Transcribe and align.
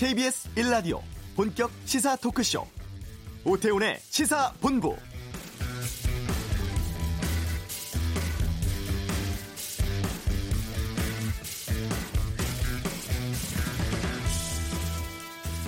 KBS 0.00 0.48
1라디오 0.54 1.02
본격 1.36 1.70
시사 1.84 2.16
토크쇼 2.16 2.66
오태훈의 3.44 3.98
시사본부 4.00 4.96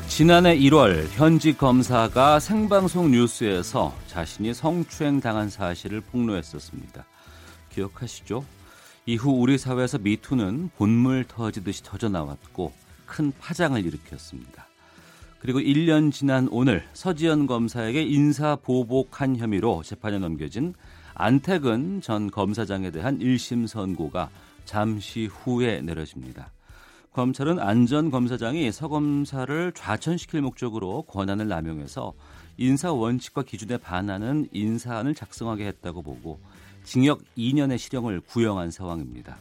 지난해 0.09 0.57
1월 0.61 1.09
현직 1.11 1.59
검사가 1.59 2.41
생방송 2.41 3.11
뉴스에서 3.11 3.95
자신이 4.07 4.55
성추행 4.55 5.21
당한 5.21 5.51
사실을 5.51 6.01
폭로했었습니다. 6.01 7.05
기억하시죠? 7.69 8.47
이후 9.05 9.31
우리 9.33 9.59
사회에서 9.59 9.99
미투는 9.99 10.71
본물 10.79 11.27
터지듯이 11.29 11.83
터져 11.83 12.09
나왔고 12.09 12.73
큰 13.13 13.31
파장을 13.39 13.85
일으켰습니다. 13.85 14.67
그리고 15.39 15.61
1년 15.61 16.11
지난 16.11 16.49
오늘 16.51 16.83
서지현 16.95 17.47
검사에게 17.47 18.03
인사 18.03 18.57
보복한 18.57 19.37
혐의로 19.37 19.83
재판에 19.83 20.19
넘겨진 20.19 20.73
안태근 21.15 22.01
전 22.01 22.31
검사장에 22.31 22.91
대한 22.91 23.19
1심 23.19 23.67
선고가 23.67 24.31
잠시 24.65 25.27
후에 25.27 25.83
내려집니다. 25.83 26.51
검찰은 27.13 27.59
안전 27.59 28.11
검사장이 28.11 28.73
서 28.73 28.89
검사를 28.89 29.73
좌천시킬 29.73 30.41
목적으로 30.41 31.03
권한을 31.03 31.49
남용해서 31.49 32.15
인사 32.57 32.93
원칙과 32.93 33.43
기준에 33.43 33.77
반하는 33.77 34.49
인사안을 34.53 35.15
작성하게 35.15 35.67
했다고 35.67 36.01
보고 36.01 36.41
징역 36.85 37.21
2년의 37.37 37.77
실형을 37.77 38.21
구형한 38.21 38.71
상황입니다. 38.71 39.37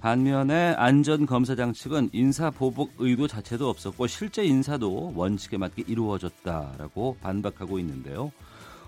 반면에 0.00 0.74
안전 0.78 1.26
검사장 1.26 1.74
측은 1.74 2.08
인사 2.12 2.50
보복 2.50 2.92
의도 2.98 3.28
자체도 3.28 3.68
없었고 3.68 4.06
실제 4.06 4.42
인사도 4.44 5.12
원칙에 5.14 5.58
맞게 5.58 5.84
이루어졌다라고 5.86 7.18
반박하고 7.20 7.78
있는데요. 7.80 8.32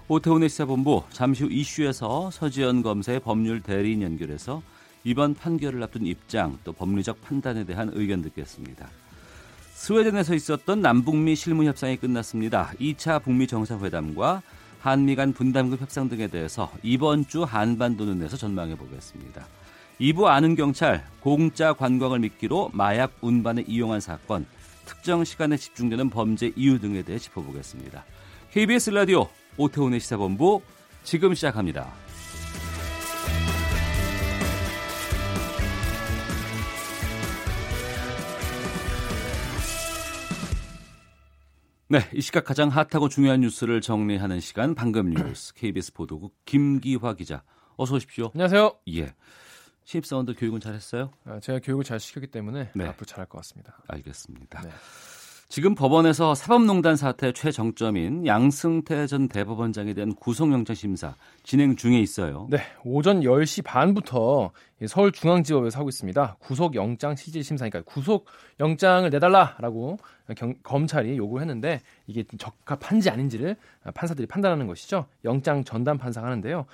오태훈의 0.08 0.48
시사본부 0.48 1.02
잠시 1.10 1.44
후 1.44 1.52
이슈에서 1.52 2.30
서지현 2.30 2.82
검사의 2.82 3.20
법률 3.20 3.60
대리인 3.60 4.00
연결해서 4.00 4.62
이번 5.04 5.34
판결을 5.34 5.82
앞둔 5.82 6.06
입장 6.06 6.58
또 6.64 6.72
법리적 6.72 7.20
판단에 7.20 7.64
대한 7.64 7.90
의견 7.92 8.22
듣겠습니다. 8.22 8.88
스웨덴에서 9.74 10.34
있었던 10.34 10.80
남북미 10.80 11.36
실무 11.36 11.64
협상이 11.64 11.98
끝났습니다. 11.98 12.72
2차 12.80 13.22
북미 13.22 13.46
정상회담과 13.46 14.42
한미 14.80 15.14
간 15.14 15.34
분담금 15.34 15.76
협상 15.78 16.08
등에 16.08 16.28
대해서 16.28 16.72
이번 16.82 17.26
주 17.26 17.42
한반도 17.42 18.06
눈에서 18.06 18.36
전망해 18.38 18.76
보겠습니다. 18.76 19.46
2부 20.02 20.24
아는 20.24 20.56
경찰 20.56 21.06
공짜 21.20 21.72
관광을 21.72 22.18
미끼로 22.18 22.70
마약 22.72 23.18
운반에 23.20 23.62
이용한 23.68 24.00
사건 24.00 24.46
특정 24.84 25.22
시간에 25.22 25.56
집중되는 25.56 26.10
범죄 26.10 26.52
이유 26.56 26.80
등에 26.80 27.02
대해 27.02 27.20
짚어보겠습니다. 27.20 28.04
KBS 28.50 28.90
라디오 28.90 29.28
오태훈의 29.56 30.00
시사본부 30.00 30.60
지금 31.04 31.34
시작합니다. 31.34 31.88
네, 41.86 42.00
이 42.12 42.20
시각 42.20 42.44
가장 42.44 42.70
핫하고 42.70 43.08
중요한 43.08 43.42
뉴스를 43.42 43.80
정리하는 43.80 44.40
시간 44.40 44.74
방금 44.74 45.10
뉴스 45.10 45.54
KBS 45.54 45.92
보도국 45.92 46.34
김기화 46.44 47.14
기자 47.14 47.44
어서 47.76 47.94
오십시오. 47.94 48.32
안녕하세요. 48.34 48.72
예. 48.94 49.14
신입사원들 49.84 50.34
교육은 50.34 50.60
잘했어요? 50.60 51.10
아, 51.24 51.40
제가 51.40 51.58
교육을 51.60 51.84
잘 51.84 51.98
시켰기 52.00 52.28
때문에 52.28 52.70
네. 52.74 52.86
앞으로 52.86 53.04
잘할 53.04 53.26
것 53.26 53.38
같습니다. 53.38 53.82
알겠습니다. 53.88 54.62
네. 54.62 54.70
지금 55.52 55.74
법원에서 55.74 56.34
사법농단 56.34 56.96
사태 56.96 57.30
최정점인 57.30 58.26
양승태 58.26 59.06
전 59.06 59.28
대법원장에 59.28 59.92
대한 59.92 60.14
구속영장 60.14 60.74
심사 60.74 61.14
진행 61.42 61.76
중에 61.76 62.00
있어요. 62.00 62.46
네, 62.48 62.56
오전 62.84 63.20
10시 63.20 63.62
반부터 63.62 64.50
서울중앙지법에서 64.88 65.78
하고 65.78 65.90
있습니다. 65.90 66.36
구속영장 66.38 67.16
시질 67.16 67.44
심사니까 67.44 67.82
구속영장을 67.82 69.10
내달라라고 69.10 69.98
경, 70.38 70.54
검찰이 70.62 71.18
요구를 71.18 71.42
했는데 71.42 71.82
이게 72.06 72.24
적합한지 72.38 73.10
아닌지를 73.10 73.56
판사들이 73.92 74.28
판단하는 74.28 74.66
것이죠. 74.66 75.04
영장 75.26 75.64
전담 75.64 75.98
판사하는데요. 75.98 76.64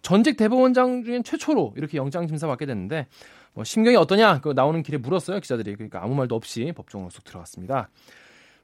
전직 0.00 0.38
대법원장 0.38 1.04
중엔 1.04 1.22
최초로 1.22 1.74
이렇게 1.76 1.98
영장 1.98 2.26
심사 2.26 2.46
받게 2.46 2.64
됐는데 2.64 3.08
뭐 3.56 3.64
심경이 3.64 3.96
어떠냐? 3.96 4.42
그 4.42 4.52
나오는 4.54 4.82
길에 4.82 4.98
물었어요 4.98 5.40
기자들이. 5.40 5.74
그러니까 5.74 6.02
아무 6.04 6.14
말도 6.14 6.34
없이 6.34 6.72
법정으로 6.76 7.08
쏙 7.10 7.24
들어갔습니다. 7.24 7.88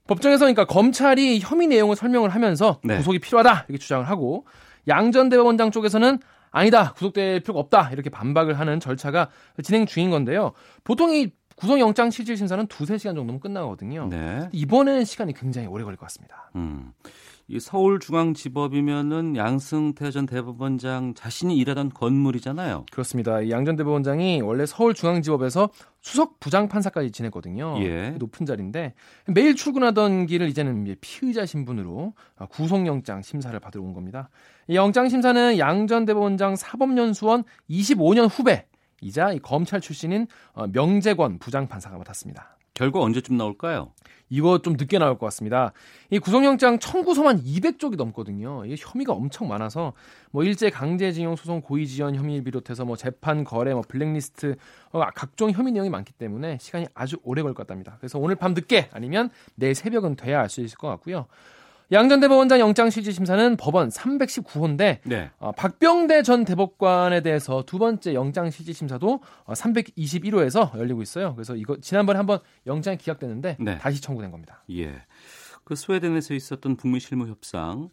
법정에서 0.06 0.40
그러니까 0.40 0.66
검찰이 0.66 1.40
혐의 1.40 1.66
내용을 1.66 1.96
설명을 1.96 2.28
하면서 2.28 2.78
네. 2.84 2.98
구속이 2.98 3.18
필요하다 3.20 3.64
이렇게 3.68 3.78
주장을 3.78 4.06
하고 4.06 4.46
양전 4.88 5.30
대법원장 5.30 5.70
쪽에서는 5.70 6.18
아니다 6.50 6.92
구속될 6.92 7.40
필요가 7.40 7.60
없다 7.60 7.90
이렇게 7.92 8.10
반박을 8.10 8.60
하는 8.60 8.80
절차가 8.80 9.30
진행 9.62 9.86
중인 9.86 10.10
건데요. 10.10 10.52
보통 10.84 11.14
이 11.14 11.30
구속영장 11.56 12.10
실질 12.10 12.36
심사는 12.36 12.66
두세 12.66 12.98
시간 12.98 13.14
정도면 13.14 13.40
끝나거든요. 13.40 14.08
네. 14.10 14.48
이번에는 14.52 15.06
시간이 15.06 15.32
굉장히 15.32 15.68
오래 15.68 15.84
걸릴 15.84 15.96
것 15.96 16.04
같습니다. 16.06 16.50
음. 16.56 16.92
이 17.48 17.58
서울중앙지법이면은 17.60 19.36
양승태 19.36 20.10
전 20.10 20.26
대법원장 20.26 21.14
자신이 21.14 21.56
일하던 21.58 21.90
건물이잖아요. 21.90 22.86
그렇습니다. 22.90 23.48
양 23.50 23.64
전 23.64 23.76
대법원장이 23.76 24.40
원래 24.42 24.66
서울중앙지법에서 24.66 25.68
수석 26.00 26.40
부장 26.40 26.68
판사까지 26.68 27.10
지냈거든요. 27.12 27.76
예. 27.80 28.10
높은 28.18 28.44
자리인데 28.46 28.94
매일 29.28 29.54
출근하던 29.54 30.26
길을 30.26 30.48
이제는 30.48 30.84
이제 30.86 30.96
피의자 31.00 31.46
신분으로 31.46 32.14
구속영장 32.50 33.22
심사를 33.22 33.58
받으러 33.60 33.82
온 33.84 33.92
겁니다. 33.92 34.28
이 34.68 34.74
영장 34.76 35.08
심사는 35.08 35.58
양 35.58 35.86
전 35.86 36.04
대법원장 36.04 36.56
사법연수원 36.56 37.44
25년 37.68 38.28
후배 38.30 38.66
이자 39.00 39.32
이 39.32 39.38
검찰 39.40 39.80
출신인 39.80 40.26
어, 40.54 40.66
명재권 40.68 41.38
부장 41.40 41.66
판사가 41.68 41.98
맡았습니다. 41.98 42.56
결과 42.74 43.00
언제쯤 43.00 43.36
나올까요? 43.36 43.92
이거 44.30 44.62
좀 44.62 44.74
늦게 44.78 44.98
나올 44.98 45.18
것 45.18 45.26
같습니다. 45.26 45.72
이 46.08 46.18
구속영장 46.18 46.78
청구서만 46.78 47.42
200쪽이 47.42 47.96
넘거든요. 47.96 48.64
이게 48.64 48.76
혐의가 48.78 49.12
엄청 49.12 49.46
많아서 49.46 49.92
뭐 50.30 50.42
일제 50.42 50.70
강제징용 50.70 51.36
소송 51.36 51.60
고의지연 51.60 52.16
혐의를 52.16 52.42
비롯해서 52.44 52.86
뭐 52.86 52.96
재판 52.96 53.44
거래 53.44 53.74
뭐 53.74 53.82
블랙리스트 53.86 54.56
어, 54.92 55.02
각종 55.14 55.50
혐의 55.50 55.72
내용이 55.74 55.90
많기 55.90 56.14
때문에 56.14 56.56
시간이 56.62 56.86
아주 56.94 57.18
오래 57.24 57.42
걸릴 57.42 57.54
것 57.54 57.66
같답니다. 57.66 57.96
그래서 58.00 58.18
오늘 58.18 58.36
밤 58.36 58.54
늦게 58.54 58.88
아니면 58.92 59.28
내일 59.54 59.74
새벽은 59.74 60.16
돼야 60.16 60.40
알 60.40 60.48
수 60.48 60.62
있을 60.62 60.78
것 60.78 60.88
같고요. 60.88 61.26
양전 61.92 62.20
대법원장 62.20 62.58
영장 62.58 62.88
실질 62.88 63.12
심사는 63.12 63.54
법원 63.58 63.90
319호인데 63.90 64.98
네. 65.04 65.30
어, 65.38 65.52
박병대 65.52 66.22
전 66.22 66.46
대법관에 66.46 67.20
대해서 67.20 67.64
두 67.66 67.78
번째 67.78 68.14
영장 68.14 68.50
실질 68.50 68.74
심사도 68.74 69.20
어, 69.44 69.52
321호에서 69.52 70.78
열리고 70.78 71.02
있어요. 71.02 71.34
그래서 71.34 71.54
이거 71.54 71.76
지난번에 71.82 72.16
한번 72.16 72.38
영장이 72.66 72.96
기각됐는데 72.96 73.58
네. 73.60 73.78
다시 73.78 74.00
청구된 74.00 74.30
겁니다. 74.30 74.64
예. 74.70 75.02
그 75.64 75.76
스웨덴에서 75.76 76.32
있었던 76.32 76.76
북미 76.76 76.98
실무 76.98 77.28
협상 77.28 77.90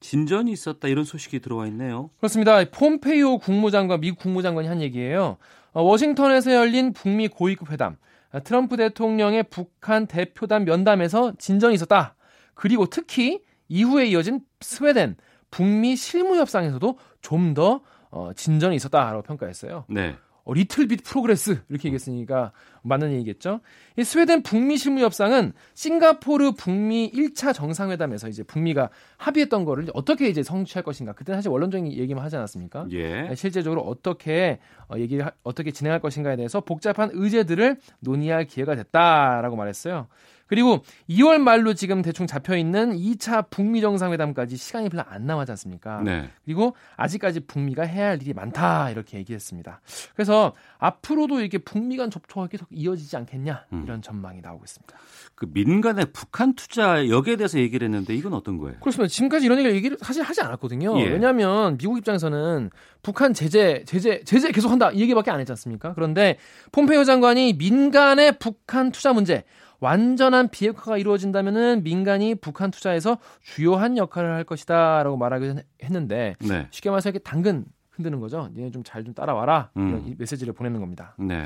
진전이 0.00 0.50
있었다 0.50 0.88
이런 0.88 1.04
소식이 1.04 1.38
들어와 1.38 1.68
있네요. 1.68 2.10
그렇습니다. 2.18 2.64
폼페이오 2.64 3.38
국무장관, 3.38 4.00
미국 4.00 4.18
국무장관이 4.18 4.66
한 4.66 4.82
얘기예요. 4.82 5.36
어, 5.72 5.82
워싱턴에서 5.82 6.52
열린 6.52 6.92
북미 6.92 7.28
고위급 7.28 7.70
회담, 7.70 7.98
아, 8.32 8.40
트럼프 8.40 8.76
대통령의 8.76 9.44
북한 9.44 10.06
대표단 10.06 10.64
면담에서 10.64 11.34
진전이 11.38 11.74
있었다. 11.74 12.16
그리고 12.58 12.86
특히 12.86 13.40
이후에 13.68 14.06
이어진 14.06 14.40
스웨덴 14.60 15.14
북미 15.50 15.94
실무 15.94 16.36
협상에서도 16.36 16.98
좀더 17.20 17.82
어, 18.10 18.32
진전이 18.34 18.74
있었다라고 18.76 19.22
평가했어요. 19.22 19.84
네. 19.88 20.16
어, 20.44 20.54
little 20.54 20.88
bit 20.88 21.04
progress 21.04 21.60
이렇게 21.68 21.88
얘기했으니까 21.88 22.50
맞는 22.82 23.12
얘기겠죠. 23.12 23.60
이 23.96 24.02
스웨덴 24.02 24.42
북미 24.42 24.76
실무 24.76 25.00
협상은 25.00 25.52
싱가포르 25.74 26.52
북미 26.52 27.12
1차 27.12 27.54
정상회담에서 27.54 28.28
이제 28.28 28.42
북미가 28.42 28.90
합의했던 29.18 29.64
거를 29.64 29.86
어떻게 29.94 30.28
이제 30.28 30.42
성취할 30.42 30.82
것인가. 30.82 31.12
그때 31.12 31.34
사실 31.34 31.50
원론적인 31.50 31.92
얘기만 31.92 32.24
하지 32.24 32.36
않았습니까? 32.36 32.86
예. 32.92 33.32
실제적으로 33.36 33.82
어떻게 33.82 34.58
어, 34.92 34.98
얘기를 34.98 35.24
하- 35.26 35.32
어떻게 35.44 35.70
진행할 35.70 36.00
것인가에 36.00 36.34
대해서 36.36 36.60
복잡한 36.62 37.10
의제들을 37.12 37.76
논의할 38.00 38.46
기회가 38.46 38.74
됐다라고 38.74 39.54
말했어요. 39.54 40.08
그리고 40.48 40.82
2월 41.08 41.38
말로 41.38 41.74
지금 41.74 42.02
대충 42.02 42.26
잡혀 42.26 42.56
있는 42.56 42.96
2차 42.96 43.50
북미 43.50 43.80
정상회담까지 43.80 44.56
시간이 44.56 44.88
별로 44.88 45.04
안 45.08 45.26
남았지 45.26 45.52
않습니까? 45.52 46.02
네. 46.02 46.30
그리고 46.44 46.74
아직까지 46.96 47.40
북미가 47.40 47.84
해야 47.84 48.08
할 48.08 48.22
일이 48.22 48.32
많다 48.32 48.90
이렇게 48.90 49.18
얘기했습니다. 49.18 49.80
그래서 50.14 50.54
앞으로도 50.78 51.40
이렇게 51.40 51.58
북미 51.58 51.96
간 51.96 52.10
접촉이 52.10 52.48
계속 52.48 52.66
이어지지 52.70 53.16
않겠냐 53.16 53.66
음. 53.72 53.82
이런 53.84 54.02
전망이 54.02 54.40
나오고 54.40 54.64
있습니다. 54.64 54.96
그 55.34 55.46
민간의 55.52 56.06
북한 56.12 56.54
투자 56.54 57.08
여기에 57.08 57.36
대해서 57.36 57.58
얘기를 57.58 57.86
했는데 57.86 58.14
이건 58.14 58.32
어떤 58.32 58.58
거예요? 58.58 58.78
그렇습니다. 58.80 59.08
지금까지 59.08 59.46
이런 59.46 59.60
얘기를 59.60 59.96
사실 60.00 60.22
하지 60.22 60.40
않았거든요. 60.40 60.98
예. 61.00 61.04
왜냐하면 61.04 61.76
미국 61.76 61.98
입장에서는 61.98 62.70
북한 63.02 63.34
제재 63.34 63.84
제재 63.86 64.22
제재 64.24 64.50
계속한다 64.50 64.92
이 64.92 65.00
얘기밖에 65.02 65.30
안 65.30 65.38
했지 65.38 65.52
않습니까? 65.52 65.94
그런데 65.94 66.38
폼페이오 66.72 67.04
장관이 67.04 67.54
민간의 67.54 68.38
북한 68.38 68.90
투자 68.90 69.12
문제 69.12 69.44
완전한 69.80 70.48
비핵화가 70.48 70.98
이루어진다면은 70.98 71.82
민간이 71.82 72.34
북한 72.34 72.70
투자에서 72.70 73.18
주요한 73.42 73.96
역할을 73.96 74.32
할 74.32 74.44
것이다라고 74.44 75.16
말하기 75.16 75.54
했는데 75.82 76.36
네. 76.40 76.66
쉽게 76.70 76.90
말해서 76.90 77.10
이렇게 77.10 77.22
당근 77.22 77.64
흔드는 77.90 78.20
거죠. 78.20 78.48
얘네 78.56 78.70
좀잘좀 78.70 79.14
따라와라 79.14 79.70
이런 79.74 79.94
음. 79.94 80.14
메시지를 80.18 80.52
보내는 80.52 80.80
겁니다. 80.80 81.14
네. 81.18 81.44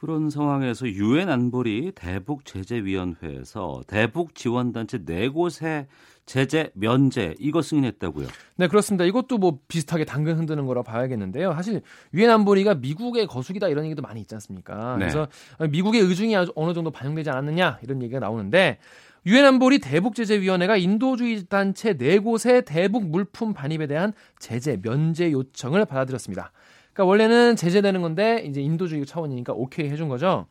그런 0.00 0.30
상황에서 0.30 0.88
유엔 0.88 1.28
안보리 1.28 1.92
대북 1.94 2.46
제재위원회에서 2.46 3.82
대북 3.86 4.34
지원단체 4.34 5.04
네 5.04 5.28
곳에 5.28 5.88
제재 6.30 6.70
면제 6.74 7.34
이거 7.40 7.60
승인했다고요? 7.60 8.28
네 8.54 8.68
그렇습니다. 8.68 9.04
이것도 9.04 9.38
뭐 9.38 9.58
비슷하게 9.66 10.04
당근 10.04 10.38
흔드는 10.38 10.64
거라 10.64 10.84
봐야겠는데요. 10.84 11.52
사실 11.54 11.82
유엔 12.14 12.30
안보리가 12.30 12.74
미국의 12.74 13.26
거수기다 13.26 13.66
이런 13.66 13.84
얘기도 13.86 14.00
많이 14.00 14.20
있지 14.20 14.32
않습니까? 14.36 14.94
네. 14.96 15.08
그래서 15.08 15.26
미국의 15.68 16.02
의중이 16.02 16.36
어느 16.54 16.72
정도 16.72 16.92
반영되지 16.92 17.30
않았느냐 17.30 17.80
이런 17.82 18.00
얘기가 18.00 18.20
나오는데 18.20 18.78
유엔 19.26 19.44
안보리 19.44 19.80
대북 19.80 20.14
제재 20.14 20.40
위원회가 20.40 20.76
인도주의 20.76 21.46
단체 21.48 21.94
네 21.94 22.20
곳의 22.20 22.64
대북 22.64 23.06
물품 23.06 23.52
반입에 23.52 23.88
대한 23.88 24.12
제재 24.38 24.78
면제 24.80 25.32
요청을 25.32 25.84
받아들였습니다. 25.84 26.52
그러니까 26.92 27.10
원래는 27.10 27.56
제재되는 27.56 28.02
건데 28.02 28.44
이제 28.46 28.60
인도주의 28.60 29.04
차원이니까 29.04 29.52
오케이 29.54 29.90
해준 29.90 30.08
거죠. 30.08 30.46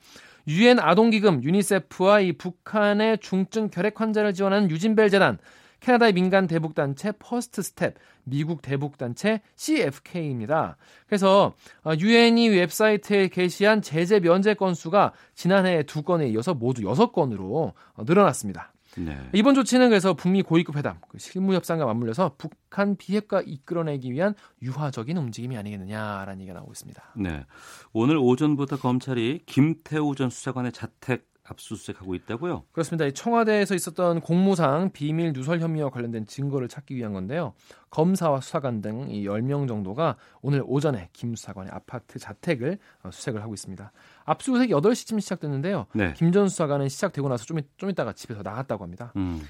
유엔 0.46 0.78
아동기금 0.78 1.42
유니세프와 1.42 2.20
이 2.20 2.34
북한의 2.34 3.20
중증 3.20 3.70
결핵 3.70 4.02
환자를 4.02 4.34
지원하는 4.34 4.70
유진벨 4.72 5.10
재단, 5.10 5.38
캐나다의 5.80 6.14
민간 6.14 6.48
대북 6.48 6.76
단체 6.76 7.12
퍼스트 7.14 7.62
스텝, 7.62 7.96
미국 8.24 8.62
대북 8.62 8.98
단체 8.98 9.42
CFK입니다. 9.56 10.78
그래서 11.08 11.54
유엔이 11.86 12.50
웹사이트에 12.50 13.30
게시한 13.30 13.82
제재 13.82 14.20
면제 14.20 14.54
건수가 14.54 15.14
지난해 15.36 15.84
두 15.84 16.04
건에 16.04 16.28
이어서 16.30 16.54
모두 16.54 16.84
여섯 16.84 17.12
건으로 17.12 17.74
늘어났습니다. 17.98 18.74
네. 18.98 19.16
이번 19.34 19.54
조치는 19.54 19.90
그래서 19.90 20.16
북미 20.16 20.42
고위급 20.42 20.76
회담, 20.76 20.98
그 21.10 21.20
실무 21.20 21.54
협상과 21.54 21.86
맞물려서 21.86 22.36
북한 22.40 22.96
비핵화 22.98 23.40
이끌어내기 23.40 24.12
위한 24.12 24.34
유화적인 24.64 25.16
움직임이 25.16 25.58
아니겠느냐라는 25.58 26.42
얘기가 26.42 26.56
나오고 26.56 26.72
있습니다. 26.72 27.14
네. 27.18 27.46
오늘 27.94 28.18
오전부터 28.18 28.78
검찰이 28.78 29.44
김태우 29.46 30.16
전 30.16 30.32
수사관의 30.32 30.72
자택 30.72 31.29
압수수색하고 31.50 32.16
있다고요? 32.16 32.64
그렇습니다. 32.72 33.10
청와대에서 33.10 33.76
있었던 33.76 34.22
공무상 34.22 34.92
비밀 34.92 35.34
누설 35.34 35.60
혐의와 35.60 35.90
관련된 35.90 36.26
증거를 36.26 36.68
찾기 36.68 36.96
위한 36.96 37.14
건데요. 37.14 37.54
검사와 37.90 38.42
수사관 38.42 38.82
등 38.82 39.08
10명 39.10 39.68
정도가 39.68 40.16
오늘 40.42 40.64
오전에 40.66 41.10
김 41.14 41.36
수사관의 41.36 41.72
아파트 41.74 42.20
자택을 42.20 42.78
어, 43.04 43.10
수색을 43.12 43.42
하고 43.42 43.54
있습니다. 43.54 43.92
압수수색 44.26 44.70
8시쯤 44.70 45.20
시작됐는데요. 45.22 45.88
네. 45.94 46.14
김전 46.14 46.50
수사관은 46.50 46.90
시작되고 46.90 47.28
나서 47.30 47.46
좀, 47.46 47.60
좀 47.78 47.90
있다가 47.90 48.14
집에서 48.14 48.42
나갔다고 48.44 48.84
합니다. 48.84 49.12
음. 49.16 49.42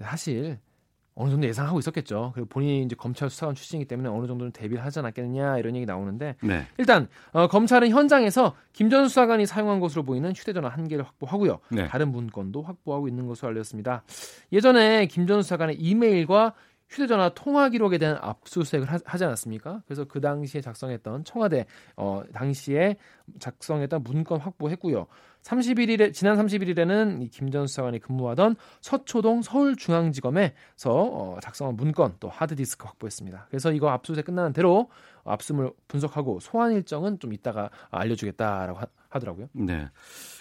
사실 0.00 0.58
어느 1.20 1.30
정도 1.30 1.46
예상하고 1.46 1.78
있었겠죠. 1.78 2.32
그리고 2.34 2.48
본인이 2.48 2.82
이제 2.82 2.96
검찰 2.96 3.28
수사관 3.30 3.54
출신이기 3.54 3.86
때문에 3.86 4.08
어느 4.08 4.26
정도는 4.26 4.52
대비를 4.52 4.84
하지 4.84 4.98
않았겠느냐 5.00 5.58
이런 5.58 5.76
얘기 5.76 5.86
나오는데 5.86 6.36
네. 6.42 6.66
일단 6.78 7.08
어, 7.32 7.46
검찰은 7.46 7.90
현장에서 7.90 8.54
김전 8.72 9.08
수사관이 9.08 9.46
사용한 9.46 9.80
것으로 9.80 10.02
보이는 10.02 10.32
휴대전화 10.32 10.68
한 10.68 10.88
개를 10.88 11.04
확보하고요. 11.04 11.58
네. 11.70 11.86
다른 11.88 12.10
문건도 12.10 12.62
확보하고 12.62 13.06
있는 13.08 13.26
것으로 13.26 13.48
알렸습니다. 13.48 14.02
예전에 14.52 15.06
김 15.06 15.26
전 15.26 15.42
수사관의 15.42 15.76
이메일과 15.76 16.54
휴대전화 16.90 17.30
통화 17.30 17.68
기록에 17.68 17.98
대한 17.98 18.18
압수수색을 18.20 18.86
하, 18.90 19.16
지 19.16 19.24
않았습니까? 19.24 19.82
그래서 19.86 20.04
그 20.04 20.20
당시에 20.20 20.60
작성했던 20.60 21.24
청와대 21.24 21.66
어 21.96 22.22
당시에 22.32 22.96
작성했던 23.38 24.02
문건 24.02 24.40
확보했고요. 24.40 25.06
31일에 25.42 26.12
지난 26.12 26.36
31일에는 26.36 27.30
김전 27.30 27.66
수사관이 27.66 28.00
근무하던 28.00 28.56
서초동 28.80 29.42
서울중앙지검에서 29.42 30.52
어, 30.90 31.38
작성한 31.40 31.76
문건 31.76 32.16
또 32.20 32.28
하드디스크 32.28 32.86
확보했습니다. 32.86 33.46
그래서 33.48 33.72
이거 33.72 33.88
압수수색 33.88 34.26
끝나는 34.26 34.52
대로 34.52 34.90
압수물 35.24 35.72
분석하고 35.88 36.40
소환 36.40 36.72
일정은 36.72 37.18
좀 37.20 37.32
이따가 37.32 37.70
알려주겠다라고 37.90 38.80
하, 39.08 39.18
더라고요 39.18 39.48
네. 39.52 39.88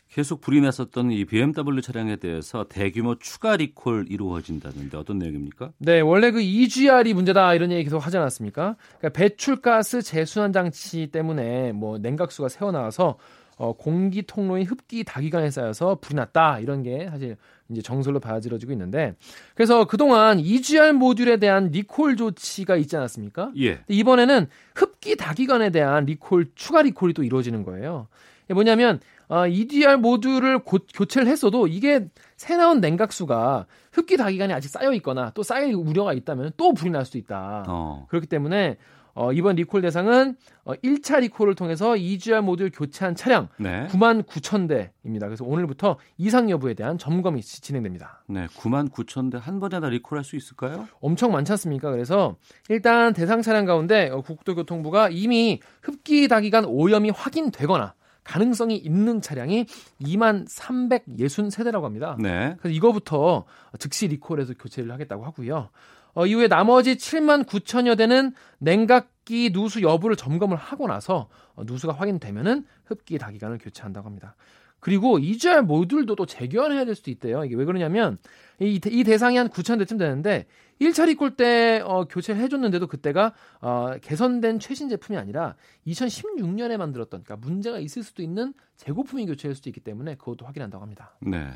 계속 0.10 0.42
불이 0.42 0.60
났었던 0.62 1.12
이 1.12 1.24
BMW 1.24 1.82
차량에 1.82 2.16
대해서 2.16 2.66
대규모 2.68 3.16
추가 3.20 3.56
리콜 3.56 4.08
이루어진다는데 4.10 4.98
어떤 4.98 5.20
내용입니까? 5.20 5.72
네, 5.78 6.00
원래 6.02 6.32
그 6.32 6.42
EGR이 6.42 7.14
문제다 7.14 7.54
이런 7.54 7.72
얘기 7.72 7.84
계속 7.84 8.00
하지 8.00 8.18
않았습니까? 8.18 8.76
그러니까 8.98 9.10
배출가스 9.10 10.02
재순환 10.02 10.52
장치 10.52 11.08
때문에 11.08 11.74
뭐 11.74 12.00
냉각수가 12.00 12.50
새어 12.50 12.72
나와서 12.72 13.18
어, 13.58 13.74
공기 13.74 14.24
통로인 14.24 14.66
흡기 14.66 15.04
다기관에 15.04 15.52
쌓여서 15.52 16.00
불이 16.02 16.16
났다 16.16 16.60
이런 16.60 16.82
게 16.82 17.08
사실 17.10 17.36
이제 17.70 17.82
정설로 17.82 18.20
받아들여지고 18.20 18.72
있는데 18.72 19.14
그래서 19.54 19.86
그동안 19.86 20.40
EGR 20.40 20.94
모듈에 20.94 21.38
대한 21.38 21.70
리콜 21.70 22.16
조치가 22.16 22.78
있지 22.78 22.98
않았습니까? 22.98 23.52
예. 23.60 23.82
이번에는 23.90 24.48
흡기 24.74 25.16
다기관에 25.18 25.70
대한 25.70 26.06
리콜 26.06 26.48
추가 26.56 26.82
리콜이 26.82 27.14
또 27.14 27.24
이루어지는 27.24 27.64
거예요. 27.64 28.08
뭐냐면 28.48 29.00
어, 29.30 29.48
EDR 29.48 29.98
모듈을 29.98 30.60
고, 30.60 30.80
교체를 30.94 31.28
했어도 31.28 31.68
이게 31.68 32.08
새 32.36 32.58
나온 32.58 32.82
냉각수가 32.82 33.68
흡기 33.94 34.18
다기관에 34.18 34.54
아직 34.54 34.70
쌓여 34.70 34.92
있거나 34.94 35.32
또 35.36 35.44
쌓일 35.44 35.74
우려가 35.76 36.14
있다면 36.14 36.52
또 36.58 36.74
불이 36.74 36.90
날 36.92 37.06
수도 37.06 37.18
있다. 37.20 37.66
어. 37.68 38.06
그렇기 38.10 38.28
때문에 38.28 38.78
어, 39.16 39.34
이번 39.34 39.56
리콜 39.58 39.82
대상은 39.82 40.36
어, 40.64 40.74
1차 40.76 41.20
리콜을 41.20 41.54
통해서 41.56 41.98
EGR 41.98 42.42
모듈 42.42 42.70
교체한 42.74 43.16
차량 43.16 43.50
네. 43.58 43.86
9만 43.92 44.24
9천 44.24 44.68
대입니다. 44.68 45.28
그래서 45.28 45.44
오늘부터 45.46 45.98
이상 46.18 46.50
여부에 46.50 46.74
대한 46.74 46.98
점검이 46.98 47.42
진행됩니다. 47.42 48.24
네, 48.28 48.48
9만 48.48 48.90
9천 48.92 49.32
대 49.32 49.38
한 49.38 49.60
번에 49.60 49.80
다 49.80 49.90
리콜할 49.90 50.24
수 50.24 50.36
있을까요? 50.38 50.88
엄청 51.02 51.32
많지 51.34 51.52
않습니까? 51.52 51.92
그래서 51.92 52.38
일단 52.70 53.14
대상 53.14 53.42
차량 53.42 53.66
가운데 53.66 54.10
어, 54.10 54.22
국토교통부가 54.22 55.10
이미 55.10 55.60
흡기 55.82 56.28
다기관 56.28 56.66
오염이 56.66 57.10
확인되거나 57.10 57.94
가능성이 58.30 58.78
있는 58.78 59.22
차량이 59.22 59.66
2만 60.02 60.48
360세대라고 60.48 61.82
합니다. 61.82 62.16
네. 62.20 62.56
그래서 62.60 62.76
이거부터 62.76 63.46
즉시 63.80 64.08
리콜해서 64.08 64.54
교체를 64.54 64.92
하겠다고 64.92 65.26
하고요. 65.26 65.70
어, 66.14 66.26
이후에 66.28 66.48
나머지 66.48 66.96
7만 66.96 67.46
9천여 67.46 67.98
대는 67.98 68.34
냉각기 68.60 69.52
누수 69.52 69.82
여부를 69.82 70.16
점검을 70.16 70.58
하고 70.58 70.88
나서 70.88 71.28
어, 71.56 71.64
누수가 71.66 71.94
확인되면은 71.94 72.66
흡기 72.86 73.18
다기관을 73.18 73.58
교체한다고 73.58 74.06
합니다. 74.06 74.36
그리고 74.80 75.20
EGR 75.20 75.62
모듈도 75.62 76.16
또 76.16 76.26
재교환해야 76.26 76.86
될 76.86 76.96
수도 76.96 77.12
있대요. 77.12 77.44
이게 77.46 77.56
왜 77.56 77.66
그러냐면 77.66 78.18
이, 78.60 78.80
이 78.86 79.04
대상이 79.04 79.38
한 79.38 79.50
9천 79.50 79.80
대쯤 79.80 79.98
되는데 79.98 80.46
1차 80.82 81.08
리콜 81.08 81.36
때 81.36 81.82
어, 81.84 82.06
교체를 82.06 82.42
해줬는데도 82.42 82.88
그때가 82.88 83.34
어, 83.62 83.96
개선된 84.02 84.60
최신 84.60 84.88
제품이 84.90 85.18
아니라 85.18 85.56
2016년에 85.88 86.78
만들었던 86.78 87.24
그러니까 87.24 87.48
문제가 87.48 87.80
있을 87.80 88.04
수도 88.04 88.22
있는 88.22 88.54
재고품이 88.78 89.26
교체할 89.26 89.56
수도 89.56 89.70
있기 89.70 89.82
때문에 89.82 90.16
그것도 90.16 90.46
확인한다고 90.46 90.82
합니다. 90.82 91.18
네. 91.22 91.52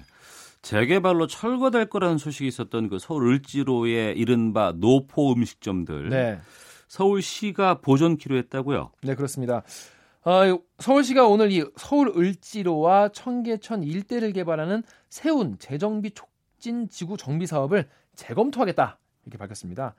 재개발로 0.62 1.28
철거될 1.28 1.90
거라는 1.90 2.18
소식이 2.18 2.48
있었던 2.48 2.90
그 2.90 3.00
서울 3.00 3.28
을지로의 3.28 4.18
이른바 4.18 4.74
노포 4.76 5.34
음식점들. 5.34 6.10
네. 6.10 6.40
서울시가 6.88 7.80
보존키로 7.82 8.38
했다고요? 8.38 8.92
네, 9.02 9.16
그렇습니다. 9.16 9.64
어, 10.26 10.58
서울시가 10.80 11.28
오늘 11.28 11.52
이 11.52 11.66
서울 11.76 12.14
을지로와 12.16 13.10
청계천 13.10 13.84
일대를 13.84 14.32
개발하는 14.32 14.84
세운 15.10 15.58
재정비 15.60 16.12
촉진 16.12 16.88
지구 16.88 17.18
정비 17.18 17.46
사업을 17.46 17.90
재검토하겠다 18.16 18.98
이렇게 19.26 19.38
밝혔습니다. 19.38 19.96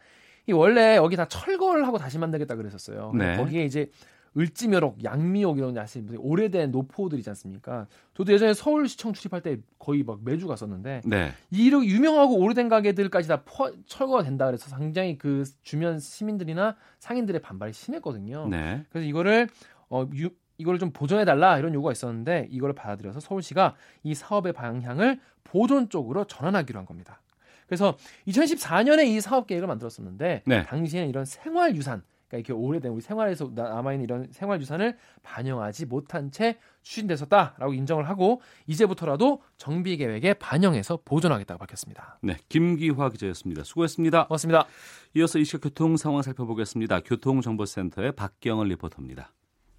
이 0.47 0.53
원래 0.53 0.97
여기 0.97 1.17
다 1.17 1.27
철거를 1.27 1.87
하고 1.87 1.99
다시 1.99 2.19
만들겠다 2.19 2.57
그랬었어요. 2.57 3.13
네. 3.15 3.37
거기에 3.37 3.65
이제 3.65 3.91
을지면옥, 4.37 5.05
양미옥 5.05 5.59
이런 5.59 5.75
사실 5.75 6.05
오래된 6.19 6.73
노포들이지 6.73 7.31
않습니까? 7.31 7.87
저도 8.15 8.33
예전에 8.33 8.53
서울시청 8.53 9.13
출입할 9.13 9.43
때 9.43 9.59
거의 9.79 10.03
막 10.03 10.21
매주 10.25 10.49
갔었는데 10.49 11.03
네. 11.05 11.33
이런 11.51 11.85
유명하고 11.85 12.37
오래된 12.39 12.69
가게들까지 12.69 13.29
다 13.29 13.43
포, 13.45 13.71
철거가 13.87 14.25
된다 14.25 14.47
그래서 14.47 14.69
상당히 14.69 15.19
그 15.19 15.45
주변 15.63 16.01
시민들이나 16.01 16.77
상인들의 16.99 17.41
반발이 17.43 17.73
심했거든요. 17.73 18.49
네. 18.49 18.85
그래서 18.91 19.07
이거를 19.07 19.49
어, 19.91 20.07
유, 20.15 20.31
이거를 20.59 20.79
좀 20.79 20.91
보존해 20.91 21.25
달라 21.25 21.59
이런 21.59 21.75
요구가 21.75 21.93
있었는데 21.93 22.49
이거를 22.51 22.75
받아들여서 22.75 23.21
서울시가 23.21 23.75
이 24.03 24.15
사업의 24.15 24.53
방향을 24.53 25.21
보존 25.43 25.89
쪽으로 25.89 26.25
전환하기로 26.25 26.79
한 26.79 26.87
겁니다. 26.87 27.21
그래서 27.67 27.97
2014년에 28.29 29.07
이 29.07 29.21
사업 29.21 29.47
계획을 29.47 29.67
만들었었는데 29.67 30.43
네. 30.47 30.63
당시에는 30.65 31.09
이런 31.09 31.25
생활 31.25 31.75
유산 31.75 32.03
그러니까 32.29 32.39
이렇게 32.39 32.53
오래된 32.53 32.91
우리 32.91 33.01
생활에서 33.01 33.51
남아 33.55 33.93
있는 33.93 34.05
이런 34.05 34.29
생활 34.33 34.61
유산을 34.61 34.97
반영하지 35.23 35.87
못한 35.87 36.31
채 36.31 36.59
추진됐었다라고 36.83 37.73
인정을 37.75 38.09
하고 38.09 38.43
이제부터라도 38.67 39.43
정비 39.57 39.97
계획에 39.97 40.35
반영해서 40.35 41.01
보존하겠다고 41.05 41.59
밝혔습니다. 41.59 42.19
네, 42.23 42.37
김기화 42.49 43.09
기자였습니다. 43.11 43.65
수고했습니다. 43.65 44.27
고맙습니다. 44.27 44.67
이어서 45.15 45.39
이 45.39 45.45
시각 45.45 45.63
교통 45.63 45.97
상황 45.97 46.23
살펴보겠습니다. 46.23 47.01
교통정보센터의 47.01 48.13
박경을 48.13 48.69
리포터입니다. 48.69 49.33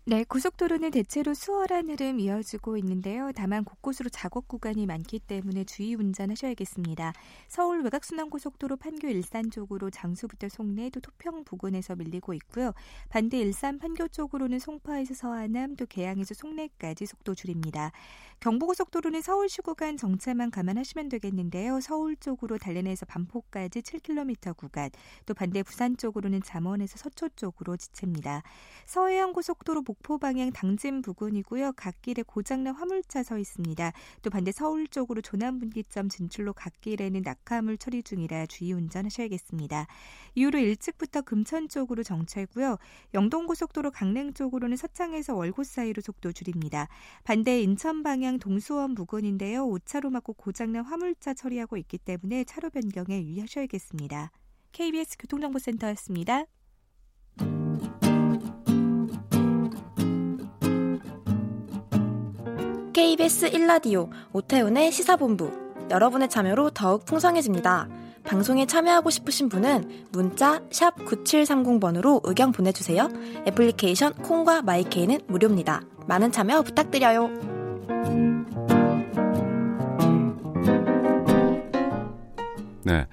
네, 0.07 0.23
고속도로는 0.23 0.91
대체로 0.91 1.33
수월한 1.33 1.89
흐름 1.89 2.19
이어지고 2.19 2.77
있는데요. 2.77 3.31
다만 3.35 3.63
곳곳으로 3.63 4.07
작업 4.11 4.47
구간이 4.47 4.85
많기 4.85 5.17
때문에 5.17 5.63
주의 5.63 5.95
운전하셔야겠습니다. 5.95 7.11
서울 7.47 7.81
외곽순환고속도로 7.81 8.77
판교 8.77 9.07
일산 9.07 9.49
쪽으로 9.49 9.89
장수부터 9.89 10.47
송내 10.47 10.91
또 10.91 10.99
토평 10.99 11.43
부근에서 11.43 11.95
밀리고 11.95 12.35
있고요. 12.35 12.73
반대 13.09 13.39
일산 13.39 13.79
판교 13.79 14.09
쪽으로는 14.09 14.59
송파에서 14.59 15.15
서하남 15.15 15.75
또 15.75 15.87
계양에서 15.87 16.35
송내까지 16.35 17.07
속도 17.07 17.33
줄입니다. 17.33 17.91
경부고속도로는 18.41 19.23
서울시 19.23 19.63
구간 19.63 19.97
정차만 19.97 20.51
감안하시면 20.51 21.09
되겠는데요. 21.09 21.81
서울 21.81 22.15
쪽으로 22.15 22.59
달래내에서 22.59 23.07
반포까지 23.07 23.81
7km 23.81 24.55
구간, 24.55 24.91
또 25.25 25.33
반대 25.33 25.63
부산 25.63 25.97
쪽으로는 25.97 26.43
잠원에서 26.43 26.97
서초 26.97 27.29
쪽으로 27.29 27.75
지칩니다. 27.75 28.43
서해안 28.85 29.33
고속도로 29.33 29.81
목포 29.95 30.17
방향 30.17 30.51
당진 30.51 31.01
부근이고요. 31.01 31.73
갓길에 31.73 32.23
고장난 32.23 32.75
화물차 32.75 33.23
서 33.23 33.37
있습니다. 33.37 33.91
또 34.21 34.29
반대 34.29 34.51
서울 34.51 34.87
쪽으로 34.87 35.21
조남 35.21 35.59
분기점 35.59 36.09
진출로 36.09 36.53
갓길에는 36.53 37.21
낙하물 37.21 37.77
처리 37.77 38.03
중이라 38.03 38.47
주의 38.47 38.73
운전하셔야겠습니다. 38.73 39.87
이후로 40.35 40.59
일찍부터 40.59 41.21
금천 41.21 41.69
쪽으로 41.69 42.03
정체고요. 42.03 42.77
영동고속도로 43.13 43.91
강릉 43.91 44.33
쪽으로는 44.33 44.77
서창에서 44.77 45.35
월곶 45.35 45.63
사이로 45.63 46.01
속도 46.01 46.31
줄입니다. 46.31 46.87
반대 47.23 47.61
인천 47.61 48.03
방향 48.03 48.39
동수원 48.39 48.95
부근인데요. 48.95 49.67
5차로 49.67 50.09
막고 50.09 50.33
고장난 50.33 50.83
화물차 50.83 51.33
처리하고 51.33 51.77
있기 51.77 51.97
때문에 51.99 52.43
차로 52.43 52.69
변경에 52.69 53.23
유의하셔야겠습니다. 53.23 54.31
KBS 54.71 55.17
교통정보센터였습니다. 55.19 56.45
KBS 62.95 63.51
1라디오 63.51 64.09
오태훈의 64.31 64.89
시사본부 64.89 65.51
여러분의 65.91 66.29
참여로 66.29 66.69
더욱 66.69 67.03
풍성해집니다. 67.03 67.89
방송에 68.23 68.65
참여하고 68.65 69.09
싶으신 69.09 69.49
분은 69.49 70.05
문자 70.13 70.61
9730번으로 70.69 72.21
의견 72.23 72.53
보내주세요. 72.53 73.09
애플리케이션 73.45 74.13
콩과 74.13 74.61
마이케이는 74.61 75.19
무료입니다. 75.27 75.81
많은 76.07 76.31
참여 76.31 76.61
부탁드려요. 76.61 77.27
네. 82.83 83.07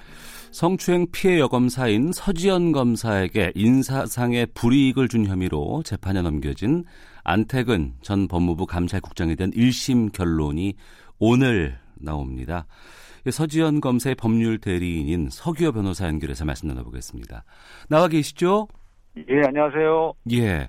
성추행 0.52 1.08
피해 1.10 1.40
여검사인 1.40 2.12
서지연 2.12 2.70
검사에게 2.70 3.50
인사상의 3.56 4.46
불이익을 4.54 5.08
준 5.08 5.26
혐의로 5.26 5.82
재판에 5.82 6.22
넘겨진 6.22 6.84
안태근 7.24 7.94
전 8.02 8.28
법무부 8.28 8.66
감찰국장에 8.66 9.34
대한 9.34 9.50
1심 9.52 10.12
결론이 10.12 10.74
오늘 11.18 11.78
나옵니다. 11.94 12.66
서지연 13.30 13.80
검사의 13.80 14.16
법률 14.16 14.58
대리인인 14.58 15.28
서기호 15.30 15.72
변호사 15.72 16.08
연결해서 16.08 16.44
말씀 16.44 16.68
나눠보겠습니다. 16.68 17.44
나와 17.88 18.08
계시죠? 18.08 18.66
예, 19.16 19.42
안녕하세요. 19.46 20.12
예. 20.32 20.68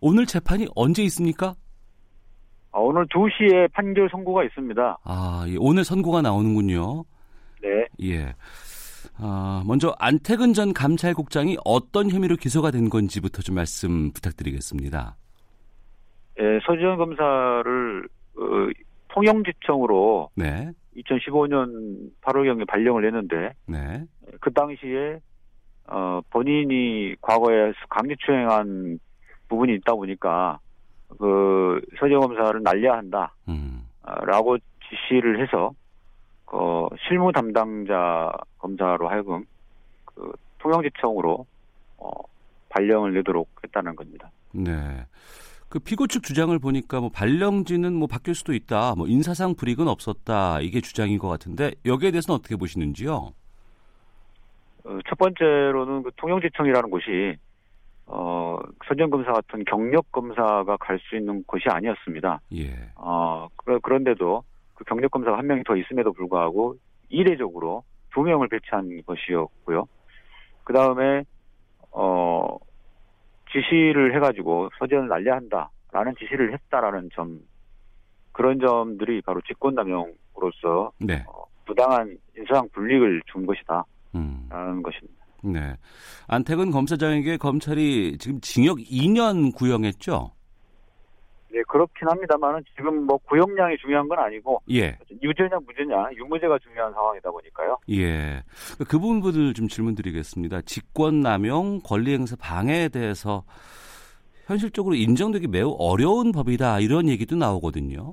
오늘 0.00 0.26
재판이 0.26 0.68
언제 0.74 1.02
있습니까? 1.04 1.54
아, 2.72 2.78
오늘 2.78 3.06
2시에 3.06 3.72
판결 3.72 4.08
선고가 4.10 4.44
있습니다. 4.44 4.98
아, 5.02 5.44
예. 5.48 5.56
오늘 5.58 5.84
선고가 5.84 6.20
나오는군요. 6.20 7.04
네. 7.62 7.86
예. 8.02 8.34
아, 9.16 9.62
먼저 9.64 9.94
안태근 9.98 10.52
전 10.52 10.74
감찰국장이 10.74 11.56
어떤 11.64 12.10
혐의로 12.10 12.36
기소가 12.36 12.70
된 12.70 12.90
건지부터 12.90 13.40
좀 13.40 13.54
말씀 13.54 14.12
부탁드리겠습니다. 14.12 15.16
예, 16.38 16.60
서지현 16.66 16.96
검사를 16.96 18.08
어, 18.36 18.68
통영지청으로 19.08 20.30
네. 20.34 20.70
2015년 20.96 22.10
8월경에 22.22 22.66
발령을 22.66 23.06
했는데 23.06 23.52
네. 23.66 24.04
그 24.40 24.52
당시에 24.52 25.20
어, 25.88 26.20
본인이 26.30 27.14
과거에 27.20 27.72
강제추행한 27.88 28.98
부분이 29.48 29.74
있다 29.76 29.94
보니까 29.94 30.58
그 31.18 31.80
서지현 31.98 32.20
검사를 32.20 32.62
날려야 32.62 32.98
한다. 32.98 33.34
음. 33.48 33.82
라고 34.22 34.56
지시를 34.88 35.42
해서 35.42 35.72
그 36.44 36.88
실무 37.06 37.32
담당자 37.32 38.30
검사로 38.58 39.08
하여금 39.08 39.44
그 40.04 40.32
통영지청으로 40.58 41.46
어, 41.98 42.10
발령을 42.68 43.14
내도록 43.14 43.48
했다는 43.64 43.96
겁니다. 43.96 44.30
네. 44.52 44.72
그 45.68 45.78
피고 45.80 46.06
측 46.06 46.22
주장을 46.22 46.56
보니까 46.58 47.00
뭐 47.00 47.10
발령지는 47.10 47.92
뭐 47.92 48.06
바뀔 48.06 48.34
수도 48.34 48.54
있다. 48.54 48.94
뭐 48.96 49.06
인사상 49.08 49.54
불이익은 49.54 49.88
없었다. 49.88 50.60
이게 50.60 50.80
주장인 50.80 51.18
것 51.18 51.28
같은데 51.28 51.72
여기에 51.84 52.12
대해서는 52.12 52.38
어떻게 52.38 52.56
보시는지요? 52.56 53.32
어, 54.84 54.98
첫 55.08 55.18
번째로는 55.18 56.04
그 56.04 56.10
통영지청이라는 56.16 56.90
곳이 56.90 57.36
어, 58.06 58.56
선정 58.86 59.10
검사 59.10 59.32
같은 59.32 59.64
경력 59.64 60.12
검사가 60.12 60.76
갈 60.76 60.98
수 61.00 61.16
있는 61.16 61.42
곳이 61.44 61.64
아니었습니다. 61.68 62.40
예. 62.54 62.72
어, 62.94 63.48
그, 63.56 63.80
그런데도 63.80 64.44
그 64.74 64.84
경력 64.84 65.10
검사가 65.10 65.36
한 65.36 65.46
명이 65.46 65.64
더 65.64 65.76
있음에도 65.76 66.12
불구하고 66.12 66.76
이례적으로 67.08 67.82
두 68.14 68.22
명을 68.22 68.48
배치한 68.48 69.02
것이었고요. 69.04 69.86
그 70.62 70.72
다음에 70.72 71.24
어, 71.90 72.56
지시를 73.56 74.14
해가지고 74.14 74.70
서재을 74.78 75.08
날려야 75.08 75.36
한다라는 75.36 76.14
지시를 76.18 76.52
했다라는 76.52 77.10
점 77.14 77.40
그런 78.32 78.60
점들이 78.60 79.22
바로 79.22 79.40
직권남용으로서 79.46 80.92
네. 81.00 81.24
어, 81.26 81.44
부당한 81.64 82.18
인사상 82.36 82.68
불이익을 82.72 83.22
준 83.32 83.46
것이다라는 83.46 83.86
음. 84.14 84.82
것입니다. 84.82 85.24
네. 85.42 85.76
안태근 86.28 86.70
검사장에게 86.70 87.36
검찰이 87.38 88.18
지금 88.18 88.40
징역 88.40 88.78
2년 88.78 89.54
구형했죠? 89.54 90.32
네 91.56 91.62
그렇긴 91.68 92.06
합니다만은 92.06 92.62
지금 92.76 93.06
뭐 93.06 93.16
구형량이 93.16 93.78
중요한 93.78 94.06
건 94.08 94.18
아니고 94.18 94.60
예. 94.70 94.98
유죄냐 95.22 95.58
무죄냐 95.66 96.10
유무죄가 96.14 96.58
중요한 96.58 96.92
상황이다 96.92 97.30
보니까요. 97.30 97.78
예. 97.92 98.42
그 98.86 98.98
부분을 98.98 99.54
좀 99.54 99.66
질문드리겠습니다. 99.66 100.60
직권남용, 100.62 101.80
권리행사 101.82 102.36
방해에 102.38 102.90
대해서 102.90 103.44
현실적으로 104.44 104.96
인정되기 104.96 105.48
매우 105.48 105.74
어려운 105.78 106.30
법이다 106.30 106.80
이런 106.80 107.08
얘기도 107.08 107.36
나오거든요. 107.36 108.12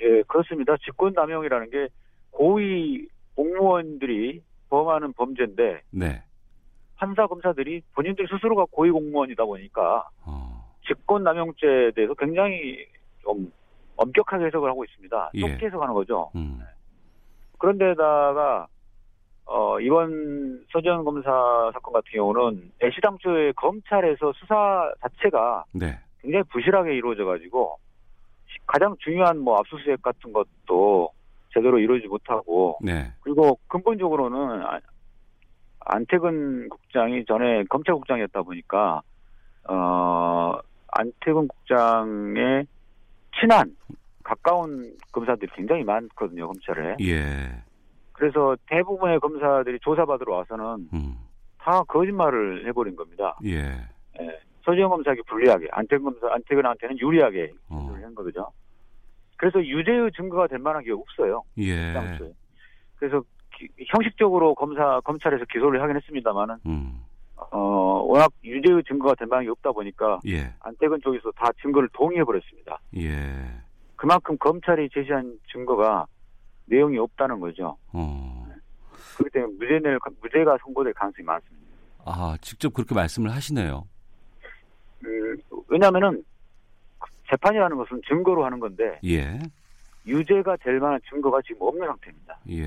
예, 0.00 0.22
그렇습니다. 0.22 0.74
직권남용이라는 0.86 1.68
게 1.68 1.88
고위 2.30 3.06
공무원들이 3.34 4.40
범하는 4.70 5.12
범죄인데 5.12 5.82
네. 5.90 6.22
판사 6.96 7.26
검사들이 7.26 7.82
본인들 7.94 8.26
스스로가 8.26 8.64
고위 8.70 8.90
공무원이다 8.90 9.44
보니까 9.44 10.08
어. 10.24 10.63
직권남용죄에 10.86 11.92
대해서 11.92 12.14
굉장히 12.14 12.86
좀 13.22 13.50
엄격하게 13.96 14.46
해석을 14.46 14.68
하고 14.68 14.84
있습니다. 14.84 15.30
예. 15.34 15.40
좁게 15.40 15.66
해석하는 15.66 15.94
거죠. 15.94 16.30
음. 16.34 16.60
그런데다가 17.58 18.66
어, 19.46 19.78
이번 19.80 20.64
서지현 20.72 21.04
검사 21.04 21.30
사건 21.72 21.92
같은 21.92 22.10
경우는 22.12 22.72
애시당초에 22.82 23.52
검찰에서 23.52 24.32
수사 24.34 24.92
자체가 25.02 25.64
네. 25.72 25.98
굉장히 26.20 26.42
부실하게 26.50 26.94
이루어져 26.96 27.24
가지고 27.24 27.78
가장 28.66 28.96
중요한 29.00 29.38
뭐 29.38 29.58
압수수색 29.58 30.00
같은 30.02 30.32
것도 30.32 31.10
제대로 31.52 31.78
이루어지지 31.78 32.08
못하고 32.08 32.78
네. 32.80 33.12
그리고 33.20 33.58
근본적으로는 33.68 34.62
아- 34.66 34.80
안태근 35.80 36.70
국장이 36.70 37.24
전에 37.26 37.64
검찰국장이었다 37.64 38.42
보니까 38.42 39.02
어 39.68 40.58
안태근 40.94 41.48
국장의 41.48 42.66
친한 43.40 43.76
가까운 44.22 44.94
검사들이 45.12 45.50
굉장히 45.54 45.84
많거든요 45.84 46.46
검찰에 46.46 46.96
예. 47.02 47.62
그래서 48.12 48.56
대부분의 48.68 49.18
검사들이 49.20 49.78
조사받으러 49.80 50.34
와서는 50.36 50.88
음. 50.92 51.16
다 51.58 51.82
거짓말을 51.84 52.66
해버린 52.66 52.94
겁니다. 52.96 53.36
예. 53.44 53.58
예. 54.20 54.40
서지영 54.64 54.88
검사에게 54.88 55.20
불리하게 55.26 55.66
안태근 55.72 56.04
검사 56.04 56.32
안태근한테는 56.34 56.98
유리하게 57.00 57.52
어. 57.68 57.80
기소를 57.80 58.04
한 58.04 58.14
거죠. 58.14 58.50
그래서 59.36 59.58
유죄의 59.62 60.12
증거가 60.16 60.46
될 60.46 60.58
만한 60.60 60.82
게 60.84 60.92
없어요. 60.92 61.42
예. 61.58 61.92
당초에. 61.92 62.32
그래서 62.96 63.22
기- 63.54 63.68
형식적으로 63.88 64.54
검사 64.54 65.00
검찰에서 65.00 65.44
기소를 65.52 65.82
하긴 65.82 65.96
했습니다만은 65.96 66.56
음. 66.66 67.00
어, 67.54 67.58
어, 67.58 68.02
워낙 68.02 68.32
유죄의 68.42 68.82
증거가 68.82 69.14
된 69.14 69.28
방이 69.28 69.46
없다 69.48 69.70
보니까 69.70 70.18
예. 70.26 70.52
안태근 70.58 71.00
쪽에서 71.02 71.30
다 71.32 71.50
증거를 71.62 71.88
동의해 71.92 72.24
버렸습니다. 72.24 72.80
예. 72.96 73.12
그만큼 73.94 74.36
검찰이 74.38 74.88
제시한 74.92 75.38
증거가 75.52 76.04
내용이 76.66 76.98
없다는 76.98 77.38
거죠. 77.38 77.76
어. 77.92 78.44
그렇기 79.16 79.32
때문에 79.32 79.54
무죄 79.56 79.78
낼, 79.78 79.98
무죄가 80.20 80.58
선고될 80.62 80.92
가능성이 80.94 81.24
많습니다. 81.24 81.64
아, 82.04 82.36
직접 82.40 82.74
그렇게 82.74 82.92
말씀을 82.92 83.30
하시네요. 83.30 83.86
음, 85.04 85.36
왜냐면은 85.68 86.24
재판이라는 87.30 87.76
것은 87.76 88.02
증거로 88.08 88.44
하는 88.44 88.58
건데 88.58 88.98
예. 89.04 89.38
유죄가 90.06 90.56
될 90.56 90.80
만한 90.80 91.00
증거가 91.08 91.40
지금 91.42 91.62
없는 91.62 91.86
상태입니다. 91.86 92.36
예. 92.50 92.64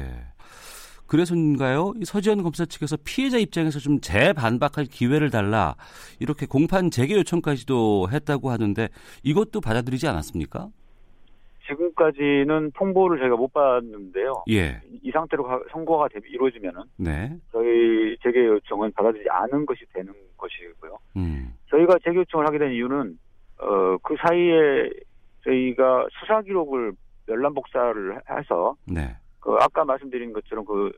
그래서인가요? 1.08 1.94
이 2.00 2.06
서지현 2.06 2.44
검사 2.44 2.66
측에서 2.66 2.98
피해자 3.04 3.38
입장에서 3.38 3.80
좀 3.80 4.00
재반박할 4.02 4.86
기회를 4.92 5.30
달라 5.30 5.76
이렇게 6.20 6.46
공판 6.46 6.92
재개 6.92 7.16
요청까지도 7.16 8.10
했다고 8.12 8.50
하는데 8.52 8.90
이것도 9.24 9.62
받아들이지 9.62 10.08
않았습니까? 10.08 10.70
지금까지는 11.68 12.72
통보를 12.76 13.20
저희가 13.20 13.36
못 13.36 13.52
받았는데요. 13.52 14.44
예. 14.52 14.82
이, 14.90 15.00
이 15.04 15.12
상태로 15.12 15.44
가- 15.44 15.60
선고가 15.72 16.08
되- 16.08 16.20
이루어지면은 16.30 16.82
네. 16.98 17.36
저희 17.52 18.16
재개 18.24 18.46
요청은 18.46 18.94
받아들이지 18.94 19.30
않은 19.30 19.66
것이 19.66 19.82
되는 19.94 20.14
것이고요. 20.38 20.98
음. 21.18 21.54
저희가 21.70 21.98
재개 22.06 22.18
요청을 22.20 22.48
하게 22.48 22.58
된 22.60 22.72
이유는 22.72 23.18
어, 23.60 23.98
그 24.02 24.16
사이에 24.26 24.90
저희가 25.44 26.08
수사 26.20 26.42
기록을 26.42 26.94
열람 27.28 27.54
복사를 27.54 28.16
해서 28.30 28.76
네. 28.86 29.14
그 29.48 29.56
아까 29.62 29.86
말씀드린 29.86 30.34
것처럼 30.34 30.66
그 30.66 30.92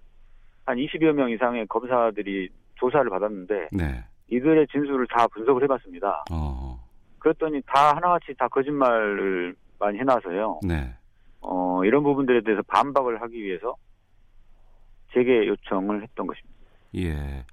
한 0.65 0.77
20여 0.77 1.13
명 1.13 1.31
이상의 1.31 1.65
검사들이 1.65 2.47
조사를 2.75 3.09
받았는데 3.09 3.69
네. 3.71 4.03
이들의 4.27 4.67
진술을 4.67 5.07
다 5.07 5.25
분석을 5.29 5.63
해봤습니다. 5.63 6.25
어. 6.31 6.79
그랬더니 7.17 7.59
다 7.65 7.95
하나같이 7.95 8.35
다 8.37 8.47
거짓말을 8.49 9.55
많이 9.79 9.97
해놔서요. 9.97 10.59
네. 10.67 10.93
어, 11.41 11.81
이런 11.85 12.03
부분들에 12.03 12.41
대해서 12.41 12.61
반박을 12.67 13.19
하기 13.19 13.41
위해서 13.43 13.75
재개 15.11 15.47
요청을 15.47 16.03
했던 16.03 16.27
것입니다. 16.27 16.59
예. 16.97 17.43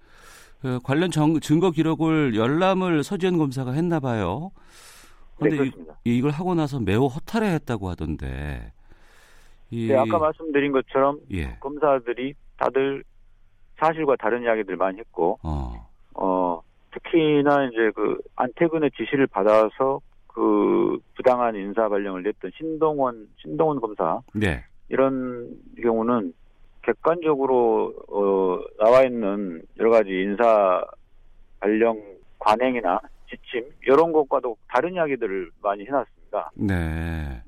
그 0.61 0.79
관련 0.85 1.11
정- 1.11 1.41
증거 1.41 1.71
기록을 1.71 2.37
열람을 2.37 3.03
서지현 3.03 3.39
검사가 3.39 3.73
했나 3.73 3.99
봐요. 3.99 4.51
네, 5.41 5.49
이, 5.49 5.57
그렇습니다. 5.57 5.95
이걸 6.05 6.31
하고 6.33 6.55
나서 6.55 6.81
매우 6.81 7.07
허탈해했다고 7.07 7.89
하던데. 7.89 8.73
이, 9.71 9.89
네, 9.89 9.97
아까 9.97 10.19
말씀드린 10.19 10.73
것처럼 10.73 11.19
예. 11.33 11.57
검사들이 11.61 12.35
다들 12.57 13.03
사실과 13.79 14.17
다른 14.17 14.43
이야기들 14.43 14.77
많이 14.77 14.99
했고, 14.99 15.39
어. 15.43 15.87
어, 16.15 16.63
특히나 16.93 17.67
이제 17.67 17.91
그 17.95 18.19
안태근의 18.37 18.91
지시를 18.93 19.27
받아서 19.27 20.01
그 20.27 20.99
부당한 21.15 21.57
인사 21.57 21.89
발령을 21.89 22.23
냈던 22.23 22.53
신동원, 22.57 23.29
신동원 23.39 23.81
검사, 23.81 24.21
네. 24.35 24.65
이런 24.89 25.51
경우는 25.83 26.33
객관적으로, 26.83 27.93
어, 28.09 28.61
나와 28.79 29.03
있는 29.03 29.63
여러 29.79 29.91
가지 29.91 30.11
인사 30.11 30.85
발령 31.61 32.01
관행이나 32.39 33.01
지침, 33.29 33.69
이런 33.83 34.13
것과도 34.13 34.57
다른 34.69 34.95
이야기들을 34.95 35.51
많이 35.63 35.85
해놨습니다. 35.85 36.53
네. 36.55 37.43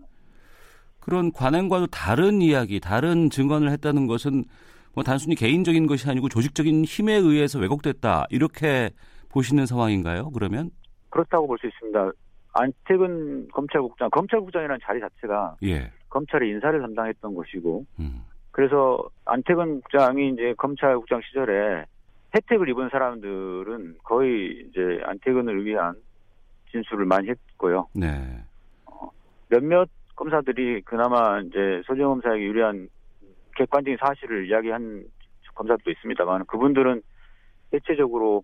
그런 1.08 1.32
관행과도 1.32 1.86
다른 1.86 2.42
이야기, 2.42 2.80
다른 2.80 3.30
증언을 3.30 3.70
했다는 3.70 4.06
것은 4.06 4.44
뭐 4.94 5.02
단순히 5.02 5.36
개인적인 5.36 5.86
것이 5.86 6.06
아니고 6.10 6.28
조직적인 6.28 6.84
힘에 6.84 7.14
의해서 7.14 7.58
왜곡됐다. 7.58 8.26
이렇게 8.28 8.90
보시는 9.30 9.64
상황인가요? 9.64 10.30
그러면? 10.32 10.70
그렇다고 11.08 11.46
볼 11.46 11.56
수 11.58 11.66
있습니다. 11.66 12.12
안태근 12.52 13.48
검찰국장, 13.52 14.10
검찰국장이라는 14.10 14.78
자리 14.84 15.00
자체가 15.00 15.56
예. 15.62 15.90
검찰의 16.10 16.50
인사를 16.50 16.78
담당했던 16.78 17.34
것이고, 17.34 17.86
음. 18.00 18.24
그래서 18.50 18.98
안태근 19.24 19.80
국장이 19.80 20.28
이제 20.28 20.52
검찰국장 20.58 21.22
시절에 21.22 21.86
혜택을 22.34 22.68
입은 22.68 22.90
사람들은 22.90 23.96
거의 24.04 24.66
이제 24.68 25.00
안태근을 25.04 25.64
위한 25.64 25.94
진술을 26.70 27.06
많이 27.06 27.30
했고요. 27.30 27.88
네. 27.94 28.44
몇몇 29.48 29.88
검사들이 30.18 30.82
그나마 30.82 31.40
이제 31.40 31.80
소정 31.86 32.08
검사에게 32.08 32.44
유리한 32.44 32.88
객관적인 33.54 33.98
사실을 34.00 34.48
이야기한 34.48 35.04
검사도 35.54 35.90
있습니다만 35.90 36.44
그분들은 36.46 37.02
대체적으로 37.70 38.42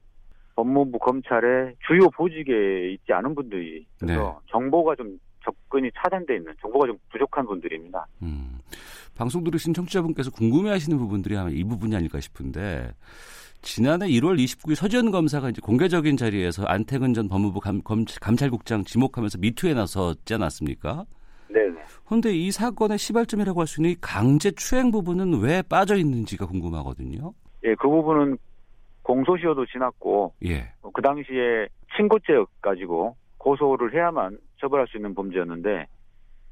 법무부 0.54 0.98
검찰의 1.00 1.74
주요 1.86 2.08
보직에 2.10 2.92
있지 2.92 3.12
않은 3.12 3.34
분들이 3.34 3.84
그래서 3.98 4.40
정보가 4.50 4.94
좀 4.94 5.18
접근이 5.44 5.90
차단돼 5.96 6.36
있는 6.36 6.54
정보가 6.60 6.86
좀 6.86 6.96
부족한 7.10 7.44
분들입니다. 7.44 8.06
음. 8.22 8.58
방송 9.16 9.42
들으신 9.42 9.74
청취자분께서 9.74 10.30
궁금해하시는 10.30 10.96
부분들이 10.96 11.36
아마 11.36 11.50
이 11.50 11.64
부분이 11.64 11.94
아닐까 11.94 12.20
싶은데 12.20 12.92
지난해 13.62 14.06
1월 14.06 14.38
29일 14.38 14.76
서지현 14.76 15.10
검사가 15.10 15.50
이제 15.50 15.60
공개적인 15.60 16.16
자리에서 16.16 16.64
안태근 16.66 17.14
전 17.14 17.28
법무부 17.28 17.60
감, 17.60 17.82
검, 17.82 18.04
감찰국장 18.20 18.84
지목하면서 18.84 19.38
미투에 19.38 19.74
나섰지 19.74 20.34
않았습니까? 20.34 21.04
네네. 21.54 21.80
그런데 22.06 22.32
이 22.34 22.50
사건의 22.50 22.98
시발점이라고 22.98 23.60
할 23.60 23.66
수 23.66 23.80
있는 23.80 23.90
이 23.92 23.96
강제 24.00 24.50
추행 24.50 24.90
부분은 24.90 25.40
왜 25.40 25.62
빠져 25.62 25.94
있는지가 25.96 26.46
궁금하거든요. 26.46 27.32
예, 27.64 27.74
그 27.76 27.88
부분은 27.88 28.36
공소시효도 29.02 29.66
지났고 29.66 30.32
예. 30.44 30.72
어, 30.82 30.90
그 30.92 31.00
당시에 31.00 31.68
친고죄 31.96 32.44
가지고 32.60 33.16
고소를 33.38 33.94
해야만 33.94 34.38
처벌할 34.60 34.86
수 34.88 34.96
있는 34.96 35.14
범죄였는데 35.14 35.86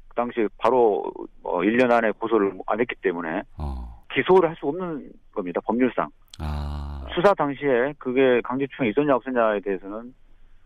그 0.07 0.15
당시 0.15 0.47
바로 0.57 1.03
어 1.43 1.59
1년 1.59 1.91
안에 1.91 2.11
고소를 2.11 2.53
안 2.67 2.79
했기 2.79 2.95
때문에 3.01 3.41
어. 3.57 4.03
기소를 4.13 4.49
할 4.49 4.55
수 4.55 4.67
없는 4.67 5.11
겁니다. 5.33 5.59
법률상. 5.65 6.07
아. 6.39 7.05
수사 7.13 7.33
당시에 7.33 7.93
그게 7.97 8.39
강제추행이 8.43 8.91
있었냐 8.91 9.15
없었냐에 9.15 9.59
대해서는 9.59 10.13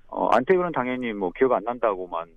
어 0.08 0.28
안태근은 0.28 0.72
당연히 0.74 1.12
뭐 1.14 1.32
기억 1.36 1.54
안 1.54 1.64
난다고만 1.64 2.28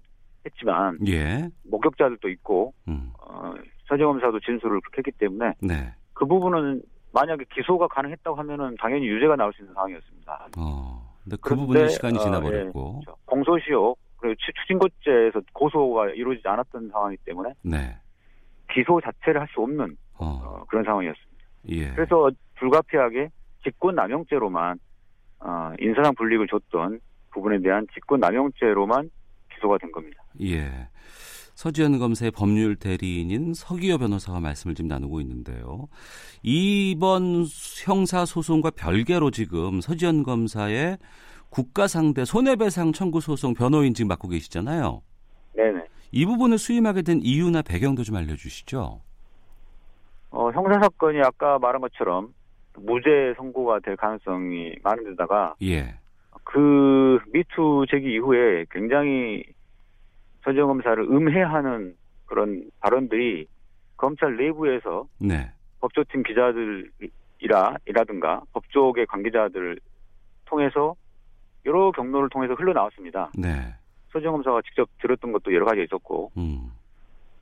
했지만 0.46 0.98
예. 1.06 1.48
목격자들도 1.64 2.28
있고 2.30 2.72
음. 2.88 3.12
어 3.20 3.54
서재검사도 3.88 4.40
진술을 4.40 4.80
그렇게 4.80 4.98
했기 4.98 5.10
때문에 5.12 5.54
네. 5.60 5.92
그 6.14 6.24
부분은 6.26 6.82
만약에 7.12 7.44
기소가 7.52 7.88
가능했다고 7.88 8.36
하면은 8.36 8.76
당연히 8.78 9.06
유죄가 9.08 9.36
나올 9.36 9.52
수 9.52 9.62
있는 9.62 9.74
상황이었습니다. 9.74 10.46
어. 10.58 11.10
근데 11.24 11.36
그 11.42 11.54
부분은 11.56 11.88
시간이 11.88 12.18
어, 12.18 12.20
지나버렸고. 12.22 13.00
예, 13.02 13.04
그렇죠. 13.04 13.18
공소시효 13.26 13.96
그리고 14.16 14.34
추- 14.38 14.52
추징고죄에서 14.62 15.40
고소가 15.52 16.10
이루어지지 16.10 16.46
않았던 16.46 16.88
상황이기 16.90 17.22
때문에 17.24 17.52
네. 17.62 17.96
기소 18.72 19.00
자체를 19.00 19.40
할 19.40 19.48
수 19.48 19.60
없는 19.62 19.96
어. 20.18 20.26
어, 20.44 20.64
그런 20.68 20.84
상황이었습니다. 20.84 21.44
예. 21.70 21.90
그래서 21.94 22.30
불가피하게 22.56 23.28
직권남용죄로만 23.64 24.78
어, 25.40 25.72
인사상 25.80 26.14
불이익을 26.14 26.46
줬던 26.48 27.00
부분에 27.32 27.58
대한 27.60 27.86
직권남용죄로만 27.94 29.10
기소가 29.60 29.78
된 29.78 29.92
겁니다. 29.92 30.22
예. 30.42 30.88
서지현 31.54 31.98
검사의 31.98 32.30
법률 32.30 32.74
대리인인 32.76 33.52
서기호 33.52 33.98
변호사와 33.98 34.40
말씀을 34.40 34.74
지금 34.74 34.88
나누고 34.88 35.20
있는데요. 35.20 35.88
이번 36.42 37.44
형사 37.84 38.24
소송과 38.24 38.70
별개로 38.70 39.30
지금 39.30 39.82
서지현 39.82 40.22
검사의 40.22 40.96
국가 41.50 41.86
상대 41.86 42.24
손해배상 42.24 42.92
청구 42.92 43.20
소송 43.20 43.52
변호인 43.52 43.92
지금 43.92 44.08
맡고 44.08 44.28
계시잖아요. 44.28 45.02
네네. 45.54 45.84
이 46.12 46.24
부분을 46.24 46.56
수임하게 46.56 47.02
된 47.02 47.20
이유나 47.22 47.62
배경도 47.62 48.04
좀 48.04 48.16
알려주시죠. 48.16 49.00
어, 50.30 50.50
형사 50.52 50.80
사건이 50.80 51.20
아까 51.20 51.58
말한 51.58 51.82
것처럼 51.82 52.32
무죄 52.76 53.34
선고가 53.36 53.80
될 53.80 53.96
가능성이 53.96 54.76
많은 54.82 55.04
데다가 55.10 55.54
예. 55.62 55.94
그 56.52 57.20
미투 57.32 57.86
제기 57.88 58.14
이후에 58.14 58.66
굉장히 58.70 59.44
서지영 60.42 60.66
검사를 60.66 61.00
음해하는 61.00 61.94
그런 62.26 62.68
발언들이 62.80 63.46
검찰 63.96 64.36
내부에서 64.36 65.06
네. 65.20 65.52
법조팀 65.80 66.24
기자들이라 66.24 67.76
이라든가 67.86 68.42
법조계 68.52 69.04
관계자들을 69.04 69.78
통해서 70.46 70.96
여러 71.66 71.92
경로를 71.92 72.28
통해서 72.30 72.54
흘러나왔습니다. 72.54 73.30
네. 73.38 73.74
서지영 74.12 74.32
검사가 74.32 74.62
직접 74.62 74.88
들었던 75.00 75.30
것도 75.30 75.54
여러 75.54 75.64
가지 75.64 75.82
있었고 75.82 76.32
음. 76.36 76.72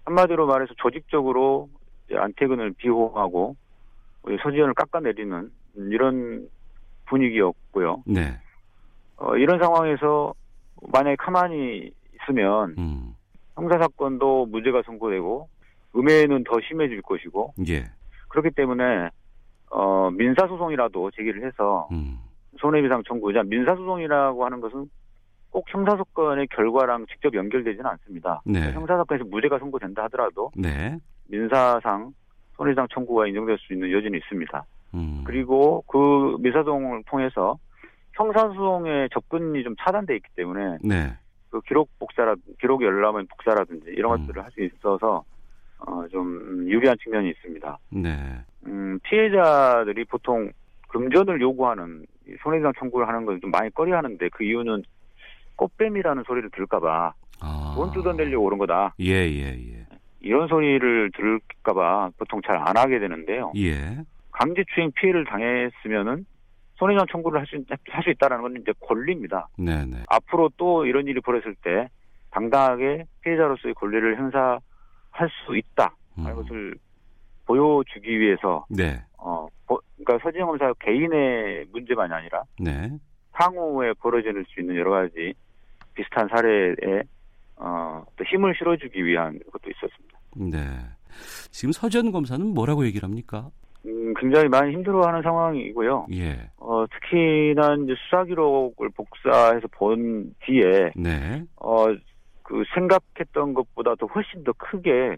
한마디로 0.04 0.46
말해서 0.46 0.74
조직적으로 0.76 1.70
안태근을 2.12 2.72
비호하고 2.72 3.56
우리 4.22 4.36
서지현을 4.42 4.74
깎아내리는 4.74 5.50
이런 5.76 6.48
분위기였고요. 7.06 8.02
네. 8.06 8.38
어, 9.18 9.36
이런 9.36 9.58
상황에서 9.58 10.32
만약에 10.92 11.16
가만히 11.16 11.90
있으면 12.14 12.74
음. 12.78 13.14
형사 13.54 13.78
사건도 13.78 14.46
무죄가 14.46 14.82
선고되고 14.86 15.48
음해는 15.96 16.44
더 16.44 16.60
심해질 16.66 17.02
것이고 17.02 17.54
예. 17.68 17.84
그렇기 18.28 18.50
때문에 18.50 19.10
어, 19.70 20.10
민사 20.10 20.46
소송이라도 20.46 21.10
제기를 21.12 21.46
해서 21.46 21.88
음. 21.90 22.18
손해배상 22.58 23.02
청구자 23.06 23.42
민사 23.44 23.74
소송이라고 23.74 24.44
하는 24.44 24.60
것은 24.60 24.88
꼭 25.50 25.64
형사 25.68 25.96
사건의 25.96 26.46
결과랑 26.48 27.06
직접 27.06 27.34
연결되지는 27.34 27.86
않습니다. 27.86 28.42
네. 28.44 28.72
형사 28.72 28.96
사건에서 28.96 29.24
무죄가 29.28 29.58
선고된다 29.58 30.04
하더라도 30.04 30.50
네. 30.54 30.96
민사상 31.26 32.12
손해배상 32.56 32.88
청구가 32.92 33.26
인정될 33.26 33.58
수 33.58 33.72
있는 33.72 33.90
여지는 33.90 34.18
있습니다. 34.18 34.64
음. 34.94 35.22
그리고 35.24 35.82
그 35.86 36.36
민사소송을 36.40 37.02
통해서 37.06 37.58
형사소송의 38.18 39.08
접근이 39.12 39.62
좀 39.62 39.74
차단돼 39.80 40.16
있기 40.16 40.28
때문에 40.34 40.78
네. 40.82 41.12
그 41.50 41.60
기록 41.62 41.88
복사라 41.98 42.34
기록 42.60 42.82
열람은 42.82 43.26
복사라든지 43.28 43.86
이런 43.90 44.12
음. 44.20 44.26
것들을 44.26 44.42
할 44.44 44.50
수 44.50 44.62
있어서 44.62 45.24
어, 45.78 46.06
좀 46.08 46.66
유리한 46.68 46.96
측면이 47.02 47.30
있습니다. 47.30 47.78
네. 47.90 48.16
음, 48.66 48.98
피해자들이 49.04 50.04
보통 50.06 50.50
금전을 50.88 51.40
요구하는 51.40 52.04
이 52.26 52.34
손해배상 52.42 52.72
청구를 52.78 53.06
하는 53.06 53.24
걸 53.24 53.38
좀 53.40 53.50
많이 53.52 53.70
꺼려하는데 53.70 54.28
그 54.30 54.42
이유는 54.44 54.82
꽃뱀이라는 55.56 56.24
소리를 56.26 56.50
들을까봐 56.50 57.12
아. 57.40 57.72
돈 57.76 57.92
뜯어내려고 57.92 58.46
오는 58.46 58.58
거다 58.58 58.94
예, 59.00 59.12
예, 59.12 59.46
예. 59.54 59.86
이런 60.20 60.48
소리를 60.48 61.10
들을까봐 61.14 62.10
보통 62.18 62.40
잘 62.42 62.56
안 62.56 62.76
하게 62.76 62.98
되는데요. 62.98 63.52
예. 63.56 63.98
강제추행 64.32 64.90
피해를 64.96 65.24
당했으면은 65.24 66.26
손해배상 66.78 67.06
청구를 67.10 67.40
할수 67.40 67.62
할수 67.88 68.10
있다라는 68.10 68.42
건 68.42 68.56
이제 68.60 68.72
권리입니다. 68.80 69.48
네, 69.58 69.84
네. 69.84 69.98
앞으로 70.08 70.50
또 70.56 70.86
이런 70.86 71.06
일이 71.06 71.20
벌어졌을 71.20 71.54
때 71.62 71.88
당당하게 72.30 73.04
피해자로서의 73.22 73.74
권리를 73.74 74.16
행사할 74.18 74.60
수 75.44 75.56
있다 75.56 75.94
하는 76.16 76.30
음. 76.30 76.36
것을 76.36 76.74
보여주기 77.46 78.18
위해서 78.20 78.64
네. 78.70 79.02
어 79.16 79.46
보- 79.66 79.80
그러니까 79.96 80.24
서지영 80.24 80.46
검사 80.46 80.72
개인의 80.74 81.66
문제만이 81.72 82.12
아니라 82.12 82.42
네. 82.60 82.90
향후에 83.32 83.92
벌어질 83.94 84.44
수 84.48 84.60
있는 84.60 84.76
여러 84.76 84.90
가지 84.90 85.34
비슷한 85.94 86.28
사례에 86.28 87.02
어, 87.56 88.04
또 88.16 88.24
힘을 88.24 88.54
실어주기 88.56 89.04
위한 89.04 89.38
것도 89.52 89.68
있었습니다. 89.70 90.18
네. 90.36 90.60
지금 91.50 91.72
서지현 91.72 92.12
검사는 92.12 92.44
뭐라고 92.46 92.86
얘기를 92.86 93.08
합니까? 93.08 93.50
음, 93.86 94.14
굉장히 94.14 94.48
많이 94.48 94.72
힘들어하는 94.72 95.22
상황이고요. 95.22 96.06
예. 96.12 96.50
어, 96.56 96.84
특히나 96.86 97.76
이제 97.82 97.94
수사 98.04 98.24
기록을 98.24 98.90
복사해서 98.90 99.68
본 99.72 100.34
뒤에 100.40 100.92
네. 100.96 101.44
어, 101.56 101.86
그 102.42 102.64
생각했던 102.74 103.54
것보다도 103.54 104.06
훨씬 104.06 104.42
더 104.44 104.52
크게 104.52 105.16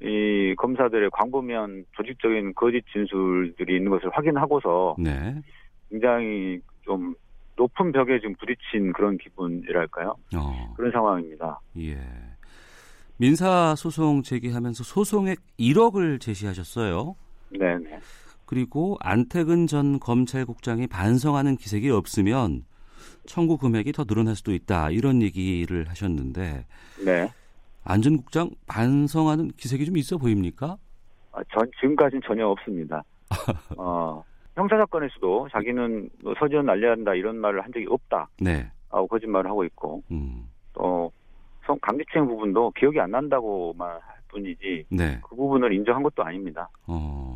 이 0.00 0.54
검사들의 0.56 1.10
광범위한 1.10 1.84
조직적인 1.96 2.54
거짓 2.54 2.84
진술들이 2.92 3.76
있는 3.76 3.90
것을 3.90 4.10
확인하고서 4.10 4.96
네. 4.98 5.34
굉장히 5.90 6.60
좀 6.82 7.14
높은 7.56 7.90
벽에 7.90 8.20
지금 8.20 8.34
부딪힌 8.36 8.92
그런 8.92 9.18
기분이랄까요? 9.18 10.14
어. 10.36 10.74
그런 10.76 10.92
상황입니다. 10.92 11.58
예. 11.78 11.98
민사 13.16 13.74
소송 13.74 14.22
제기하면서 14.22 14.84
소송액 14.84 15.40
1억을 15.58 16.20
제시하셨어요. 16.20 17.16
네네. 17.50 18.00
그리고 18.46 18.96
안태근 19.00 19.66
전 19.66 20.00
검찰국장이 20.00 20.86
반성하는 20.86 21.56
기색이 21.56 21.90
없으면 21.90 22.64
청구 23.26 23.58
금액이 23.58 23.92
더 23.92 24.04
늘어날 24.04 24.34
수도 24.36 24.52
있다. 24.54 24.90
이런 24.90 25.20
얘기를 25.22 25.88
하셨는데 25.88 26.66
네. 27.04 27.28
안전 27.84 28.16
국장 28.18 28.50
반성하는 28.66 29.48
기색이 29.56 29.84
좀 29.86 29.96
있어 29.98 30.16
보입니까? 30.18 30.76
아, 31.32 31.40
전 31.52 31.70
지금까지는 31.80 32.22
전혀 32.26 32.46
없습니다. 32.48 33.02
어, 33.76 34.24
형사 34.54 34.76
사건에서도 34.78 35.48
자기는 35.52 36.08
뭐 36.22 36.34
서지원 36.38 36.66
날려야 36.66 36.92
한다 36.92 37.14
이런 37.14 37.36
말을 37.36 37.60
한 37.62 37.70
적이 37.72 37.86
없다. 37.90 38.28
네. 38.40 38.70
하고 38.88 39.06
거짓말을 39.06 39.50
하고 39.50 39.64
있고 39.64 40.02
음. 40.10 40.48
또 40.72 41.12
성- 41.66 41.78
강제추행 41.82 42.26
부분도 42.26 42.70
기억이 42.72 42.98
안 42.98 43.10
난다고만 43.10 43.88
할 43.90 44.00
뿐이지 44.28 44.86
네. 44.90 45.20
그 45.22 45.36
부분을 45.36 45.72
인정한 45.74 46.02
것도 46.02 46.22
아닙니다. 46.24 46.68
어. 46.86 47.27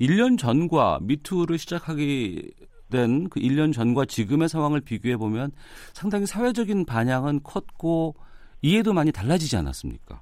1년 0.00 0.38
전과 0.38 1.00
미투를 1.02 1.58
시작하게 1.58 2.50
된그 2.90 3.40
1년 3.40 3.72
전과 3.72 4.04
지금의 4.04 4.48
상황을 4.48 4.80
비교해 4.80 5.16
보면 5.16 5.50
상당히 5.94 6.26
사회적인 6.26 6.84
반향은 6.84 7.42
컸고 7.42 8.14
이해도 8.60 8.92
많이 8.92 9.10
달라지지 9.10 9.56
않았습니까? 9.56 10.20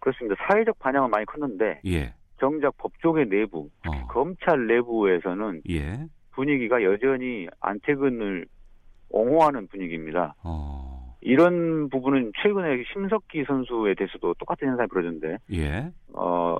그렇습니다. 0.00 0.36
사회적 0.46 0.78
반향은 0.80 1.10
많이 1.10 1.24
컸는데 1.24 1.80
예. 1.86 2.12
정작 2.38 2.76
법조계 2.76 3.24
내부, 3.24 3.70
어. 3.86 4.06
검찰 4.08 4.66
내부에서는 4.66 5.62
예. 5.70 6.04
분위기가 6.32 6.82
여전히 6.82 7.46
안태근을 7.60 8.46
옹호하는 9.08 9.68
분위기입니다. 9.68 10.34
어. 10.42 11.16
이런 11.22 11.88
부분은 11.88 12.32
최근에 12.42 12.84
심석기 12.92 13.44
선수에 13.44 13.94
대해서도 13.94 14.34
똑같은 14.34 14.68
현상이 14.68 14.88
벌어졌는데, 14.88 15.38
예. 15.52 15.90
어, 16.12 16.58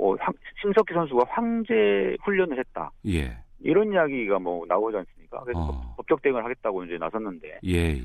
뭐, 0.00 0.16
황- 0.18 0.32
심석기 0.62 0.94
선수가 0.94 1.24
황제 1.28 2.16
훈련을 2.24 2.58
했다. 2.58 2.90
예. 3.06 3.36
이런 3.60 3.92
이야기가 3.92 4.38
뭐 4.38 4.64
나오지 4.66 4.96
않습니까? 4.96 5.42
그래서 5.42 5.60
어. 5.60 5.94
법적 5.98 6.22
대응을 6.22 6.42
하겠다고 6.42 6.84
이제 6.84 6.96
나섰는데, 6.96 7.60
예, 7.64 7.76
예. 7.98 8.02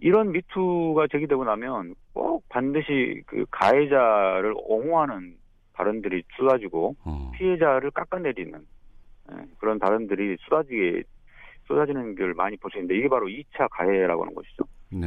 이런 0.00 0.32
미투가 0.32 1.06
제기되고 1.12 1.44
나면 1.44 1.94
꼭 2.12 2.44
반드시 2.48 3.22
그 3.26 3.44
가해자를 3.52 4.52
옹호하는 4.56 5.36
발언들이 5.74 6.24
쏟아지고, 6.36 6.96
어. 7.04 7.30
피해자를 7.36 7.92
깎아내리는 7.92 8.58
예, 9.30 9.36
그런 9.58 9.78
발언들이 9.78 10.36
쏟아지게 10.40 11.04
쏟아지는 11.68 12.16
걸 12.16 12.34
많이 12.34 12.56
볼 12.56 12.70
수 12.72 12.78
있는데 12.78 12.96
이게 12.96 13.08
바로 13.08 13.26
2차 13.28 13.68
가해라고 13.70 14.22
하는 14.22 14.34
것이죠. 14.34 14.64
네. 14.90 15.06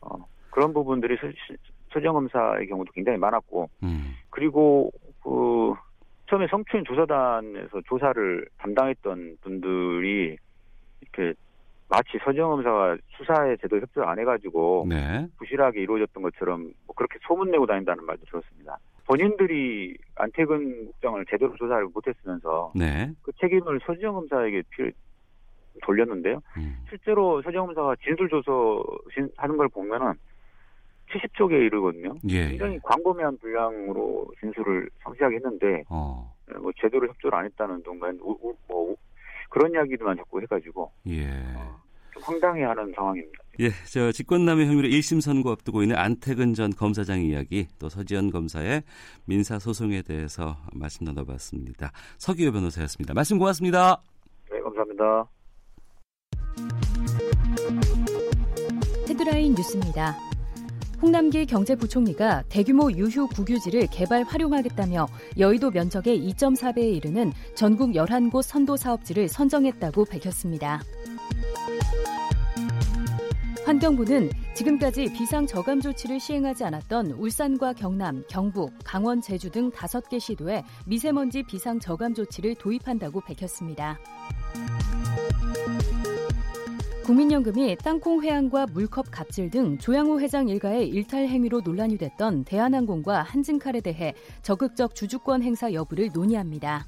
어, 0.00 0.16
그런 0.50 0.72
부분들이 0.72 1.16
서, 1.18 1.28
서지영 1.92 2.14
검사의 2.14 2.66
경우도 2.68 2.90
굉장히 2.92 3.18
많았고 3.18 3.68
음. 3.84 4.14
그리고 4.30 4.90
그 5.22 5.74
처음에 6.28 6.46
성추행 6.48 6.84
조사단에서 6.84 7.80
조사를 7.86 8.46
담당했던 8.58 9.38
분들이 9.42 10.36
이렇게 11.00 11.34
마치 11.88 12.18
서지영 12.24 12.50
검사가 12.50 12.96
수사에 13.16 13.56
제대로 13.56 13.80
협조를 13.82 14.08
안 14.08 14.18
해가지고 14.20 14.86
네. 14.88 15.26
부실하게 15.38 15.82
이루어졌던 15.82 16.22
것처럼 16.22 16.72
뭐 16.86 16.94
그렇게 16.94 17.18
소문내고 17.26 17.66
다닌다는 17.66 18.04
말도 18.06 18.24
들었습니다. 18.26 18.78
본인들이 19.06 19.96
안태근 20.14 20.86
국장을 20.86 21.24
제대로 21.28 21.52
조사를 21.56 21.88
못했으면서 21.92 22.72
네. 22.76 23.10
그 23.22 23.32
책임을 23.40 23.80
서지영 23.84 24.14
검사에게 24.14 24.62
피- 24.70 24.92
돌렸는데요. 25.82 26.40
음. 26.58 26.76
실제로 26.88 27.42
서지영 27.42 27.66
검사가 27.66 27.96
진술 28.04 28.28
조서 28.28 28.84
신- 29.12 29.30
하는 29.36 29.56
걸 29.56 29.68
보면은 29.68 30.12
70쪽에 31.10 31.52
이르거든요. 31.66 32.14
예. 32.28 32.48
굉장히 32.48 32.74
예. 32.74 32.78
광범위한 32.82 33.38
분량으로 33.38 34.26
진술을 34.40 34.88
상세하게 35.02 35.36
했는데 35.36 35.82
어. 35.88 36.32
뭐 36.60 36.70
제대로 36.80 37.06
협조를 37.08 37.38
안 37.38 37.44
했다는 37.46 37.82
동안 37.82 38.18
뭐 38.18 38.36
우- 38.42 38.96
그런 39.50 39.72
이야기들만 39.72 40.16
자꾸 40.16 40.40
해가지고 40.42 40.90
예. 41.08 41.26
좀 42.12 42.22
황당해하는 42.22 42.92
상황입니다. 42.94 43.38
예, 43.60 43.68
저 43.92 44.10
직권남용 44.12 44.66
혐의로 44.68 44.88
1심 44.88 45.20
선고 45.20 45.50
앞두고 45.50 45.82
있는 45.82 45.96
안태근 45.96 46.54
전 46.54 46.70
검사장 46.70 47.20
이야기, 47.22 47.66
또 47.78 47.88
서지현 47.88 48.30
검사의 48.30 48.82
민사 49.26 49.58
소송에 49.58 50.02
대해서 50.02 50.56
말씀 50.72 51.04
나눠봤습니다. 51.04 51.90
서기호 52.18 52.52
변호사였습니다. 52.52 53.12
말씀 53.12 53.38
고맙습니다. 53.38 54.00
네, 54.50 54.60
감사합니다. 54.60 55.26
헤드라인 59.08 59.54
뉴스입니다. 59.54 60.14
홍남기 61.02 61.46
경제부총리가 61.46 62.44
대규모 62.48 62.90
유휴 62.92 63.26
국유지를 63.28 63.86
개발 63.90 64.22
활용하겠다며 64.22 65.08
여의도 65.38 65.70
면적의 65.70 66.20
2.4배에 66.32 66.94
이르는 66.96 67.32
전국 67.54 67.92
11곳 67.92 68.42
선도 68.42 68.76
사업지를 68.76 69.28
선정했다고 69.28 70.04
밝혔습니다. 70.04 70.82
환경부는 73.64 74.30
지금까지 74.54 75.12
비상 75.12 75.46
저감 75.46 75.80
조치를 75.80 76.18
시행하지 76.18 76.64
않았던 76.64 77.12
울산과 77.12 77.74
경남, 77.74 78.24
경북, 78.28 78.72
강원, 78.84 79.20
제주 79.20 79.48
등 79.48 79.70
5개 79.70 80.18
시도에 80.18 80.64
미세먼지 80.86 81.42
비상 81.44 81.78
저감 81.78 82.14
조치를 82.14 82.56
도입한다고 82.56 83.20
밝혔습니다. 83.20 83.98
국민연금이 87.10 87.74
땅콩 87.82 88.22
회항과 88.22 88.66
물컵 88.66 89.06
갑질 89.10 89.50
등 89.50 89.76
조양호 89.78 90.20
회장 90.20 90.48
일가의 90.48 90.86
일탈 90.86 91.26
행위로 91.26 91.60
논란이 91.60 91.98
됐던 91.98 92.44
대한항공과 92.44 93.22
한진칼에 93.22 93.80
대해 93.80 94.14
적극적 94.42 94.94
주주권 94.94 95.42
행사 95.42 95.72
여부를 95.72 96.10
논의합니다. 96.14 96.86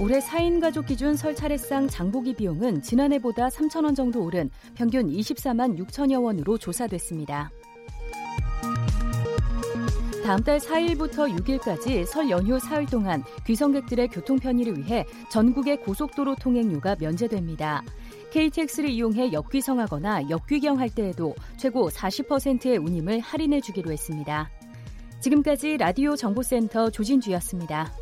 올해 0.00 0.18
4인 0.18 0.62
가족 0.62 0.86
기준 0.86 1.14
설 1.14 1.34
차례상 1.34 1.88
장보기 1.88 2.36
비용은 2.36 2.80
지난해보다 2.80 3.48
3천 3.48 3.84
원 3.84 3.94
정도 3.94 4.24
오른 4.24 4.48
평균 4.74 5.06
24만 5.06 5.78
6천여 5.78 6.22
원으로 6.22 6.56
조사됐습니다. 6.56 7.50
다음 10.30 10.44
달 10.44 10.60
4일부터 10.60 11.28
6일까지 11.40 12.06
설 12.06 12.30
연휴 12.30 12.56
사흘 12.60 12.86
동안 12.86 13.24
귀성객들의 13.48 14.06
교통 14.06 14.38
편의를 14.38 14.78
위해 14.78 15.04
전국의 15.28 15.80
고속도로 15.80 16.36
통행료가 16.36 16.94
면제됩니다. 17.00 17.82
KTX를 18.30 18.90
이용해 18.90 19.32
역귀성하거나 19.32 20.30
역귀경할 20.30 20.90
때에도 20.90 21.34
최고 21.56 21.90
40%의 21.90 22.76
운임을 22.76 23.18
할인해 23.18 23.60
주기로 23.60 23.90
했습니다. 23.90 24.48
지금까지 25.18 25.78
라디오 25.78 26.14
정보센터 26.14 26.90
조진주였습니다. 26.90 27.92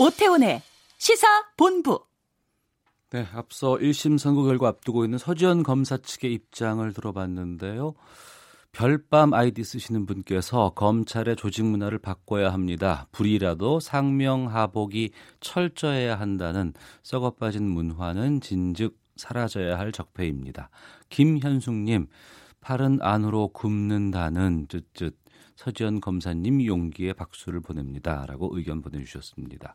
오태훈의 0.00 0.62
시사 0.98 1.28
본부. 1.56 2.07
네, 3.10 3.26
앞서 3.32 3.76
1심 3.76 4.18
선고 4.18 4.44
결과 4.44 4.68
앞두고 4.68 5.02
있는 5.04 5.16
서지현 5.16 5.62
검사 5.62 5.96
측의 5.96 6.30
입장을 6.34 6.92
들어봤는데요. 6.92 7.94
별밤 8.72 9.32
아이디 9.32 9.64
쓰시는 9.64 10.04
분께서 10.04 10.72
검찰의 10.74 11.36
조직 11.36 11.64
문화를 11.64 11.98
바꿔야 12.00 12.52
합니다. 12.52 13.08
불이라도 13.12 13.80
상명하복이 13.80 15.12
철저해야 15.40 16.20
한다는 16.20 16.74
썩어 17.02 17.30
빠진 17.30 17.66
문화는 17.70 18.42
진즉 18.42 18.98
사라져야 19.16 19.78
할 19.78 19.90
적폐입니다. 19.90 20.68
김현숙님, 21.08 22.08
팔은 22.60 22.98
안으로 23.00 23.48
굽는다는 23.48 24.68
쯧쯧 24.68 25.14
서지현 25.56 26.02
검사님 26.02 26.64
용기에 26.66 27.14
박수를 27.14 27.60
보냅니다. 27.60 28.26
라고 28.26 28.50
의견 28.54 28.82
보내주셨습니다. 28.82 29.74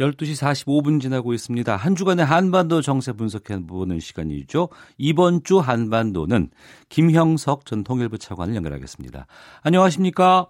12시 0.00 0.42
45분 0.42 1.00
지나고 1.00 1.32
있습니다. 1.32 1.74
한 1.74 1.94
주간의 1.94 2.24
한반도 2.24 2.82
정세 2.82 3.12
분석해보는 3.12 4.00
시간이죠. 4.00 4.68
이번 4.98 5.42
주 5.42 5.58
한반도는 5.58 6.50
김형석 6.88 7.64
전 7.64 7.82
통일부 7.82 8.18
차관을 8.18 8.54
연결하겠습니다. 8.54 9.26
안녕하십니까? 9.62 10.48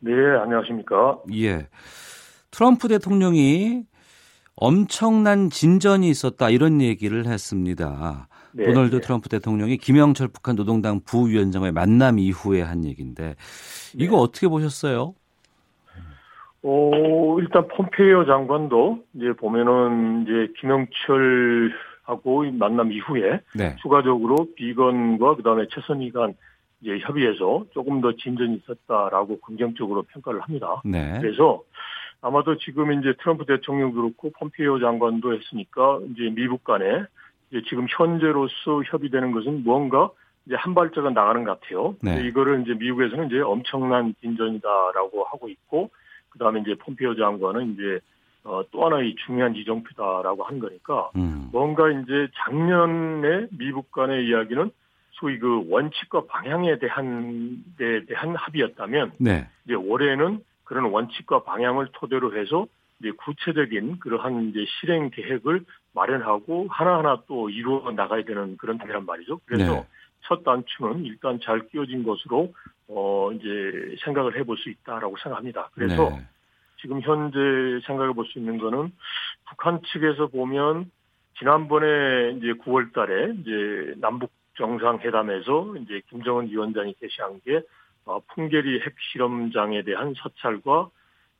네, 0.00 0.12
안녕하십니까? 0.42 1.20
예. 1.34 1.68
트럼프 2.50 2.88
대통령이 2.88 3.84
엄청난 4.54 5.48
진전이 5.48 6.08
있었다 6.10 6.50
이런 6.50 6.82
얘기를 6.82 7.26
했습니다. 7.26 8.28
네, 8.52 8.64
도널드 8.66 8.96
네. 8.96 9.00
트럼프 9.00 9.30
대통령이 9.30 9.78
김영철 9.78 10.28
북한 10.28 10.56
노동당 10.56 11.00
부위원장과의 11.00 11.72
만남 11.72 12.18
이후에 12.18 12.60
한 12.60 12.84
얘기인데 12.84 13.34
이거 13.94 14.16
네. 14.16 14.22
어떻게 14.22 14.48
보셨어요? 14.48 15.14
어, 16.64 17.38
일단 17.40 17.66
폼페이오 17.68 18.24
장관도 18.24 19.04
이제 19.14 19.32
보면은 19.32 20.22
이제 20.22 20.52
김영철하고 20.58 22.44
만남 22.52 22.92
이후에 22.92 23.40
네. 23.56 23.76
추가적으로 23.82 24.46
비건과 24.54 25.36
그다음에 25.36 25.66
최선희 25.70 26.12
간 26.12 26.34
이제 26.80 26.98
협의해서 27.00 27.64
조금 27.72 28.00
더 28.00 28.12
진전이 28.12 28.56
있었다라고 28.56 29.40
긍정적으로 29.40 30.02
평가를 30.02 30.40
합니다. 30.40 30.82
네. 30.84 31.18
그래서 31.20 31.62
아마도 32.20 32.56
지금 32.58 32.92
이제 32.92 33.14
트럼프 33.20 33.44
대통령 33.44 33.92
그렇고 33.92 34.30
폼페이오 34.38 34.78
장관도 34.78 35.34
했으니까 35.34 36.00
이제 36.12 36.30
미국 36.30 36.62
간에 36.62 37.04
이제 37.50 37.62
지금 37.68 37.86
현재로서 37.88 38.82
협의되는 38.86 39.32
것은 39.32 39.64
무언가 39.64 40.10
이제 40.46 40.54
한 40.56 40.74
발짝은 40.74 41.14
나가는 41.14 41.42
것 41.44 41.60
같아요. 41.60 41.96
네. 42.02 42.24
이거를 42.26 42.62
이제 42.62 42.74
미국에서는 42.74 43.26
이제 43.26 43.40
엄청난 43.40 44.14
진전이다라고 44.20 45.24
하고 45.24 45.48
있고 45.48 45.90
그다음에 46.32 46.60
이제 46.60 46.74
폼피오 46.74 47.14
장관은 47.14 47.74
이제 47.74 48.00
어, 48.44 48.62
또 48.70 48.84
하나의 48.84 49.14
중요한 49.24 49.54
이정표다라고 49.54 50.42
한 50.42 50.58
거니까 50.58 51.10
음. 51.16 51.48
뭔가 51.52 51.90
이제 51.90 52.28
작년에 52.34 53.46
미국 53.56 53.92
간의 53.92 54.26
이야기는 54.26 54.70
소위 55.12 55.38
그 55.38 55.64
원칙과 55.68 56.26
방향에 56.26 56.78
대한 56.78 57.62
데 57.78 58.04
대한 58.06 58.34
합의였다면 58.34 59.12
네. 59.20 59.46
이제 59.64 59.74
올해는 59.74 60.42
그런 60.64 60.90
원칙과 60.90 61.44
방향을 61.44 61.88
토대로 61.92 62.36
해서 62.36 62.66
이제 62.98 63.12
구체적인 63.12 64.00
그러한 64.00 64.48
이제 64.48 64.64
실행 64.80 65.10
계획을 65.10 65.64
마련하고 65.92 66.66
하나하나 66.70 67.22
또 67.28 67.50
이루어 67.50 67.92
나가야 67.92 68.24
되는 68.24 68.56
그런 68.56 68.78
단계란 68.78 69.06
말이죠. 69.06 69.40
그래서 69.44 69.72
네. 69.72 69.86
첫 70.26 70.44
단추는 70.44 71.04
일단 71.04 71.40
잘 71.42 71.68
끼워진 71.68 72.04
것으로 72.04 72.54
어 72.88 73.30
이제 73.32 73.96
생각을 74.04 74.38
해볼 74.38 74.56
수 74.58 74.70
있다라고 74.70 75.16
생각합니다. 75.22 75.70
그래서 75.74 76.10
네. 76.10 76.26
지금 76.80 77.00
현재 77.00 77.38
생각해 77.86 78.12
볼 78.12 78.26
수 78.26 78.38
있는 78.38 78.58
거는 78.58 78.92
북한 79.48 79.80
측에서 79.92 80.26
보면 80.28 80.90
지난번에 81.38 82.32
이제 82.36 82.52
9월 82.52 82.92
달에 82.92 83.34
이제 83.40 83.94
남북 83.98 84.30
정상회담에서 84.56 85.76
이제 85.78 86.02
김정은 86.10 86.48
위원장이 86.48 86.94
제시한 87.00 87.40
게 87.44 87.62
어, 88.04 88.20
풍계리 88.34 88.80
핵실험장에 88.80 89.82
대한 89.82 90.14
서찰과 90.16 90.90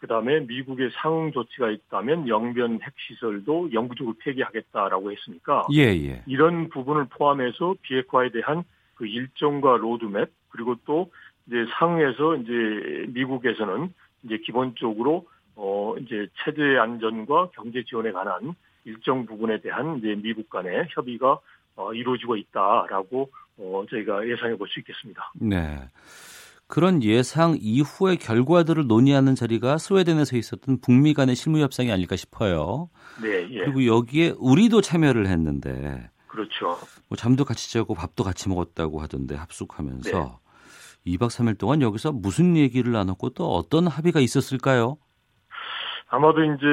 그 0.03 0.09
다음에 0.09 0.41
미국의 0.41 0.91
상응 0.95 1.31
조치가 1.31 1.71
있다면 1.71 2.27
영변 2.27 2.81
핵시설도 2.83 3.73
영구적으로 3.73 4.17
폐기하겠다라고 4.19 5.13
했으니까 5.13 5.69
예, 5.75 5.83
예. 5.83 6.25
이런 6.27 6.71
부분을 6.71 7.07
포함해서 7.09 7.77
비핵화에 7.83 8.31
대한 8.31 8.65
그 8.97 9.07
일정과 9.07 9.77
로드맵 9.77 10.29
그리고 10.49 10.75
또 10.87 11.13
이제 11.47 11.65
상에서 11.79 12.35
이제 12.35 13.07
미국에서는 13.11 13.95
이제 14.25 14.39
기본적으로 14.39 15.29
어 15.55 15.95
이제 16.01 16.27
체제 16.43 16.79
안전과 16.79 17.51
경제 17.55 17.85
지원에 17.85 18.11
관한 18.11 18.57
일정 18.85 19.25
부분에 19.25 19.61
대한 19.61 19.99
이제 19.99 20.17
미국 20.21 20.51
간의 20.51 20.89
협의가 20.91 21.39
어 21.77 21.95
이루어지고 21.95 22.35
있다라고 22.35 23.31
어 23.57 23.85
저희가 23.89 24.27
예상해 24.27 24.57
볼 24.57 24.67
수 24.67 24.81
있겠습니다. 24.81 25.31
네. 25.37 25.79
그런 26.73 27.03
예상 27.03 27.59
이후의 27.61 28.17
결과들을 28.17 28.87
논의하는 28.87 29.35
자리가 29.35 29.77
스웨덴에서 29.77 30.39
있었던 30.39 30.81
북미 30.81 31.13
간의 31.13 31.35
실무 31.35 31.59
협상이 31.59 31.93
아닐까 31.93 32.17
싶어요. 32.17 32.89
네. 33.23 33.47
예. 33.51 33.59
그리고 33.59 33.85
여기에 33.85 34.37
우리도 34.39 34.81
참여를 34.81 35.27
했는데 35.27 36.09
그렇죠. 36.29 36.79
뭐 37.11 37.17
잠도 37.19 37.45
같이 37.45 37.71
자고 37.71 37.95
밥도 37.95 38.25
같이 38.25 38.49
먹었다고 38.49 39.03
하던데 39.03 39.35
합숙하면서 39.35 40.41
네. 41.05 41.13
2박 41.19 41.27
3일 41.27 41.59
동안 41.59 41.83
여기서 41.83 42.11
무슨 42.11 42.57
얘기를 42.57 42.91
나눴고 42.91 43.35
또 43.35 43.49
어떤 43.53 43.87
합의가 43.87 44.21
있었을까요? 44.21 44.97
아마도 46.09 46.43
이제 46.43 46.67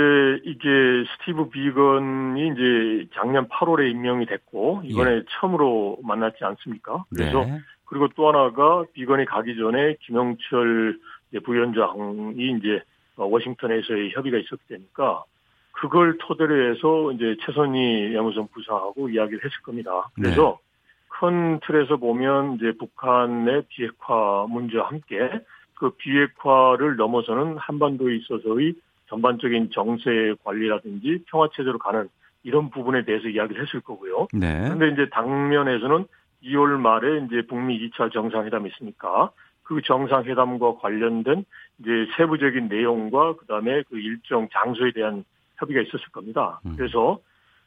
이게 0.46 0.68
스티브 1.12 1.50
비건이 1.50 2.48
이제 2.48 3.10
작년 3.16 3.50
8월에 3.50 3.92
임명이 3.92 4.28
됐고 4.28 4.84
이번에 4.86 5.12
예. 5.12 5.24
처음으로 5.30 5.98
만났지 6.04 6.38
않습니까? 6.42 7.04
그래서 7.10 7.44
네. 7.44 7.60
그리고 7.90 8.08
또 8.16 8.28
하나가 8.28 8.84
비건이 8.94 9.26
가기 9.26 9.58
전에 9.58 9.96
김영철 10.02 11.00
부위원장이 11.44 12.58
이제 12.60 12.82
워싱턴에서의 13.16 14.12
협의가 14.12 14.38
있었기 14.38 14.64
때니까 14.68 15.24
그걸 15.72 16.18
토대로 16.20 16.72
해서 16.72 17.12
이제 17.14 17.36
최선희 17.46 18.14
양우선 18.16 18.48
부사하고 18.54 19.10
이야기를 19.10 19.40
했을 19.44 19.62
겁니다. 19.64 20.10
그래서 20.14 20.60
네. 20.62 20.70
큰 21.08 21.60
틀에서 21.66 21.98
보면 21.98 22.56
이제 22.56 22.74
북한의 22.78 23.64
비핵화 23.70 24.46
문제와 24.48 24.88
함께 24.88 25.42
그 25.74 25.90
비핵화를 25.92 26.96
넘어서는 26.96 27.58
한반도에 27.58 28.16
있어서의 28.18 28.76
전반적인 29.08 29.72
정세 29.74 30.36
관리라든지 30.44 31.24
평화 31.28 31.48
체제로 31.56 31.80
가는 31.80 32.08
이런 32.44 32.70
부분에 32.70 33.04
대해서 33.04 33.28
이야기를 33.28 33.62
했을 33.66 33.82
거고요. 33.82 34.28
네. 34.34 34.62
그런데 34.64 34.90
이제 34.90 35.10
당면에서는 35.10 36.06
2월 36.44 36.80
말에 36.80 37.26
이제 37.26 37.42
북미 37.48 37.90
2차 37.90 38.12
정상회담이 38.12 38.70
있으니까 38.70 39.32
그 39.64 39.82
정상회담과 39.82 40.76
관련된 40.76 41.46
이제 41.80 41.90
세부적인 42.18 42.70
내용과 42.70 43.36
그다음에 43.36 43.84
그 43.84 44.00
일정 44.00 44.48
장소에 44.52 44.92
대한 44.92 45.24
협의가 45.58 45.82
있었을 45.82 46.10
겁니다. 46.12 46.60
음. 46.66 46.76
그래서 46.76 47.20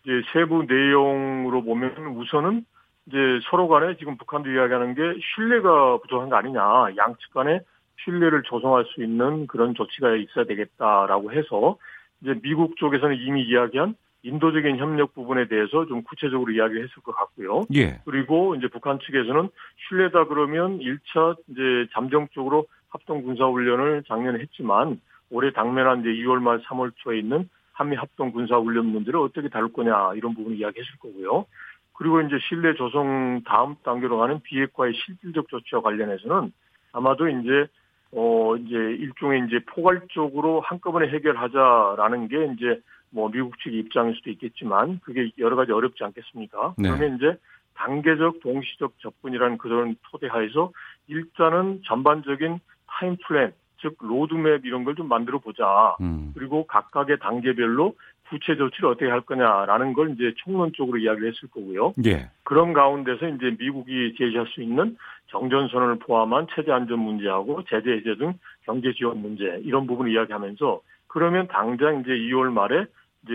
이제 0.03 0.23
세부 0.33 0.65
내용으로 0.65 1.63
보면 1.63 2.17
우선은 2.17 2.65
이제 3.07 3.17
서로 3.51 3.69
간에 3.69 3.97
지금 3.97 4.17
북한도 4.17 4.51
이야기하는 4.51 4.95
게 4.95 5.21
신뢰가 5.35 5.99
부족한 5.99 6.29
거 6.29 6.37
아니냐. 6.37 6.61
양측 6.97 7.33
간에 7.35 7.61
신뢰를 8.05 8.43
조성할 8.43 8.85
수 8.87 9.03
있는 9.03 9.47
그런 9.47 9.75
조치가 9.75 10.17
있어야 10.17 10.45
되겠다라고 10.45 11.33
해서 11.33 11.77
이제 12.21 12.35
미국 12.43 12.77
쪽에서는 12.77 13.17
이미 13.17 13.43
이야기한 13.45 13.95
인도적인 14.23 14.79
협력 14.79 15.15
부분에 15.15 15.49
대해서 15.49 15.87
좀 15.87 16.03
구체적으로 16.03 16.53
이야기를 16.53 16.83
했을 16.85 17.03
것 17.03 17.15
같고요. 17.15 17.63
예. 17.75 18.01
그리고 18.05 18.55
이제 18.55 18.69
북한 18.69 18.99
측에서는 19.01 19.49
신뢰다 19.89 20.27
그러면 20.27 20.79
1차 20.79 21.37
이제 21.49 21.89
잠정적으로 21.93 22.67
합동 22.89 23.23
군사 23.23 23.45
훈련을 23.47 24.05
작년에 24.07 24.39
했지만 24.39 25.01
올해 25.31 25.51
당면한 25.53 26.01
이제 26.01 26.11
2월 26.11 26.41
말 26.41 26.61
3월 26.63 26.93
초에 26.97 27.19
있는 27.19 27.49
한미 27.73 27.97
합동 27.97 28.31
군사 28.31 28.57
훈련 28.57 28.87
문제를 28.87 29.19
어떻게 29.19 29.49
다룰 29.49 29.73
거냐 29.73 30.13
이런 30.15 30.35
부분 30.35 30.55
이야기했을 30.55 30.99
거고요. 31.01 31.47
그리고 31.95 32.21
이제 32.21 32.37
신뢰 32.49 32.75
조성 32.75 33.43
다음 33.45 33.77
단계로 33.83 34.19
가는 34.19 34.41
비핵화의 34.41 34.93
실질적 34.95 35.49
조치와 35.49 35.83
관련해서는 35.83 36.53
아마도 36.93 37.29
이제 37.29 37.67
어 38.13 38.57
이제 38.57 38.77
일종의 38.77 39.47
이제 39.47 39.61
포괄적으로 39.67 40.61
한꺼번에 40.61 41.09
해결하자라는 41.09 42.29
게 42.29 42.53
이제 42.55 42.81
뭐 43.13 43.31
미국 43.31 43.59
측 43.61 43.73
입장일 43.73 44.15
수도 44.17 44.31
있겠지만 44.31 45.01
그게 45.05 45.31
여러 45.39 45.55
가지 45.57 45.73
어렵지 45.73 46.03
않겠습니까? 46.03 46.75
네. 46.79 46.89
그러면 46.89 47.17
이제 47.17 47.37
단계적 47.75 48.41
동시적 48.41 48.95
접근이라는 49.01 49.59
그런 49.59 49.97
토대하에서 50.11 50.73
일단은 51.09 51.83
전반적인 51.85 52.59
time 52.87 53.17
plan 53.27 53.53
즉 53.83 53.97
roadmap 54.01 54.65
이런 54.65 54.85
걸 54.85 54.95
좀 54.95 55.09
만들어 55.09 55.39
보자. 55.39 55.97
음. 56.01 56.33
그리고 56.35 56.67
각각의 56.67 57.19
단계별로 57.19 57.95
구체 58.29 58.57
조치를 58.57 58.89
어떻게 58.89 59.07
할 59.07 59.21
거냐라는 59.23 59.93
걸 59.93 60.13
이제 60.13 60.33
총론적으로 60.37 60.99
이야기를 60.99 61.29
했을 61.29 61.49
거고요. 61.51 61.93
예. 62.07 62.31
그런 62.45 62.73
가운데서 62.73 63.29
이제 63.29 63.55
미국이 63.59 64.15
제시할 64.17 64.47
수 64.47 64.63
있는 64.63 64.97
정전 65.27 65.69
선언을 65.69 65.99
포함한 65.99 66.47
체제 66.55 66.73
안전 66.73 67.01
문제하고 67.01 67.63
제재 67.65 67.91
해제 67.91 68.17
등 68.17 68.35
경제 68.65 68.93
지원 68.95 69.21
문제 69.21 69.61
이런 69.65 69.87
부분을 69.87 70.13
이야기하면서 70.13 70.81
그러면 71.09 71.47
당장 71.49 72.01
이제 72.01 72.11
2월 72.11 72.51
말에 72.53 72.87
이제 73.25 73.35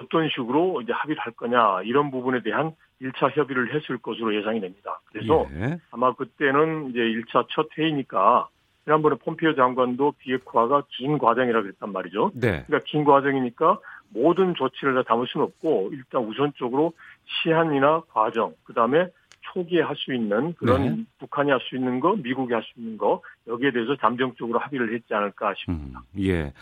어떤 0.00 0.28
식으로 0.30 0.80
이제 0.82 0.92
합의를 0.92 1.20
할 1.20 1.32
거냐 1.32 1.82
이런 1.82 2.10
부분에 2.10 2.42
대한 2.42 2.72
1차 3.02 3.36
협의를 3.36 3.74
했을 3.74 3.98
것으로 3.98 4.34
예상이 4.34 4.60
됩니다. 4.60 5.00
그래서 5.06 5.46
예. 5.54 5.78
아마 5.90 6.14
그때는 6.14 6.90
이제 6.90 7.00
1차 7.00 7.46
첫 7.50 7.68
회의니까 7.76 8.48
지난번에 8.84 9.16
폼피오 9.16 9.54
장관도 9.54 10.14
비핵화가 10.18 10.84
긴 10.88 11.18
과정이라고 11.18 11.64
그랬단 11.64 11.92
말이죠. 11.92 12.30
네. 12.34 12.64
그러니까 12.66 12.80
긴 12.86 13.04
과정이니까 13.04 13.78
모든 14.10 14.54
조치를 14.54 14.94
다 14.94 15.02
담을 15.02 15.26
수는 15.26 15.44
없고 15.44 15.90
일단 15.92 16.22
우선적으로 16.22 16.92
시한이나 17.26 18.02
과정, 18.12 18.54
그 18.64 18.72
다음에 18.72 19.08
초기에 19.52 19.82
할 19.82 19.96
수 19.96 20.14
있는 20.14 20.54
그런 20.54 20.82
네. 20.82 21.04
북한이 21.18 21.50
할 21.50 21.60
수 21.60 21.76
있는 21.76 22.00
거, 22.00 22.14
미국이 22.14 22.52
할 22.54 22.62
수 22.62 22.80
있는 22.80 22.96
거 22.96 23.22
여기에 23.48 23.72
대해서 23.72 23.96
잠정적으로 23.96 24.58
합의를 24.60 24.94
했지 24.94 25.12
않을까 25.12 25.54
싶습니다. 25.54 26.00
음, 26.00 26.22
예. 26.22 26.52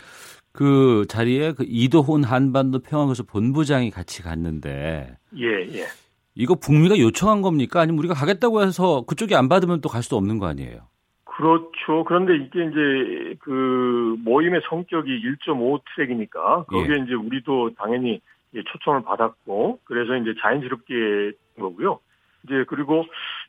그 0.55 1.05
자리에 1.09 1.51
그 1.53 1.65
이도훈 1.67 2.23
한반도 2.23 2.79
평화교섭 2.79 3.27
본부장이 3.27 3.91
같이 3.91 4.23
갔는데 4.23 5.17
예, 5.37 5.45
예. 5.79 5.85
이거 6.33 6.55
북미가 6.55 6.97
요청한 6.99 7.41
겁니까? 7.41 7.81
아니면 7.81 7.99
우리가 7.99 8.13
가겠다고 8.13 8.61
해서 8.63 9.03
그쪽이 9.05 9.35
안 9.35 9.49
받으면 9.49 9.81
또 9.81 9.89
갈 9.89 10.01
수도 10.03 10.15
없는 10.17 10.39
거 10.39 10.47
아니에요? 10.47 10.79
그렇죠. 11.25 12.05
그런데 12.07 12.35
이게 12.37 12.63
이제 12.65 13.35
그 13.39 14.15
모임의 14.23 14.61
성격이 14.69 15.09
1.5 15.45 15.81
트랙이니까 15.95 16.63
거기에 16.65 16.95
예. 16.99 17.03
이제 17.03 17.13
우리도 17.13 17.71
당연히 17.77 18.21
초청을 18.71 19.03
받았고 19.03 19.79
그래서 19.83 20.15
이제 20.15 20.33
자연스럽게 20.41 20.93
거고요. 21.59 21.99
이제 22.45 22.63
그리고 22.69 23.03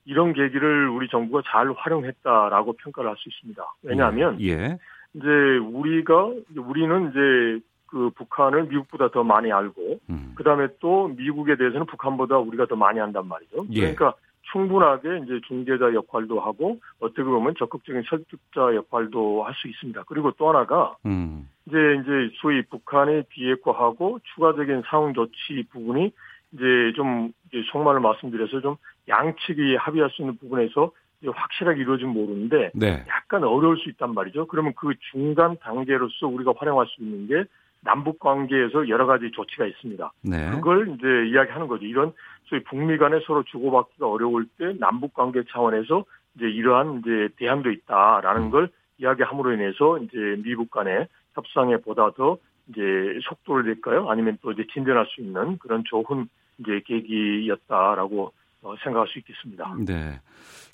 이런 0.05 0.33
계기를 0.33 0.89
우리 0.89 1.07
정부가 1.09 1.43
잘 1.47 1.73
활용했다라고 1.77 2.73
평가를 2.73 3.11
할 3.11 3.17
수 3.17 3.29
있습니다. 3.29 3.63
왜냐하면 3.85 4.41
예. 4.43 4.79
이제 5.17 5.29
우리가 5.29 6.33
우리는 6.57 7.11
이제 7.11 7.65
그 7.87 8.11
북한을 8.11 8.65
미국보다 8.65 9.09
더 9.09 9.25
많이 9.25 9.51
알고 9.51 10.01
음. 10.11 10.33
그다음에 10.37 10.69
또 10.81 11.09
미국에 11.09 11.57
대해서는 11.57 11.87
북한보다 11.87 12.39
우리가 12.39 12.67
더 12.67 12.77
많이 12.77 12.99
한단 12.99 13.27
말이죠. 13.27 13.67
예. 13.71 13.81
그러니까 13.81 14.15
충분하게 14.53 15.23
이제 15.25 15.41
중재자 15.47 15.95
역할도 15.95 16.41
하고 16.41 16.79
어떻게 17.01 17.23
보면 17.23 17.55
적극적인 17.59 18.03
설득자 18.09 18.75
역할도 18.75 19.45
할 19.45 19.55
수 19.55 19.69
있습니다. 19.69 20.05
그리고 20.07 20.33
또 20.33 20.49
하나가 20.49 20.97
음. 21.07 21.49
이제 21.67 21.77
이제 22.03 22.35
소위 22.41 22.63
북한의 22.63 23.25
비핵화하고 23.29 24.21
추가적인 24.35 24.83
상응 24.87 25.15
조치 25.15 25.65
부분이 25.73 26.13
이제 26.53 26.93
좀 26.95 27.33
이제 27.49 27.63
속말을 27.73 28.01
말씀드려서 28.01 28.61
좀 28.61 28.77
양측이 29.09 29.77
합의할 29.77 30.11
수 30.11 30.23
있는 30.23 30.37
부분에서 30.37 30.93
확실하게 31.25 31.81
이루어지면 31.81 32.15
모르는데 32.15 32.71
네. 32.75 33.05
약간 33.09 33.45
어려울 33.45 33.79
수 33.79 33.89
있단 33.91 34.15
말이죠. 34.15 34.47
그러면 34.47 34.75
그 34.77 34.95
중간 35.13 35.57
단계로서 35.59 36.27
우리가 36.27 36.53
활용할 36.57 36.87
수 36.87 37.03
있는 37.03 37.27
게 37.27 37.49
남북 37.83 38.19
관계에서 38.19 38.89
여러 38.89 39.07
가지 39.07 39.31
조치가 39.31 39.67
있습니다. 39.67 40.13
네. 40.23 40.51
그걸 40.51 40.89
이제 40.89 41.31
이야기하는 41.31 41.69
거죠. 41.69 41.85
이런 41.85 42.13
소위 42.45 42.63
북미 42.65 42.99
간에 42.99 43.21
서로 43.27 43.43
주고받기가 43.45 44.09
어려울 44.09 44.47
때 44.59 44.75
남북 44.79 45.15
관계 45.15 45.43
차원에서 45.51 46.05
이제 46.37 46.47
이러한 46.47 47.01
이제 47.01 47.29
대안도 47.37 47.71
있다라는 47.71 48.43
음. 48.43 48.51
걸 48.51 48.69
이야기함으로 48.99 49.53
인해서 49.53 49.99
이제 49.99 50.19
미국 50.43 50.71
간의 50.71 51.07
협상에 51.35 51.77
보다 51.79 52.11
더 52.13 52.39
이제 52.69 52.83
속도를 53.23 53.67
낼까요? 53.67 54.11
아니면 54.11 54.39
또 54.43 54.53
이제 54.53 54.67
진전할 54.73 55.07
수 55.07 55.21
있는 55.21 55.59
그런 55.59 55.85
좋은 55.85 56.29
이제 56.59 56.81
계기였다라고 56.85 58.33
어, 58.63 58.75
생각할 58.83 59.07
수 59.09 59.19
있겠습니다. 59.19 59.77
네. 59.87 60.19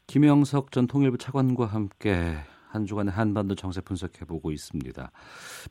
김영석 0.06 0.72
전 0.72 0.86
통일부 0.86 1.18
차관과 1.18 1.66
함께 1.66 2.36
한 2.68 2.86
주간의 2.86 3.12
한반도 3.12 3.54
정세 3.54 3.80
분석해 3.80 4.24
보고 4.24 4.50
있습니다. 4.50 5.10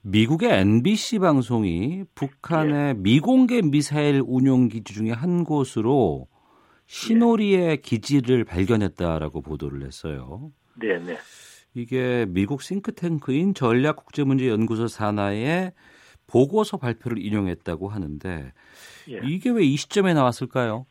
미국의 0.03 0.51
NBC 0.61 1.19
방송이 1.19 2.03
북한의 2.13 2.93
네. 2.93 2.93
미공개 2.93 3.61
미사일 3.63 4.21
운용 4.25 4.67
기지 4.67 4.93
중에 4.93 5.11
한 5.11 5.43
곳으로 5.43 6.27
신오리의 6.87 7.67
네. 7.67 7.75
기지를 7.77 8.43
발견했다라고 8.43 9.41
보도를 9.41 9.85
했어요. 9.85 10.51
네, 10.75 10.99
네. 10.99 11.17
이게 11.73 12.25
미국 12.29 12.61
싱크탱크인 12.61 13.53
전략국제문제연구소 13.53 14.87
산하의 14.87 15.71
보고서 16.27 16.77
발표를 16.77 17.17
인용했다고 17.25 17.89
하는데 17.89 18.53
예. 19.09 19.19
이게 19.23 19.49
왜 19.49 19.65
이 19.65 19.75
시점에 19.75 20.13
나왔을까요? 20.13 20.85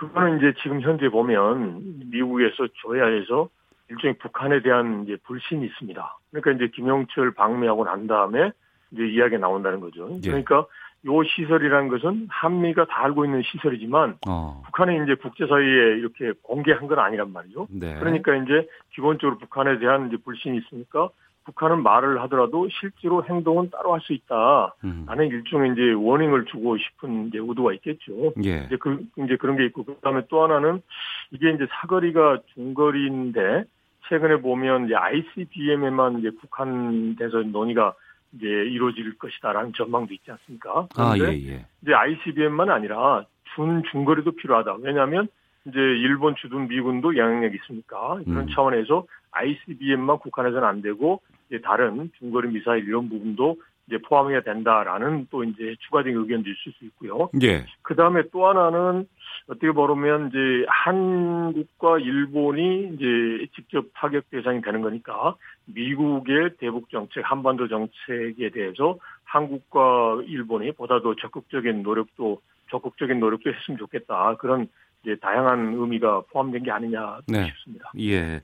그거는 0.00 0.38
이제 0.38 0.54
지금 0.62 0.80
현재 0.80 1.10
보면 1.10 2.08
미국에서 2.10 2.66
조야에서 2.72 3.50
일종의 3.90 4.16
북한에 4.16 4.62
대한 4.62 5.04
이제 5.04 5.18
불신이 5.24 5.66
있습니다. 5.66 6.18
그러니까 6.30 6.52
이제 6.52 6.72
김영철 6.74 7.34
방미하고 7.34 7.84
난 7.84 8.06
다음에 8.06 8.50
이제 8.92 9.06
이야기가 9.06 9.38
나온다는 9.38 9.80
거죠. 9.80 10.08
예. 10.24 10.28
그러니까 10.28 10.64
요 11.04 11.22
시설이라는 11.22 11.88
것은 11.88 12.28
한미가 12.30 12.86
다 12.86 13.04
알고 13.04 13.26
있는 13.26 13.42
시설이지만 13.42 14.16
어. 14.26 14.62
북한이 14.64 15.02
이제 15.04 15.16
국제사회에 15.16 15.98
이렇게 15.98 16.32
공개한 16.40 16.86
건 16.86 16.98
아니란 16.98 17.30
말이죠. 17.30 17.66
네. 17.70 17.98
그러니까 17.98 18.34
이제 18.36 18.66
기본적으로 18.94 19.36
북한에 19.36 19.78
대한 19.80 20.08
이제 20.08 20.16
불신이 20.16 20.56
있으니까 20.56 21.10
북한은 21.44 21.82
말을 21.82 22.20
하더라도 22.22 22.68
실제로 22.68 23.24
행동은 23.24 23.70
따로 23.70 23.94
할 23.94 24.00
수 24.00 24.12
있다. 24.12 24.74
음. 24.84 25.04
라는 25.06 25.28
일종의 25.28 25.72
이제 25.72 25.92
워닝을 25.92 26.46
주고 26.46 26.76
싶은 26.78 27.28
이제 27.28 27.38
의도가 27.38 27.72
있겠죠. 27.74 28.32
예. 28.44 28.64
이제 28.66 28.76
그, 28.78 29.04
이제 29.24 29.36
그런 29.36 29.56
게 29.56 29.66
있고, 29.66 29.84
그 29.84 29.96
다음에 30.02 30.22
또 30.28 30.42
하나는 30.42 30.82
이게 31.30 31.50
이제 31.50 31.66
사거리가 31.70 32.38
중거리인데 32.54 33.64
최근에 34.08 34.36
보면 34.36 34.86
이제 34.86 34.94
ICBM에만 34.94 36.20
이제 36.20 36.30
국한돼서 36.40 37.42
논의가 37.42 37.94
이제 38.32 38.46
이루어질 38.46 39.18
것이다라는 39.18 39.72
전망도 39.76 40.14
있지 40.14 40.30
않습니까? 40.30 40.88
아, 40.96 41.14
그런데 41.14 41.26
아, 41.26 41.32
예, 41.32 41.52
예. 41.52 41.66
이제 41.82 41.94
ICBM만 41.94 42.70
아니라 42.70 43.24
준 43.54 43.82
중거리도 43.90 44.32
필요하다. 44.32 44.76
왜냐하면 44.80 45.28
이제 45.66 45.78
일본 45.78 46.34
주둔 46.36 46.68
미군도 46.68 47.16
영향력이 47.16 47.58
있으니까 47.62 48.20
그런 48.24 48.44
음. 48.44 48.48
차원에서 48.54 49.04
ICBM만 49.32 50.18
국한해서는 50.18 50.66
안 50.66 50.82
되고 50.82 51.20
이제 51.48 51.60
다른 51.60 52.10
중거리 52.18 52.48
미사일 52.48 52.86
이런 52.86 53.08
부분도 53.08 53.56
이제 53.86 53.98
포함해야 53.98 54.42
된다라는 54.42 55.26
또 55.30 55.42
이제 55.42 55.74
추가적인 55.80 56.16
의견도 56.16 56.48
있을 56.48 56.72
수 56.72 56.84
있고요. 56.86 57.28
예. 57.42 57.66
그 57.82 57.96
다음에 57.96 58.22
또 58.32 58.46
하나는 58.46 59.06
어떻게 59.48 59.72
보면 59.72 60.28
이제 60.28 60.64
한국과 60.68 61.98
일본이 61.98 62.92
이제 62.94 63.46
직접 63.56 63.86
타격 63.94 64.30
대상이 64.30 64.62
되는 64.62 64.80
거니까 64.80 65.34
미국의 65.66 66.56
대북 66.58 66.88
정책, 66.90 67.28
한반도 67.28 67.66
정책에 67.66 68.50
대해서 68.50 68.98
한국과 69.24 70.22
일본이 70.26 70.70
보다 70.72 71.00
더 71.00 71.14
적극적인 71.16 71.82
노력도 71.82 72.40
적극적인 72.70 73.18
노력도 73.18 73.52
했으면 73.52 73.78
좋겠다. 73.78 74.36
그런 74.36 74.68
이제 75.04 75.16
다양한 75.20 75.74
의미가 75.74 76.22
포함된 76.32 76.62
게 76.62 76.70
아니냐 76.70 77.20
네. 77.26 77.46
싶습니다. 77.46 77.90
예. 78.00 78.40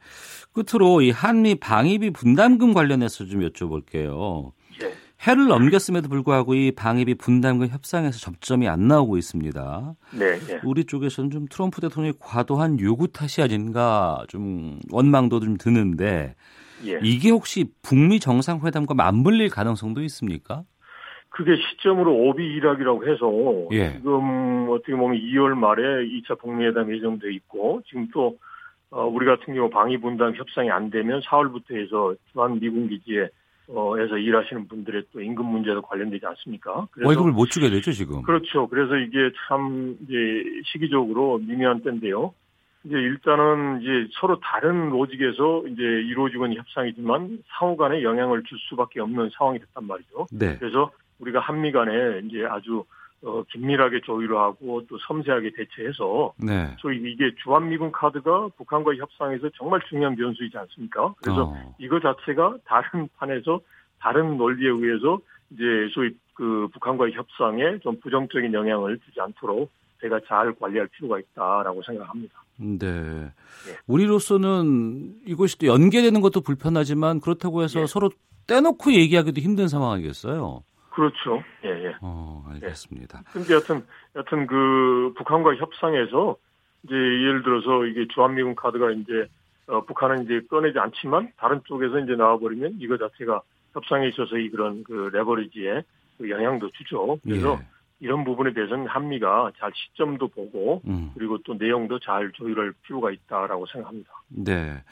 끝으로 0.52 1.02
이 1.02 1.10
한미 1.10 1.56
방위비 1.56 2.10
분담금 2.10 2.72
관련해서 2.72 3.26
좀 3.26 3.40
여쭤볼게요. 3.42 4.52
예. 4.82 4.92
해를 5.26 5.46
넘겼음에도 5.46 6.08
불구하고 6.08 6.54
이 6.54 6.72
방위비 6.72 7.16
분담금 7.16 7.68
협상에서 7.68 8.18
접점이 8.18 8.68
안 8.68 8.86
나오고 8.88 9.16
있습니다. 9.16 9.94
네, 10.12 10.38
네. 10.38 10.60
우리 10.62 10.84
쪽에서는 10.84 11.30
좀 11.30 11.46
트럼프 11.48 11.80
대통령의 11.80 12.14
과도한 12.18 12.80
요구 12.80 13.08
탓이 13.08 13.42
아닌가 13.42 14.24
좀 14.28 14.78
원망도 14.90 15.40
좀 15.40 15.56
드는데 15.56 16.34
예. 16.86 16.98
이게 17.02 17.30
혹시 17.30 17.66
북미 17.82 18.20
정상회담과 18.20 18.94
맞물릴 18.94 19.48
가능성도 19.50 20.02
있습니까? 20.04 20.64
그게 21.36 21.54
시점으로 21.56 22.14
오비 22.14 22.42
일학이라고 22.42 23.06
해서 23.06 23.30
예. 23.72 23.92
지금 23.98 24.70
어떻게 24.70 24.94
보면 24.94 25.20
2월 25.20 25.54
말에 25.54 25.82
2차 26.06 26.38
북미회담 26.40 26.90
예정돼 26.94 27.30
있고 27.34 27.82
지금 27.86 28.08
또 28.10 28.38
어, 28.90 29.04
우리 29.04 29.26
같은 29.26 29.54
경우 29.54 29.68
방위 29.68 29.98
분담 29.98 30.34
협상이 30.34 30.70
안 30.70 30.88
되면 30.88 31.20
4월부터 31.20 31.76
해서 31.76 32.14
주한 32.32 32.58
미군 32.58 32.88
기지에 32.88 33.28
어, 33.68 33.98
에서 33.98 34.16
일하시는 34.16 34.66
분들의 34.66 35.02
또 35.12 35.20
임금 35.20 35.44
문제도 35.44 35.82
관련되지 35.82 36.24
않습니까? 36.24 36.86
월급을 37.04 37.32
못 37.32 37.50
주게 37.50 37.68
되죠, 37.68 37.92
지금. 37.92 38.22
그렇죠. 38.22 38.66
그래서 38.68 38.96
이게 38.96 39.30
참, 39.48 39.96
이제 40.04 40.14
시기적으로 40.72 41.38
미묘한 41.38 41.82
때인데요. 41.82 42.32
이제 42.84 42.94
일단은 42.94 43.82
이제 43.82 44.08
서로 44.12 44.38
다른 44.38 44.90
로직에서 44.90 45.64
이제 45.66 45.82
이루어지고 45.82 46.46
있는 46.46 46.58
협상이지만 46.60 47.40
상호 47.58 47.76
간에 47.76 48.04
영향을 48.04 48.44
줄 48.44 48.56
수밖에 48.70 49.00
없는 49.00 49.30
상황이 49.36 49.58
됐단 49.58 49.84
말이죠. 49.84 50.28
네. 50.30 50.56
그래서 50.58 50.92
우리가 51.18 51.40
한미 51.40 51.72
간에 51.72 52.20
이제 52.24 52.44
아주 52.48 52.84
어, 53.22 53.42
긴밀하게 53.50 54.00
조율을 54.02 54.36
하고 54.36 54.86
또 54.88 54.98
섬세하게 55.06 55.52
대처해서 55.56 56.34
네. 56.38 56.76
소위 56.78 56.98
이게 56.98 57.34
주한미군 57.42 57.90
카드가 57.92 58.48
북한과 58.56 58.94
협상에서 58.96 59.48
정말 59.56 59.80
중요한 59.88 60.14
변수이지 60.16 60.56
않습니까? 60.56 61.14
그래서 61.22 61.44
어. 61.44 61.74
이거 61.78 61.98
자체가 61.98 62.58
다른 62.64 63.08
판에서 63.16 63.60
다른 63.98 64.36
논리에 64.36 64.68
의해서 64.68 65.18
이제 65.50 65.64
소위 65.94 66.10
그 66.34 66.68
북한과의 66.74 67.14
협상에 67.14 67.78
좀 67.78 67.98
부정적인 68.00 68.52
영향을 68.52 68.98
주지 68.98 69.20
않도록 69.20 69.70
제가 70.02 70.20
잘 70.28 70.54
관리할 70.54 70.86
필요가 70.88 71.18
있다라고 71.18 71.82
생각합니다. 71.82 72.42
네. 72.58 72.76
네. 72.78 73.30
우리로서는 73.86 75.14
이것이 75.26 75.58
또 75.58 75.66
연계되는 75.66 76.20
것도 76.20 76.42
불편하지만 76.42 77.20
그렇다고 77.20 77.62
해서 77.62 77.80
네. 77.80 77.86
서로 77.86 78.10
떼놓고 78.46 78.92
얘기하기도 78.92 79.40
힘든 79.40 79.68
상황이겠어요. 79.68 80.62
그렇죠. 80.96 81.44
예, 81.62 81.68
예. 81.68 81.94
어, 82.00 82.42
알겠습니다. 82.48 83.18
예. 83.18 83.30
근데 83.30 83.52
여튼, 83.52 83.84
여튼 84.14 84.46
그 84.46 85.12
북한과 85.18 85.56
협상에서 85.56 86.36
이제 86.84 86.94
예를 86.94 87.42
들어서 87.42 87.84
이게 87.84 88.06
주한미군 88.14 88.54
카드가 88.54 88.92
이제 88.92 89.28
어, 89.66 89.84
북한은 89.84 90.24
이제 90.24 90.40
꺼내지 90.48 90.78
않지만 90.78 91.32
다른 91.36 91.60
쪽에서 91.64 91.98
이제 91.98 92.14
나와버리면 92.14 92.76
이거 92.78 92.96
자체가 92.96 93.42
협상에 93.74 94.08
있어서 94.08 94.38
이 94.38 94.48
그런 94.48 94.84
그 94.84 95.10
레버리지에 95.12 95.82
그 96.16 96.30
영향도 96.30 96.70
주죠. 96.70 97.18
그래서 97.22 97.58
예. 97.60 97.66
이런 97.98 98.24
부분에 98.24 98.52
대해서는 98.52 98.86
한미가 98.86 99.52
잘 99.58 99.72
시점도 99.74 100.28
보고 100.28 100.82
음. 100.86 101.12
그리고 101.14 101.38
또 101.44 101.54
내용도 101.54 101.98
잘 101.98 102.30
조율할 102.32 102.74
필요가 102.82 103.10
있다라고 103.10 103.64
생각합니다. 103.66 104.10
네. 104.28 104.82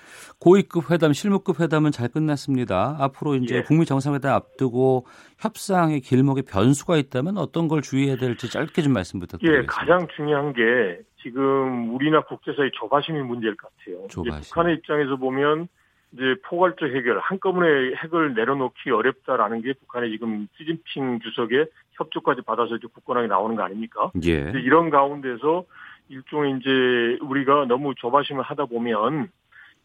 고위급 0.41 0.91
회담, 0.91 1.13
실무급 1.13 1.61
회담은 1.61 1.91
잘 1.91 2.09
끝났습니다. 2.09 2.97
앞으로 2.99 3.35
이제 3.35 3.57
예. 3.57 3.63
북미 3.63 3.85
정상회담 3.85 4.33
앞두고 4.33 5.07
협상의 5.39 6.01
길목에 6.01 6.43
변수가 6.43 6.97
있다면 6.97 7.37
어떤 7.37 7.69
걸 7.69 7.83
주의해야 7.83 8.17
될지 8.17 8.51
짧게 8.51 8.81
좀 8.83 8.95
말씀 8.95 9.21
부탁드리겠습니다. 9.21 9.63
예, 9.63 9.67
가장 9.67 10.07
중요한 10.17 10.55
게 10.55 11.01
지금 11.23 11.95
우리나 11.95 12.23
국제사의 12.23 12.71
조바심이 12.75 13.21
문제일 13.23 13.55
것 13.57 13.71
같아요. 13.79 14.07
조바심. 14.09 14.55
북한의 14.55 14.77
입장에서 14.77 15.17
보면 15.17 15.69
이제 16.15 16.37
포괄적 16.45 16.95
해결, 16.95 17.19
한꺼번에 17.19 17.95
핵을 17.97 18.35
내려놓기 18.35 18.91
어렵다라는 18.91 19.63
게 19.63 19.73
북한의 19.73 20.11
지금 20.13 20.47
시진핑 20.57 21.19
주석의 21.21 21.67
협조까지 21.93 22.43
받아서 22.43 22.77
이제 22.77 22.87
굳건하게 22.93 23.27
나오는 23.27 23.57
거 23.57 23.65
아닙니까? 23.65 24.13
예. 24.25 24.53
이런 24.55 24.91
가운데서 24.91 25.65
일종의 26.09 26.59
이제 26.61 27.19
우리가 27.21 27.65
너무 27.67 27.95
조바심을 27.97 28.43
하다 28.43 28.67
보면 28.67 29.29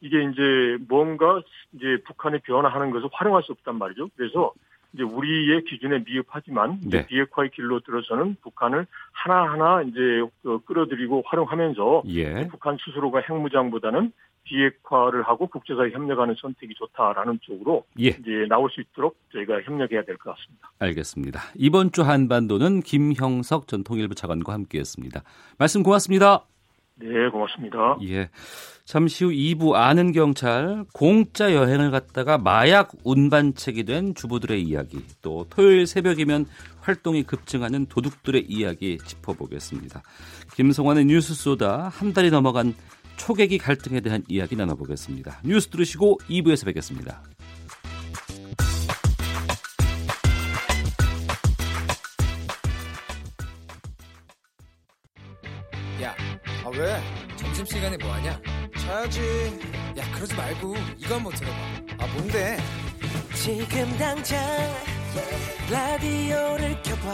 이게 0.01 0.23
이제 0.23 0.77
뭔가 0.87 1.41
이제 1.73 1.97
북한이 2.05 2.39
변화하는 2.39 2.91
것을 2.91 3.09
활용할 3.11 3.41
수 3.43 3.51
없단 3.51 3.77
말이죠. 3.77 4.09
그래서 4.15 4.53
이제 4.93 5.03
우리의 5.03 5.63
기준에 5.65 6.03
미흡하지만 6.05 6.79
네. 6.89 7.05
비핵화의 7.07 7.51
길로 7.51 7.79
들어서는 7.79 8.37
북한을 8.41 8.85
하나하나 9.11 9.81
이제 9.83 10.23
그 10.43 10.59
끌어들이고 10.65 11.23
활용하면서 11.25 12.03
예. 12.07 12.47
북한 12.47 12.77
스스로가 12.83 13.19
핵무장보다는 13.19 14.11
비핵화를 14.49 15.23
하고 15.23 15.47
국제사회 15.47 15.91
협력하는 15.91 16.35
선택이 16.41 16.73
좋다라는 16.75 17.39
쪽으로 17.41 17.85
예. 17.99 18.07
이제 18.07 18.45
나올 18.49 18.69
수 18.71 18.81
있도록 18.81 19.15
저희가 19.31 19.61
협력해야 19.61 20.03
될 20.03 20.17
것 20.17 20.35
같습니다. 20.35 20.71
알겠습니다. 20.79 21.39
이번 21.55 21.91
주 21.91 22.01
한반도는 22.01 22.81
김형석 22.81 23.67
전 23.67 23.83
통일부 23.83 24.15
차관과 24.15 24.51
함께했습니다. 24.53 25.21
말씀 25.57 25.83
고맙습니다. 25.83 26.45
네, 26.95 27.29
고맙습니다. 27.29 27.97
예. 28.09 28.29
잠시 28.83 29.23
후 29.23 29.29
2부 29.31 29.73
아는 29.75 30.11
경찰 30.11 30.83
공짜 30.93 31.53
여행을 31.53 31.91
갔다가 31.91 32.37
마약 32.39 32.91
운반책이 33.03 33.83
된 33.85 34.15
주부들의 34.15 34.61
이야기 34.63 34.97
또 35.21 35.45
토요일 35.49 35.85
새벽이면 35.85 36.45
활동이 36.81 37.23
급증하는 37.23 37.85
도둑들의 37.85 38.45
이야기 38.49 38.97
짚어보겠습니다. 38.97 40.01
김성환의 40.55 41.05
뉴스 41.05 41.35
쏘다 41.35 41.89
한 41.89 42.13
달이 42.13 42.31
넘어간 42.31 42.73
초계기 43.19 43.57
갈등에 43.57 43.99
대한 43.99 44.23
이야기 44.27 44.55
나눠보겠습니다. 44.55 45.41
뉴스 45.43 45.67
들으시고 45.67 46.19
2부에서 46.29 46.65
뵙겠습니다. 46.65 47.21
야, 56.01 56.15
아 56.63 56.69
왜? 56.69 57.01
점심시간에 57.35 57.97
뭐하냐? 57.97 58.41
자야지. 58.77 59.19
야, 59.97 60.11
그러지 60.15 60.33
말고 60.35 60.75
이거 60.97 61.15
한번 61.15 61.33
들어봐. 61.33 61.57
아, 61.99 62.07
뭔데? 62.13 62.57
지금 63.35 63.97
당장 63.97 64.39
라디오를 65.69 66.81
켜봐. 66.81 67.13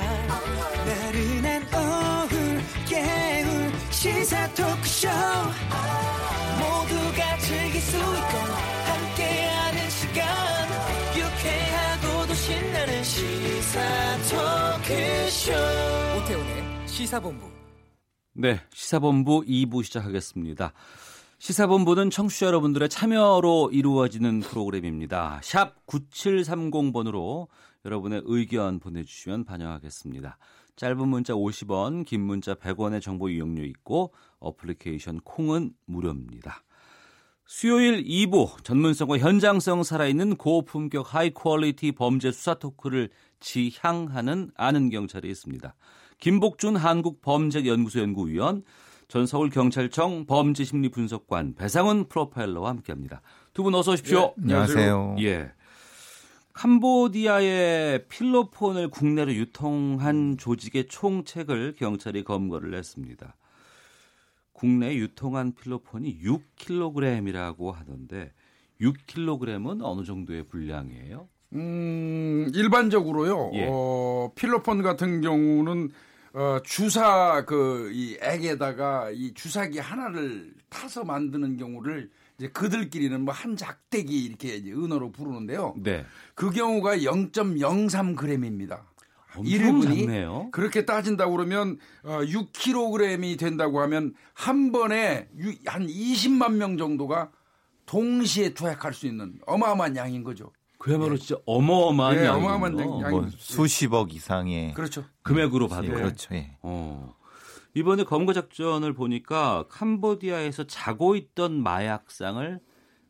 나른한 0.86 1.64
오후 1.74 2.45
깨울 2.88 3.72
시사 3.92 4.48
토크쇼. 4.54 5.08
모두가 6.60 7.38
즐길 7.40 7.82
수 7.82 7.98
있고 7.98 8.38
함께하는 8.86 9.90
시간. 9.90 10.26
유쾌하고도 11.18 12.34
신나는 12.34 13.04
시사 13.04 13.80
토크쇼. 14.30 15.52
오태훈의 16.18 16.88
시사본부. 16.88 17.50
네 18.34 18.60
시사본부 18.74 19.44
2부 19.48 19.84
시작하겠습니다. 19.84 20.74
시사본부는 21.38 22.10
청취자 22.10 22.48
여러분들의 22.48 22.90
참여로 22.90 23.70
이루어지는 23.72 24.40
프로그램입니다. 24.40 25.40
샵 25.44 25.86
9730번으로 25.86 27.48
여러분의 27.86 28.24
의견 28.26 28.80
보내주시면 28.80 29.46
반영하겠습니다 29.46 30.38
짧은 30.76 31.08
문자 31.08 31.34
50원, 31.34 32.06
긴 32.06 32.22
문자 32.22 32.54
100원의 32.54 33.02
정보 33.02 33.30
이용료 33.30 33.64
있고 33.64 34.14
어플리케이션 34.40 35.20
콩은 35.24 35.72
무료입니다. 35.86 36.64
수요일 37.46 38.04
2부 38.04 38.64
전문성과 38.64 39.20
현장성 39.20 39.84
살아있는 39.84 40.36
고품격 40.36 41.14
high 41.14 41.30
quality 41.32 41.92
범죄 41.92 42.32
수사 42.32 42.56
토크를 42.56 43.10
지향하는 43.40 44.50
아는 44.56 44.90
경찰이 44.90 45.30
있습니다. 45.30 45.76
김복준 46.20 46.76
한국범죄연구소 46.76 48.00
연구위원, 48.00 48.64
전 49.08 49.28
서울경찰청 49.28 50.26
범죄심리분석관 50.26 51.54
배상훈 51.56 52.08
프로파일러와 52.08 52.70
함께합니다. 52.72 53.22
두 53.54 53.64
분 53.64 53.76
어서 53.76 53.92
오십시오. 53.92 54.34
네, 54.38 54.54
안녕하세요. 54.56 55.16
예. 55.20 55.52
캄보디아의 56.56 58.08
필로폰을 58.08 58.90
국내로 58.90 59.34
유통한 59.34 60.38
조직의 60.38 60.88
총책을 60.88 61.76
경찰이 61.78 62.24
검거를 62.24 62.74
했습니다. 62.74 63.36
국내 64.54 64.96
유통한 64.96 65.54
필로폰이 65.54 66.20
6kg이라고 66.24 67.74
하던데 67.74 68.32
6kg은 68.80 69.82
어느 69.84 70.06
정도의 70.06 70.48
분량이에요? 70.48 71.28
음, 71.54 72.50
일반적으로요. 72.54 73.52
예. 73.54 73.68
어, 73.70 74.32
필로폰 74.36 74.82
같은 74.82 75.20
경우는 75.22 75.90
어, 76.34 76.60
주사 76.64 77.44
그 77.46 77.92
이 77.94 78.18
액에다가 78.22 79.10
이 79.12 79.34
주사기 79.34 79.80
하나를 79.80 80.54
타서 80.70 81.04
만드는 81.04 81.58
경우를 81.58 82.10
이제 82.38 82.50
그들끼리는 82.50 83.22
뭐 83.22 83.34
한 83.34 83.56
작대기 83.56 84.24
이렇게 84.24 84.58
은어로 84.66 85.12
부르는데요. 85.12 85.74
네. 85.78 86.06
그 86.34 86.50
경우가 86.52 86.98
0.03g입니다. 86.98 88.82
1분이 89.36 89.84
작네요. 90.00 90.50
그렇게 90.52 90.86
따진다고 90.86 91.34
그러면 91.34 91.78
6kg이 92.04 93.34
어, 93.34 93.38
된다고 93.38 93.82
하면 93.82 94.14
한 94.34 94.72
번에 94.72 95.28
한 95.66 95.88
20만 95.88 96.54
명 96.54 96.78
정도가 96.78 97.32
동시에 97.86 98.54
투약할 98.54 98.94
수 98.94 99.08
있는 99.08 99.38
어마어마한 99.46 99.98
양인 99.98 100.24
거죠. 100.24 100.52
그야말로 100.78 101.18
네. 101.18 101.26
진짜 101.26 101.42
어마어마한 101.46 102.16
네, 102.16 102.28
어마어마한 102.28 102.80
양이 103.02 103.12
뭐 103.12 103.28
수십억 103.38 104.14
이상의 104.14 104.74
그렇죠. 104.74 105.04
금액으로 105.24 105.68
봐도 105.68 105.88
네. 105.88 105.94
그렇죠. 105.94 106.34
예. 106.34 106.58
어. 106.62 107.14
이번에 107.76 108.06
검거 108.06 108.32
작전을 108.32 108.94
보니까 108.94 109.66
캄보디아에서 109.70 110.64
자고 110.64 111.18
있던 111.18 111.62
마약상을 111.62 112.60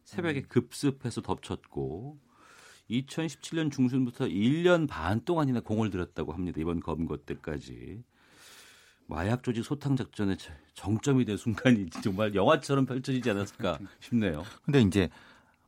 새벽에 0.03 0.39
음. 0.39 0.45
급습해서 0.49 1.22
덮쳤고 1.22 2.18
2017년 2.89 3.72
중순부터 3.72 4.26
1년 4.26 4.88
반 4.88 5.24
동안이나 5.24 5.59
공을 5.59 5.91
들였다고 5.91 6.34
합니다. 6.34 6.59
이번 6.59 6.80
검거 6.80 7.18
때까지. 7.18 8.03
마약 9.07 9.43
조직 9.43 9.63
소탕 9.63 9.95
작전의 9.95 10.38
정점이 10.74 11.26
된 11.26 11.38
순간이 11.38 11.89
정말 12.03 12.34
영화처럼 12.34 12.88
펼쳐지지 12.88 13.30
않았을까 13.30 13.78
싶네요. 13.99 14.43
근데 14.63 14.82
이제 14.82 15.09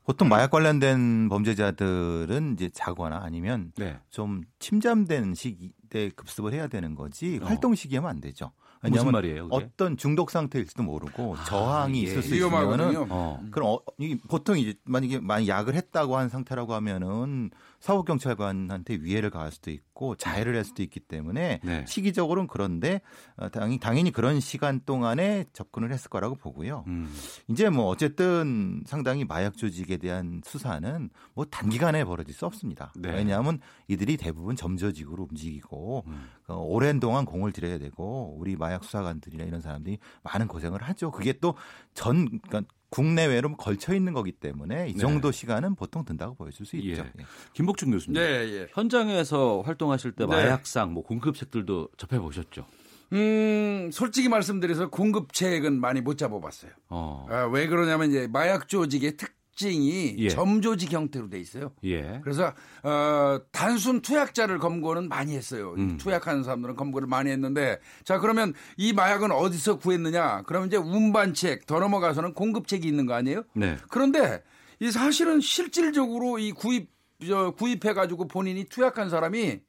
보통 0.05 0.27
마약 0.27 0.49
관련된 0.49 1.29
범죄자들은 1.29 2.53
이제 2.53 2.69
자거나 2.73 3.19
아니면 3.21 3.73
네. 3.75 3.99
좀 4.09 4.41
침잠된 4.57 5.35
시기에 5.35 6.09
급습을 6.15 6.53
해야 6.53 6.67
되는 6.67 6.95
거지 6.95 7.39
어. 7.43 7.45
활동 7.45 7.75
시기하면 7.75 8.09
안 8.09 8.21
되죠. 8.21 8.51
무슨 8.81 9.11
말이에요? 9.11 9.49
그게? 9.49 9.65
어떤 9.65 9.97
중독 9.97 10.31
상태일지도 10.31 10.83
모르고 10.83 11.35
아, 11.37 11.43
저항이 11.45 11.99
예. 11.99 12.03
있을 12.03 12.23
수 12.23 12.35
있으면은 12.35 13.07
어. 13.09 13.41
그럼 13.51 13.69
어, 13.69 13.79
보통 14.27 14.57
이제 14.57 14.75
만약에 14.83 15.19
만약 15.19 15.47
약을 15.47 15.75
했다고 15.75 16.17
한 16.17 16.29
상태라고 16.29 16.73
하면은 16.73 17.51
사법 17.87 18.03
경찰관한테 18.03 18.95
위해를 18.95 19.29
가할 19.29 19.49
수도 19.49 19.71
있고 19.71 20.17
자해를 20.17 20.57
할 20.57 20.65
수도 20.65 20.83
있기 20.83 20.99
때문에 20.99 21.61
네. 21.63 21.85
시기적으로는 21.87 22.47
그런데 22.47 22.99
어, 23.37 23.47
당연히, 23.47 23.79
당연히 23.79 24.11
그런 24.11 24.41
시간 24.41 24.81
동안에 24.85 25.45
접근을 25.53 25.93
했을 25.93 26.09
거라고 26.09 26.35
보고요. 26.35 26.83
음. 26.87 27.09
이제 27.47 27.69
뭐 27.69 27.85
어쨌든 27.85 28.83
상당히 28.85 29.23
마약 29.23 29.55
조직에 29.55 29.95
대한 29.95 30.41
수사는 30.43 31.09
뭐 31.33 31.45
단기간에 31.45 32.03
벌어질 32.03 32.33
수 32.33 32.45
없습니다. 32.45 32.91
네. 32.97 33.09
왜냐하면 33.09 33.61
이들이 33.87 34.17
대부분 34.17 34.57
점조직으로 34.57 35.25
움직이고 35.29 36.03
음. 36.07 36.27
어, 36.49 36.55
오랜 36.57 36.99
동안 36.99 37.23
공을 37.23 37.53
들여야 37.53 37.77
되고 37.77 38.35
우리 38.37 38.57
마약 38.57 38.83
수사관들이나 38.83 39.45
이런 39.45 39.61
사람들이 39.61 39.97
많은 40.23 40.49
고생을 40.49 40.83
하죠. 40.83 41.09
그게 41.11 41.31
또 41.39 41.55
전 41.97 42.27
그러니까 42.43 42.61
국내외로 42.89 43.55
걸쳐 43.55 43.93
있는 43.93 44.13
거기 44.13 44.31
때문에 44.31 44.89
이 44.89 44.93
네. 44.93 44.99
정도 44.99 45.31
네. 45.31 45.37
시간은 45.37 45.75
보통 45.75 46.05
든다고 46.05 46.35
보여줄 46.35 46.65
수 46.65 46.77
있죠. 46.77 47.01
예. 47.01 47.11
예. 47.19 47.25
김복준 47.53 47.91
교수님, 47.91 48.21
네, 48.21 48.21
예. 48.21 48.67
현장에서 48.71 49.61
활동하실 49.65 50.13
때 50.13 50.25
네. 50.25 50.31
마약상, 50.31 50.93
뭐 50.93 51.03
공급책들도 51.03 51.89
접해 51.97 52.19
보셨죠? 52.19 52.65
음, 53.13 53.89
솔직히 53.93 54.27
말씀드려서 54.29 54.89
공급책은 54.89 55.79
많이 55.79 56.01
못 56.01 56.17
잡아봤어요. 56.17 56.71
어. 56.89 57.25
아, 57.29 57.45
왜 57.45 57.67
그러냐면 57.67 58.09
이제 58.09 58.27
마약 58.27 58.67
조직의 58.67 59.17
특 59.17 59.36
특징이 59.57 60.15
예. 60.19 60.29
점조직 60.29 60.93
형태로 60.93 61.29
돼 61.29 61.39
있어요. 61.39 61.71
예. 61.83 62.21
그래서 62.23 62.53
어, 62.83 63.39
단순 63.51 64.01
투약자를 64.01 64.59
검거는 64.59 65.09
많이 65.09 65.35
했어요. 65.35 65.73
음. 65.77 65.97
투약하는 65.97 66.43
사람들은 66.43 66.75
검거를 66.75 67.07
많이 67.07 67.31
했는데 67.31 67.79
자 68.05 68.19
그러면 68.19 68.53
이 68.77 68.93
마약은 68.93 69.31
어디서 69.31 69.79
구했느냐? 69.79 70.43
그러면 70.43 70.67
이제 70.67 70.77
운반책 70.77 71.65
더 71.65 71.79
넘어가서는 71.79 72.33
공급책이 72.33 72.87
있는 72.87 73.07
거 73.07 73.15
아니에요? 73.15 73.43
네. 73.53 73.77
그런데 73.89 74.43
이 74.79 74.91
사실은 74.91 75.41
실질적으로 75.41 76.37
이 76.39 76.51
구입 76.51 76.89
저 77.27 77.49
구입해 77.51 77.93
가지고 77.93 78.27
본인이 78.27 78.63
투약한 78.65 79.09
사람이 79.09 79.61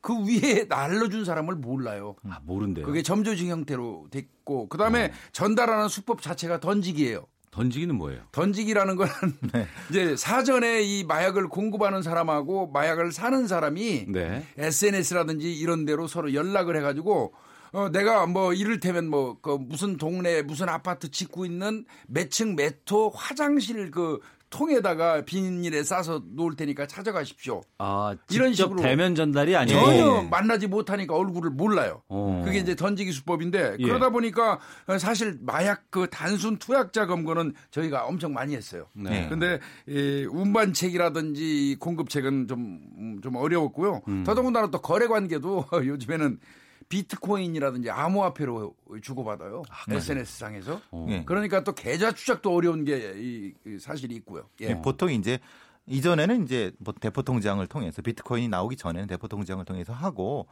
그 0.00 0.14
위에 0.14 0.66
날려준 0.68 1.24
사람을 1.24 1.56
몰라요. 1.56 2.14
아, 2.22 2.38
모른대요. 2.44 2.86
그게 2.86 3.02
점조직 3.02 3.48
형태로 3.48 4.06
됐고, 4.12 4.68
그 4.68 4.78
다음에 4.78 5.06
어. 5.06 5.10
전달하는 5.32 5.88
수법 5.88 6.22
자체가 6.22 6.60
던지기예요. 6.60 7.26
던지기는 7.58 7.94
뭐예요? 7.96 8.22
던지기라는 8.32 8.96
건 8.96 9.08
네. 9.52 9.66
이제 9.90 10.16
사전에 10.16 10.82
이 10.82 11.04
마약을 11.04 11.48
공급하는 11.48 12.02
사람하고 12.02 12.68
마약을 12.68 13.10
사는 13.12 13.46
사람이 13.48 14.06
네. 14.08 14.44
SNS라든지 14.56 15.52
이런 15.52 15.84
데로 15.84 16.06
서로 16.06 16.32
연락을 16.34 16.76
해가지고 16.76 17.32
어, 17.72 17.90
내가 17.90 18.26
뭐 18.26 18.54
이를테면 18.54 19.08
뭐 19.08 19.36
그 19.42 19.58
무슨 19.60 19.96
동네 19.96 20.42
무슨 20.42 20.68
아파트 20.68 21.10
짓고 21.10 21.44
있는 21.44 21.84
매층 22.06 22.54
매토 22.56 23.10
화장실 23.10 23.90
그 23.90 24.20
통에다가 24.50 25.24
비닐에 25.24 25.82
싸서 25.82 26.22
놓을 26.34 26.56
테니까 26.56 26.86
찾아가십시오. 26.86 27.62
아, 27.78 28.14
이런 28.30 28.54
식으로 28.54 28.80
대면 28.80 29.14
전달이 29.14 29.54
아니고 29.56 29.78
전혀 29.78 30.22
만나지 30.22 30.66
못하니까 30.66 31.14
얼굴을 31.14 31.50
몰라요. 31.50 32.02
어. 32.08 32.42
그게 32.44 32.58
이제 32.58 32.74
던지기 32.74 33.12
수법인데 33.12 33.76
예. 33.78 33.82
그러다 33.82 34.10
보니까 34.10 34.58
사실 34.98 35.38
마약 35.42 35.90
그 35.90 36.08
단순 36.10 36.56
투약자 36.58 37.06
검거는 37.06 37.54
저희가 37.70 38.06
엄청 38.06 38.32
많이 38.32 38.54
했어요. 38.54 38.86
네. 38.94 39.28
근데 39.28 39.58
이 39.86 40.26
운반책이라든지 40.30 41.76
공급책은 41.80 42.48
좀좀 42.48 43.36
어려웠고요. 43.36 44.02
음. 44.08 44.24
더더군다나 44.24 44.70
또 44.70 44.80
거래 44.80 45.06
관계도 45.06 45.66
요즘에는 45.84 46.38
비트코인이라든지 46.88 47.90
암호화폐로 47.90 48.74
주고받아요. 49.02 49.62
아, 49.68 49.94
SNS 49.94 50.38
상에서. 50.38 50.80
어. 50.90 51.06
예. 51.10 51.24
그러니까 51.24 51.62
또 51.64 51.72
계좌 51.72 52.12
추적도 52.12 52.54
어려운 52.54 52.84
게 52.84 53.12
이, 53.16 53.52
사실이 53.78 54.14
있고요. 54.16 54.48
예. 54.62 54.68
예. 54.68 54.82
보통 54.82 55.10
이제 55.10 55.38
이전에는 55.86 56.44
이제 56.44 56.72
뭐 56.78 56.94
대포 56.98 57.22
통장을 57.22 57.66
통해서 57.66 58.02
비트코인이 58.02 58.48
나오기 58.48 58.76
전에는 58.76 59.06
대포 59.08 59.28
통장을 59.28 59.64
통해서 59.64 59.92
하고 59.92 60.46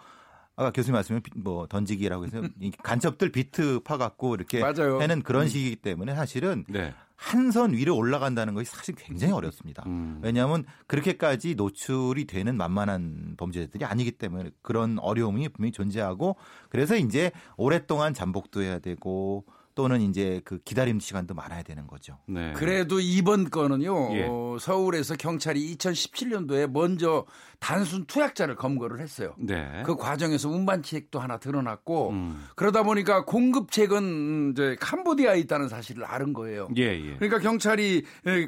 아까 0.56 0.70
교수님 0.70 0.94
말씀은 0.94 1.20
뭐 1.36 1.66
던지기라고 1.66 2.24
해서 2.24 2.42
간첩들 2.82 3.30
비트 3.30 3.80
파 3.80 3.98
갖고 3.98 4.34
이렇게 4.34 4.60
맞아요. 4.60 5.00
하는 5.00 5.22
그런 5.22 5.42
음. 5.42 5.48
식이기 5.48 5.76
때문에 5.76 6.14
사실은 6.14 6.64
네. 6.68 6.94
한 7.16 7.50
선 7.50 7.72
위로 7.72 7.96
올라간다는 7.96 8.54
것이 8.54 8.70
사실 8.70 8.94
굉장히 8.94 9.32
어렵습니다. 9.32 9.82
음. 9.86 10.20
왜냐하면 10.22 10.64
그렇게까지 10.86 11.54
노출이 11.54 12.26
되는 12.26 12.56
만만한 12.56 13.34
범죄들이 13.36 13.84
아니기 13.84 14.12
때문에 14.12 14.50
그런 14.62 14.98
어려움이 14.98 15.48
분명히 15.48 15.72
존재하고 15.72 16.36
그래서 16.68 16.96
이제 16.96 17.32
오랫동안 17.56 18.12
잠복도 18.14 18.62
해야 18.62 18.78
되고 18.78 19.44
또는 19.76 20.00
이제 20.00 20.40
그 20.46 20.58
기다림 20.58 21.00
시간도 21.00 21.34
많아야 21.34 21.62
되는 21.62 21.86
거죠. 21.86 22.18
네. 22.26 22.54
그래도 22.54 22.98
이번 22.98 23.50
건은요. 23.50 24.16
예. 24.16 24.26
어, 24.26 24.56
서울에서 24.58 25.16
경찰이 25.16 25.76
2017년도에 25.76 26.66
먼저 26.70 27.26
단순 27.60 28.06
투약자를 28.06 28.56
검거를 28.56 29.00
했어요. 29.00 29.34
네. 29.38 29.82
그 29.84 29.94
과정에서 29.94 30.48
운반책도 30.48 31.20
하나 31.20 31.38
드러났고 31.38 32.08
음. 32.08 32.46
그러다 32.56 32.84
보니까 32.84 33.26
공급책은 33.26 34.52
이제 34.52 34.76
캄보디아에 34.80 35.40
있다는 35.40 35.68
사실을 35.68 36.06
알은 36.06 36.32
거예요. 36.32 36.68
예, 36.78 36.82
예. 36.82 37.16
그러니까 37.16 37.38
경찰이 37.38 38.02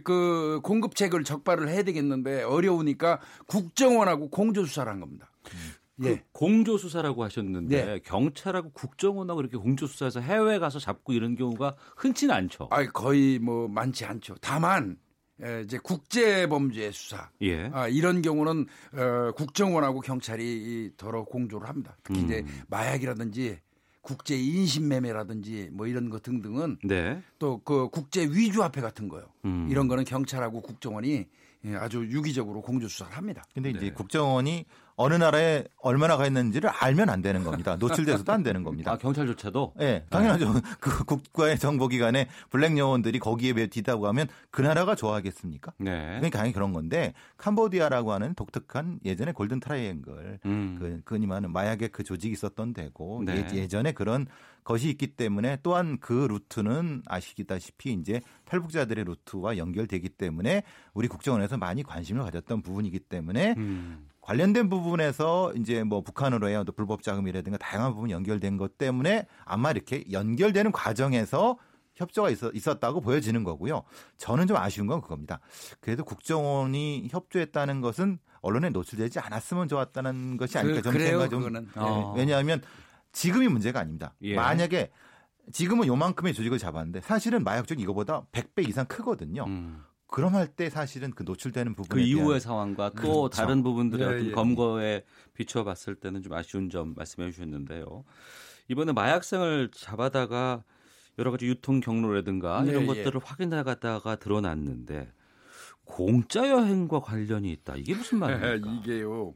그 0.04 0.60
공급책을 0.62 1.24
적발을 1.24 1.68
해야 1.68 1.82
되겠는데 1.82 2.42
어려우니까 2.44 3.20
국정원하고 3.46 4.30
공조 4.30 4.64
수사를 4.64 4.90
한 4.90 4.98
겁니다. 4.98 5.30
음. 5.52 5.77
그 6.00 6.08
예. 6.08 6.22
공조 6.32 6.78
수사라고 6.78 7.24
하셨는데 7.24 7.84
네. 7.84 7.98
경찰하고 8.04 8.70
국정원하고 8.70 9.40
이렇게 9.40 9.56
공조 9.56 9.86
수사해서 9.86 10.20
해외 10.20 10.58
가서 10.58 10.78
잡고 10.78 11.12
이런 11.12 11.34
경우가 11.34 11.74
흔치는 11.96 12.34
않죠. 12.34 12.68
아, 12.70 12.84
거의 12.86 13.38
뭐 13.38 13.68
많지 13.68 14.04
않죠. 14.04 14.36
다만 14.40 14.96
이제 15.64 15.78
국제 15.82 16.46
범죄 16.48 16.90
수사 16.90 17.30
예. 17.42 17.70
아, 17.72 17.88
이런 17.88 18.22
경우는 18.22 18.66
어, 18.92 19.32
국정원하고 19.36 20.00
경찰이 20.00 20.92
더러 20.96 21.24
공조를 21.24 21.68
합니다. 21.68 21.96
특히 22.02 22.20
음. 22.20 22.24
이제 22.24 22.44
마약이라든지 22.68 23.58
국제 24.00 24.36
인신매매라든지 24.36 25.70
뭐 25.72 25.86
이런 25.86 26.08
거 26.08 26.18
등등은 26.18 26.78
네. 26.82 27.22
또그 27.38 27.90
국제 27.90 28.22
위주화폐 28.24 28.80
같은 28.80 29.08
거요. 29.08 29.26
음. 29.44 29.68
이런 29.70 29.86
거는 29.86 30.04
경찰하고 30.04 30.62
국정원이 30.62 31.26
예, 31.64 31.74
아주 31.74 32.06
유기적으로 32.08 32.62
공조 32.62 32.88
수사를 32.88 33.16
합니다. 33.16 33.44
근데 33.52 33.70
이제 33.70 33.80
네. 33.80 33.92
국정원이 33.92 34.64
어느 35.00 35.14
나라에 35.14 35.62
얼마나 35.76 36.16
가 36.16 36.26
있는지를 36.26 36.70
알면 36.70 37.08
안 37.08 37.22
되는 37.22 37.44
겁니다. 37.44 37.76
노출돼서도 37.76 38.32
안 38.32 38.42
되는 38.42 38.64
겁니다. 38.64 38.92
아, 38.92 38.98
경찰조차도? 38.98 39.74
네, 39.76 40.04
당연하죠. 40.10 40.52
네. 40.52 40.60
그 40.80 41.04
국가의 41.04 41.56
정보기관에 41.56 42.26
블랙 42.50 42.76
요원들이 42.76 43.20
거기에 43.20 43.68
뒤다고 43.68 44.08
하면 44.08 44.26
그 44.50 44.60
나라가 44.60 44.96
좋아하겠습니까? 44.96 45.72
네. 45.78 45.92
그러니까 46.16 46.38
당연히 46.38 46.52
그런 46.52 46.72
건데 46.72 47.14
캄보디아라고 47.36 48.10
하는 48.12 48.34
독특한 48.34 48.98
예전에 49.04 49.30
Golden 49.30 49.60
Triangle 49.60 50.40
음. 50.44 50.76
그, 50.80 51.00
그니만은 51.04 51.52
마약의 51.52 51.90
그 51.90 52.02
조직이 52.02 52.32
있었던 52.32 52.74
데고 52.74 53.22
네. 53.24 53.46
예전에 53.54 53.92
그런 53.92 54.26
것이 54.64 54.90
있기 54.90 55.06
때문에 55.06 55.58
또한 55.62 55.98
그 56.00 56.26
루트는 56.28 57.02
아시다시피 57.06 57.92
이제 57.92 58.20
탈북자들의 58.46 59.04
루트와 59.04 59.56
연결되기 59.56 60.08
때문에 60.10 60.64
우리 60.92 61.06
국정원에서 61.06 61.56
많이 61.56 61.84
관심을 61.84 62.24
가졌던 62.24 62.62
부분이기 62.62 62.98
때문에 62.98 63.54
음. 63.56 64.07
관련된 64.28 64.68
부분에서 64.68 65.54
이제 65.54 65.82
뭐 65.84 66.02
북한으로의 66.02 66.62
불법 66.76 67.02
자금이라든가 67.02 67.56
다양한 67.56 67.94
부분 67.94 68.10
연결된 68.10 68.58
것 68.58 68.76
때문에 68.76 69.26
아마 69.46 69.70
이렇게 69.70 70.04
연결되는 70.12 70.70
과정에서 70.70 71.56
협조가 71.94 72.28
있었, 72.28 72.78
다고 72.78 73.00
보여지는 73.00 73.42
거고요. 73.42 73.84
저는 74.18 74.46
좀 74.46 74.58
아쉬운 74.58 74.86
건 74.86 75.00
그겁니다. 75.00 75.40
그래도 75.80 76.04
국정원이 76.04 77.08
협조했다는 77.10 77.80
것은 77.80 78.18
언론에 78.42 78.68
노출되지 78.68 79.18
않았으면 79.18 79.66
좋았다는 79.66 80.36
것이 80.36 80.58
아닐까 80.58 80.76
그, 80.76 80.82
저는 80.82 81.06
생각이 81.06 81.30
좀 81.30 81.50
네. 81.50 81.60
어. 81.76 82.12
왜냐하면 82.14 82.60
지금이 83.12 83.48
문제가 83.48 83.80
아닙니다. 83.80 84.14
예. 84.20 84.36
만약에 84.36 84.90
지금은 85.52 85.86
요만큼의 85.86 86.34
조직을 86.34 86.58
잡았는데 86.58 87.00
사실은 87.00 87.44
마약적 87.44 87.80
이거보다 87.80 88.26
100배 88.32 88.68
이상 88.68 88.84
크거든요. 88.84 89.44
음. 89.46 89.82
그럼 90.08 90.34
할 90.34 90.48
때 90.48 90.70
사실은 90.70 91.10
그 91.12 91.22
노출되는 91.22 91.74
부분 91.74 91.88
그 91.96 92.00
이후의 92.00 92.40
상황과 92.40 92.90
또 92.90 92.94
그렇죠. 92.96 93.28
다른 93.28 93.62
부분들의 93.62 94.06
예, 94.06 94.10
어떤 94.12 94.26
예. 94.26 94.30
검거에 94.32 95.04
비추어 95.34 95.64
봤을 95.64 95.94
때는 95.94 96.22
좀 96.22 96.32
아쉬운 96.32 96.70
점 96.70 96.94
말씀해 96.96 97.30
주셨는데요. 97.30 98.04
이번에 98.68 98.92
마약성을 98.92 99.70
잡아다가 99.72 100.64
여러 101.18 101.30
가지 101.30 101.46
유통 101.46 101.80
경로라든가 101.80 102.64
예, 102.66 102.70
이런 102.70 102.82
예. 102.82 102.86
것들을 102.86 103.20
확인하다가 103.22 104.16
드러났는데 104.16 105.12
공짜 105.84 106.48
여행과 106.48 107.00
관련이 107.00 107.50
있다. 107.52 107.76
이게 107.76 107.94
무슨 107.94 108.18
말입니까? 108.18 108.70
이게요. 108.80 109.34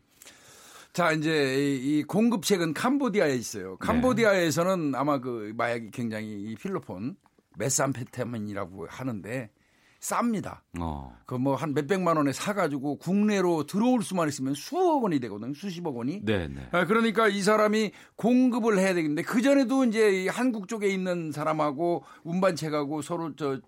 자, 0.92 1.12
이제 1.12 1.74
이 1.80 2.02
공급책은 2.02 2.74
캄보디아에 2.74 3.34
있어요. 3.34 3.70
네. 3.70 3.76
캄보디아에서는 3.80 4.94
아마 4.94 5.18
그 5.18 5.52
마약이 5.56 5.90
굉장히 5.90 6.28
이 6.42 6.54
필로폰 6.54 7.16
메산페타민이라고 7.58 8.86
하는데 8.88 9.50
쌉니다. 10.02 10.58
어. 10.80 11.16
그뭐 11.26 11.54
한 11.54 11.74
몇백만 11.74 12.16
원에 12.16 12.32
사가지고 12.32 12.96
국내로 12.98 13.66
들어올 13.66 14.02
수만 14.02 14.28
있으면 14.28 14.54
수억 14.54 15.04
원이 15.04 15.20
되거든요. 15.20 15.54
수십억 15.54 15.96
원이. 15.96 16.24
네, 16.24 16.48
네. 16.48 16.68
아, 16.72 16.84
그러니까 16.86 17.28
이 17.28 17.40
사람이 17.40 17.92
공급을 18.16 18.78
해야 18.78 18.94
되겠는데 18.94 19.22
그 19.22 19.40
전에도 19.40 19.84
이제 19.84 20.26
한국 20.28 20.66
쪽에 20.66 20.88
있는 20.88 21.30
사람하고 21.30 22.02
운반책하고 22.24 23.02
서로 23.02 23.36
저 23.36 23.60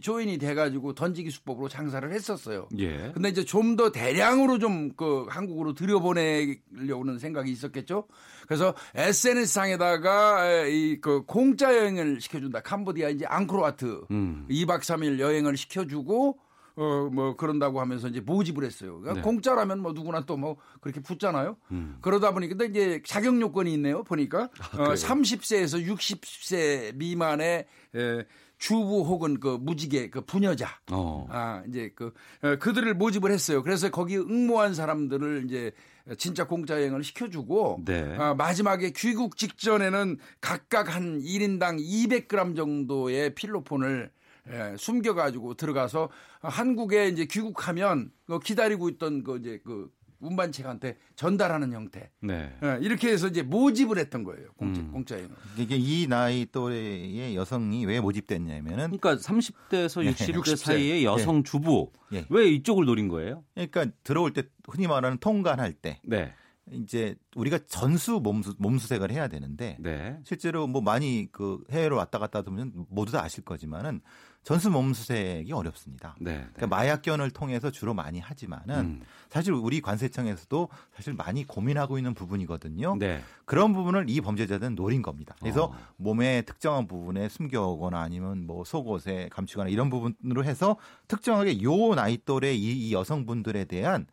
조인이 0.00 0.38
돼가지고 0.38 0.94
던지기 0.94 1.30
수법으로 1.30 1.68
장사를 1.68 2.10
했었어요. 2.12 2.68
예. 2.78 3.10
근데 3.12 3.28
이제 3.30 3.44
좀 3.44 3.76
더 3.76 3.90
대량으로 3.90 4.58
좀 4.58 4.90
그 4.96 5.26
한국으로 5.28 5.74
들여보내려는 5.74 7.18
생각이 7.18 7.50
있었겠죠. 7.50 8.06
그래서 8.46 8.74
SNS 8.94 9.52
상에다가 9.52 10.66
이 10.66 10.98
그 11.00 11.22
공짜 11.26 11.76
여행을 11.76 12.20
시켜준다. 12.20 12.60
캄보디아 12.60 13.08
이제 13.08 13.24
앙코르와트 13.26 14.02
음. 14.10 14.46
2박 14.50 14.80
3일 14.80 15.18
여행을 15.18 15.56
시켜주고 15.56 16.38
어, 16.76 17.08
뭐, 17.12 17.36
그런다고 17.36 17.80
하면서 17.80 18.08
이제 18.08 18.20
모집을 18.20 18.64
했어요. 18.64 19.00
그러니까 19.00 19.14
네. 19.14 19.20
공짜라면 19.22 19.80
뭐 19.80 19.92
누구나 19.92 20.24
또 20.26 20.36
뭐 20.36 20.56
그렇게 20.80 21.00
붙잖아요. 21.00 21.56
음. 21.70 21.98
그러다 22.00 22.32
보니까 22.32 22.56
근데 22.56 22.66
이제 22.66 23.02
자격 23.06 23.40
요건이 23.40 23.72
있네요. 23.74 24.02
보니까. 24.02 24.48
아, 24.72 24.82
어, 24.82 24.94
30세에서 24.94 25.86
60세 25.86 26.96
미만의 26.96 27.66
에, 27.94 28.24
주부 28.58 29.02
혹은 29.02 29.38
그 29.40 29.58
무지개 29.60 30.10
그 30.10 30.20
부녀자 30.22 30.68
어. 30.92 31.26
아 31.30 31.62
이제 31.68 31.92
그 31.94 32.12
어, 32.42 32.56
그들을 32.56 32.94
모집을 32.94 33.30
했어요. 33.30 33.62
그래서 33.62 33.90
거기 33.90 34.16
응모한 34.16 34.74
사람들을 34.74 35.44
이제 35.46 35.72
진짜 36.18 36.46
공짜 36.46 36.74
여행을 36.76 37.04
시켜주고 37.04 37.82
네. 37.84 38.16
아, 38.18 38.34
마지막에 38.34 38.90
귀국 38.90 39.36
직전에는 39.36 40.18
각각 40.40 40.94
한 40.94 41.20
1인당 41.20 41.78
200g 41.80 42.56
정도의 42.56 43.34
필로폰을 43.34 44.10
예, 44.50 44.74
숨겨가지고 44.76 45.54
들어가서 45.54 46.08
한국에 46.40 47.08
이제 47.08 47.26
귀국하면 47.26 48.10
그 48.26 48.38
기다리고 48.40 48.88
있던 48.88 49.22
그 49.22 49.38
이제 49.38 49.60
그 49.64 49.90
운반책한테 50.22 50.96
전달하는 51.16 51.72
형태. 51.72 52.10
네. 52.20 52.56
네. 52.62 52.78
이렇게 52.80 53.10
해서 53.10 53.26
이제 53.26 53.42
모집을 53.42 53.98
했던 53.98 54.22
거예요. 54.22 54.52
공짜, 54.56 54.80
음. 54.80 54.92
공짜에는. 54.92 55.30
이게 55.58 55.76
이 55.76 56.06
나이 56.06 56.46
또래의 56.46 57.34
여성이 57.36 57.84
왜 57.84 58.00
모집됐냐면은 58.00 58.96
그러니까 58.96 59.16
30대에서 59.16 60.08
60대 60.08 60.34
60대. 60.34 60.56
사이의 60.56 61.04
여성 61.04 61.42
네. 61.42 61.42
주부 61.42 61.90
네. 62.10 62.24
왜 62.30 62.46
이쪽을 62.46 62.84
노린 62.84 63.08
거예요? 63.08 63.44
그러니까 63.54 63.86
들어올 64.04 64.32
때 64.32 64.44
흔히 64.68 64.86
말하는 64.86 65.18
통관할 65.18 65.72
때 65.72 66.00
네. 66.04 66.32
이제 66.70 67.16
우리가 67.34 67.58
전수 67.66 68.20
몸수, 68.22 68.54
몸수색을 68.58 69.10
해야 69.10 69.26
되는데 69.26 69.76
네. 69.80 70.18
실제로 70.24 70.66
뭐 70.66 70.80
많이 70.80 71.28
그 71.32 71.64
해외로 71.70 71.96
왔다 71.96 72.18
갔다 72.18 72.42
하면 72.46 72.72
모두 72.88 73.10
다 73.12 73.22
아실 73.22 73.44
거지만은 73.44 74.00
전수 74.42 74.70
몸수색이 74.70 75.52
어렵습니다. 75.52 76.16
네, 76.18 76.32
네. 76.32 76.46
그러니까 76.54 76.66
마약견을 76.76 77.30
통해서 77.30 77.70
주로 77.70 77.94
많이 77.94 78.18
하지만은 78.18 78.78
음. 78.78 79.02
사실 79.30 79.52
우리 79.52 79.80
관세청에서도 79.80 80.68
사실 80.94 81.14
많이 81.14 81.46
고민하고 81.46 81.96
있는 81.96 82.12
부분이거든요. 82.12 82.96
네. 82.98 83.22
그런 83.44 83.72
부분을 83.72 84.06
이 84.08 84.20
범죄자들은 84.20 84.74
노린 84.74 85.00
겁니다. 85.00 85.36
그래서 85.38 85.66
어. 85.66 85.78
몸의 85.96 86.44
특정한 86.44 86.88
부분에 86.88 87.28
숨겨오거나 87.28 88.00
아니면 88.00 88.46
뭐 88.46 88.64
속옷에 88.64 89.28
감추거나 89.30 89.70
이런 89.70 89.90
부분으로 89.90 90.44
해서 90.44 90.76
특정하게 91.06 91.62
요 91.62 91.94
나이 91.94 92.18
또래 92.24 92.52
이, 92.52 92.88
이 92.88 92.92
여성분들에 92.92 93.66
대한 93.66 94.06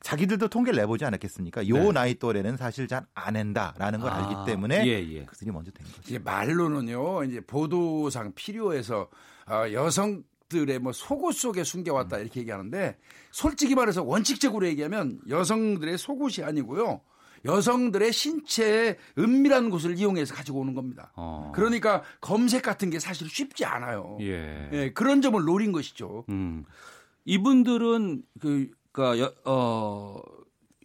자기들도 0.00 0.48
통계를 0.48 0.78
내보지 0.80 1.04
않았겠습니까? 1.04 1.68
요 1.68 1.74
네. 1.74 1.92
나이 1.92 2.14
또래는 2.14 2.56
사실 2.56 2.88
잘 2.88 3.04
안 3.14 3.36
한다라는 3.36 4.00
걸 4.00 4.10
아, 4.10 4.16
알기 4.16 4.50
때문에 4.50 4.86
예, 4.86 5.06
예. 5.12 5.24
그들이 5.26 5.50
먼저 5.50 5.70
된 5.70 5.86
거죠. 5.86 6.00
이제 6.06 6.18
말로는요, 6.18 7.24
이제 7.24 7.40
보도상 7.42 8.32
필요해서 8.34 9.10
어, 9.50 9.72
여성 9.72 10.22
들의 10.48 10.78
뭐 10.78 10.92
속옷 10.92 11.34
속에 11.34 11.64
숨겨왔다 11.64 12.16
음. 12.16 12.22
이렇게 12.22 12.40
얘기하는데 12.40 12.98
솔직히 13.30 13.74
말해서 13.74 14.02
원칙적으로 14.02 14.66
얘기하면 14.66 15.20
여성들의 15.28 15.96
속옷이 15.96 16.44
아니고요. 16.44 17.00
여성들의 17.44 18.12
신체의 18.12 18.98
은밀한 19.16 19.70
곳을 19.70 19.96
이용해서 19.96 20.34
가지고 20.34 20.60
오는 20.60 20.74
겁니다. 20.74 21.12
어. 21.16 21.52
그러니까 21.54 22.02
검색 22.20 22.62
같은 22.62 22.90
게 22.90 22.98
사실 22.98 23.30
쉽지 23.30 23.64
않아요. 23.64 24.18
예. 24.20 24.68
예 24.72 24.92
그런 24.92 25.22
점을 25.22 25.42
노린 25.42 25.72
것이죠. 25.72 26.26
음. 26.28 26.64
이분들은 27.24 28.22
그 28.40 28.70
여, 28.98 29.32
어 29.44 30.20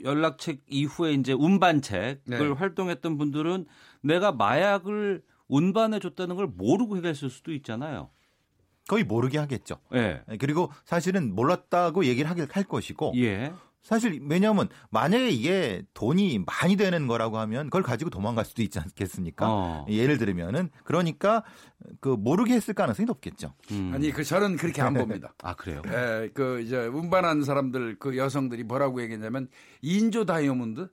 연락책 0.04 0.62
이후에 0.68 1.14
이제 1.14 1.34
운반책을 1.34 2.22
네. 2.26 2.38
활동했던 2.38 3.18
분들은 3.18 3.66
내가 4.02 4.32
마약을 4.32 5.24
운반해 5.48 6.00
줬다는 6.00 6.36
걸 6.36 6.48
모르고 6.48 6.98
해결했을 6.98 7.30
수도 7.30 7.52
있잖아요. 7.54 8.10
거의 8.88 9.04
모르게 9.04 9.38
하겠죠. 9.38 9.78
예. 9.94 10.22
그리고 10.40 10.72
사실은 10.86 11.34
몰랐다고 11.34 12.06
얘기를 12.06 12.30
하길 12.30 12.48
할 12.52 12.64
것이고. 12.64 13.14
예. 13.18 13.54
사실 13.86 14.20
왜냐하면 14.28 14.68
만약에 14.90 15.30
이게 15.30 15.84
돈이 15.94 16.44
많이 16.48 16.76
되는 16.76 17.06
거라고 17.06 17.38
하면 17.38 17.66
그걸 17.68 17.84
가지고 17.84 18.10
도망갈 18.10 18.44
수도 18.44 18.64
있지 18.64 18.80
않겠습니까? 18.80 19.46
어. 19.48 19.86
예를 19.88 20.18
들면은 20.18 20.72
그러니까 20.84 21.44
그 22.00 22.10
모르게 22.10 22.56
했을 22.56 22.74
가능성이 22.74 23.06
높겠죠. 23.06 23.54
음. 23.70 23.92
아니 23.94 24.10
그 24.10 24.24
저는 24.24 24.58
그렇게 24.58 24.82
안 24.82 24.96
봅니다. 24.96 25.36
아 25.44 25.54
그래요? 25.54 25.84
예, 25.86 26.32
그 26.34 26.62
이제 26.62 26.88
운반한 26.88 27.44
사람들 27.44 27.98
그 28.00 28.18
여성들이 28.18 28.64
뭐라고 28.64 29.04
얘기했냐면 29.04 29.50
인조 29.84 30.26
다이아몬드 30.26 30.90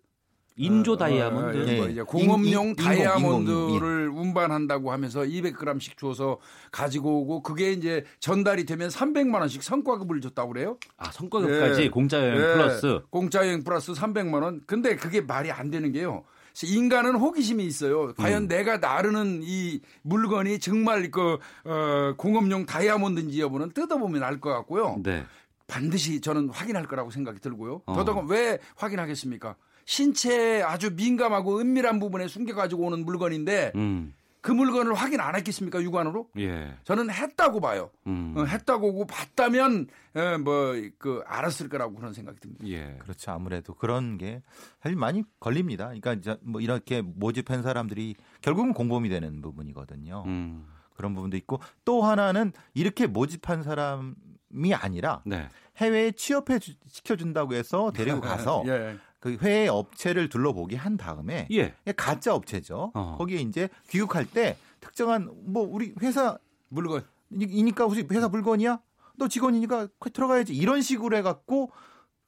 인조 0.56 0.92
어, 0.92 0.96
다이아몬드, 0.96 1.56
어, 1.58 1.76
뭐 1.76 1.88
이제 1.88 2.02
공업용 2.02 2.68
인, 2.68 2.76
다이아몬드를 2.76 4.04
인공, 4.06 4.20
운반한다고 4.22 4.92
하면서 4.92 5.20
200g씩 5.20 5.96
줘서 5.96 6.38
가지고 6.70 7.22
오고 7.22 7.42
그게 7.42 7.72
이제 7.72 8.04
전달이 8.20 8.64
되면 8.66 8.88
300만 8.88 9.40
원씩 9.40 9.62
성과급을 9.62 10.20
줬다고 10.20 10.52
그래요. 10.52 10.78
아 10.96 11.10
성과급까지 11.10 11.80
네. 11.82 11.88
공짜 11.90 12.18
여행 12.18 12.34
네. 12.38 12.54
플러스 12.54 13.00
공짜 13.10 13.46
여행 13.46 13.64
플러스 13.64 13.92
300만 13.92 14.42
원. 14.42 14.60
근데 14.66 14.96
그게 14.96 15.20
말이 15.20 15.50
안 15.50 15.70
되는 15.70 15.92
게요. 15.92 16.24
인간은 16.64 17.14
호기심이 17.14 17.64
있어요. 17.64 18.12
과연 18.14 18.42
음. 18.42 18.48
내가 18.48 18.76
나르는 18.76 19.40
이 19.42 19.80
물건이 20.02 20.58
정말 20.58 21.10
그 21.10 21.38
어, 21.64 22.14
공업용 22.18 22.66
다이아몬드인지 22.66 23.40
여부는 23.40 23.72
뜯어보면 23.72 24.22
알 24.22 24.38
것 24.40 24.50
같고요. 24.50 25.00
네. 25.02 25.24
반드시 25.66 26.20
저는 26.20 26.50
확인할 26.50 26.86
거라고 26.86 27.10
생각이 27.10 27.40
들고요. 27.40 27.80
어. 27.86 27.94
더더군 27.94 28.28
왜 28.28 28.58
확인하겠습니까? 28.76 29.56
신체에 29.92 30.62
아주 30.62 30.94
민감하고 30.94 31.60
은밀한 31.60 31.98
부분에 31.98 32.26
숨겨가지고 32.26 32.86
오는 32.86 33.04
물건인데 33.04 33.72
음. 33.74 34.14
그 34.40 34.50
물건을 34.50 34.94
확인 34.94 35.20
안 35.20 35.36
했겠습니까 35.36 35.82
육안으로? 35.82 36.28
예. 36.38 36.74
저는 36.84 37.10
했다고 37.10 37.60
봐요. 37.60 37.90
음. 38.06 38.34
어, 38.36 38.44
했다고 38.44 38.92
보고 38.92 39.06
봤다면 39.06 39.86
예, 40.16 40.36
뭐그 40.38 41.22
알았을 41.26 41.68
거라고 41.68 41.94
그런 41.94 42.14
생각이 42.14 42.40
듭니다. 42.40 42.66
예. 42.66 42.96
그렇죠. 43.00 43.30
아무래도 43.32 43.74
그런 43.74 44.16
게 44.16 44.42
사실 44.82 44.96
많이 44.96 45.24
걸립니다. 45.38 45.86
그러니까 45.88 46.14
이제 46.14 46.36
뭐 46.40 46.60
이렇게 46.62 47.02
모집한 47.02 47.62
사람들이 47.62 48.16
결국은 48.40 48.72
공범이 48.72 49.10
되는 49.10 49.42
부분이거든요. 49.42 50.24
음. 50.26 50.66
그런 50.94 51.14
부분도 51.14 51.36
있고 51.36 51.60
또 51.84 52.02
하나는 52.02 52.52
이렇게 52.74 53.06
모집한 53.06 53.62
사람이 53.62 54.74
아니라 54.74 55.22
네. 55.26 55.48
해외에 55.76 56.12
취업해 56.12 56.58
시켜준다고 56.88 57.54
해서 57.54 57.92
데리고 57.92 58.20
가서 58.22 58.64
예. 58.68 58.96
그 59.22 59.36
회의 59.40 59.68
업체를 59.68 60.28
둘러보게 60.28 60.74
한 60.74 60.96
다음에 60.96 61.46
예. 61.52 61.76
가짜 61.96 62.34
업체죠. 62.34 62.90
어. 62.92 63.14
거기에 63.18 63.38
이제 63.38 63.68
귀국할 63.88 64.26
때 64.26 64.58
특정한 64.80 65.30
뭐 65.44 65.62
우리 65.62 65.94
회사 66.02 66.36
물건 66.68 67.04
이니까 67.30 67.84
혹시 67.84 68.04
회사 68.10 68.28
물건이야? 68.28 68.80
너 69.16 69.28
직원이니까 69.28 69.86
들어가야지 70.12 70.56
이런 70.56 70.82
식으로 70.82 71.16
해갖고 71.18 71.70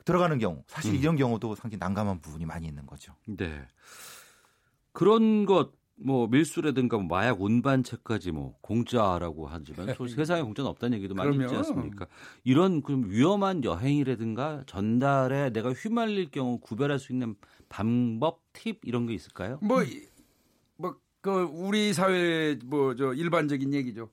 들어가는 0.05 0.39
경우 0.39 0.63
사실 0.69 0.93
음. 0.93 0.97
이런 0.97 1.17
경우도 1.17 1.57
상당히 1.57 1.79
난감한 1.81 2.21
부분이 2.21 2.47
많이 2.47 2.69
있는 2.69 2.87
거죠. 2.87 3.13
네. 3.27 3.67
그런 4.93 5.47
것 5.47 5.73
뭐 5.97 6.27
밀수라든가 6.27 6.97
뭐 6.99 7.07
마약 7.07 7.41
운반책까지 7.41 8.33
뭐 8.33 8.57
공짜라고 8.61 9.47
하지만 9.47 9.95
세상에 10.09 10.43
공짜는 10.43 10.69
없다는 10.71 10.99
얘기도 10.99 11.15
많이 11.15 11.37
있지 11.37 11.55
않습니까? 11.55 12.07
이런 12.43 12.83
그럼 12.83 13.05
위험한 13.09 13.65
여행이라든가 13.65 14.65
전달에 14.67 15.51
내가 15.51 15.73
휘말릴 15.73 16.31
경우 16.31 16.59
구별할 16.59 16.99
수 16.99 17.13
있는 17.13 17.37
방법, 17.69 18.41
팁 18.53 18.81
이런 18.85 19.07
게 19.07 19.15
있을까요? 19.15 19.59
뭐 19.63 19.83
뭐 20.79 20.95
그 21.21 21.49
우리 21.53 21.93
사회 21.95 22.59
뭐 22.65 22.95
저 22.97 23.15
일반적인 23.15 23.73
얘기죠. 23.73 24.11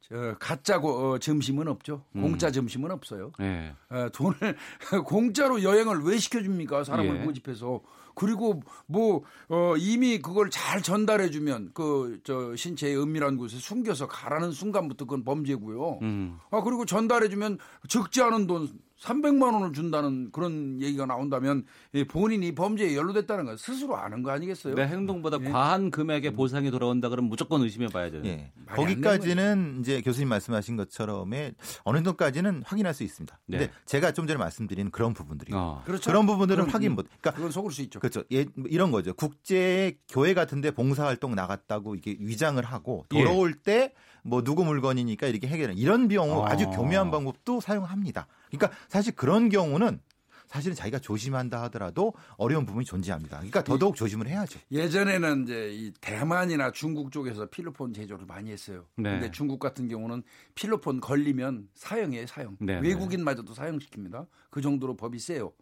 저 0.00 0.36
가짜 0.38 0.78
고, 0.80 0.90
어, 1.14 1.18
점심은 1.18 1.66
없죠. 1.66 2.04
음. 2.14 2.22
공짜 2.22 2.50
점심은 2.52 2.92
없어요. 2.92 3.32
네. 3.40 3.74
어, 3.90 4.08
돈을 4.10 4.56
공짜로 5.04 5.62
여행을 5.64 6.02
왜 6.04 6.16
시켜줍니까? 6.16 6.84
사람을 6.84 7.20
예. 7.20 7.24
모집해서 7.24 7.82
그리고 8.16 8.62
뭐 8.86 9.22
어, 9.48 9.74
이미 9.76 10.18
그걸 10.18 10.50
잘 10.50 10.82
전달해 10.82 11.30
주면 11.30 11.70
그 11.72 12.18
저 12.24 12.56
신체의 12.56 12.98
은밀한 13.00 13.36
곳에 13.36 13.58
숨겨서 13.58 14.08
가라는 14.08 14.50
순간부터 14.50 15.04
그건 15.04 15.22
범죄고요. 15.22 15.98
음. 16.02 16.38
아 16.50 16.62
그리고 16.62 16.84
전달해 16.84 17.28
주면 17.28 17.58
적지 17.88 18.22
않은 18.22 18.46
돈 18.46 18.68
300만 19.00 19.52
원을 19.52 19.72
준다는 19.72 20.30
그런 20.32 20.80
얘기가 20.80 21.06
나온다면 21.06 21.64
본인이 22.08 22.54
범죄에 22.54 22.96
연루됐다는 22.96 23.44
걸 23.44 23.58
스스로 23.58 23.96
아는 23.96 24.22
거 24.22 24.30
아니겠어요? 24.30 24.74
내 24.74 24.86
행동보다 24.86 25.38
예. 25.42 25.50
과한 25.50 25.90
금액의 25.90 26.32
보상이 26.32 26.70
돌아온다 26.70 27.08
그러면 27.08 27.28
무조건 27.28 27.62
의심해 27.62 27.88
봐야 27.88 28.10
되는. 28.10 28.26
예. 28.26 28.52
거기까지는 28.68 29.78
이제 29.80 30.00
교수님 30.00 30.28
말씀하신 30.28 30.76
것처럼의 30.76 31.54
어느 31.84 31.98
정도까지는 31.98 32.62
확인할 32.64 32.94
수 32.94 33.02
있습니다. 33.02 33.38
네. 33.46 33.58
근데 33.58 33.72
제가 33.84 34.12
좀 34.12 34.26
전에 34.26 34.38
말씀드린 34.38 34.90
그런 34.90 35.12
부분들이 35.12 35.52
어. 35.54 35.82
그렇죠. 35.84 36.10
그런 36.10 36.26
부분들은 36.26 36.64
그럼, 36.64 36.74
확인 36.74 36.94
못. 36.94 37.06
그러니까 37.20 37.32
그건 37.32 37.50
속을 37.50 37.72
수 37.72 37.82
있죠. 37.82 38.00
그렇죠. 38.00 38.24
예, 38.32 38.46
이런 38.66 38.90
거죠. 38.90 39.12
국제 39.12 39.98
교회 40.08 40.32
같은데 40.32 40.70
봉사활동 40.70 41.34
나갔다고 41.34 41.96
이게 41.96 42.16
위장을 42.18 42.62
하고 42.64 43.04
돌아올 43.10 43.54
예. 43.56 43.62
때 43.62 43.92
뭐 44.26 44.42
누구 44.42 44.64
물건이니까 44.64 45.28
이렇게 45.28 45.46
해결하는 45.46 45.78
이런 45.78 46.08
경우 46.08 46.40
어. 46.40 46.46
아주 46.46 46.66
교묘한 46.66 47.10
방법도 47.10 47.60
사용합니다. 47.60 48.26
그러니까 48.50 48.76
사실 48.88 49.14
그런 49.14 49.48
경우는 49.48 50.00
사실은 50.46 50.76
자기가 50.76 51.00
조심한다 51.00 51.60
하더라도 51.64 52.12
어려운 52.36 52.66
부분이 52.66 52.84
존재합니다. 52.84 53.38
그러니까 53.38 53.64
더더욱 53.64 53.96
조심을 53.96 54.28
해야죠. 54.28 54.60
예전에는 54.70 55.42
이제 55.42 55.70
이 55.72 55.92
대만이나 56.00 56.70
중국 56.70 57.10
쪽에서 57.10 57.46
필로폰 57.46 57.92
제조를 57.92 58.26
많이 58.26 58.52
했어요. 58.52 58.84
네. 58.96 59.10
근데 59.10 59.30
중국 59.32 59.58
같은 59.58 59.88
경우는 59.88 60.22
필로폰 60.54 61.00
걸리면 61.00 61.68
사형이에요, 61.74 62.26
사형. 62.26 62.56
네, 62.60 62.80
네. 62.80 62.88
외국인마저도 62.88 63.54
사형시킵니다. 63.54 64.26
그 64.50 64.60
정도로 64.60 64.96
법이 64.96 65.18
세요. 65.18 65.52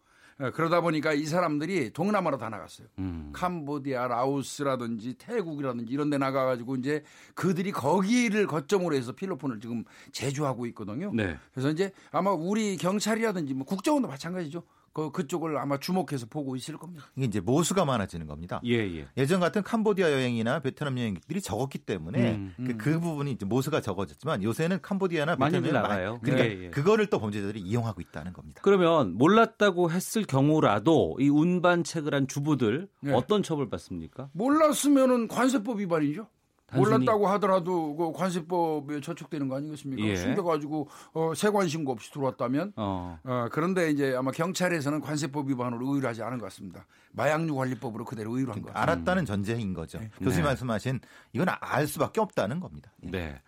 예, 0.41 0.51
그러다 0.51 0.81
보니까 0.81 1.13
이 1.13 1.25
사람들이 1.25 1.91
동남아로 1.91 2.37
다 2.37 2.49
나갔어요. 2.49 2.87
음. 2.99 3.29
캄보디아, 3.33 4.07
라오스라든지 4.07 5.13
태국이라든지 5.13 5.91
이런 5.93 6.09
데 6.09 6.17
나가가지고 6.17 6.75
이제 6.75 7.03
그들이 7.35 7.71
거기를 7.71 8.45
거점으로 8.45 8.95
해서 8.95 9.13
필로폰을 9.13 9.61
지금 9.61 9.85
제조하고 10.11 10.65
있거든요. 10.67 11.11
네. 11.13 11.37
그래서 11.53 11.69
이제 11.69 11.91
아마 12.11 12.31
우리 12.31 12.75
경찰이라든지 12.75 13.53
뭐 13.53 13.65
국정원도 13.65 14.09
마찬가지죠. 14.09 14.63
그 14.95 15.11
그쪽을 15.11 15.57
아마 15.57 15.77
주목해서 15.77 16.27
보고 16.29 16.55
있을 16.55 16.77
겁니다. 16.77 17.05
이게 17.17 17.25
이제 17.25 17.41
모수가 17.41 17.83
많아지는 17.83 18.27
겁니다. 18.27 18.61
예, 18.63 19.05
예. 19.17 19.25
전 19.25 19.41
같은 19.41 19.61
캄보디아 19.61 20.09
여행이나 20.09 20.61
베트남 20.61 20.97
여행들이 20.97 21.41
적었기 21.41 21.79
때문에 21.79 22.35
음, 22.35 22.55
음. 22.57 22.65
그, 22.65 22.77
그, 22.77 22.99
부분이 23.01 23.31
이제 23.31 23.45
모수가 23.45 23.81
적어졌지만 23.81 24.41
요새는 24.41 24.81
캄보디아나 24.81 25.35
베트남이 25.35 25.73
나가요. 25.73 26.19
그러니까 26.23 26.47
예, 26.47 26.63
예. 26.63 26.69
그거를 26.69 27.07
또 27.07 27.19
범죄자들이 27.19 27.59
이용하고 27.59 27.99
있다는 27.99 28.31
겁니다. 28.31 28.61
그러면 28.63 29.17
몰랐다고 29.17 29.91
했을 29.91 30.23
경우라도 30.23 31.17
이 31.19 31.27
운반책을 31.27 32.15
한 32.15 32.29
주부들 32.29 32.87
네. 33.01 33.11
어떤 33.11 33.43
처벌 33.43 33.69
받습니까? 33.69 34.29
몰랐으면은 34.31 35.27
관세법 35.27 35.79
위반이죠. 35.79 36.27
몰랐다고 36.75 37.27
하더라도 37.27 37.95
그 37.95 38.11
관세법에 38.13 39.01
저촉되는 39.01 39.47
거 39.47 39.57
아니겠습니까? 39.57 40.03
예. 40.03 40.15
숨겨가지고 40.15 40.87
어, 41.13 41.33
세관 41.35 41.67
신고 41.67 41.91
없이 41.91 42.11
들어왔다면 42.11 42.73
어. 42.75 43.19
어. 43.23 43.47
그런데 43.51 43.91
이제 43.91 44.15
아마 44.15 44.31
경찰에서는 44.31 45.01
관세법 45.01 45.49
위반으로 45.49 45.93
의뢰하지 45.93 46.23
않은 46.23 46.37
것 46.37 46.45
같습니다. 46.45 46.85
마약류 47.13 47.55
관리법으로 47.55 48.05
그대로 48.05 48.37
의뢰한 48.37 48.61
것 48.61 48.73
같습니다. 48.73 48.81
알았다는 48.81 49.25
전제인 49.25 49.73
거죠. 49.73 49.99
네. 49.99 50.09
교수님 50.19 50.43
네. 50.43 50.49
말씀하신 50.49 50.99
이건 51.33 51.47
알 51.59 51.87
수밖에 51.87 52.21
없다는 52.21 52.59
겁니다. 52.59 52.91
예. 53.03 53.11
네. 53.11 53.41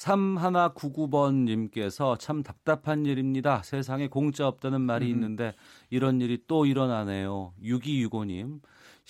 3199번님께서 0.00 2.18
참 2.18 2.42
답답한 2.42 3.06
일입니다. 3.06 3.62
세상에 3.62 4.08
공짜 4.08 4.48
없다는 4.48 4.80
말이 4.80 5.06
음. 5.06 5.10
있는데 5.10 5.54
이런 5.90 6.20
일이 6.20 6.42
또 6.46 6.66
일어나네요. 6.66 7.52
6265님. 7.62 8.60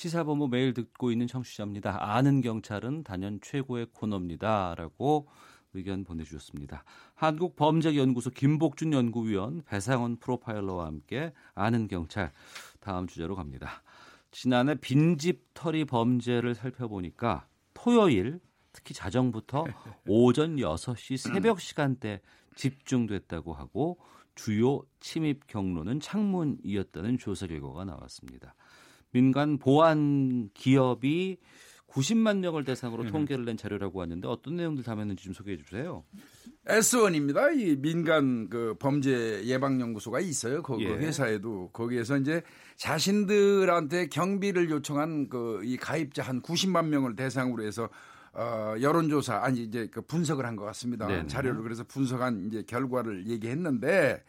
시사본부 0.00 0.48
매일 0.48 0.72
듣고 0.72 1.12
있는 1.12 1.26
청취자입니다. 1.26 1.98
아는 2.00 2.40
경찰은 2.40 3.04
단연 3.04 3.38
최고의 3.42 3.88
코너입니다. 3.92 4.74
라고 4.74 5.28
의견 5.74 6.04
보내주셨습니다. 6.04 6.84
한국범죄연구소 7.16 8.30
김복준 8.30 8.94
연구위원 8.94 9.60
배상원 9.66 10.16
프로파일러와 10.16 10.86
함께 10.86 11.34
아는 11.54 11.86
경찰 11.86 12.32
다음 12.80 13.06
주제로 13.08 13.36
갑니다. 13.36 13.82
지난해 14.30 14.74
빈집 14.74 15.52
털이 15.52 15.84
범죄를 15.84 16.54
살펴보니까 16.54 17.46
토요일 17.74 18.40
특히 18.72 18.94
자정부터 18.94 19.66
오전 20.08 20.56
6시 20.56 21.18
새벽 21.18 21.60
시간대 21.60 22.22
집중됐다고 22.56 23.52
하고 23.52 23.98
주요 24.34 24.80
침입 25.00 25.46
경로는 25.46 26.00
창문이었다는 26.00 27.18
조사 27.18 27.46
결과가 27.46 27.84
나왔습니다. 27.84 28.54
민간 29.12 29.58
보안 29.58 30.50
기업이 30.54 31.38
90만 31.88 32.38
명을 32.38 32.64
대상으로 32.64 33.02
음. 33.04 33.08
통계를 33.10 33.44
낸 33.44 33.56
자료라고 33.56 34.00
하는데 34.00 34.26
어떤 34.28 34.54
내용들 34.56 34.84
담았는지 34.84 35.24
좀 35.24 35.32
소개해 35.34 35.56
주세요. 35.56 36.04
S1입니다. 36.66 37.58
이 37.58 37.74
민간 37.76 38.48
그 38.48 38.76
범죄 38.78 39.42
예방 39.44 39.80
연구소가 39.80 40.20
있어요. 40.20 40.62
그, 40.62 40.76
그 40.76 40.82
예. 40.82 40.88
회사에도 40.90 41.70
거기에서 41.72 42.16
이제 42.18 42.42
자신들한테 42.76 44.06
경비를 44.06 44.70
요청한 44.70 45.28
그 45.28 45.60
이 45.64 45.76
가입자 45.76 46.22
한 46.22 46.40
90만 46.42 46.86
명을 46.86 47.16
대상으로 47.16 47.64
해서 47.64 47.88
어, 48.32 48.74
여론조사 48.80 49.40
아니 49.42 49.64
이제 49.64 49.88
그 49.90 50.00
분석을 50.02 50.46
한 50.46 50.54
것 50.54 50.64
같습니다. 50.66 51.06
네네. 51.08 51.26
자료를 51.26 51.62
그래서 51.62 51.82
분석한 51.84 52.46
이제 52.46 52.62
결과를 52.66 53.26
얘기했는데 53.26 54.22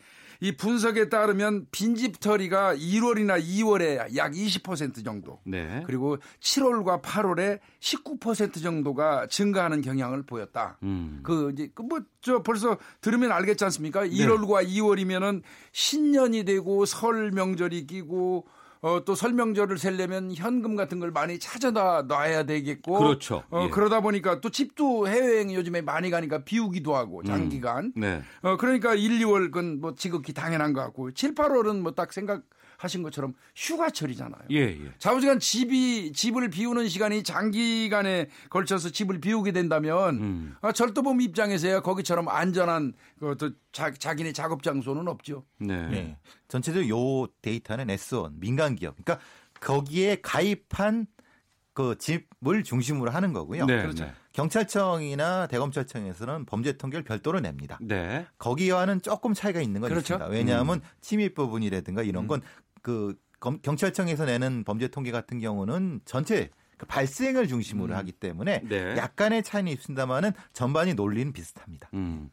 이 0.44 0.52
분석에 0.52 1.08
따르면 1.08 1.68
빈집털이가 1.72 2.76
1월이나 2.76 3.40
2월에 3.40 4.16
약 4.16 4.32
20% 4.32 5.06
정도. 5.06 5.40
네. 5.46 5.84
그리고 5.86 6.18
7월과 6.40 7.04
8월에 7.04 7.60
19% 7.80 8.62
정도가 8.62 9.28
증가하는 9.28 9.82
경향을 9.82 10.24
보였다. 10.24 10.80
음. 10.82 11.20
그 11.22 11.52
이제 11.54 11.70
그뭐저 11.76 12.42
벌써 12.44 12.78
들으면 13.02 13.32
알겠지 13.32 13.64
않습니까? 13.66 14.04
1월과 14.04 14.66
네. 14.66 14.74
2월이면은 14.74 15.44
신년이 15.74 16.44
되고 16.46 16.86
설 16.86 17.30
명절이 17.30 17.86
끼고 17.86 18.48
어, 18.82 19.06
또 19.06 19.14
설명절을 19.14 19.78
세려면 19.78 20.34
현금 20.34 20.76
같은 20.76 21.00
걸 21.00 21.12
많이 21.12 21.38
찾아다 21.38 22.04
놔야 22.08 22.44
되겠고. 22.44 22.98
그렇죠. 22.98 23.44
어, 23.52 23.66
예. 23.66 23.70
그러다 23.70 24.02
보니까 24.02 24.42
또 24.42 24.50
집도 24.50 25.08
해외여행 25.08 25.54
요즘에 25.54 25.82
많이 25.82 26.10
가니까 26.10 26.44
비우기도 26.44 26.96
하고 26.96 27.22
장기간. 27.24 27.94
음. 27.96 28.02
네. 28.02 28.22
어, 28.42 28.58
그러니까 28.58 28.96
1, 28.96 29.20
2월 29.20 29.52
건뭐 29.52 29.94
지극히 29.96 30.34
당연한 30.34 30.74
것 30.74 30.82
같고 30.82 31.12
7, 31.12 31.36
8월은 31.36 31.82
뭐 31.82 31.92
딱 31.92 32.12
생각 32.12 32.42
하신 32.82 33.04
것처럼 33.04 33.34
휴가철이잖아요. 33.56 34.42
예, 34.52 34.58
예. 34.58 34.92
좌우지간 34.98 35.40
집이 35.40 36.14
집을 36.14 36.50
비우는 36.50 36.90
시간이 36.90 37.24
장기간에 37.24 38.28
걸쳐서 38.50 38.90
집을 38.90 39.22
비우게 39.22 39.52
된다면 39.52 40.16
음. 40.18 40.56
아, 40.62 40.72
절도범 40.72 41.22
입장에서야 41.22 41.82
거기처럼 41.82 42.28
안전한 42.28 42.94
그또 43.20 43.52
자기네 43.72 44.34
작업 44.34 44.64
장소는 44.64 45.08
없죠. 45.08 45.46
네. 45.60 45.88
네. 45.90 46.18
전체적으로 46.48 46.90
요 46.90 47.28
데이터는 47.42 47.88
S1 47.88 48.34
민간 48.40 48.76
기업. 48.76 48.96
그러니까 49.04 49.24
거기에 49.60 50.18
가입한 50.22 51.06
그 51.74 51.96
집을 51.98 52.64
중심으로 52.64 53.12
하는 53.12 53.32
거고요. 53.32 53.66
네, 53.66 53.82
그렇죠. 53.82 54.06
네. 54.06 54.14
경찰청이나 54.34 55.48
대검찰청에서는 55.48 56.46
범죄 56.46 56.74
통계를 56.74 57.04
별도로 57.04 57.40
냅니다. 57.40 57.78
네. 57.82 58.26
거기와는 58.38 59.02
조금 59.02 59.34
차이가 59.34 59.62
있는 59.62 59.82
건 59.82 59.90
그렇죠? 59.90 60.16
있습니다. 60.16 60.28
왜냐하면 60.28 60.78
음. 60.78 60.82
침입 61.02 61.36
부분이라든가 61.36 62.04
이런 62.04 62.28
건 62.28 62.42
그 62.82 63.16
경찰청에서 63.64 64.26
내는 64.26 64.64
범죄 64.64 64.88
통계 64.88 65.12
같은 65.12 65.40
경우는 65.40 66.02
전체 66.06 66.50
그 66.78 66.86
발생을 66.86 67.48
중심으로 67.48 67.94
음. 67.94 67.98
하기 67.98 68.12
때문에 68.14 68.62
네. 68.68 68.98
약간의 68.98 69.44
차이는 69.44 69.72
있습니다만은 69.72 70.32
전반이 70.54 70.94
논리는 70.94 71.32
비슷합니다. 71.34 71.90
음. 71.94 72.30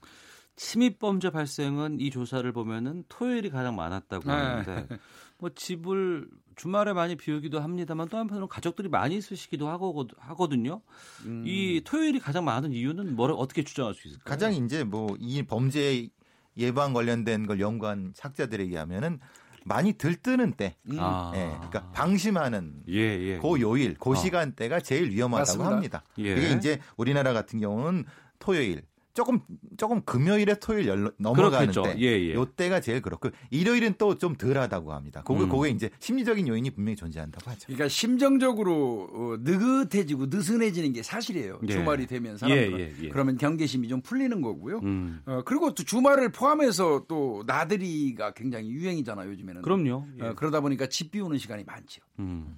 침입 0.56 0.98
범죄 0.98 1.30
발생은 1.30 2.00
이 2.00 2.10
조사를 2.10 2.50
보면은 2.52 3.04
토요일이 3.08 3.48
가장 3.50 3.76
많았다고 3.76 4.24
네. 4.26 4.32
하는데 4.32 4.86
네. 4.88 4.98
뭐 5.38 5.50
집을 5.54 6.28
주말에 6.56 6.92
많이 6.92 7.14
비우기도 7.14 7.60
합니다만 7.60 8.08
또 8.08 8.18
한편으로 8.18 8.48
가족들이 8.48 8.88
많이 8.88 9.16
있으시기도 9.16 9.68
하거든요. 9.68 10.82
음. 11.26 11.44
이 11.46 11.80
토요일이 11.84 12.18
가장 12.18 12.44
많은 12.44 12.72
이유는 12.72 13.14
뭐를 13.14 13.36
어떻게 13.38 13.62
추정할 13.62 13.94
수 13.94 14.08
있을까요? 14.08 14.24
가장 14.24 14.52
이제 14.52 14.82
뭐 14.82 15.16
이 15.20 15.42
범죄 15.44 16.08
예방 16.56 16.92
관련된 16.92 17.46
걸 17.46 17.60
연구한 17.60 18.12
학자들에 18.18 18.64
의하면은 18.64 19.20
많이 19.68 19.92
들뜨는 19.92 20.52
때, 20.54 20.76
음. 20.90 20.96
아. 20.98 21.32
예, 21.36 21.46
그러니까 21.56 21.90
방심하는 21.92 22.82
예, 22.88 22.94
예. 22.94 23.38
그 23.38 23.60
요일, 23.60 23.94
그 23.98 24.10
어. 24.10 24.14
시간대가 24.14 24.80
제일 24.80 25.10
위험하다고 25.10 25.58
맞습니다. 25.58 25.70
합니다. 25.74 26.04
예. 26.18 26.34
그게 26.34 26.52
이제 26.52 26.80
우리나라 26.96 27.32
같은 27.32 27.60
경우는 27.60 28.04
토요일, 28.38 28.82
조금 29.18 29.40
조금 29.76 30.00
금요일에 30.02 30.54
토요일 30.60 30.86
열, 30.86 31.12
넘어가는데 31.18 31.96
예, 31.98 32.04
예. 32.04 32.34
요때가 32.34 32.80
제일 32.80 33.02
그렇고 33.02 33.30
일요일은 33.50 33.94
또 33.98 34.14
좀 34.18 34.34
덜하다고 34.36 34.92
합니다. 34.92 35.22
그게 35.24 35.42
음. 35.42 35.48
그게 35.48 35.70
이제 35.70 35.90
심리적인 35.98 36.46
요인이 36.46 36.70
분명히 36.70 36.94
존재한다고 36.96 37.50
하죠. 37.50 37.66
그러니까 37.66 37.88
심정적으로 37.88 39.08
어, 39.12 39.36
느긋해지고 39.40 40.26
느슨해지는 40.26 40.92
게 40.92 41.02
사실이에요. 41.02 41.60
예. 41.62 41.72
주말이 41.72 42.06
되면 42.06 42.36
사람들은 42.36 42.78
예, 42.78 42.82
예, 42.84 42.94
예. 43.04 43.08
그러면 43.08 43.36
경계심이 43.38 43.88
좀 43.88 44.00
풀리는 44.02 44.40
거고요. 44.40 44.78
음. 44.82 45.20
어, 45.26 45.42
그리고 45.44 45.74
또 45.74 45.82
주말을 45.82 46.30
포함해서 46.32 47.04
또 47.08 47.42
나들이가 47.46 48.32
굉장히 48.34 48.70
유행이잖아요. 48.70 49.30
요즘에는. 49.30 49.62
그럼요. 49.62 50.04
어, 50.20 50.32
그러다 50.36 50.60
보니까 50.60 50.86
집 50.86 51.10
비우는 51.10 51.38
시간이 51.38 51.64
많죠. 51.64 52.00
음. 52.18 52.56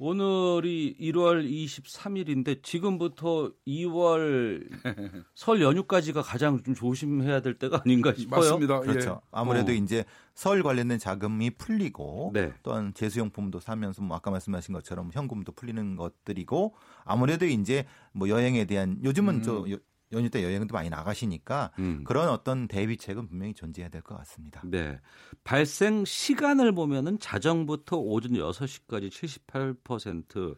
오늘이 0.00 0.96
1월 1.00 1.44
23일인데 1.44 2.62
지금부터 2.62 3.50
2월 3.66 4.68
설 5.34 5.60
연휴까지가 5.60 6.22
가장 6.22 6.62
좀 6.62 6.74
조심해야 6.74 7.40
될 7.40 7.58
때가 7.58 7.82
아닌가 7.84 8.14
싶어요. 8.14 8.40
맞습니다. 8.40 8.80
그렇죠. 8.80 9.20
예. 9.20 9.28
아무래도 9.32 9.72
어. 9.72 9.74
이제 9.74 10.04
설 10.34 10.62
관련된 10.62 11.00
자금이 11.00 11.50
풀리고 11.50 12.30
네. 12.32 12.52
또한 12.62 12.94
제수용품도 12.94 13.58
사면서 13.58 14.02
뭐 14.02 14.16
아까 14.16 14.30
말씀하신 14.30 14.72
것처럼 14.72 15.10
현금도 15.12 15.50
풀리는 15.52 15.96
것들이고 15.96 16.74
아무래도 17.04 17.46
이제 17.46 17.84
뭐 18.12 18.28
여행에 18.28 18.66
대한 18.66 19.00
요즘은 19.02 19.34
음. 19.34 19.42
저 19.42 19.66
연휴 20.12 20.30
때 20.30 20.42
여행도 20.42 20.72
많이 20.72 20.88
나가시니까 20.90 21.70
음. 21.78 22.02
그런 22.04 22.28
어떤 22.28 22.66
대비책은 22.68 23.28
분명히 23.28 23.54
존재해야 23.54 23.90
될 23.90 24.02
것 24.02 24.16
같습니다. 24.18 24.62
네. 24.64 24.98
발생 25.44 26.04
시간을 26.04 26.72
보면은 26.72 27.18
자정부터 27.18 27.98
오전 27.98 28.32
6시까지 28.32 29.10
78%, 29.10 30.56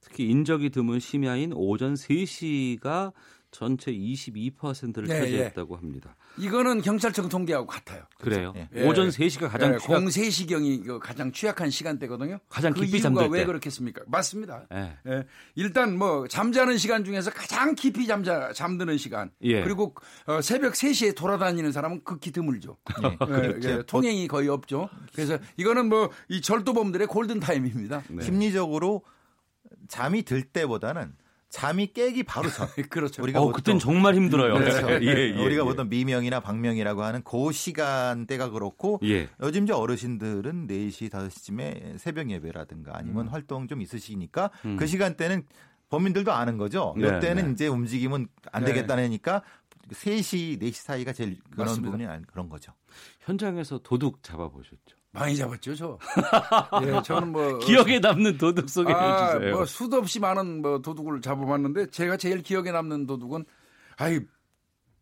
특히 0.00 0.28
인적이 0.28 0.70
드문 0.70 1.00
심야인 1.00 1.52
오전 1.52 1.94
3시가 1.94 3.12
전체 3.50 3.92
22%를 3.92 5.08
네, 5.08 5.20
차지했다고 5.20 5.74
예. 5.74 5.78
합니다. 5.78 6.16
이거는 6.38 6.82
경찰청 6.82 7.28
통계하고 7.28 7.66
같아요. 7.66 8.02
그래요? 8.18 8.54
예. 8.74 8.86
오전 8.86 9.08
3시가 9.08 9.48
가장 9.50 9.74
예. 9.74 9.78
취약... 9.78 10.02
03시경이 10.02 10.86
그 10.86 10.98
가장 10.98 11.32
취약한 11.32 11.70
시간대거든요. 11.70 12.38
가장 12.48 12.72
그 12.72 12.80
깊이 12.80 13.00
잠들 13.00 13.28
왜 13.28 13.44
그렇겠습니까? 13.44 14.02
맞습니다. 14.06 14.66
예. 14.74 14.96
예. 15.06 15.24
일단 15.54 15.96
뭐 15.96 16.26
잠자는 16.28 16.78
시간 16.78 17.04
중에서 17.04 17.30
가장 17.30 17.74
깊이 17.74 18.06
잠자 18.06 18.52
잠드는 18.52 18.98
시간. 18.98 19.30
예. 19.42 19.62
그리고 19.62 19.94
어, 20.26 20.40
새벽 20.40 20.74
3시에 20.74 21.14
돌아다니는 21.14 21.72
사람은 21.72 22.04
극히 22.04 22.30
드물죠. 22.32 22.76
예. 23.02 23.16
그렇죠. 23.16 23.82
통행이 23.84 24.28
거의 24.28 24.48
없죠. 24.48 24.88
그래서 25.14 25.38
이거는 25.56 25.88
뭐 25.88 26.08
이 26.28 26.40
절도범들의 26.40 27.06
골든 27.06 27.40
타임입니다. 27.40 28.02
네. 28.10 28.22
심리적으로 28.22 29.02
잠이 29.88 30.22
들 30.22 30.42
때보다는 30.42 31.14
잠이 31.50 31.92
깨기 31.94 32.22
바로 32.22 32.50
전. 32.50 32.68
그렇죠. 32.90 33.22
우리가 33.22 33.40
어, 33.40 33.52
그땐 33.52 33.78
정말 33.78 34.14
힘들어요. 34.14 34.54
그렇죠. 34.54 34.90
예, 34.90 35.00
예, 35.02 35.30
우리가 35.32 35.62
예. 35.62 35.64
보통 35.64 35.88
미명이나 35.88 36.40
박명이라고 36.40 37.02
하는 37.02 37.22
그 37.22 37.52
시간대가 37.52 38.50
그렇고 38.50 39.00
예. 39.04 39.28
요즘 39.40 39.64
이제 39.64 39.72
어르신들은 39.72 40.66
4시, 40.66 41.10
5시쯤에 41.10 41.98
새벽 41.98 42.30
예배라든가 42.30 42.92
아니면 42.96 43.28
음. 43.28 43.32
활동 43.32 43.66
좀 43.66 43.80
있으시니까 43.80 44.50
음. 44.66 44.76
그 44.76 44.86
시간대는 44.86 45.44
범인들도 45.88 46.30
아는 46.32 46.58
거죠. 46.58 46.94
네, 46.98 47.06
이때는 47.06 47.46
네. 47.46 47.52
이제 47.52 47.66
움직이면 47.66 48.28
안 48.52 48.64
네. 48.64 48.74
되겠다니까 48.74 49.42
3시, 49.90 50.60
4시 50.60 50.72
사이가 50.74 51.14
제일 51.14 51.38
그런 51.50 51.66
맞습니다. 51.66 51.90
부분이 51.92 52.26
그런 52.26 52.50
거죠. 52.50 52.72
현장에서 53.20 53.78
도둑 53.78 54.22
잡아보셨죠? 54.22 54.97
많이 55.12 55.36
잡았죠, 55.36 55.74
저. 55.74 55.98
예, 56.84 57.02
저는 57.02 57.32
뭐 57.32 57.58
기억에 57.60 57.98
남는 57.98 58.38
도둑 58.38 58.68
소개해 58.68 58.96
아, 58.96 59.32
주세요. 59.34 59.54
뭐 59.54 59.64
수도 59.64 59.96
없이 59.96 60.20
많은 60.20 60.62
뭐 60.62 60.80
도둑을 60.80 61.20
잡아봤는데 61.20 61.90
제가 61.90 62.16
제일 62.16 62.42
기억에 62.42 62.70
남는 62.70 63.06
도둑은 63.06 63.44
아이 63.96 64.20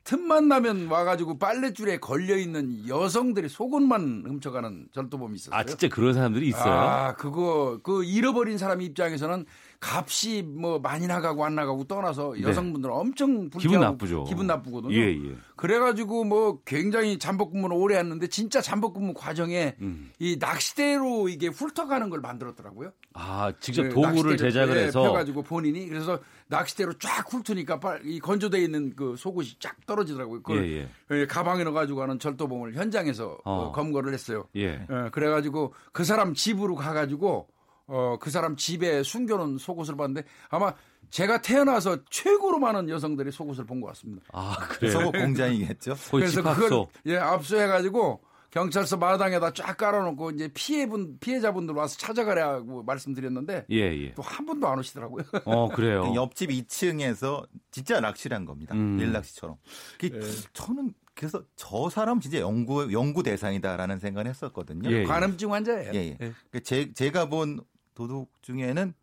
틈만 0.04 0.46
나면 0.46 0.86
와가지고 0.86 1.38
빨래줄에 1.38 1.98
걸려 1.98 2.36
있는 2.36 2.86
여성들이 2.86 3.48
속옷만 3.48 4.22
훔쳐가는 4.26 4.88
절도범이 4.92 5.34
있었어요. 5.34 5.58
아 5.58 5.64
진짜 5.64 5.88
그런 5.88 6.14
사람들이 6.14 6.46
있어요. 6.48 6.72
아 6.72 7.16
그거 7.16 7.80
그 7.82 8.04
잃어버린 8.04 8.56
사람 8.56 8.80
입장에서는 8.82 9.44
값이 9.80 10.42
뭐 10.42 10.78
많이 10.78 11.06
나가고 11.06 11.44
안 11.44 11.54
나가고 11.54 11.84
떠나서 11.84 12.34
네. 12.34 12.42
여성분들은 12.42 12.94
엄청 12.94 13.50
기분 13.50 13.80
나쁘죠. 13.80 14.24
기분 14.24 14.46
나쁘거든요. 14.46 14.94
예, 14.94 15.12
예. 15.12 15.36
그래가지고 15.56 16.24
뭐 16.24 16.60
굉장히 16.64 17.18
잠복근무를 17.18 17.76
오래 17.76 17.96
했는데 17.98 18.26
진짜 18.26 18.60
잠복근무 18.60 19.14
과정에 19.14 19.76
음. 19.80 20.10
이 20.18 20.36
낚시대로 20.38 21.28
이게 21.28 21.48
훑어가는 21.48 22.10
걸 22.10 22.20
만들었더라고요. 22.20 22.92
아 23.14 23.52
직접 23.60 23.84
네, 23.84 23.88
도구를 23.90 24.36
제작을 24.36 24.76
해서 24.76 25.02
펴가지고 25.02 25.42
본인이 25.42 25.86
그래서 25.88 26.20
낚시대로 26.48 26.92
쫙 26.98 27.26
훑으니까 27.32 27.80
이 28.04 28.20
건조돼 28.20 28.60
있는 28.62 28.94
그 28.94 29.16
속옷이 29.16 29.56
쫙 29.58 29.74
떨어지더라고요. 29.86 30.42
그걸 30.42 30.68
예, 30.70 30.88
예. 31.10 31.26
가방에 31.26 31.64
넣어가지고 31.64 31.98
가는 31.98 32.18
절도범을 32.18 32.74
현장에서 32.74 33.38
어. 33.44 33.72
검거를 33.72 34.12
했어요. 34.12 34.46
예. 34.56 34.86
예. 34.88 35.10
그래가지고 35.10 35.74
그 35.92 36.04
사람 36.04 36.34
집으로 36.34 36.74
가가지고 36.74 37.48
어, 37.88 38.16
그 38.20 38.30
사람 38.30 38.56
집에 38.56 39.02
숨겨놓은 39.02 39.58
속옷을 39.58 39.96
봤는데 39.96 40.26
아마 40.48 40.74
제가 41.10 41.40
태어나서 41.40 41.98
최고로 42.10 42.58
많은 42.58 42.88
여성들이 42.88 43.30
속옷을 43.30 43.64
본 43.64 43.80
것 43.80 43.86
같습니다. 43.88 44.26
아, 44.32 44.56
그래요? 44.68 44.92
속옷 44.92 45.12
공장이겠죠? 45.12 45.94
그래서 46.10 46.42
그걸 46.42 46.86
예, 47.06 47.16
압수해가지고 47.16 48.22
경찰서 48.50 48.96
마당에다 48.96 49.52
쫙 49.52 49.76
깔아놓고 49.76 50.30
이제 50.30 50.48
피해분 50.54 51.18
피해자분들 51.20 51.74
와서 51.74 51.96
찾아가라고 51.98 52.82
말씀드렸는데 52.84 53.66
예, 53.70 53.76
예. 53.76 54.14
또 54.14 54.22
한 54.22 54.46
분도 54.46 54.66
안 54.66 54.78
오시더라고요. 54.78 55.24
어 55.44 55.68
그래요. 55.68 56.12
옆집 56.14 56.50
2층에서 56.50 57.46
진짜 57.70 58.00
낚시를 58.00 58.34
한 58.36 58.44
겁니다. 58.46 58.74
음. 58.74 58.98
일낚시처럼. 58.98 59.56
그 59.98 60.06
예. 60.12 60.20
저는 60.54 60.94
그래서 61.14 61.42
저 61.54 61.88
사람 61.90 62.18
진짜 62.20 62.40
연구 62.40 62.90
연구 62.92 63.22
대상이다라는 63.22 63.98
생각을 63.98 64.26
했었거든요. 64.28 64.90
예, 64.90 65.00
예. 65.00 65.04
관음증 65.04 65.52
환자예요. 65.52 65.92
예, 65.94 66.16
예. 66.20 66.32
예. 66.54 66.60
제, 66.60 66.92
제가 66.94 67.28
본 67.28 67.60
도둑 67.96 68.30
중에는 68.42 68.94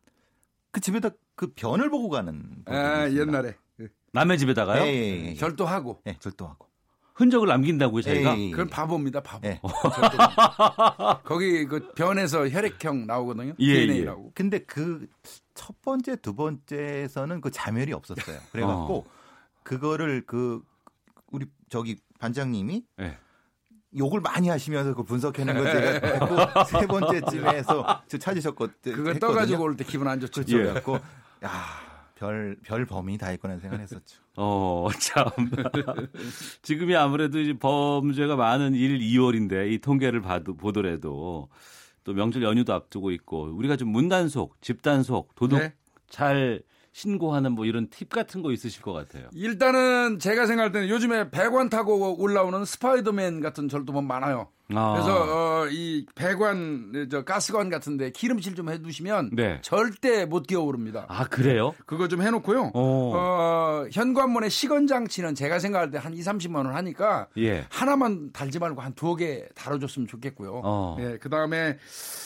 그 0.71 0.79
집에다 0.79 1.09
그 1.35 1.51
변을 1.53 1.89
보고 1.89 2.09
가는. 2.09 2.63
아, 2.65 3.09
옛날에. 3.09 3.57
남의 4.13 4.37
집에다가요? 4.37 4.83
예, 4.83 4.87
예, 4.87 5.25
예. 5.29 5.33
절도하고. 5.35 6.01
예, 6.07 6.17
절도하고. 6.19 6.67
흔적을 7.15 7.47
남긴다고요, 7.47 8.01
자기가? 8.01 8.37
예, 8.37 8.41
예, 8.47 8.51
그건 8.51 8.69
바보입니다, 8.69 9.21
바보. 9.21 9.47
예. 9.47 9.59
거기 11.25 11.65
그 11.65 11.91
변에서 11.93 12.47
혈액형 12.47 13.05
나오거든요. 13.07 13.53
예, 13.59 13.85
DNA라고. 13.85 14.31
근데 14.33 14.59
그 14.59 15.07
첫 15.53 15.81
번째, 15.81 16.15
두 16.17 16.35
번째에서는 16.35 17.41
그 17.41 17.51
자멸이 17.51 17.93
없었어요. 17.93 18.39
그래갖고 18.51 19.05
어. 19.07 19.11
그거를 19.63 20.23
그 20.25 20.61
우리 21.31 21.45
저기 21.69 21.97
반장님이 22.19 22.85
욕을 23.97 24.21
많이 24.21 24.49
하시면서 24.49 24.93
그 24.93 25.03
분석해낸 25.03 25.55
걸 25.55 25.65
제가 25.99 26.63
세 26.65 26.85
번째쯤에서 26.87 28.01
찾으셨거든요. 28.19 28.95
그거 28.95 29.13
떠가지고 29.13 29.63
올 29.63 29.75
때 29.75 29.83
기분 29.83 30.07
안 30.07 30.19
좋죠. 30.19 30.41
예. 30.47 30.53
그래갖고 30.53 30.95
야. 31.45 31.51
별, 32.15 32.55
별 32.63 32.85
범인이 32.85 33.17
다 33.17 33.31
있구나 33.33 33.57
생각했었죠. 33.59 34.21
어, 34.37 34.87
참. 34.99 35.25
지금이 36.61 36.95
아무래도 36.95 37.39
이제 37.39 37.53
범죄가 37.53 38.35
많은 38.37 38.75
1, 38.75 38.99
2월인데 38.99 39.71
이 39.71 39.79
통계를 39.79 40.21
봐도, 40.21 40.55
보더라도 40.55 41.49
또 42.05 42.13
명절 42.13 42.43
연휴도 42.43 42.73
앞두고 42.73 43.11
있고 43.11 43.49
우리가 43.53 43.75
좀 43.75 43.89
문단속, 43.89 44.61
집단속, 44.61 45.35
도둑 45.35 45.59
네. 45.59 45.73
잘 46.09 46.61
신고하는 46.93 47.53
뭐 47.53 47.65
이런 47.65 47.89
팁 47.89 48.09
같은 48.09 48.41
거 48.41 48.51
있으실 48.51 48.81
것 48.81 48.93
같아요. 48.93 49.27
일단은 49.33 50.19
제가 50.19 50.45
생각할 50.45 50.71
때는 50.71 50.89
요즘에 50.89 51.31
배관 51.31 51.69
타고 51.69 52.15
올라오는 52.21 52.63
스파이더맨 52.63 53.41
같은 53.41 53.67
절도범 53.67 54.05
많아요. 54.05 54.47
아. 54.73 54.93
그래서 54.93 55.63
어, 55.63 55.67
이 55.69 56.05
배관 56.15 57.07
저 57.11 57.23
가스관 57.23 57.69
같은데 57.69 58.11
기름칠 58.11 58.55
좀 58.55 58.69
해두시면 58.69 59.31
네. 59.33 59.59
절대 59.61 60.25
못 60.25 60.47
기어오릅니다. 60.47 61.05
아 61.09 61.25
그래요? 61.25 61.73
그거 61.85 62.07
좀 62.07 62.21
해놓고요. 62.21 62.71
어. 62.73 63.11
어, 63.15 63.85
현관문에 63.91 64.49
시건 64.49 64.87
장치는 64.87 65.35
제가 65.35 65.59
생각할 65.59 65.91
때 65.91 65.97
한 65.97 66.13
2, 66.13 66.19
30만 66.19 66.55
원 66.57 66.75
하니까 66.75 67.27
예. 67.37 67.65
하나만 67.69 68.31
달지 68.33 68.59
말고 68.59 68.81
한 68.81 68.93
두어 68.93 69.15
개 69.15 69.45
달아줬으면 69.55 70.07
좋겠고요. 70.07 70.61
어. 70.63 70.97
예, 70.99 71.17
그 71.21 71.29
다음에 71.29 71.77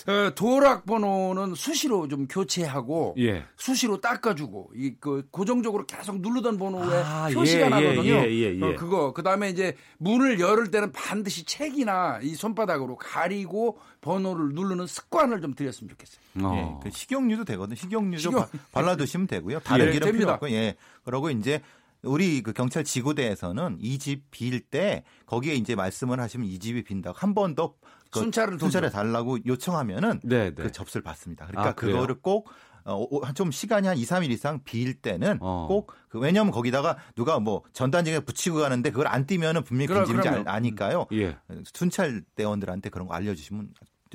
어, 0.07 0.31
도락 0.35 0.85
번호는 0.85 1.53
수시로 1.55 2.07
좀 2.07 2.27
교체하고 2.27 3.15
예. 3.19 3.43
수시로 3.55 3.99
닦아주고 4.01 4.71
이 4.75 4.95
그 4.99 5.27
고정적으로 5.31 5.85
계속 5.85 6.21
누르던 6.21 6.57
번호에 6.57 7.03
아, 7.05 7.29
표시가 7.31 7.65
예, 7.65 7.69
나거든요. 7.69 8.03
예, 8.03 8.31
예, 8.31 8.59
예, 8.59 8.63
어, 8.63 8.75
그거 8.75 9.13
그 9.13 9.21
다음에 9.21 9.49
이제 9.49 9.75
문을 9.99 10.39
열을 10.39 10.71
때는 10.71 10.91
반드시 10.91 11.45
책이나 11.45 12.19
이 12.27 12.35
손바닥으로 12.35 12.95
가리고 12.97 13.79
번호를 14.01 14.49
누르는 14.53 14.87
습관을 14.87 15.41
좀 15.41 15.53
들였으면 15.53 15.89
좋겠어요. 15.89 16.19
어. 16.43 16.55
예, 16.55 16.89
그 16.89 16.95
식용유도 16.95 17.45
되거든. 17.45 17.75
식용유 17.75 18.17
좀 18.19 18.33
식용... 18.33 18.45
발라두시면 18.71 19.27
되고요. 19.27 19.59
다른 19.61 19.87
예, 19.87 19.91
기름 19.91 20.11
필요 20.11 20.31
없고 20.31 20.51
예. 20.51 20.75
그러고 21.03 21.29
이제 21.29 21.61
우리 22.03 22.41
그 22.43 22.53
경찰 22.53 22.83
지구대에서는 22.83 23.77
이 23.79 23.97
집 23.97 24.29
빌 24.29 24.61
때 24.69 25.03
거기에 25.25 25.55
이제 25.55 25.75
말씀을 25.75 26.19
하시면 26.19 26.47
이 26.47 26.59
집이 26.59 26.83
빈다고 26.83 27.17
한 27.17 27.33
번 27.33 27.55
더 27.55 27.73
그 28.09 28.19
순찰을 28.19 28.57
순찰해 28.57 28.89
달라고 28.89 29.37
요청하면은 29.45 30.21
네, 30.23 30.53
네. 30.55 30.63
그 30.63 30.71
접수를 30.71 31.03
받습니다. 31.03 31.45
그러니까 31.47 31.71
아, 31.71 31.73
그거를 31.73 32.15
꼭 32.21 32.49
어, 32.93 33.33
좀 33.33 33.51
시간이 33.51 33.87
한 33.87 33.97
2, 33.97 34.03
3일 34.03 34.31
이상 34.31 34.61
빌 34.63 34.93
때는 35.01 35.37
어. 35.41 35.65
꼭 35.67 35.91
그 36.09 36.19
왜냐하면 36.19 36.53
거기다가 36.53 36.97
누가 37.15 37.37
뭐 37.39 37.63
전단지에 37.73 38.21
붙이고 38.21 38.59
가는데 38.59 38.91
그걸 38.91 39.07
안 39.07 39.25
띄면은 39.25 39.63
분명히 39.63 39.87
금지인지 39.93 40.29
아니까요. 40.45 41.05
예. 41.11 41.37
순찰 41.73 42.21
대원들한테 42.35 42.89
그런 42.89 43.07
거 43.07 43.13
알려 43.13 43.35
주시면 43.35 43.71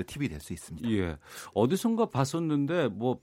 팁이 0.07 0.29
될 0.31 0.41
수 0.41 0.55
있습니다. 0.55 0.89
예. 0.91 1.17
어디선가 1.53 2.07
봤었는데 2.07 2.89
뭐 2.89 3.21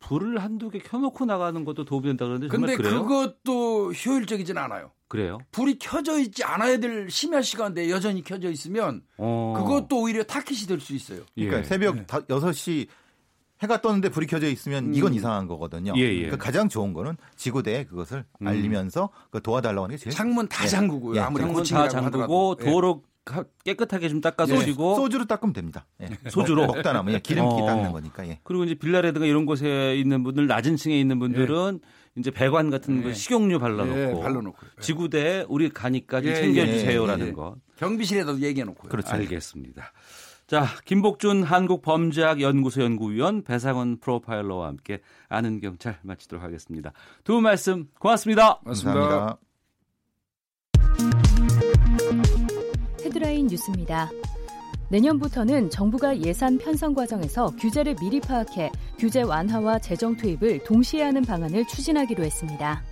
불을 0.00 0.42
한두 0.42 0.68
개 0.68 0.80
켜놓고 0.80 1.24
나가는 1.26 1.64
것도 1.64 1.84
도움이 1.84 2.08
된다 2.08 2.24
그러는데 2.24 2.48
근데 2.48 2.74
그래요? 2.74 3.04
그것도 3.06 3.92
효율적이진 3.92 4.58
않아요. 4.58 4.90
그래요? 5.06 5.38
불이 5.52 5.78
켜져 5.78 6.18
있지 6.18 6.42
않아야 6.42 6.78
될 6.78 7.08
심야 7.08 7.40
시간대 7.40 7.88
여전히 7.88 8.24
켜져 8.24 8.50
있으면 8.50 9.02
어. 9.16 9.54
그것도 9.56 10.00
오히려 10.00 10.24
타켓이 10.24 10.66
될 10.66 10.80
수 10.80 10.92
있어요. 10.94 11.20
그러니까 11.36 11.58
예. 11.60 11.62
새벽 11.62 11.94
네. 11.94 12.04
6시 12.06 12.88
해가 13.62 13.80
떴는데 13.80 14.08
불이 14.08 14.26
켜져 14.26 14.48
있으면 14.48 14.86
음. 14.86 14.94
이건 14.94 15.14
이상한 15.14 15.46
거거든요. 15.46 15.92
예, 15.96 16.02
예. 16.02 16.16
그러니까 16.22 16.36
가장 16.36 16.68
좋은 16.68 16.92
거는 16.92 17.16
지구대에 17.36 17.84
그것을 17.84 18.24
음. 18.40 18.46
알리면서 18.46 19.10
그 19.30 19.40
도와달라고 19.40 19.84
하는 19.84 19.96
게 19.96 20.02
제일 20.02 20.14
창문 20.14 20.48
다 20.48 20.64
예. 20.64 20.68
잠그고요. 20.68 21.16
예. 21.16 21.20
아무리 21.20 21.42
창문 21.42 21.62
다 21.64 21.88
잠그고 21.88 22.56
예. 22.60 22.64
도로 22.64 23.02
깨끗하게 23.64 24.08
좀 24.08 24.20
닦아주시고 24.20 24.96
소주로 24.96 25.26
닦으면 25.26 25.52
됩니다. 25.52 25.86
예. 26.00 26.08
소주로 26.28 26.66
먹다 26.66 26.92
남으면 26.92 27.20
기름기 27.22 27.62
어. 27.62 27.66
닦는 27.66 27.92
거니까. 27.92 28.26
예. 28.26 28.40
그리고 28.42 28.64
이제 28.64 28.74
빌라라든가 28.74 29.26
이런 29.26 29.46
곳에 29.46 29.94
있는 29.96 30.24
분들 30.24 30.48
낮은 30.48 30.76
층에 30.76 30.98
있는 30.98 31.18
분들은 31.20 31.80
이제 32.16 32.30
배관 32.30 32.70
같은 32.70 33.02
거 33.02 33.14
식용유 33.14 33.58
발라놓고, 33.58 34.20
발라놓고 34.20 34.58
지구대에 34.80 35.46
우리 35.48 35.70
가니까지 35.70 36.34
챙겨주세요라는 36.34 37.32
거. 37.32 37.56
경비실에도 37.76 38.40
얘기해놓고. 38.40 38.88
그렇죠. 38.88 39.14
알겠습니다. 39.14 39.92
자, 40.46 40.66
김복준 40.84 41.44
한국범죄학연구소 41.44 42.82
연구위원 42.82 43.42
배상원 43.42 43.98
프로파일러와 43.98 44.68
함께 44.68 45.00
아는 45.28 45.60
경찰 45.60 45.98
마치도록 46.02 46.44
하겠습니다. 46.44 46.92
두 47.24 47.40
말씀 47.40 47.88
고맙습니다. 47.98 48.58
고맙습니다. 48.58 49.38
헤드라인 53.04 53.46
뉴스입니다. 53.46 54.10
내년부터는 54.90 55.70
정부가 55.70 56.18
예산 56.20 56.58
편성 56.58 56.92
과정에서 56.92 57.46
규제를 57.58 57.96
미리 57.96 58.20
파악해 58.20 58.70
규제 58.98 59.22
완화와 59.22 59.78
재정 59.78 60.14
투입을 60.14 60.64
동시에 60.64 61.02
하는 61.02 61.22
방안을 61.22 61.66
추진하기로 61.66 62.22
했습니다. 62.24 62.82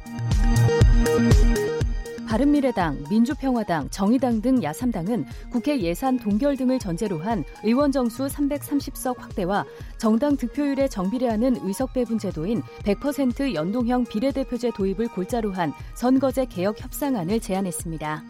바른미래당, 2.30 3.06
민주평화당, 3.10 3.90
정의당 3.90 4.40
등 4.40 4.62
야삼당은 4.62 5.24
국회 5.50 5.80
예산 5.80 6.16
동결 6.16 6.56
등을 6.56 6.78
전제로 6.78 7.18
한 7.18 7.42
의원 7.64 7.90
정수 7.90 8.28
330석 8.28 9.18
확대와 9.18 9.64
정당 9.98 10.36
득표율에 10.36 10.86
정비례하는 10.86 11.56
의석 11.64 11.92
배분 11.92 12.20
제도인 12.20 12.62
100% 12.84 13.52
연동형 13.52 14.04
비례대표제 14.04 14.70
도입을 14.76 15.08
골자로 15.08 15.50
한 15.50 15.72
선거제 15.94 16.44
개혁 16.44 16.80
협상안을 16.80 17.40
제안했습니다. 17.40 18.22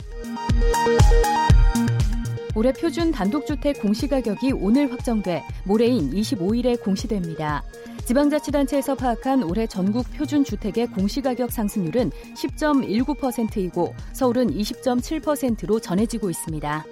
올해 2.56 2.72
표준 2.72 3.12
단독주택 3.12 3.82
공시가격이 3.82 4.52
오늘 4.52 4.90
확정돼 4.90 5.44
모레인 5.64 6.10
25일에 6.10 6.82
공시됩니다. 6.82 7.62
지방자치단체에서 8.10 8.96
파악한 8.96 9.44
올해 9.44 9.68
전국 9.68 10.04
표준 10.12 10.42
주택의 10.42 10.88
공시가격 10.88 11.52
상승률은 11.52 12.10
10.19%이고 12.34 13.94
서울은 14.12 14.48
20.7%로 14.48 15.78
전해지고 15.78 16.28
있습니다. 16.28 16.84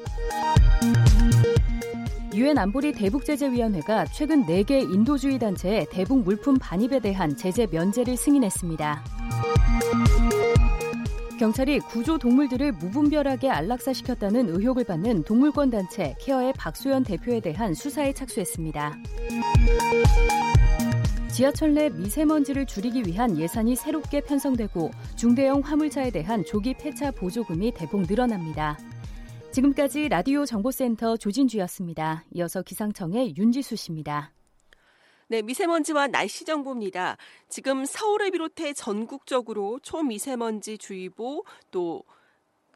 유엔 2.35 2.57
안보리 2.57 2.93
대북제재위원회가 2.93 4.05
최근 4.13 4.47
4개 4.47 4.95
인도주의 4.95 5.41
단체의 5.41 5.89
대북 5.91 6.23
물품 6.23 6.57
반입에 6.57 7.01
대한 7.01 7.37
제재 7.37 7.67
면제를 7.69 8.17
승인했습니다. 8.17 9.05
경찰이 11.41 11.81
구조 11.81 12.17
동물들을 12.19 12.73
무분별하게 12.73 13.51
안락사시켰다는 13.51 14.51
의혹을 14.51 14.85
받는 14.85 15.25
동물권 15.25 15.71
단체 15.71 16.15
케어의 16.21 16.53
박소연 16.53 17.03
대표에 17.03 17.41
대한 17.41 17.75
수사에 17.75 18.13
착수했습니다. 18.13 18.99
지하철 21.39 21.73
내 21.73 21.89
미세먼지를 21.91 22.67
줄이기 22.67 23.05
위한 23.07 23.39
예산이 23.39 23.77
새롭게 23.77 24.23
편성되고 24.23 24.91
중대형 25.15 25.61
화물차에 25.61 26.11
대한 26.11 26.45
조기 26.45 26.75
폐차 26.75 27.13
보조금이 27.13 27.71
대폭 27.75 28.09
늘어납니다. 28.09 28.77
지금까지 29.53 30.09
라디오 30.09 30.45
정보센터 30.45 31.17
조진주였습니다. 31.17 32.25
이어서 32.35 32.63
기상청의 32.63 33.37
윤지수 33.37 33.77
씨입니다. 33.77 34.33
네, 35.29 35.41
미세먼지와 35.43 36.09
날씨 36.09 36.45
정보입니다. 36.45 37.17
지금 37.49 37.85
서울을 37.85 38.33
비롯해 38.33 38.73
전국적으로 38.73 39.79
초미세먼지 39.81 40.77
주의보 40.77 41.45
또 41.71 42.03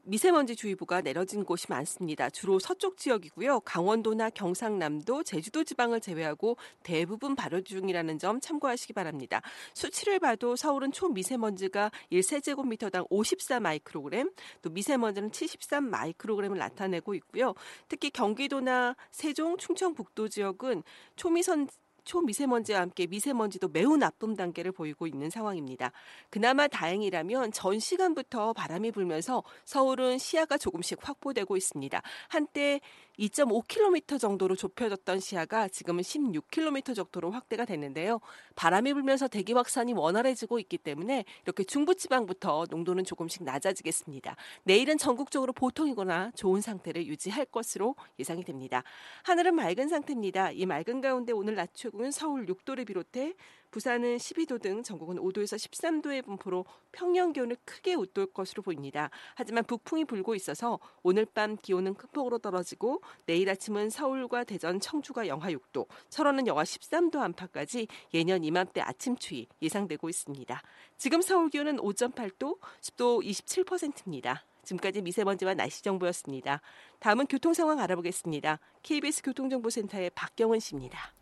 미세먼지 0.04 0.56
주의보가 0.56 1.00
내려진 1.02 1.44
곳이 1.44 1.66
많습니다. 1.68 2.28
주로 2.28 2.58
서쪽 2.58 2.96
지역이고요. 2.96 3.60
강원도나 3.60 4.30
경상남도, 4.30 5.22
제주도 5.22 5.62
지방을 5.62 6.00
제외하고 6.00 6.56
대부분 6.82 7.36
발효 7.36 7.60
중이라는 7.60 8.18
점 8.18 8.40
참고하시기 8.40 8.94
바랍니다. 8.94 9.40
수치를 9.74 10.18
봐도 10.18 10.56
서울은 10.56 10.90
초미세먼지가 10.90 11.92
1세제곱미터당 12.10 13.06
54 13.10 13.60
마이크로그램, 13.60 14.32
또 14.60 14.70
미세먼지는 14.70 15.30
73 15.30 15.88
마이크로그램을 15.88 16.58
나타내고 16.58 17.14
있고요. 17.14 17.54
특히 17.86 18.10
경기도나 18.10 18.96
세종, 19.12 19.56
충청북도 19.56 20.28
지역은 20.28 20.82
초미선 21.14 21.68
초미세먼지와 22.04 22.80
함께 22.80 23.06
미세먼지도 23.06 23.68
매우 23.68 23.96
나쁨 23.96 24.34
단계를 24.36 24.72
보이고 24.72 25.06
있는 25.06 25.30
상황입니다. 25.30 25.92
그나마 26.30 26.68
다행이라면 26.68 27.52
전 27.52 27.78
시간부터 27.78 28.52
바람이 28.52 28.90
불면서 28.92 29.42
서울은 29.64 30.18
시야가 30.18 30.58
조금씩 30.58 30.98
확보되고 31.00 31.56
있습니다. 31.56 32.02
한때 32.28 32.80
2.5km 33.18 34.18
정도로 34.18 34.56
좁혀졌던 34.56 35.20
시야가 35.20 35.68
지금은 35.68 36.02
16km 36.02 36.94
정도로 36.94 37.30
확대가 37.30 37.64
됐는데요. 37.64 38.20
바람이 38.56 38.92
불면서 38.94 39.28
대기 39.28 39.52
확산이 39.52 39.92
원활해지고 39.92 40.58
있기 40.60 40.78
때문에 40.78 41.24
이렇게 41.44 41.64
중부지방부터 41.64 42.66
농도는 42.70 43.04
조금씩 43.04 43.44
낮아지겠습니다. 43.44 44.36
내일은 44.64 44.98
전국적으로 44.98 45.52
보통이거나 45.52 46.32
좋은 46.34 46.60
상태를 46.60 47.06
유지할 47.06 47.46
것으로 47.46 47.94
예상이 48.18 48.44
됩니다. 48.44 48.82
하늘은 49.24 49.54
맑은 49.54 49.88
상태입니다. 49.88 50.52
이 50.52 50.66
맑은 50.66 51.00
가운데 51.00 51.32
오늘 51.32 51.54
낮 51.54 51.74
최고는 51.74 52.10
서울 52.10 52.46
6도를 52.46 52.86
비롯해 52.86 53.34
부산은 53.72 54.18
12도 54.18 54.60
등 54.60 54.82
전국은 54.82 55.16
5도에서 55.16 55.56
13도의 55.56 56.24
분포로 56.24 56.66
평년 56.92 57.32
기온을 57.32 57.56
크게 57.64 57.94
웃돌 57.94 58.26
것으로 58.26 58.62
보입니다. 58.62 59.10
하지만 59.34 59.64
북풍이 59.64 60.04
불고 60.04 60.34
있어서 60.34 60.78
오늘 61.02 61.24
밤 61.24 61.56
기온은 61.56 61.94
큰 61.94 62.08
폭으로 62.12 62.38
떨어지고 62.38 63.00
내일 63.26 63.48
아침은 63.48 63.88
서울과 63.88 64.44
대전, 64.44 64.78
청주가 64.78 65.26
영하 65.26 65.50
6도, 65.50 65.86
철원은 66.10 66.46
영하 66.46 66.62
13도 66.62 67.16
안팎까지 67.16 67.88
예년 68.12 68.44
이맘때 68.44 68.82
아침 68.82 69.16
추위 69.16 69.48
예상되고 69.62 70.08
있습니다. 70.08 70.62
지금 70.98 71.22
서울 71.22 71.48
기온은 71.48 71.78
5.8도, 71.78 72.58
습도 72.80 73.20
27%입니다. 73.22 74.44
지금까지 74.64 75.00
미세먼지와 75.00 75.54
날씨 75.54 75.82
정보였습니다. 75.82 76.60
다음은 77.00 77.26
교통 77.26 77.54
상황 77.54 77.80
알아보겠습니다. 77.80 78.60
KBS 78.82 79.22
교통정보센터의 79.22 80.10
박경은 80.10 80.60
씨입니다. 80.60 81.14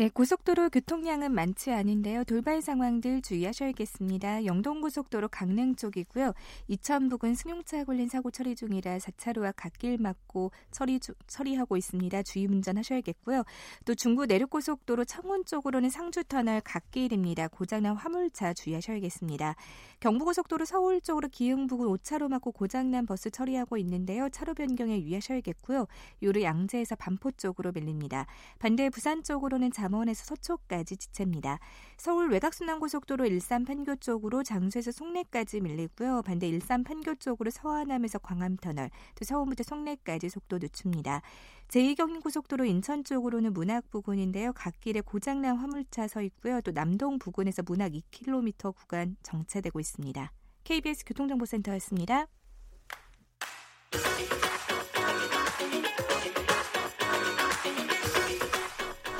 네, 0.00 0.08
고속도로 0.08 0.70
교통량은 0.70 1.30
많지 1.34 1.72
않은데요. 1.72 2.24
돌발 2.24 2.62
상황들 2.62 3.20
주의하셔야겠습니다. 3.20 4.46
영동고속도로 4.46 5.28
강릉 5.28 5.76
쪽이고요. 5.76 6.32
이천 6.68 7.10
부근 7.10 7.34
승용차 7.34 7.84
걸린 7.84 8.08
사고 8.08 8.30
처리 8.30 8.54
중이라 8.54 8.96
4차로와 8.96 9.52
갓길 9.54 9.98
막고 9.98 10.52
처리 10.70 11.00
주, 11.00 11.12
처리하고 11.26 11.76
있습니다. 11.76 12.22
주의 12.22 12.46
운전하셔야겠고요. 12.46 13.42
또 13.84 13.94
중부 13.94 14.24
내륙고속도로 14.24 15.04
창원 15.04 15.44
쪽으로는 15.44 15.90
상주 15.90 16.24
터널 16.24 16.62
갓길입니다. 16.62 17.48
고장난 17.48 17.94
화물차 17.94 18.54
주의하셔야겠습니다. 18.54 19.54
경부고속도로 20.00 20.64
서울 20.64 21.02
쪽으로 21.02 21.28
기흥 21.28 21.66
부근 21.66 21.88
5차로 21.88 22.30
막고 22.30 22.52
고장난 22.52 23.04
버스 23.04 23.30
처리하고 23.30 23.76
있는데요. 23.76 24.30
차로 24.30 24.54
변경에 24.54 24.98
유의하셔야겠고요. 25.02 25.86
요르 26.22 26.40
양재에서 26.40 26.96
반포 26.96 27.32
쪽으로 27.32 27.72
밀립니다. 27.72 28.24
반대 28.58 28.88
부산 28.88 29.22
쪽으로는 29.22 29.70
잠 29.72 29.89
원에서 29.94 30.24
서초까지 30.24 30.96
지체입니다. 30.96 31.58
서울 31.96 32.30
외곽순환고속도로 32.30 33.26
일산 33.26 33.64
판교 33.64 33.96
쪽으로 33.96 34.42
장수에서 34.42 34.92
송내까지 34.92 35.60
밀리고요. 35.60 36.22
반대 36.22 36.48
일산 36.48 36.84
판교 36.84 37.16
쪽으로 37.16 37.50
서안함에서 37.50 38.18
광암터널, 38.18 38.90
또 39.14 39.24
서울부터 39.24 39.62
송내까지 39.64 40.28
속도 40.28 40.58
늦춥니다. 40.58 41.22
제2경인고속도로 41.68 42.66
인천 42.66 43.04
쪽으로는 43.04 43.52
문학 43.52 43.88
부근인데요. 43.90 44.52
갓길에 44.52 45.02
고장난 45.02 45.56
화물차 45.56 46.08
서 46.08 46.22
있고요. 46.22 46.60
또 46.62 46.72
남동 46.72 47.18
부근에서 47.18 47.62
문학 47.64 47.92
2km 47.92 48.74
구간 48.74 49.16
정체되고 49.22 49.78
있습니다. 49.78 50.32
KBS 50.64 51.04
교통정보센터였습니다. 51.06 52.26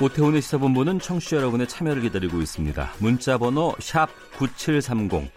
오태훈의 0.02 0.40
시사본부는 0.40 0.98
청취자 0.98 1.36
여러분의 1.36 1.68
참여를 1.68 2.00
기다리고 2.00 2.40
있습니다. 2.40 2.92
문자 3.00 3.36
번호 3.36 3.74
9730. 4.38 5.30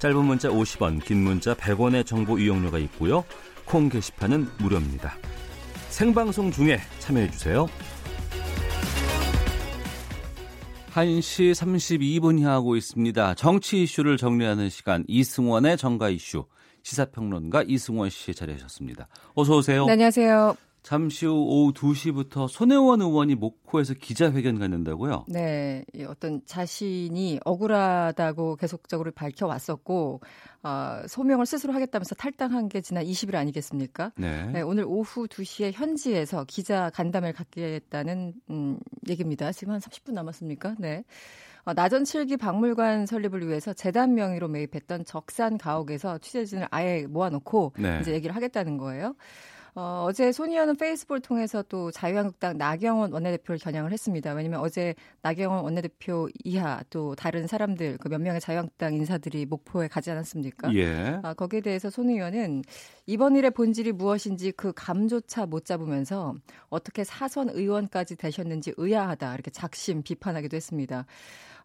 짧은 0.00 0.24
문자 0.24 0.48
50원, 0.48 1.04
긴 1.04 1.18
문자 1.22 1.54
100원의 1.54 2.04
정보 2.04 2.36
이용료가 2.36 2.78
있고요. 2.78 3.24
콩 3.64 3.88
게시판은 3.88 4.48
무료입니다. 4.58 5.14
생방송 5.90 6.50
중에 6.50 6.80
참여해 6.98 7.30
주세요. 7.30 7.68
1시 10.92 11.52
32분 11.52 12.40
향하고 12.40 12.74
있습니다. 12.74 13.34
정치 13.34 13.84
이슈를 13.84 14.16
정리하는 14.16 14.70
시간 14.70 15.04
이승원의 15.06 15.76
정가 15.76 16.08
이슈 16.08 16.46
시사평론가 16.82 17.62
이승원 17.68 18.10
씨 18.10 18.34
자리하셨습니다. 18.34 19.06
어서 19.34 19.58
오세요. 19.58 19.86
네, 19.86 19.92
안녕하세요. 19.92 20.69
잠시 20.82 21.26
후 21.26 21.32
오후 21.32 21.72
2시부터 21.72 22.48
손혜원 22.48 23.02
의원이 23.02 23.34
목포에서 23.34 23.94
기자회견 23.94 24.58
갖는다고요? 24.58 25.26
네. 25.28 25.84
어떤 26.08 26.40
자신이 26.46 27.40
억울하다고 27.44 28.56
계속적으로 28.56 29.10
밝혀왔었고 29.12 30.20
어, 30.62 31.02
소명을 31.06 31.46
스스로 31.46 31.72
하겠다면서 31.72 32.14
탈당한 32.14 32.68
게 32.68 32.80
지난 32.80 33.04
20일 33.04 33.34
아니겠습니까? 33.34 34.12
네. 34.16 34.46
네. 34.46 34.60
오늘 34.62 34.84
오후 34.86 35.26
2시에 35.26 35.72
현지에서 35.72 36.44
기자 36.44 36.90
간담회를 36.90 37.34
갖겠다는 37.34 38.34
음, 38.50 38.78
얘기입니다. 39.08 39.52
지금 39.52 39.72
한 39.72 39.80
30분 39.80 40.12
남았습니까? 40.12 40.76
네. 40.78 41.04
어, 41.64 41.74
나전 41.74 42.04
7기 42.04 42.38
박물관 42.38 43.06
설립을 43.06 43.46
위해서 43.46 43.72
재단 43.72 44.14
명의로 44.14 44.48
매입했던 44.48 45.04
적산 45.04 45.58
가옥에서 45.58 46.18
취재진을 46.18 46.68
아예 46.70 47.06
모아놓고 47.06 47.74
네. 47.78 47.98
이제 48.00 48.12
얘기를 48.12 48.34
하겠다는 48.34 48.78
거예요. 48.78 49.14
어, 49.74 50.04
어제 50.08 50.32
손 50.32 50.50
의원은 50.50 50.76
페이스북을 50.76 51.20
통해서 51.20 51.62
또 51.68 51.90
자유한국당 51.90 52.58
나경원 52.58 53.12
원내대표를 53.12 53.58
겨냥을 53.58 53.92
했습니다. 53.92 54.32
왜냐하면 54.32 54.60
어제 54.60 54.94
나경원 55.22 55.62
원내대표 55.64 56.28
이하 56.44 56.82
또 56.90 57.14
다른 57.14 57.46
사람들 57.46 57.98
그 57.98 58.08
몇 58.10 58.20
명의 58.20 58.40
자유한국당 58.40 58.94
인사들이 58.94 59.46
목포에 59.46 59.86
가지 59.88 60.10
않았습니까? 60.10 60.74
예. 60.74 61.18
아, 61.22 61.32
거기에 61.34 61.60
대해서 61.60 61.88
손 61.90 62.08
의원은 62.10 62.62
이번 63.10 63.34
일의 63.34 63.50
본질이 63.50 63.90
무엇인지 63.90 64.52
그 64.52 64.72
감조차 64.72 65.44
못 65.44 65.64
잡으면서 65.64 66.36
어떻게 66.68 67.02
사선 67.02 67.48
의원까지 67.48 68.14
되셨는지 68.14 68.72
의아하다 68.76 69.34
이렇게 69.34 69.50
작심 69.50 70.04
비판하기도 70.04 70.54
했습니다. 70.54 71.06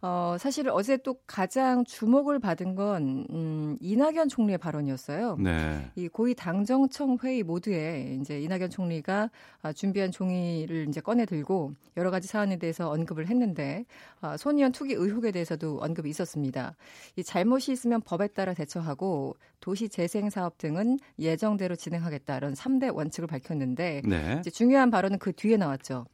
어, 0.01 0.37
사실 0.39 0.69
어제 0.69 0.97
또 0.97 1.17
가장 1.25 1.83
주목을 1.85 2.39
받은 2.39 2.75
건 2.75 3.25
음, 3.29 3.77
이낙연 3.79 4.29
총리의 4.29 4.57
발언이었어요. 4.57 5.37
네. 5.39 5.89
이 5.95 6.07
고위 6.07 6.35
당정청 6.35 7.17
회의 7.23 7.43
모두에 7.43 8.17
이제 8.19 8.39
이낙연 8.39 8.69
총리가 8.69 9.29
아, 9.61 9.73
준비한 9.73 10.11
종이를 10.11 10.87
이제 10.89 11.01
꺼내 11.01 11.25
들고 11.25 11.73
여러 11.97 12.11
가지 12.11 12.27
사안에 12.27 12.57
대해서 12.57 12.89
언급을 12.89 13.27
했는데 13.27 13.85
아, 14.21 14.37
손의원 14.37 14.71
투기 14.71 14.93
의혹에 14.93 15.31
대해서도 15.31 15.79
언급이 15.81 16.09
있었습니다. 16.09 16.75
이 17.15 17.23
잘못이 17.23 17.71
있으면 17.71 18.01
법에 18.01 18.27
따라 18.27 18.53
대처하고 18.53 19.35
도시 19.59 19.89
재생 19.89 20.29
사업 20.29 20.59
등은 20.59 20.99
예 21.19 21.34
정대로 21.37 21.75
진행하겠다 21.75 22.37
이런 22.37 22.53
3대 22.53 22.93
원칙을 22.95 23.27
밝혔는데 23.27 24.01
네. 24.05 24.37
이제 24.39 24.49
중요한 24.49 24.91
발언은 24.91 25.19
그 25.19 25.33
뒤에 25.33 25.57
나왔죠. 25.57 26.05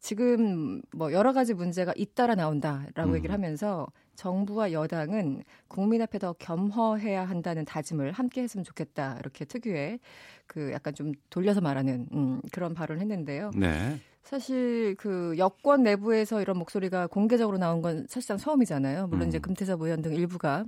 지금 0.00 0.82
뭐 0.92 1.12
여러 1.12 1.32
가지 1.32 1.54
문제가 1.54 1.92
잇따라 1.96 2.34
나온다라고 2.34 3.10
음. 3.10 3.16
얘기를 3.16 3.32
하면서 3.32 3.86
정부와 4.18 4.72
여당은 4.72 5.44
국민 5.68 6.02
앞에 6.02 6.18
더 6.18 6.32
겸허해야 6.32 7.24
한다는 7.24 7.64
다짐을 7.64 8.12
함께 8.12 8.42
했으면 8.42 8.64
좋겠다. 8.64 9.16
이렇게 9.20 9.44
특유의 9.44 10.00
그 10.46 10.72
약간 10.72 10.92
좀 10.94 11.12
돌려서 11.30 11.60
말하는 11.60 12.08
음, 12.12 12.40
그런 12.50 12.74
발언을 12.74 13.00
했는데요. 13.00 13.52
네. 13.54 14.00
사실 14.24 14.96
그 14.98 15.36
여권 15.38 15.84
내부에서 15.84 16.42
이런 16.42 16.58
목소리가 16.58 17.06
공개적으로 17.06 17.58
나온 17.58 17.80
건 17.80 18.06
사실상 18.08 18.36
처음이잖아요. 18.36 19.06
물론 19.06 19.22
음. 19.22 19.28
이제 19.28 19.38
금태섭 19.38 19.80
의원 19.80 20.02
등 20.02 20.12
일부가 20.14 20.64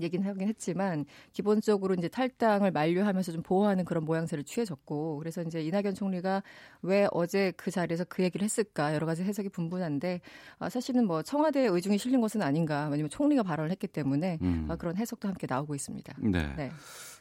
얘기는 0.00 0.26
하긴 0.26 0.48
했지만 0.48 1.04
기본적으로 1.32 1.94
이제 1.94 2.08
탈당을 2.08 2.70
만류하면서 2.70 3.32
좀 3.32 3.42
보호하는 3.42 3.84
그런 3.84 4.04
모양새를 4.04 4.44
취해졌고 4.44 5.18
그래서 5.18 5.42
이제 5.42 5.62
이낙연 5.62 5.94
총리가 5.94 6.42
왜 6.82 7.08
어제 7.12 7.52
그 7.56 7.70
자리에서 7.70 8.04
그 8.04 8.22
얘기를 8.22 8.44
했을까 8.44 8.94
여러 8.94 9.06
가지 9.06 9.22
해석이 9.22 9.48
분분한데 9.50 10.20
아, 10.58 10.68
사실은 10.68 11.06
뭐 11.06 11.22
청와대의 11.22 11.68
의중이 11.68 11.98
실린 11.98 12.20
것은 12.20 12.42
아닌가 12.42 12.88
왜냐면 12.88 13.10
총리가 13.10 13.42
발언을 13.42 13.70
했기 13.70 13.86
때문에 13.86 14.38
음. 14.42 14.66
아, 14.68 14.76
그런 14.76 14.96
해석도 14.96 15.28
함께 15.28 15.46
나오고 15.48 15.74
있습니다. 15.74 16.14
네. 16.18 16.54
네. 16.56 16.70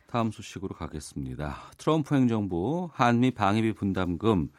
다음 0.08 0.32
소식으로 0.32 0.74
가겠습니다. 0.76 1.56
트럼프 1.78 2.16
행정부 2.16 2.90
한미 2.94 3.32
방위비 3.32 3.74
분담금 3.74 4.50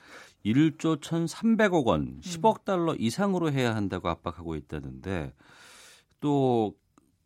1조 0.45 1.01
1,300억 1.01 1.85
원, 1.87 2.21
10억 2.21 2.65
달러 2.65 2.95
이상으로 2.95 3.53
해야 3.53 3.75
한다고 3.75 4.09
압박하고 4.09 4.55
있다는데 4.55 5.35
또 6.21 6.75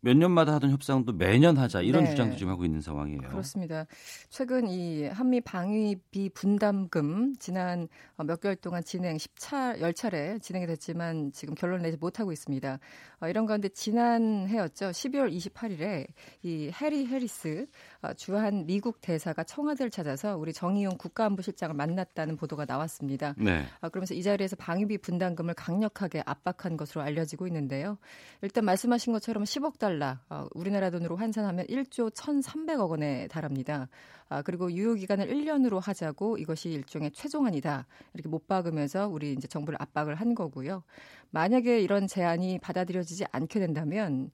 몇 0.05 0.15
년마다 0.15 0.53
하던 0.53 0.69
협상도 0.69 1.13
매년 1.13 1.57
하자 1.57 1.81
이런 1.81 2.03
네. 2.03 2.11
주장도 2.11 2.35
지금 2.37 2.51
하고 2.51 2.63
있는 2.63 2.79
상황이에요. 2.79 3.21
그렇습니다. 3.23 3.87
최근 4.29 4.67
이 4.67 5.05
한미 5.05 5.41
방위비 5.41 6.29
분담금 6.35 7.37
지난 7.39 7.87
몇 8.23 8.39
개월 8.39 8.55
동안 8.55 8.83
진행 8.83 9.17
10차 9.17 9.79
10차례 9.79 10.39
진행이 10.39 10.67
됐지만 10.67 11.31
지금 11.31 11.55
결론 11.55 11.81
내지 11.81 11.97
못하고 11.97 12.31
있습니다. 12.31 12.77
어, 13.19 13.27
이런 13.27 13.47
가운데 13.47 13.67
지난 13.69 14.47
해였죠. 14.47 14.89
12월 14.89 15.35
28일에 15.35 16.05
이 16.43 16.69
해리 16.79 17.07
해리스 17.07 17.65
어, 17.94 17.94
주한 18.13 18.65
미국 18.65 19.01
대사가 19.01 19.43
청와대를 19.43 19.89
찾아서 19.89 20.37
우리 20.37 20.53
정의용 20.53 20.97
국가안보실장을 20.97 21.75
만났다는 21.75 22.37
보도가 22.37 22.65
나왔습니다. 22.65 23.33
네. 23.37 23.65
어, 23.81 23.89
그러면서 23.89 24.13
이 24.13 24.23
자리에서 24.23 24.55
방위비 24.55 24.99
분담금을 24.99 25.53
강력하게 25.53 26.23
압박한 26.25 26.77
것으로 26.77 27.01
알려지고 27.01 27.47
있는데요. 27.47 27.97
일단 28.41 28.65
말씀하신 28.65 29.13
것처럼 29.13 29.43
10억 29.43 29.79
달러, 29.79 30.17
우리나라 30.53 30.89
돈으로 30.89 31.15
환산하면 31.15 31.65
1조 31.67 32.13
1,300억 32.13 32.89
원에 32.89 33.27
달합니다. 33.27 33.87
아, 34.27 34.41
그리고 34.41 34.71
유효 34.71 34.95
기간을 34.95 35.27
1년으로 35.27 35.79
하자고 35.79 36.37
이것이 36.37 36.69
일종의 36.69 37.11
최종안이다. 37.11 37.85
이렇게 38.13 38.27
못 38.27 38.47
박으면서 38.47 39.07
우리 39.07 39.33
이제 39.33 39.47
정부를 39.47 39.77
압박을 39.79 40.15
한 40.15 40.33
거고요. 40.33 40.83
만약에 41.29 41.79
이런 41.81 42.07
제안이 42.07 42.59
받아들여지지 42.59 43.25
않게 43.31 43.59
된다면 43.59 44.31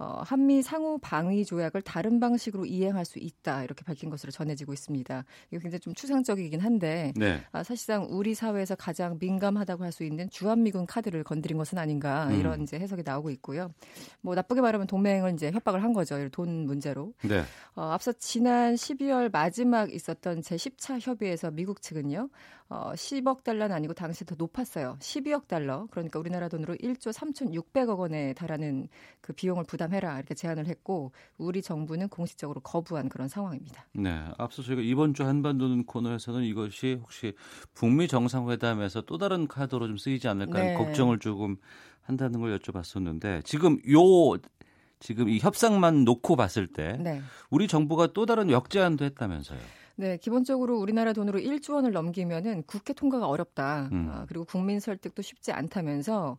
어, 0.00 0.22
한미 0.24 0.62
상호 0.62 0.96
방위 0.96 1.44
조약을 1.44 1.82
다른 1.82 2.20
방식으로 2.20 2.64
이행할 2.64 3.04
수 3.04 3.18
있다 3.18 3.64
이렇게 3.64 3.84
밝힌 3.84 4.08
것으로 4.08 4.32
전해지고 4.32 4.72
있습니다. 4.72 5.24
이거 5.50 5.60
굉장히 5.60 5.80
좀 5.80 5.94
추상적이긴 5.94 6.60
한데 6.60 7.12
네. 7.16 7.42
아, 7.52 7.62
사실상 7.62 8.06
우리 8.08 8.34
사회에서 8.34 8.76
가장 8.76 9.18
민감하다고 9.20 9.84
할 9.84 9.90
수 9.90 10.04
있는 10.04 10.30
주한미군 10.30 10.86
카드를 10.86 11.24
건드린 11.24 11.58
것은 11.58 11.78
아닌가 11.78 12.28
음. 12.28 12.38
이런 12.38 12.62
이제 12.62 12.78
해석이 12.78 13.02
나오고 13.04 13.30
있고요. 13.30 13.72
뭐 14.20 14.34
나쁘게 14.34 14.60
말하면 14.60 14.86
동맹을 14.86 15.34
이제 15.34 15.50
협박을 15.50 15.82
한 15.82 15.92
거죠. 15.92 16.28
돈 16.30 16.66
문제로. 16.66 17.12
네. 17.22 17.42
어, 17.74 17.82
앞서 17.90 18.12
지난 18.12 18.74
12월 18.74 19.30
마지막 19.32 19.92
있었던 19.92 20.42
제 20.42 20.56
10차 20.56 20.98
협의에서 21.00 21.50
미국 21.50 21.82
측은요. 21.82 22.28
어, 22.70 22.92
10억 22.94 23.42
달러는 23.42 23.74
아니고 23.74 23.94
당시 23.94 24.24
더 24.24 24.36
높았어요. 24.38 24.96
12억 25.00 25.48
달러. 25.48 25.88
그러니까 25.90 26.20
우리나라 26.20 26.48
돈으로 26.48 26.76
1조 26.76 27.12
3,600억 27.12 27.98
원에 27.98 28.32
달하는 28.34 28.88
그 29.20 29.32
비용을 29.32 29.64
부담해라 29.64 30.16
이렇게 30.16 30.34
제안을 30.34 30.66
했고 30.66 31.10
우리 31.36 31.62
정부는 31.62 32.08
공식적으로 32.08 32.60
거부한 32.60 33.08
그런 33.08 33.26
상황입니다. 33.26 33.86
네, 33.92 34.24
앞서 34.38 34.62
저희가 34.62 34.82
이번 34.82 35.14
주 35.14 35.24
한반도는 35.24 35.84
코너에서는 35.84 36.44
이것이 36.44 36.98
혹시 37.02 37.34
북미 37.74 38.06
정상회담에서 38.06 39.02
또 39.02 39.18
다른 39.18 39.48
카드로 39.48 39.88
좀 39.88 39.96
쓰이지 39.96 40.28
않을까 40.28 40.60
네. 40.60 40.74
걱정을 40.74 41.18
조금 41.18 41.56
한다는 42.02 42.40
걸 42.40 42.56
여쭤봤었는데 42.56 43.44
지금 43.44 43.78
요 43.90 44.38
지금 45.00 45.28
이 45.28 45.40
협상만 45.40 46.04
놓고 46.04 46.36
봤을 46.36 46.68
때 46.68 46.96
네. 47.00 47.20
우리 47.50 47.66
정부가 47.66 48.12
또 48.12 48.26
다른 48.26 48.48
역제안도 48.48 49.04
했다면서요. 49.06 49.58
네, 50.00 50.16
기본적으로 50.16 50.78
우리나라 50.78 51.12
돈으로 51.12 51.38
1조 51.38 51.74
원을 51.74 51.92
넘기면은 51.92 52.62
국회 52.62 52.94
통과가 52.94 53.28
어렵다. 53.28 53.90
음. 53.92 54.08
아, 54.10 54.24
그리고 54.26 54.46
국민 54.46 54.80
설득도 54.80 55.20
쉽지 55.20 55.52
않다면서 55.52 56.38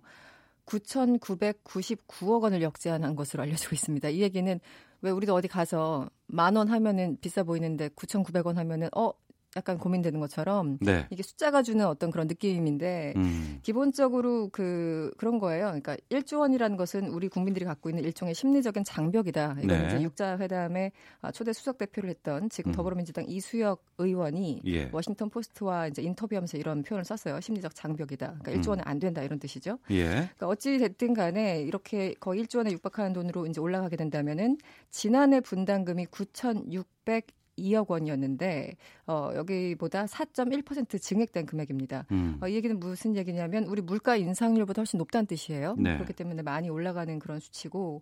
9,999억 0.66 2.42
원을 2.42 2.64
역제안한 2.64 3.16
것으로 3.16 3.44
알려지고 3.44 3.76
있습니다. 3.76 4.10
이 4.10 4.22
얘기는 4.22 4.60
왜 5.02 5.12
우리도 5.12 5.36
어디 5.36 5.48
가서 5.48 6.10
만 6.26 6.56
원 6.58 6.70
하면은 6.70 7.18
비싸 7.22 7.44
보이는데 7.44 7.90
9,900원 7.90 8.56
하면은 8.56 8.90
어 8.96 9.12
약간 9.58 9.78
고민되는 9.78 10.20
것처럼 10.20 10.78
네. 10.80 11.06
이게 11.10 11.24
숫자가 11.24 11.62
주는 11.62 11.86
어떤 11.86 12.10
그런 12.10 12.28
느낌인데 12.28 13.14
음. 13.18 13.60
기본적으로 13.64 14.50
그 14.52 15.12
그런 15.18 15.40
거예요. 15.40 15.66
그러니까 15.66 15.98
1조 16.10 16.40
원이라는 16.40 16.78
것은 16.78 17.08
우리 17.10 17.28
국민들이 17.28 17.66
갖고 17.66 17.90
있는 17.90 18.04
일종의 18.04 18.34
심리적인 18.34 18.86
장벽이다. 18.86 19.58
이건 19.64 19.68
네. 19.68 19.88
이제 19.88 20.02
육자 20.02 20.38
회담에 20.38 20.92
아, 21.22 21.32
초대 21.32 21.52
수석 21.52 21.78
대표를 21.78 22.10
했던 22.10 22.50
지금 22.50 22.72
음. 22.72 22.76
더불어민주당 22.76 23.26
이수혁 23.28 23.84
의원이 23.98 24.62
예. 24.68 24.90
워싱턴 24.94 25.30
포스트와 25.30 25.88
이제 25.88 26.02
인터뷰하면서 26.02 26.58
이런 26.58 26.84
표현을 26.84 27.04
썼어요. 27.04 27.42
심리적 27.42 27.76
장벽이다. 27.76 28.38
그러니까 28.42 28.52
1조 28.52 28.68
음. 28.68 28.70
원은 28.72 28.84
안 28.88 29.00
된다 29.00 29.22
이런 29.22 29.38
뜻이죠. 29.38 29.80
예. 29.92 30.06
그러니까 30.06 30.48
어찌 30.48 30.78
됐든 30.78 31.14
간에 31.14 31.62
이렇게 31.62 32.14
거의 32.22 32.44
1조 32.44 32.60
원에 32.60 32.72
육박하는 32.72 33.12
돈으로 33.12 33.48
이제 33.48 33.60
올라가게 33.60 33.98
된다면은 33.98 34.58
지난해 34.90 35.42
분담금이 35.42 36.06
9,600 36.06 37.28
2억 37.58 37.90
원이었는데 37.90 38.76
어, 39.08 39.32
여기보다 39.36 40.06
4.1% 40.06 41.02
증액된 41.02 41.46
금액입니다. 41.46 42.06
음. 42.12 42.38
어, 42.42 42.48
이 42.48 42.56
얘기는 42.56 42.80
무슨 42.80 43.16
얘기냐면 43.16 43.66
우리 43.66 43.82
물가 43.82 44.16
인상률보다 44.16 44.82
훨씬 44.82 44.98
높다는 44.98 45.26
뜻이에요. 45.28 45.76
네. 45.78 45.96
그렇기 45.96 46.14
때문에 46.14 46.42
많이 46.42 46.70
올라가는 46.70 47.18
그런 47.20 47.40
수치고 47.40 48.02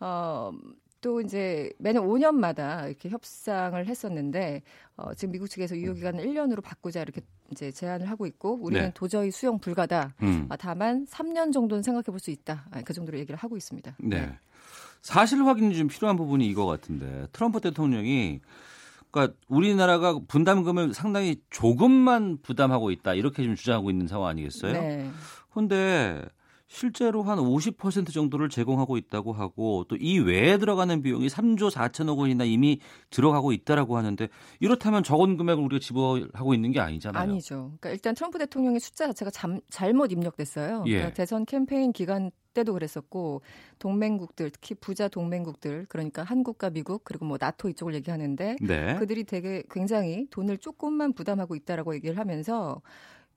어, 0.00 0.52
또 1.00 1.20
이제 1.20 1.70
매년 1.78 2.06
5년마다 2.08 2.88
이렇게 2.88 3.10
협상을 3.10 3.86
했었는데 3.86 4.62
어, 4.96 5.12
지금 5.14 5.32
미국 5.32 5.48
측에서 5.48 5.76
유효 5.76 5.92
기간을 5.92 6.24
1년으로 6.24 6.62
바꾸자 6.62 7.02
이렇게 7.02 7.20
이제 7.50 7.70
제안을 7.70 8.08
하고 8.08 8.24
있고 8.26 8.58
우리는 8.58 8.86
네. 8.86 8.90
도저히 8.94 9.30
수용 9.30 9.58
불가다. 9.58 10.14
음. 10.22 10.46
아, 10.48 10.56
다만 10.56 11.04
3년 11.06 11.52
정도는 11.52 11.82
생각해 11.82 12.04
볼 12.04 12.18
수 12.20 12.30
있다. 12.30 12.64
아, 12.70 12.80
그 12.82 12.94
정도로 12.94 13.18
얘기를 13.18 13.36
하고 13.36 13.56
있습니다. 13.58 13.96
네. 13.98 14.20
네. 14.20 14.38
사실 15.02 15.44
확인이 15.44 15.76
좀 15.76 15.88
필요한 15.88 16.16
부분이 16.16 16.46
이거 16.46 16.64
같은데 16.64 17.26
트럼프 17.32 17.60
대통령이 17.60 18.40
그러니까 19.14 19.36
우리나라가 19.48 20.18
분담금을 20.26 20.92
상당히 20.92 21.36
조금만 21.50 22.38
부담하고 22.42 22.90
있다 22.90 23.14
이렇게 23.14 23.44
좀 23.44 23.54
주장하고 23.54 23.90
있는 23.90 24.08
상황 24.08 24.28
아니겠어요? 24.30 24.72
네. 24.72 25.08
근데 25.52 26.20
실제로 26.66 27.22
한 27.22 27.38
50% 27.38 28.12
정도를 28.12 28.48
제공하고 28.48 28.96
있다고 28.96 29.32
하고 29.32 29.84
또 29.88 29.96
이 30.00 30.18
외에 30.18 30.58
들어가는 30.58 31.00
비용이 31.02 31.28
3조 31.28 31.70
4천억 31.70 32.18
원이나 32.18 32.42
이미 32.42 32.80
들어가고 33.10 33.52
있다라고 33.52 33.96
하는데 33.96 34.28
이렇다면 34.58 35.04
적은 35.04 35.36
금액을 35.36 35.62
우리가 35.62 35.78
지불하고 35.78 36.52
있는 36.52 36.72
게 36.72 36.80
아니잖아요. 36.80 37.22
아니죠. 37.22 37.74
그러니까 37.78 37.90
일단 37.90 38.14
트럼프 38.16 38.38
대통령의 38.38 38.80
숫자 38.80 39.06
자체가 39.06 39.30
잠, 39.30 39.60
잘못 39.70 40.10
입력됐어요. 40.10 40.82
예. 40.86 40.92
그러니까 40.94 41.14
대선 41.14 41.46
캠페인 41.46 41.92
기간 41.92 42.32
때도 42.54 42.72
그랬었고 42.72 43.42
동맹국들 43.78 44.50
특히 44.50 44.74
부자 44.74 45.08
동맹국들 45.08 45.86
그러니까 45.88 46.22
한국과 46.22 46.70
미국 46.70 47.04
그리고 47.04 47.26
뭐 47.26 47.36
나토 47.38 47.68
이쪽을 47.68 47.94
얘기하는데 47.94 48.56
네. 48.62 48.96
그들이 48.98 49.24
되게 49.24 49.62
굉장히 49.70 50.26
돈을 50.30 50.58
조금만 50.58 51.12
부담하고 51.12 51.54
있다라고 51.56 51.94
얘기를 51.94 52.18
하면서 52.18 52.80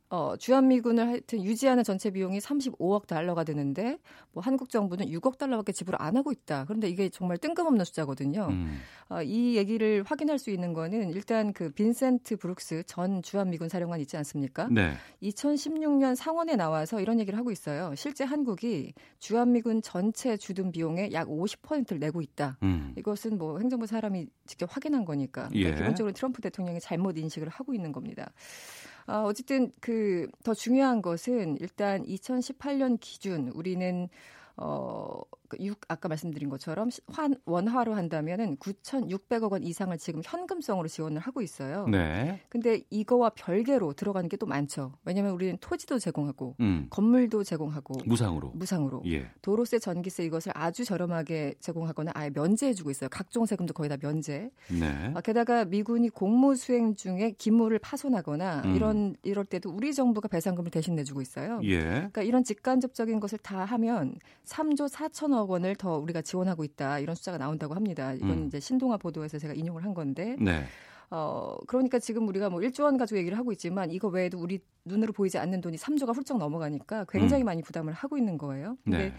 어, 0.09 0.35
주한미군을 0.37 1.05
하여튼 1.05 1.43
유지하는 1.43 1.83
전체 1.83 2.11
비용이 2.11 2.39
35억 2.39 3.07
달러가 3.07 3.43
되는데 3.43 3.97
뭐 4.31 4.41
한국 4.41 4.69
정부는 4.69 5.07
6억 5.07 5.37
달러밖에 5.37 5.73
지불 5.73 5.95
안 5.99 6.15
하고 6.15 6.31
있다. 6.31 6.63
그런데 6.65 6.87
이게 6.87 7.09
정말 7.09 7.37
뜬금없는 7.37 7.83
숫자거든요. 7.83 8.47
음. 8.49 8.79
어, 9.09 9.21
이 9.21 9.57
얘기를 9.57 10.03
확인할 10.05 10.39
수 10.39 10.49
있는 10.49 10.71
거는 10.71 11.09
일단 11.09 11.51
그 11.51 11.71
빈센트 11.71 12.37
브룩스 12.37 12.83
전 12.87 13.21
주한미군 13.21 13.67
사령관 13.67 13.99
있지 13.99 14.15
않습니까? 14.15 14.69
네. 14.71 14.93
2016년 15.23 16.15
상원에 16.15 16.55
나와서 16.55 17.01
이런 17.01 17.19
얘기를 17.19 17.37
하고 17.37 17.51
있어요. 17.51 17.93
실제 17.95 18.23
한국이 18.23 18.93
주한미군 19.19 19.81
전체 19.81 20.37
주둔 20.37 20.71
비용의 20.71 21.11
약 21.11 21.27
50%를 21.27 21.99
내고 21.99 22.21
있다. 22.21 22.57
음. 22.63 22.93
이것은 22.97 23.37
뭐 23.37 23.59
행정부 23.59 23.87
사람이 23.87 24.27
직접 24.45 24.73
확인한 24.73 25.03
거니까 25.03 25.49
예. 25.53 25.75
기본적으로 25.75 26.13
트럼프 26.13 26.41
대통령이 26.41 26.79
잘못 26.79 27.17
인식을 27.17 27.49
하고 27.49 27.73
있는 27.73 27.91
겁니다. 27.91 28.31
어, 29.07 29.23
어쨌든 29.25 29.71
그 29.79 30.27
더 30.43 30.53
중요한 30.53 31.01
것은 31.01 31.57
일단 31.59 32.03
2018년 32.05 32.97
기준 32.99 33.49
우리는 33.49 34.09
어, 34.57 35.21
6그 35.49 35.77
아까 35.89 36.07
말씀드린 36.07 36.49
것처럼 36.49 36.89
환 37.07 37.35
원화로 37.45 37.93
한다면은 37.93 38.57
9,600억 38.57 39.51
원 39.51 39.63
이상을 39.63 39.97
지금 39.97 40.21
현금성으로 40.23 40.87
지원을 40.87 41.19
하고 41.19 41.41
있어요. 41.41 41.87
네. 41.87 42.41
근데 42.49 42.81
이거와 42.89 43.31
별개로 43.31 43.91
들어가는 43.93 44.29
게 44.29 44.37
또 44.37 44.45
많죠. 44.45 44.93
왜냐하면 45.03 45.33
우리는 45.33 45.57
토지도 45.59 45.99
제공하고 45.99 46.55
음. 46.59 46.87
건물도 46.89 47.43
제공하고 47.43 47.95
무상으로 48.05 48.51
무상으로 48.53 49.03
예. 49.07 49.29
도로세, 49.41 49.79
전기세 49.79 50.23
이것을 50.25 50.51
아주 50.55 50.85
저렴하게 50.85 51.55
제공하거나 51.59 52.11
아예 52.13 52.29
면제해주고 52.29 52.91
있어요. 52.91 53.09
각종 53.09 53.45
세금도 53.45 53.73
거의 53.73 53.89
다 53.89 53.97
면제. 53.99 54.49
네. 54.69 55.11
아, 55.13 55.21
게다가 55.21 55.65
미군이 55.65 56.09
공무 56.09 56.55
수행 56.55 56.95
중에 56.95 57.31
기물을 57.37 57.79
파손하거나 57.79 58.61
음. 58.65 58.75
이런 58.75 59.15
이럴 59.23 59.45
때도 59.45 59.69
우리 59.69 59.93
정부가 59.93 60.27
배상금을 60.27 60.71
대신 60.71 60.95
내주고 60.95 61.21
있어요. 61.21 61.59
예. 61.63 61.81
그러니까 61.83 62.21
이런 62.23 62.43
직간접적인 62.43 63.19
것을 63.19 63.37
다 63.39 63.65
하면 63.65 64.15
3조 64.45 64.89
4천억 64.89 65.36
원을 65.43 65.75
더 65.75 65.97
우리가 65.97 66.21
지원하고 66.21 66.63
있다 66.63 66.99
이런 66.99 67.15
숫자가 67.15 67.37
나온다고 67.37 67.75
합니다. 67.75 68.13
이건 68.13 68.29
음. 68.29 68.47
이제 68.47 68.59
신동아 68.59 68.97
보도에서 68.97 69.37
제가 69.37 69.53
인용을 69.53 69.83
한 69.83 69.93
건데. 69.93 70.35
네. 70.39 70.65
어, 71.09 71.55
그러니까 71.67 71.99
지금 71.99 72.27
우리가 72.27 72.49
뭐 72.49 72.59
1조 72.59 72.83
원 72.83 72.97
가지고 72.97 73.19
얘기를 73.19 73.37
하고 73.37 73.51
있지만 73.53 73.91
이거 73.91 74.09
외에도 74.09 74.37
우리 74.39 74.59
눈으로 74.83 75.13
보이지 75.13 75.37
않는 75.37 75.61
돈이 75.61 75.77
3조가 75.77 76.13
훌쩍 76.13 76.37
넘어가니까 76.37 77.05
굉장히 77.07 77.43
음. 77.43 77.45
많이 77.45 77.61
부담을 77.61 77.93
하고 77.93 78.17
있는 78.17 78.37
거예요. 78.37 78.77
근데 78.83 78.97
네. 78.97 79.13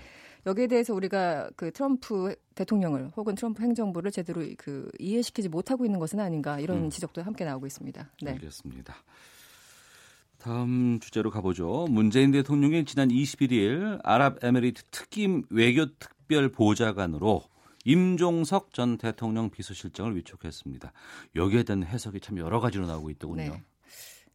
여기에 0.46 0.66
대해서 0.66 0.94
우리가 0.94 1.50
그 1.56 1.72
트럼프 1.72 2.34
대통령을 2.54 3.10
혹은 3.16 3.34
트럼프 3.34 3.62
행정부를 3.62 4.10
제대로 4.10 4.42
그 4.58 4.90
이해시키지 4.98 5.48
못하고 5.48 5.84
있는 5.84 5.98
것은 5.98 6.20
아닌가 6.20 6.60
이런 6.60 6.84
음. 6.84 6.90
지적도 6.90 7.22
함께 7.22 7.44
나오고 7.44 7.66
있습니다. 7.66 8.10
네. 8.22 8.30
알겠습니다. 8.32 8.94
다음 10.48 10.98
주제로 10.98 11.30
가보죠. 11.30 11.88
문재인 11.90 12.30
대통령이 12.30 12.86
지난 12.86 13.10
21일 13.10 14.00
아랍에미리트 14.02 14.84
특임 14.90 15.42
외교 15.50 15.84
특별 15.98 16.48
보좌관으로 16.48 17.42
임종석 17.84 18.72
전 18.72 18.96
대통령 18.96 19.50
비서실장을 19.50 20.16
위촉했습니다. 20.16 20.90
여기에 21.36 21.64
대한 21.64 21.84
해석이 21.84 22.20
참 22.20 22.38
여러 22.38 22.60
가지로 22.60 22.86
나오고 22.86 23.10
있더군요. 23.10 23.42
네. 23.42 23.62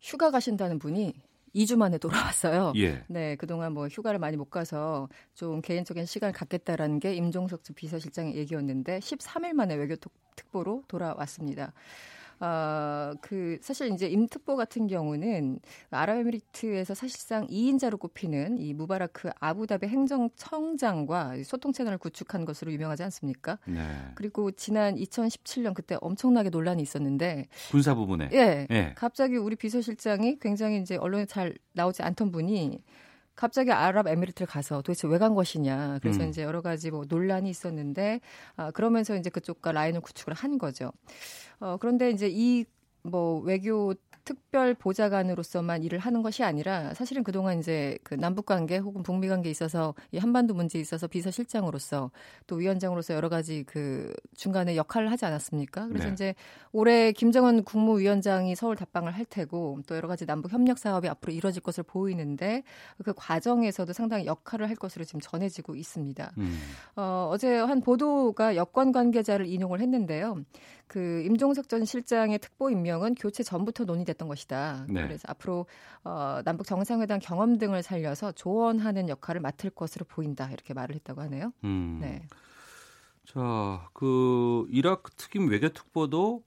휴가 0.01 0.29
가신다는 0.29 0.77
분이 0.77 1.15
2주 1.55 1.77
만에 1.77 1.97
돌아왔어요. 1.97 2.73
예. 2.75 3.03
네, 3.07 3.35
그동안 3.35 3.73
뭐 3.73 3.87
휴가를 3.87 4.19
많이 4.19 4.37
못 4.37 4.51
가서 4.51 5.09
좀 5.33 5.61
개인적인 5.61 6.05
시간을 6.05 6.31
갖겠다라는 6.33 6.99
게 6.99 7.15
임종석 7.15 7.63
비서실장의 7.75 8.35
얘기였는데 8.35 8.99
13일 8.99 9.53
만에 9.53 9.73
외교 9.73 9.95
특보로 10.35 10.83
돌아왔습니다. 10.87 11.73
어, 12.43 13.13
그 13.21 13.57
사실 13.61 13.93
이제 13.93 14.07
임특보 14.07 14.57
같은 14.57 14.87
경우는 14.87 15.59
아랍에미리트에서 15.91 16.93
사실상 16.93 17.47
2인자로 17.47 17.97
꼽히는 17.97 18.57
이 18.57 18.73
무바라크 18.73 19.29
아부다비 19.39 19.87
행정청장과 19.87 21.35
소통 21.45 21.71
채널을 21.71 21.97
구축한 21.99 22.43
것으로 22.43 22.73
유명하지 22.73 23.01
않습니까? 23.03 23.59
네. 23.65 23.81
그리고 24.15 24.51
지난 24.51 24.95
2017년 24.95 25.73
그때 25.73 25.95
엄청나게 26.01 26.49
논란이 26.49 26.81
있었는데 26.81 27.47
군사 27.71 27.95
부분에 27.95 28.29
예, 28.33 28.67
예. 28.69 28.91
갑자기 28.97 29.37
우리 29.37 29.55
비서실장이 29.55 30.39
굉장히 30.39 30.81
이제 30.81 30.97
언론에 30.97 31.25
잘 31.25 31.55
나오지 31.71 32.03
않던 32.03 32.33
분이 32.33 32.83
갑자기 33.35 33.71
아랍에미리트를 33.71 34.47
가서 34.47 34.81
도대체 34.81 35.07
왜 35.07 35.17
간 35.19 35.33
것이냐. 35.35 35.99
그래서 36.01 36.23
음. 36.23 36.29
이제 36.29 36.43
여러 36.43 36.61
가지 36.61 36.91
뭐 36.91 37.05
논란이 37.07 37.49
있었는데 37.49 38.19
아, 38.57 38.71
그러면서 38.71 39.15
이제 39.15 39.29
그쪽과 39.29 39.71
라인을 39.71 40.01
구축을 40.01 40.33
한 40.33 40.57
거죠. 40.57 40.91
어, 41.59 41.77
그런데 41.77 42.09
이제 42.11 42.29
이 42.31 42.65
뭐 43.05 43.39
외교 43.41 43.93
특별 44.25 44.73
보좌관으로서만 44.73 45.83
일을 45.83 45.99
하는 45.99 46.21
것이 46.21 46.43
아니라 46.43 46.93
사실은 46.93 47.23
그동안 47.23 47.59
이제 47.59 47.97
그 48.03 48.13
남북 48.13 48.45
관계 48.45 48.77
혹은 48.77 49.03
북미 49.03 49.27
관계에 49.27 49.51
있어서 49.51 49.93
이 50.11 50.17
한반도 50.17 50.53
문제에 50.53 50.81
있어서 50.81 51.07
비서실장으로서 51.07 52.11
또 52.47 52.55
위원장으로서 52.55 53.13
여러 53.13 53.27
가지 53.27 53.63
그 53.67 54.13
중간에 54.35 54.75
역할을 54.77 55.11
하지 55.11 55.25
않았습니까? 55.25 55.87
그래서 55.87 56.07
네. 56.07 56.13
이제 56.13 56.35
올해 56.71 57.11
김정은 57.11 57.63
국무위원장이 57.63 58.55
서울 58.55 58.75
답방을 58.75 59.11
할 59.11 59.25
테고 59.25 59.79
또 59.87 59.95
여러 59.95 60.07
가지 60.07 60.25
남북 60.25 60.53
협력 60.53 60.77
사업이 60.77 61.07
앞으로 61.09 61.33
이뤄질 61.33 61.61
것을 61.61 61.83
보이는데 61.83 62.63
그 63.03 63.13
과정에서도 63.15 63.91
상당히 63.91 64.25
역할을 64.25 64.69
할 64.69 64.75
것으로 64.75 65.03
지금 65.03 65.19
전해지고 65.19 65.75
있습니다. 65.75 66.31
음. 66.37 66.59
어, 66.95 67.27
어제 67.29 67.57
한 67.57 67.81
보도가 67.81 68.55
여권 68.55 68.91
관계자를 68.91 69.45
인용을 69.47 69.81
했는데요. 69.81 70.37
그 70.93 71.23
임종석 71.25 71.69
전 71.69 71.85
실장의 71.85 72.37
특보 72.37 72.69
임명은 72.69 73.15
교체 73.15 73.41
전부터 73.41 73.85
논의됐던 73.85 74.27
것이다. 74.27 74.85
네. 74.87 75.01
그래서 75.01 75.23
앞으로 75.27 75.65
어, 76.03 76.41
남북 76.45 76.67
정상회담 76.67 77.17
경험 77.19 77.57
등을 77.57 77.81
살려서 77.81 78.33
조언하는 78.33 79.09
역할을 79.09 79.41
맡을 79.41 79.71
것으로 79.71 80.05
보인다. 80.07 80.47
이렇게 80.51 80.75
말을 80.75 80.93
했다고 80.93 81.21
하네요. 81.21 81.51
음. 81.63 81.97
네. 81.99 82.27
자, 83.25 83.89
그 83.93 84.67
이라크 84.69 85.09
특임 85.17 85.49
외교 85.49 85.69
특보도 85.69 86.43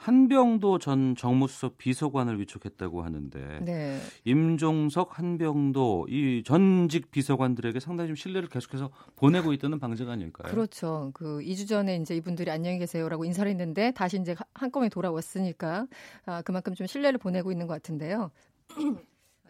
한병도 0.00 0.78
전 0.78 1.14
정무수석 1.14 1.76
비서관을 1.76 2.40
위촉했다고 2.40 3.02
하는데 3.02 3.60
네. 3.60 4.00
임종석 4.24 5.18
한병도 5.18 6.06
이 6.08 6.42
전직 6.42 7.10
비서관들에게 7.10 7.80
상당히 7.80 8.08
좀 8.08 8.16
신뢰를 8.16 8.48
계속해서 8.48 8.90
보내고 9.16 9.52
있다는 9.52 9.78
방증 9.78 10.08
아닐까요? 10.08 10.50
그렇죠. 10.50 11.10
그 11.12 11.40
2주 11.40 11.68
전에 11.68 11.96
이제 11.96 12.16
이분들이 12.16 12.50
안녕히 12.50 12.78
계세요라고 12.78 13.26
인사를 13.26 13.50
했는데 13.50 13.90
다시 13.90 14.18
이제 14.18 14.34
한꺼번에 14.54 14.88
돌아왔으니까 14.88 15.86
아, 16.24 16.40
그만큼 16.42 16.74
좀 16.74 16.86
신뢰를 16.86 17.18
보내고 17.18 17.52
있는 17.52 17.66
것 17.66 17.74
같은데요. 17.74 18.30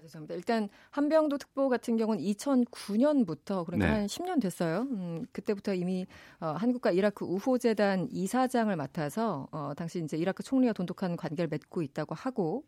죄송합니다. 0.00 0.34
일단 0.34 0.68
한병도 0.90 1.38
특보 1.38 1.68
같은 1.68 1.96
경우는 1.96 2.22
2009년부터 2.22 3.64
그러니까 3.64 3.90
네. 3.90 3.98
한 3.98 4.06
10년 4.06 4.40
됐어요. 4.40 4.86
음, 4.90 5.24
그때부터 5.32 5.74
이미 5.74 6.06
어, 6.40 6.46
한국과 6.46 6.90
이라크 6.90 7.24
우호재단 7.24 8.08
이사장을 8.10 8.74
맡아서 8.74 9.48
어, 9.52 9.72
당시 9.76 10.02
이제 10.02 10.16
이라크 10.16 10.42
총리와 10.42 10.72
돈독한 10.72 11.16
관계를 11.16 11.48
맺고 11.48 11.82
있다고 11.82 12.14
하고 12.14 12.64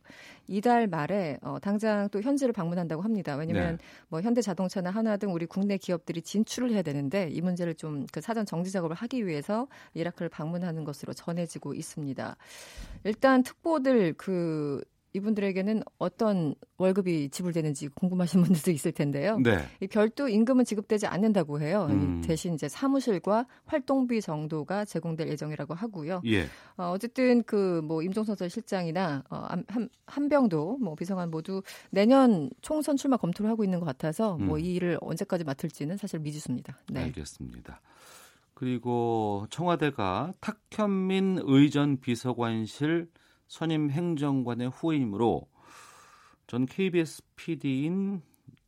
이달 0.47 0.87
말에 0.87 1.39
어, 1.43 1.59
당장 1.61 2.09
또 2.11 2.21
현지를 2.21 2.53
방문한다고 2.53 3.03
합니다. 3.03 3.37
왜냐하면 3.37 3.79
네. 3.79 3.85
뭐 4.09 4.21
현대자동차나 4.21 4.91
하나 4.91 5.17
등 5.17 5.33
우리 5.33 5.47
국내 5.47 5.77
기업들이 5.77 6.23
진출을 6.23 6.71
해야 6.71 6.83
되는데 6.83 7.29
이 7.31 7.41
문제를 7.41 7.75
좀 7.75 8.07
그 8.13 8.21
사전 8.21 8.45
정지 8.47 8.71
작업을 8.71 8.95
하기 8.97 9.27
위해서 9.27 9.67
이라크를 9.95 10.29
방문하는 10.29 10.85
것으로 10.85 11.13
전해지고 11.15 11.75
있습니다. 11.75 12.37
일단 13.05 13.43
특보들 13.43 14.15
그 14.15 14.83
이분들에게는 15.13 15.83
어떤 15.99 16.55
월급이 16.79 17.29
지불되는지 17.31 17.89
궁금하신 17.89 18.43
분들도 18.43 18.71
있을 18.71 18.93
텐데요. 18.93 19.39
네. 19.39 19.59
이 19.81 19.87
별도 19.87 20.29
임금은 20.29 20.65
지급되지 20.65 21.07
않는다고 21.07 21.61
해요. 21.61 21.89
음. 21.91 22.23
대신 22.25 22.55
이제 22.55 22.69
사무실과 22.69 23.47
활동비 23.67 24.21
정도가 24.21 24.85
제공될 24.87 25.29
예정이라고 25.29 25.75
하고요. 25.75 26.23
예. 26.25 26.45
어, 26.77 26.91
어쨌든 26.93 27.43
그 27.43 27.83
뭐 27.83 28.03
임종선 28.03 28.37
전 28.37 28.49
실장이나 28.49 29.23
어, 29.31 29.47
한, 29.69 29.89
한병도 30.07 30.79
뭐 30.79 30.95
비서관 30.95 31.31
모두 31.31 31.63
내년 31.91 32.51
총선 32.61 32.97
출마 32.97 33.17
검토를 33.17 33.51
하고 33.51 33.65
있는 33.65 33.81
것 33.81 33.87
같아서 33.87 34.37
뭐 34.37 34.39
음. 34.39 34.47
뭐이 34.53 34.75
일을 34.75 34.99
언제까지 35.01 35.45
맡을지는 35.45 35.97
사실 35.97 36.21
미지수입니다. 36.21 36.79
네. 36.91 37.05
알겠습니다. 37.05 37.81
그리고 38.55 39.47
청와대가 39.51 40.33
탁현민 40.41 41.41
의전 41.43 41.99
비서관실 42.01 43.09
선임 43.53 43.91
행정관의 43.91 44.71
후임으로 44.71 45.47
전 46.47 46.65
KBS 46.65 47.23
PD인 47.37 48.23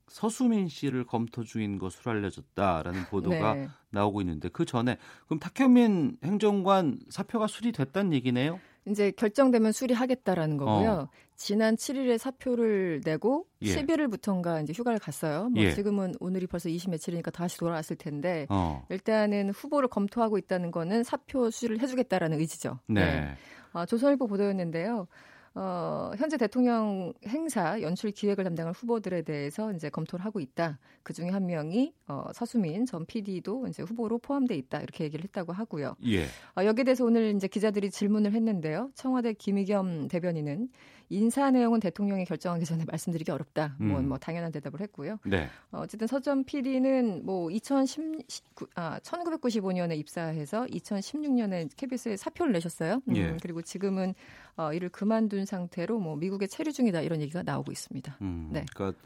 서수민 0.08 0.68
씨를 0.68 1.06
검토 1.06 1.42
중인 1.42 1.78
것으로 1.78 2.10
알려졌다라는 2.10 3.06
보도가 3.06 3.54
네. 3.54 3.68
나오고 3.88 4.20
있는데 4.20 4.50
그 4.50 4.66
전에 4.66 4.98
그럼 5.24 5.40
탁현민 5.40 6.18
행정관 6.22 6.98
사표가 7.08 7.46
수리됐다는 7.46 8.12
얘기네요? 8.12 8.60
이제 8.86 9.10
결정되면 9.12 9.72
수리하겠다라는 9.72 10.58
거고요. 10.58 10.90
어. 10.90 11.08
지난 11.36 11.76
7일에 11.76 12.18
사표를 12.18 13.02
내고 13.04 13.46
예. 13.62 13.74
11일부터인가 13.74 14.62
이제 14.62 14.72
휴가를 14.72 14.98
갔어요. 14.98 15.48
뭐 15.50 15.62
예. 15.62 15.72
지금은 15.72 16.14
오늘이 16.20 16.46
벌써 16.46 16.68
20 16.68 16.90
며칠이니까 16.90 17.30
다시 17.30 17.58
돌아왔을 17.58 17.96
텐데 17.96 18.46
어. 18.50 18.84
일단은 18.90 19.50
후보를 19.50 19.88
검토하고 19.88 20.38
있다는 20.38 20.70
거는 20.70 21.02
사표 21.02 21.50
수리를 21.50 21.80
해주겠다라는 21.80 22.38
의지죠. 22.38 22.78
네. 22.86 23.04
네. 23.04 23.34
아, 23.72 23.84
조선일보 23.86 24.26
보도였는데요. 24.28 25.08
어, 25.56 26.10
현재 26.16 26.36
대통령 26.36 27.12
행사 27.28 27.80
연출 27.80 28.10
기획을 28.10 28.42
담당할 28.42 28.72
후보들에 28.72 29.22
대해서 29.22 29.72
이제 29.72 29.88
검토를 29.88 30.24
하고 30.24 30.40
있다. 30.40 30.80
그 31.04 31.12
중에 31.12 31.28
한 31.28 31.46
명이 31.46 31.94
어, 32.08 32.24
서수민 32.34 32.86
전 32.86 33.06
PD도 33.06 33.68
이제 33.68 33.84
후보로 33.84 34.18
포함돼 34.18 34.56
있다. 34.56 34.80
이렇게 34.80 35.04
얘기를 35.04 35.22
했다고 35.22 35.52
하고요. 35.52 35.94
예. 36.06 36.24
어, 36.56 36.64
여기에 36.64 36.84
대해서 36.84 37.04
오늘 37.04 37.34
이제 37.36 37.46
기자들이 37.46 37.90
질문을 37.90 38.32
했는데요. 38.32 38.90
청와대 38.94 39.32
김의겸 39.32 40.08
대변인은 40.08 40.70
인사 41.10 41.50
내용은 41.50 41.80
대통령이 41.80 42.24
결정하기 42.24 42.64
전에 42.64 42.84
말씀드리기 42.86 43.30
어렵다. 43.30 43.76
뭐, 43.78 44.00
음. 44.00 44.08
뭐, 44.08 44.18
당연한 44.18 44.52
대답을 44.52 44.80
했고요. 44.80 45.18
네. 45.24 45.48
어, 45.70 45.80
어쨌든 45.80 46.06
서전 46.06 46.44
PD는 46.44 47.24
뭐 47.24 47.50
2010, 47.50 48.26
아, 48.74 48.98
1995년에 49.00 49.96
입사해서 49.98 50.64
2016년에 50.66 51.68
KBS에 51.76 52.16
사표를 52.16 52.52
내셨어요. 52.52 53.00
음, 53.08 53.16
예. 53.16 53.36
그리고 53.42 53.62
지금은 53.62 54.14
어, 54.56 54.72
일을 54.72 54.88
그만둔 54.88 55.44
상태로 55.46 55.98
뭐 55.98 56.16
미국에 56.16 56.46
체류 56.46 56.72
중이다 56.72 57.00
이런 57.02 57.20
얘기가 57.20 57.42
나오고 57.42 57.72
있습니다. 57.72 58.16
음, 58.22 58.50
네. 58.52 58.64
그러니까 58.74 58.98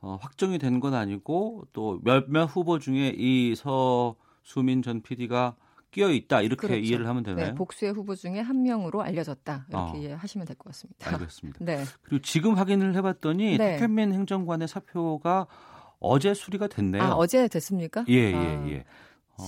어, 0.00 0.18
확정이 0.20 0.58
된 0.58 0.80
건 0.80 0.92
아니고 0.94 1.66
또 1.72 2.00
몇몇 2.02 2.44
후보 2.44 2.78
중에 2.78 3.14
이 3.16 3.54
서수민 3.56 4.82
전 4.82 5.00
PD가 5.02 5.56
끼어 5.94 6.10
있다 6.10 6.42
이렇게 6.42 6.66
그렇죠. 6.66 6.82
이해를 6.82 7.06
하면 7.06 7.22
되나요? 7.22 7.46
네, 7.46 7.54
복수의 7.54 7.92
후보 7.92 8.14
중에 8.16 8.40
한 8.40 8.62
명으로 8.62 9.00
알려졌다 9.02 9.66
이렇게 9.68 9.92
어. 9.92 9.94
이해하시면 9.96 10.46
될 10.46 10.56
것 10.56 10.64
같습니다. 10.72 11.10
알겠습니다. 11.12 11.58
네. 11.64 11.84
그리고 12.02 12.20
지금 12.22 12.54
확인을 12.54 12.94
해봤더니 12.96 13.58
네. 13.58 13.76
태현민 13.76 14.12
행정관의 14.12 14.66
사표가 14.68 15.46
어제 16.00 16.34
수리가 16.34 16.66
됐네요. 16.66 17.02
아 17.02 17.12
어제 17.14 17.46
됐습니까? 17.48 18.04
예 18.08 18.32
예, 18.32 18.34
아. 18.34 18.68
예. 18.68 18.84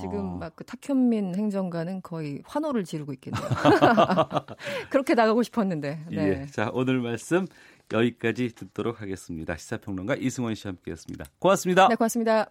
지금 0.01 0.19
어. 0.19 0.37
막그 0.39 0.65
탁현민 0.65 1.35
행정관은 1.37 2.03
거의 2.03 2.43
환호를 2.45 2.85
지르고 2.85 3.13
있겠네요. 3.15 3.43
그렇게 4.91 5.15
나가고 5.15 5.43
싶었는데. 5.43 6.05
네. 6.11 6.17
예. 6.43 6.47
자 6.47 6.71
오늘 6.73 7.01
말씀 7.01 7.47
여기까지 7.93 8.49
듣도록 8.55 9.01
하겠습니다. 9.01 9.57
시사평론가 9.57 10.17
이승원 10.17 10.55
씨 10.55 10.67
함께했습니다. 10.69 11.25
고맙습니다. 11.39 11.89
네, 11.89 11.95
고맙습니다. 11.97 12.51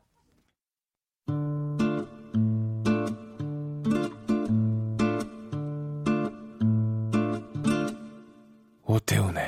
오태훈의 8.95 9.43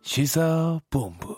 시사본부 0.00 1.36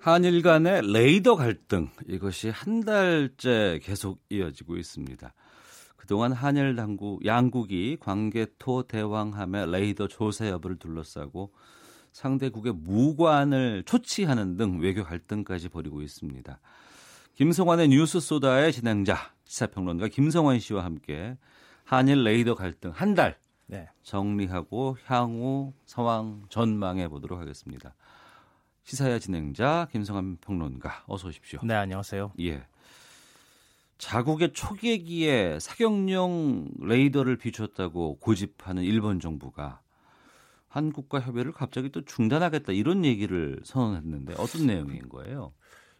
한일 0.00 0.42
간의 0.42 0.82
레이더 0.92 1.36
갈등 1.36 1.90
이것이 2.08 2.48
한 2.48 2.80
달째 2.80 3.78
계속 3.84 4.18
이어지고 4.30 4.76
있습니다. 4.76 5.32
그동안 5.96 6.32
한일 6.32 6.74
당국 6.74 7.24
양국이 7.24 7.98
광개토 8.00 8.88
대왕함의 8.88 9.70
레이더 9.70 10.08
조사 10.08 10.48
여부를 10.48 10.78
둘러싸고 10.78 11.52
상대국의 12.16 12.72
무관을 12.72 13.82
초치하는 13.84 14.56
등 14.56 14.80
외교 14.80 15.04
갈등까지 15.04 15.68
벌이고 15.68 16.00
있습니다. 16.00 16.58
김성환의 17.34 17.88
뉴스 17.88 18.20
소다의 18.20 18.72
진행자 18.72 19.34
시사평론가 19.44 20.08
김성환 20.08 20.58
씨와 20.58 20.82
함께 20.82 21.36
한일 21.84 22.24
레이더 22.24 22.54
갈등 22.54 22.90
한달 22.94 23.38
네. 23.66 23.90
정리하고 24.02 24.96
향후 25.04 25.74
상황 25.84 26.46
전망해 26.48 27.06
보도록 27.08 27.38
하겠습니다. 27.38 27.94
시사야 28.84 29.18
진행자 29.18 29.88
김성환 29.92 30.38
평론가 30.40 31.04
어서 31.08 31.28
오십시오. 31.28 31.60
네, 31.64 31.74
안녕하세요. 31.74 32.32
예. 32.40 32.64
자국의 33.98 34.54
초계기에 34.54 35.58
사격용 35.60 36.70
레이더를 36.80 37.36
비췄다고 37.36 38.16
고집하는 38.20 38.84
일본 38.84 39.20
정부가 39.20 39.82
한국과 40.76 41.20
협의를 41.20 41.52
갑자기 41.52 41.90
또 41.90 42.04
중단하겠다 42.04 42.72
이런 42.72 43.04
얘기를 43.04 43.60
선언했는데 43.64 44.34
어떤 44.36 44.66
내용인 44.66 45.08
거예요? 45.08 45.52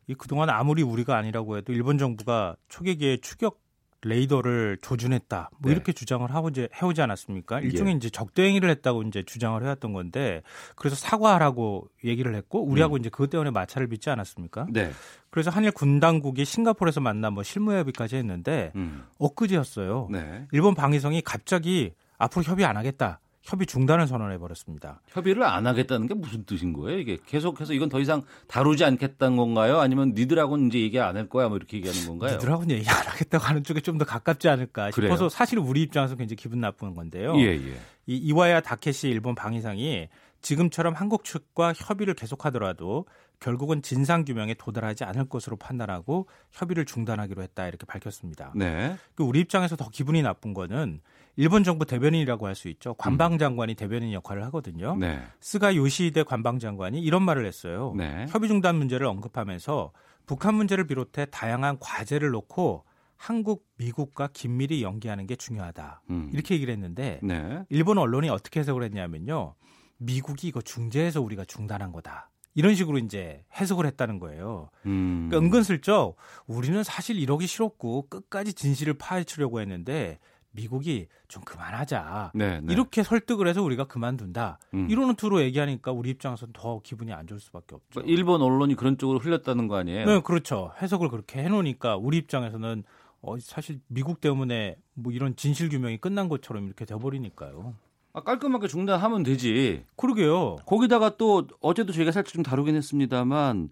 이 0.07 0.15
그동안 0.15 0.51
아무리 0.51 0.83
우리가 0.83 1.17
아니라고 1.17 1.57
해도 1.57 1.73
일본 1.73 1.97
정부가 1.97 2.57
초계기에 2.69 3.19
추격 3.23 3.61
레이더를 4.03 4.77
조준했다. 4.83 5.51
뭐 5.59 5.71
네. 5.71 5.75
이렇게 5.75 5.93
주장을 5.93 6.31
하고 6.33 6.51
이제 6.51 6.69
해오지 6.81 7.01
않았습니까? 7.01 7.61
일종의 7.61 7.95
예. 7.95 7.97
이제 7.97 8.11
적대 8.11 8.43
행위를 8.45 8.69
했다고 8.69 9.03
이제 9.05 9.23
주장을 9.23 9.61
해왔던 9.61 9.95
건데 9.95 10.43
그래서 10.77 10.95
사과하라고 10.95 11.89
얘기를 12.05 12.35
했고 12.35 12.63
우리하고 12.63 12.97
음. 12.97 13.01
이제 13.01 13.09
그것 13.09 13.31
때문에 13.31 13.51
마찰을 13.51 13.89
빚지 13.89 14.11
않았습니까? 14.11 14.67
네. 14.71 14.93
그래서 15.31 15.51
한일 15.51 15.73
군 15.73 15.99
당국이 15.99 16.45
싱가포르에서 16.45 17.01
만나 17.01 17.31
뭐 17.31 17.43
실무 17.43 17.73
협의까지 17.73 18.17
했는데 18.17 18.73
음. 18.77 19.05
엊그제였어요. 19.19 20.09
네. 20.13 20.47
일본 20.53 20.75
방위성이 20.75 21.23
갑자기 21.23 21.93
앞으로 22.19 22.45
협의 22.45 22.67
안 22.67 22.77
하겠다. 22.77 23.21
협의 23.47 23.65
중단을 23.67 24.09
선언해 24.09 24.39
버렸습니다. 24.39 25.01
협의를 25.07 25.45
안 25.45 25.67
하겠다는 25.69 26.09
게 26.09 26.15
무슨 26.15 26.45
뜻인 26.45 26.73
거예요? 26.73 26.99
이게 26.99 27.17
계속해서 27.27 27.73
이건 27.75 27.89
더 27.89 28.01
이상 28.01 28.23
다루지 28.49 28.85
않겠다는 28.85 29.37
건가요? 29.37 29.79
아니면 29.79 30.13
니들하고는 30.17 30.67
이제 30.67 30.81
얘기 30.81 30.99
안 30.99 31.17
할 31.17 31.29
거야? 31.29 31.49
뭐 31.49 31.57
이렇게 31.57 31.77
얘기하는 31.77 32.07
건가요? 32.09 32.35
니들하고는 32.35 32.75
얘기 32.75 32.89
안 32.91 32.97
하겠다고 33.07 33.45
하는 33.45 33.63
쪽에 33.65 33.81
좀 33.81 33.97
더 33.99 34.05
가깝지 34.05 34.49
않을까 34.49 34.91
싶어서 34.91 35.15
그래요? 35.17 35.29
사실 35.31 35.59
우리 35.59 35.81
입장에서 35.83 36.17
굉장히 36.17 36.37
기분 36.37 36.61
나쁜 36.61 36.95
건데요. 36.95 37.35
예, 37.39 37.53
예. 37.55 37.79
이 38.07 38.17
이와야 38.17 38.61
다케시 38.61 39.09
일본 39.09 39.35
방위상이 39.35 40.09
지금처럼 40.43 40.93
한국 40.95 41.25
측과 41.25 41.73
협의를 41.75 42.15
계속하더라도 42.15 43.07
결국은 43.41 43.81
진상 43.83 44.25
규명에 44.25 44.55
도달하지 44.55 45.05
않을 45.05 45.29
것으로 45.29 45.57
판단하고 45.57 46.27
협의를 46.53 46.85
중단하기로 46.85 47.43
했다 47.43 47.69
이렇게 47.69 47.87
밝혔습니다. 47.87 48.53
네. 48.55 48.97
그 49.15 49.23
우리 49.23 49.41
입장에서 49.41 49.77
더 49.77 49.89
기분이 49.89 50.21
나쁜 50.23 50.53
거는 50.53 51.01
일본 51.37 51.65
정부 51.65 51.85
대변인이라고 51.85 52.47
할 52.47 52.55
수 52.57 52.69
있죠. 52.69 52.95
관방장관이 52.95 53.75
음. 53.75 53.77
대변인 53.77 54.13
역할을 54.15 54.43
하거든요. 54.47 54.97
네. 54.97 55.21
스가 55.41 55.77
요시히데 55.77 56.23
관방장관이 56.23 57.01
이런 57.03 57.23
말을 57.23 57.45
했어요. 57.45 57.93
네. 57.97 58.25
협의 58.31 58.49
중단 58.49 58.77
문제를 58.77 59.07
언급하면서 59.07 59.93
북한 60.25 60.55
문제를 60.55 60.87
비롯해 60.87 61.27
다양한 61.27 61.79
과제를 61.79 62.31
놓고 62.31 62.85
한국, 63.17 63.67
미국과 63.77 64.29
긴밀히 64.33 64.83
연계하는 64.83 65.27
게 65.27 65.37
중요하다. 65.37 66.03
음. 66.11 66.31
이렇게 66.33 66.55
얘기를 66.55 66.73
했는데 66.73 67.21
네. 67.23 67.63
일본 67.69 67.99
언론이 67.99 68.31
어떻게 68.31 68.61
해석을 68.61 68.83
했냐면요. 68.85 69.55
미국이 69.99 70.49
이거 70.49 70.63
중재해서 70.63 71.21
우리가 71.21 71.45
중단한 71.45 71.93
거다. 71.93 72.31
이런 72.55 72.75
식으로 72.75 72.97
이제 72.99 73.45
해석을 73.61 73.85
했다는 73.87 74.19
거예요. 74.19 74.71
음. 74.87 75.29
그러니까 75.29 75.47
은근슬쩍 75.47 76.17
우리는 76.47 76.83
사실 76.83 77.19
이러기 77.19 77.47
싫었고 77.47 78.09
끝까지 78.09 78.55
진실을 78.55 78.95
파헤치려고 78.95 79.61
했는데 79.61 80.19
미국이 80.57 81.07
좀 81.29 81.45
그만하자. 81.45 82.33
네, 82.35 82.61
네. 82.61 82.73
이렇게 82.73 83.03
설득을 83.03 83.47
해서 83.47 83.63
우리가 83.63 83.85
그만둔다. 83.85 84.59
음. 84.75 84.89
이러는 84.91 85.15
투로 85.15 85.41
얘기하니까 85.43 85.93
우리 85.93 86.11
입장에서는 86.11 86.53
더 86.53 86.81
기분이 86.83 87.13
안 87.13 87.27
좋을 87.27 87.39
수밖에 87.39 87.75
없죠. 87.77 88.01
그러니까 88.01 88.13
일본 88.13 88.43
언론이 88.43 88.75
그런 88.75 88.99
쪽으로 88.99 89.19
흘렸다는 89.19 89.69
거 89.69 89.77
아니에요? 89.77 90.07
네, 90.07 90.21
그렇죠. 90.21 90.73
해석을 90.83 91.11
그렇게 91.11 91.43
해놓으니까 91.43 91.97
우리 91.97 92.17
입장에서는 92.17 92.83
어, 93.23 93.39
사실 93.39 93.81
미국 93.87 94.21
때문에 94.21 94.77
뭐 94.95 95.13
이런 95.13 95.37
진실 95.37 95.69
규명이 95.69 95.99
끝난 95.99 96.29
것처럼 96.29 96.67
이렇게 96.67 96.85
돼버리니까요. 96.85 97.75
아, 98.13 98.21
깔끔하게 98.23 98.69
중단하면 98.69 99.23
되지. 99.25 99.85
그러게요. 99.97 100.57
거기다가 100.65 101.17
또 101.17 101.47
어제도 101.61 101.93
저희가 101.93 102.13
살짝 102.13 102.33
좀 102.33 102.43
다루긴 102.43 102.75
했습니다만 102.75 103.69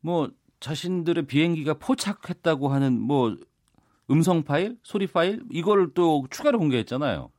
뭐 0.00 0.30
자신들의 0.60 1.26
비행기가 1.26 1.74
포착했다고 1.74 2.68
하는 2.68 2.98
뭐 2.98 3.36
음성 4.10 4.42
파일, 4.42 4.76
소리 4.82 5.06
파일 5.06 5.42
이걸 5.50 5.92
또 5.94 6.26
추가로 6.30 6.58
공개했잖아요. 6.58 7.30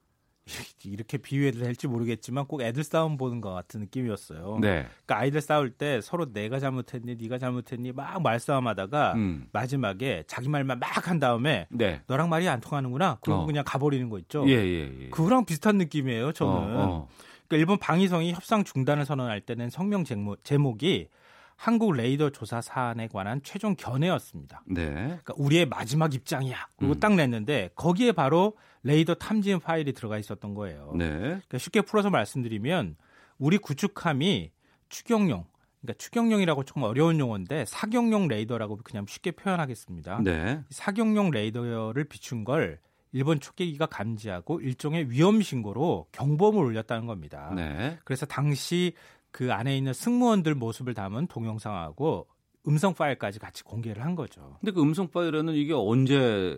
이렇게 0.85 1.17
비유해도 1.17 1.59
될지 1.59 1.87
모르겠지만 1.87 2.45
꼭 2.45 2.61
애들 2.61 2.83
싸움 2.83 3.17
보는 3.17 3.41
것 3.41 3.51
같은 3.51 3.79
느낌이었어요. 3.79 4.59
네. 4.61 4.85
그러니까 5.05 5.17
아이들 5.17 5.41
싸울 5.41 5.71
때 5.71 6.01
서로 6.01 6.31
내가 6.31 6.59
잘못했니, 6.59 7.15
네가 7.15 7.39
잘못했니 7.39 7.91
막 7.93 8.21
말싸움하다가 8.21 9.13
음. 9.15 9.47
마지막에 9.51 10.23
자기 10.27 10.47
말만 10.49 10.77
막 10.79 11.07
한 11.07 11.19
다음에 11.19 11.67
네. 11.71 12.01
너랑 12.07 12.29
말이 12.29 12.47
안 12.47 12.61
통하는구나. 12.61 13.17
그러고 13.21 13.43
어. 13.43 13.45
그냥 13.45 13.63
가버리는 13.65 14.07
거 14.09 14.19
있죠. 14.19 14.47
예, 14.47 14.53
예, 14.53 14.91
예. 15.05 15.09
그거랑 15.09 15.45
비슷한 15.45 15.77
느낌이에요. 15.77 16.31
저는. 16.31 16.53
어, 16.53 16.83
어. 16.83 17.07
그러니까 17.47 17.57
일본 17.57 17.77
방위성이 17.77 18.33
협상 18.33 18.63
중단을 18.63 19.05
선언할 19.05 19.41
때는 19.41 19.69
성명 19.69 20.03
제목, 20.03 20.43
제목이 20.43 21.09
한국 21.55 21.93
레이더 21.93 22.31
조사 22.31 22.61
사안에 22.61 23.07
관한 23.07 23.41
최종 23.43 23.75
견해였습니다. 23.75 24.63
네. 24.67 24.91
그러니까 24.91 25.33
우리의 25.37 25.65
마지막 25.65 26.13
입장이야. 26.13 26.67
그리고 26.77 26.93
음. 26.93 26.99
딱 26.99 27.15
냈는데 27.15 27.69
거기에 27.75 28.11
바로 28.11 28.57
레이더 28.83 29.15
탐지음 29.15 29.59
파일이 29.59 29.93
들어가 29.93 30.17
있었던 30.17 30.53
거예요. 30.53 30.93
네. 30.97 31.07
그러니까 31.09 31.57
쉽게 31.57 31.81
풀어서 31.81 32.09
말씀드리면 32.09 32.97
우리 33.37 33.57
구축함이 33.57 34.51
추경용 34.89 35.45
그러니까 35.81 35.97
추경용이라고 35.97 36.63
조금 36.63 36.83
어려운 36.83 37.19
용어인데 37.19 37.65
사경용 37.65 38.27
레이더라고 38.27 38.77
그냥 38.83 39.05
쉽게 39.07 39.31
표현하겠습니다. 39.31 40.21
네. 40.23 40.61
사경용 40.69 41.31
레이더를 41.31 42.05
비춘 42.05 42.43
걸 42.43 42.79
일본 43.11 43.39
초계기가 43.39 43.85
감지하고 43.85 44.59
일종의 44.59 45.09
위험 45.09 45.41
신고로 45.41 46.07
경보음을 46.11 46.61
울렸다는 46.65 47.05
겁니다. 47.05 47.53
네. 47.55 47.97
그래서 48.03 48.25
당시 48.25 48.93
그 49.35 49.51
안에 49.51 49.75
있는 49.77 49.91
승무원들 49.91 50.55
모습을 50.55 50.93
담은 50.93 51.27
동영상하고 51.27 52.25
음성 52.69 52.93
파일까지 52.93 53.37
같이 53.37 53.65
공개를 53.65 54.01
한 54.01 54.15
거죠. 54.15 54.55
근데 54.61 54.71
그 54.71 54.81
음성 54.81 55.09
파일에는 55.09 55.53
이게 55.55 55.73
언제 55.73 56.57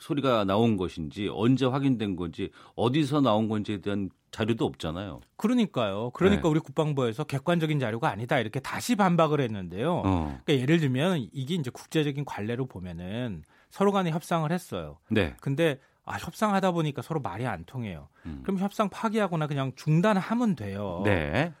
소리가 0.00 0.44
나온 0.44 0.78
것인지 0.78 1.28
언제 1.30 1.66
확인된 1.66 2.16
건지 2.16 2.50
어디서 2.76 3.20
나온 3.20 3.50
건지에 3.50 3.82
대한 3.82 4.08
자료도 4.30 4.64
없잖아요. 4.64 5.20
그러니까요. 5.36 6.12
그러니까 6.14 6.44
네. 6.44 6.48
우리 6.48 6.60
국방부에서 6.60 7.24
객관적인 7.24 7.78
자료가 7.78 8.08
아니다 8.08 8.38
이렇게 8.38 8.58
다시 8.58 8.96
반박을 8.96 9.42
했는데요. 9.42 9.96
어. 10.02 10.40
그러니까 10.46 10.54
예를 10.54 10.80
들면 10.80 11.28
이게 11.30 11.56
이제 11.56 11.68
국제적인 11.70 12.24
관례로 12.24 12.64
보면은 12.64 13.42
서로 13.68 13.92
간에 13.92 14.10
협상을 14.12 14.50
했어요. 14.50 14.96
네. 15.10 15.36
근데 15.42 15.78
아, 16.06 16.14
협상하다 16.14 16.70
보니까 16.70 17.02
서로 17.02 17.20
말이 17.20 17.46
안 17.46 17.66
통해요. 17.66 18.08
음. 18.24 18.40
그럼 18.44 18.60
협상 18.60 18.88
파기하거나 18.88 19.46
그냥 19.46 19.72
중단하면 19.76 20.56
돼요. 20.56 21.02
네. 21.04 21.52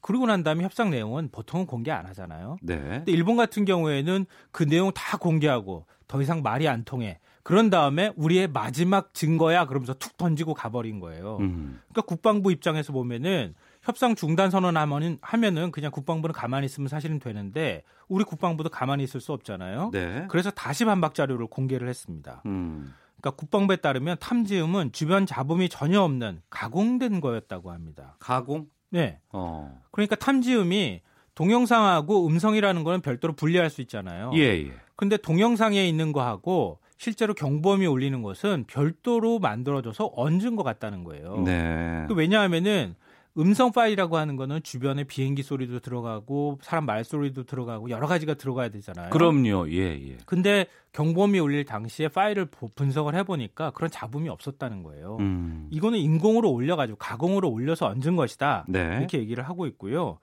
그리고 0.00 0.26
난 0.26 0.42
다음에 0.42 0.64
협상 0.64 0.90
내용은 0.90 1.28
보통은 1.30 1.66
공개 1.66 1.90
안 1.90 2.06
하잖아요. 2.06 2.56
네. 2.62 2.76
근데 2.78 3.12
일본 3.12 3.36
같은 3.36 3.64
경우에는 3.64 4.26
그 4.50 4.66
내용 4.66 4.92
다 4.92 5.16
공개하고 5.18 5.86
더 6.08 6.22
이상 6.22 6.42
말이 6.42 6.68
안 6.68 6.84
통해. 6.84 7.18
그런 7.42 7.70
다음에 7.70 8.12
우리의 8.16 8.48
마지막 8.48 9.14
증거야 9.14 9.66
그러면서 9.66 9.94
툭 9.94 10.16
던지고 10.16 10.54
가버린 10.54 11.00
거예요. 11.00 11.38
음. 11.40 11.80
그러니까 11.88 12.02
국방부 12.02 12.52
입장에서 12.52 12.92
보면은 12.92 13.54
협상 13.82 14.14
중단 14.14 14.50
선언하면은 14.50 15.18
하면은 15.22 15.70
그냥 15.70 15.90
국방부는 15.90 16.32
가만히 16.32 16.66
있으면 16.66 16.88
사실은 16.88 17.18
되는데 17.18 17.82
우리 18.08 18.24
국방부도 18.24 18.68
가만히 18.68 19.04
있을 19.04 19.20
수 19.20 19.32
없잖아요. 19.32 19.90
네. 19.92 20.26
그래서 20.28 20.50
다시 20.50 20.84
반박 20.84 21.14
자료를 21.14 21.46
공개를 21.46 21.88
했습니다. 21.88 22.42
음. 22.46 22.94
그러니까 23.20 23.36
국방부에 23.36 23.76
따르면 23.76 24.16
탐지음은 24.20 24.92
주변 24.92 25.26
잡음이 25.26 25.68
전혀 25.68 26.00
없는 26.02 26.42
가공된 26.50 27.20
거였다고 27.20 27.70
합니다. 27.70 28.16
가공? 28.18 28.66
네. 28.90 29.18
어. 29.32 29.80
그러니까 29.90 30.16
탐지음이 30.16 31.00
동영상하고 31.34 32.26
음성이라는 32.26 32.84
거는 32.84 33.00
별도로 33.00 33.32
분리할 33.34 33.70
수 33.70 33.80
있잖아요. 33.80 34.32
예, 34.34 34.40
예. 34.40 34.72
근데 34.96 35.16
동영상에 35.16 35.88
있는 35.88 36.12
거하고 36.12 36.78
실제로 36.98 37.32
경보음이 37.32 37.86
울리는 37.86 38.20
것은 38.20 38.64
별도로 38.68 39.38
만들어져서 39.38 40.12
얹은 40.14 40.54
것 40.56 40.64
같다는 40.64 41.02
거예요. 41.04 41.40
네. 41.46 42.04
그 42.08 42.14
왜냐하면은 42.14 42.94
음성 43.38 43.70
파일이라고 43.70 44.16
하는 44.16 44.36
거는 44.36 44.62
주변에 44.62 45.04
비행기 45.04 45.42
소리도 45.42 45.80
들어가고 45.80 46.58
사람 46.62 46.86
말소리도 46.86 47.44
들어가고 47.44 47.90
여러 47.90 48.06
가지가 48.06 48.34
들어가야 48.34 48.70
되잖아요. 48.70 49.10
그럼요. 49.10 49.70
예, 49.70 50.10
예. 50.10 50.16
근데 50.26 50.66
경보음이 50.92 51.38
울릴 51.38 51.64
당시에 51.64 52.08
파일을 52.08 52.46
분석을 52.74 53.14
해 53.14 53.22
보니까 53.22 53.70
그런 53.70 53.90
잡음이 53.90 54.28
없었다는 54.28 54.82
거예요. 54.82 55.18
음. 55.20 55.68
이거는 55.70 55.98
인공으로 55.98 56.50
올려 56.50 56.74
가지고 56.74 56.98
가공으로 56.98 57.48
올려서 57.48 57.86
얹은 57.86 58.16
것이다. 58.16 58.64
네. 58.68 58.96
이렇게 58.98 59.18
얘기를 59.18 59.48
하고 59.48 59.66
있고요. 59.66 60.18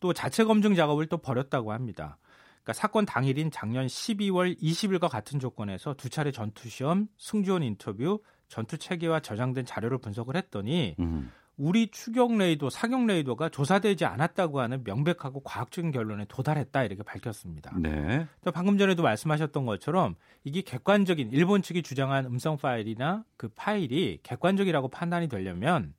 또 0.00 0.12
자체 0.12 0.44
검증 0.44 0.74
작업을 0.74 1.06
또 1.06 1.16
벌였다고 1.16 1.72
합니다. 1.72 2.18
그러니까 2.62 2.74
사건 2.74 3.06
당일인 3.06 3.50
작년 3.50 3.86
12월 3.86 4.60
20일과 4.60 5.08
같은 5.08 5.40
조건에서 5.40 5.94
두 5.94 6.10
차례 6.10 6.30
전투 6.30 6.68
시험, 6.68 7.08
승주원 7.18 7.62
인터뷰, 7.62 8.20
전투 8.48 8.76
체계와 8.76 9.20
저장된 9.20 9.64
자료를 9.64 9.98
분석을 9.98 10.36
했더니 10.36 10.94
음. 11.00 11.30
우리 11.56 11.90
추경 11.90 12.38
레이더, 12.38 12.70
사격 12.70 13.06
레이더가 13.06 13.50
조사되지 13.50 14.04
않았다고 14.04 14.60
하는 14.60 14.82
명백하고 14.84 15.40
과학적인 15.40 15.90
결론에 15.90 16.24
도달했다 16.28 16.84
이렇게 16.84 17.02
밝혔습니다. 17.02 17.76
네. 17.78 18.26
방금 18.54 18.78
전에도 18.78 19.02
말씀하셨던 19.02 19.66
것처럼 19.66 20.16
이게 20.44 20.62
객관적인 20.62 21.30
일본 21.32 21.62
측이 21.62 21.82
주장한 21.82 22.26
음성 22.26 22.56
파일이나 22.56 23.24
그 23.36 23.48
파일이 23.54 24.18
객관적이라고 24.22 24.88
판단이 24.88 25.28
되려면 25.28 25.94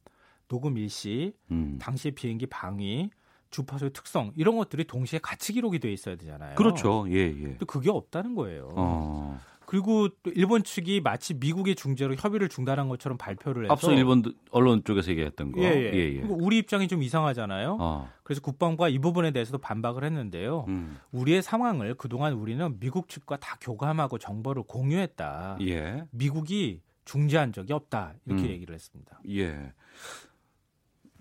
녹음 0.47 0.77
일시, 0.77 1.33
음. 1.51 1.77
당시 1.79 2.11
비행기 2.11 2.47
방위, 2.47 3.09
주파수의 3.49 3.91
특성 3.93 4.31
이런 4.35 4.57
것들이 4.57 4.83
동시에 4.85 5.19
같이 5.19 5.53
기록이 5.53 5.79
돼 5.79 5.93
있어야 5.93 6.15
되잖아요. 6.15 6.55
그렇죠. 6.55 7.05
예, 7.09 7.19
예. 7.19 7.57
또 7.59 7.65
그게 7.65 7.89
없다는 7.91 8.35
거예요. 8.35 8.73
어. 8.75 9.39
그리고 9.73 10.07
또 10.21 10.29
일본 10.35 10.63
측이 10.63 11.01
마치 11.01 11.33
미국의 11.33 11.73
중재로 11.73 12.13
협의를 12.13 12.47
중단한 12.47 12.89
것처럼 12.89 13.17
발표를 13.17 13.63
해서 13.63 13.73
앞서 13.73 13.91
일본 13.91 14.21
언론 14.51 14.83
쪽에서 14.83 15.09
얘기했던 15.09 15.51
거. 15.51 15.63
예, 15.63 15.65
예. 15.65 15.91
예, 15.95 16.17
예. 16.17 16.21
우리 16.21 16.59
입장이 16.59 16.87
좀 16.87 17.01
이상하잖아요. 17.01 17.77
어. 17.79 18.07
그래서 18.21 18.39
국방부가 18.41 18.87
이 18.87 18.99
부분에 18.99 19.31
대해서도 19.31 19.57
반박을 19.57 20.03
했는데요. 20.03 20.65
음. 20.67 20.99
우리의 21.11 21.41
상황을 21.41 21.95
그동안 21.95 22.33
우리는 22.33 22.79
미국 22.79 23.09
측과 23.09 23.37
다 23.37 23.57
교감하고 23.61 24.19
정보를 24.19 24.61
공유했다. 24.67 25.57
예. 25.61 26.03
미국이 26.11 26.81
중재한 27.05 27.51
적이 27.51 27.73
없다. 27.73 28.13
이렇게 28.27 28.43
음. 28.43 28.49
얘기를 28.49 28.75
했습니다. 28.75 29.21
예. 29.29 29.73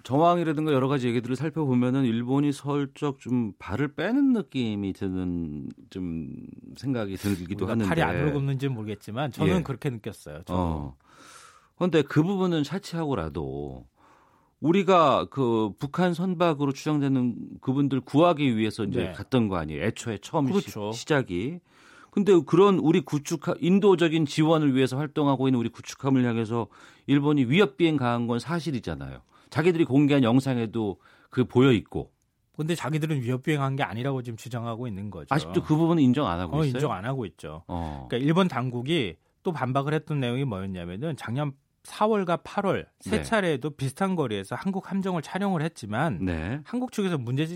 정황이라든가 0.03 0.73
여러 0.73 0.89
가지 0.89 1.09
얘기들을 1.09 1.37
살펴보면은 1.37 2.05
일본이 2.05 2.53
슬쩍 2.53 3.19
좀 3.21 3.53
발을 3.59 3.95
빼는 3.95 4.33
느낌이 4.33 4.93
드는 4.93 5.69
좀 5.91 6.31
생각이 6.77 7.17
들기도 7.17 7.67
하는데 7.67 7.89
팔이 7.89 8.03
안 8.03 8.29
올고있는지는 8.29 8.75
모르겠지만 8.75 9.33
저는 9.33 9.57
예. 9.59 9.63
그렇게 9.63 9.91
느꼈어요. 9.91 10.43
저는. 10.45 10.61
어. 10.61 10.97
그런데 11.77 12.03
그 12.03 12.23
부분은 12.23 12.63
차치하고라도 12.63 13.87
우리가 14.61 15.27
그 15.31 15.73
북한 15.79 16.15
선박으로 16.15 16.73
추정되는 16.73 17.35
그분들 17.61 18.01
구하기 18.01 18.57
위해서 18.57 18.85
이제 18.85 19.05
네. 19.05 19.13
갔던 19.13 19.49
거 19.49 19.57
아니에요. 19.57 19.83
애초에 19.83 20.19
처음 20.23 20.47
그렇죠. 20.47 20.93
시, 20.93 21.07
작이 21.07 21.59
근데 22.13 22.39
그런 22.47 22.79
우리 22.79 23.01
구축함 23.01 23.57
인도적인 23.61 24.27
지원을 24.27 24.75
위해서 24.75 24.99
활동하고 24.99 25.49
있는 25.49 25.59
우리 25.59 25.69
구축함을 25.71 26.25
향해서 26.25 26.69
일본이 27.07 27.45
위협 27.47 27.77
비행 27.77 27.97
가한 27.97 28.27
건 28.27 28.39
사실이잖아요. 28.39 29.21
자기들이 29.53 29.85
공개한 29.85 30.25
영상에도 30.25 30.99
그 31.31 31.45
보여 31.45 31.73
있고. 31.73 32.11
근데 32.57 32.75
자기들은 32.75 33.21
위협 33.23 33.43
비행한 33.43 33.77
게 33.77 33.83
아니라고 33.83 34.23
지금 34.23 34.37
주장하고 34.37 34.87
있는 34.89 35.11
거죠. 35.11 35.27
아직도 35.31 35.63
그 35.63 35.77
부분은 35.77 36.03
인정 36.03 36.27
안 36.27 36.41
하고 36.41 36.57
어, 36.57 36.65
있어요. 36.65 36.79
인정 36.79 36.93
안 36.93 37.05
하고 37.05 37.27
있죠. 37.27 37.63
어. 37.69 38.07
그러니까 38.09 38.27
일본 38.27 38.49
당국이 38.49 39.17
또 39.43 39.53
반박을 39.53 39.93
했던 39.95 40.21
내용이 40.21 40.45
뭐였냐면은 40.45 41.17
작년 41.17 41.53
4월과 41.85 42.43
8월 42.45 42.87
세 43.01 43.19
네. 43.19 43.23
차례에도 43.23 43.71
비슷한 43.71 44.15
거리에서 44.15 44.55
한국 44.55 44.91
함정을 44.91 45.21
촬영을 45.23 45.63
했지만 45.63 46.25
네. 46.25 46.61
한국 46.65 46.93
측에서 46.93 47.19
문제 47.19 47.47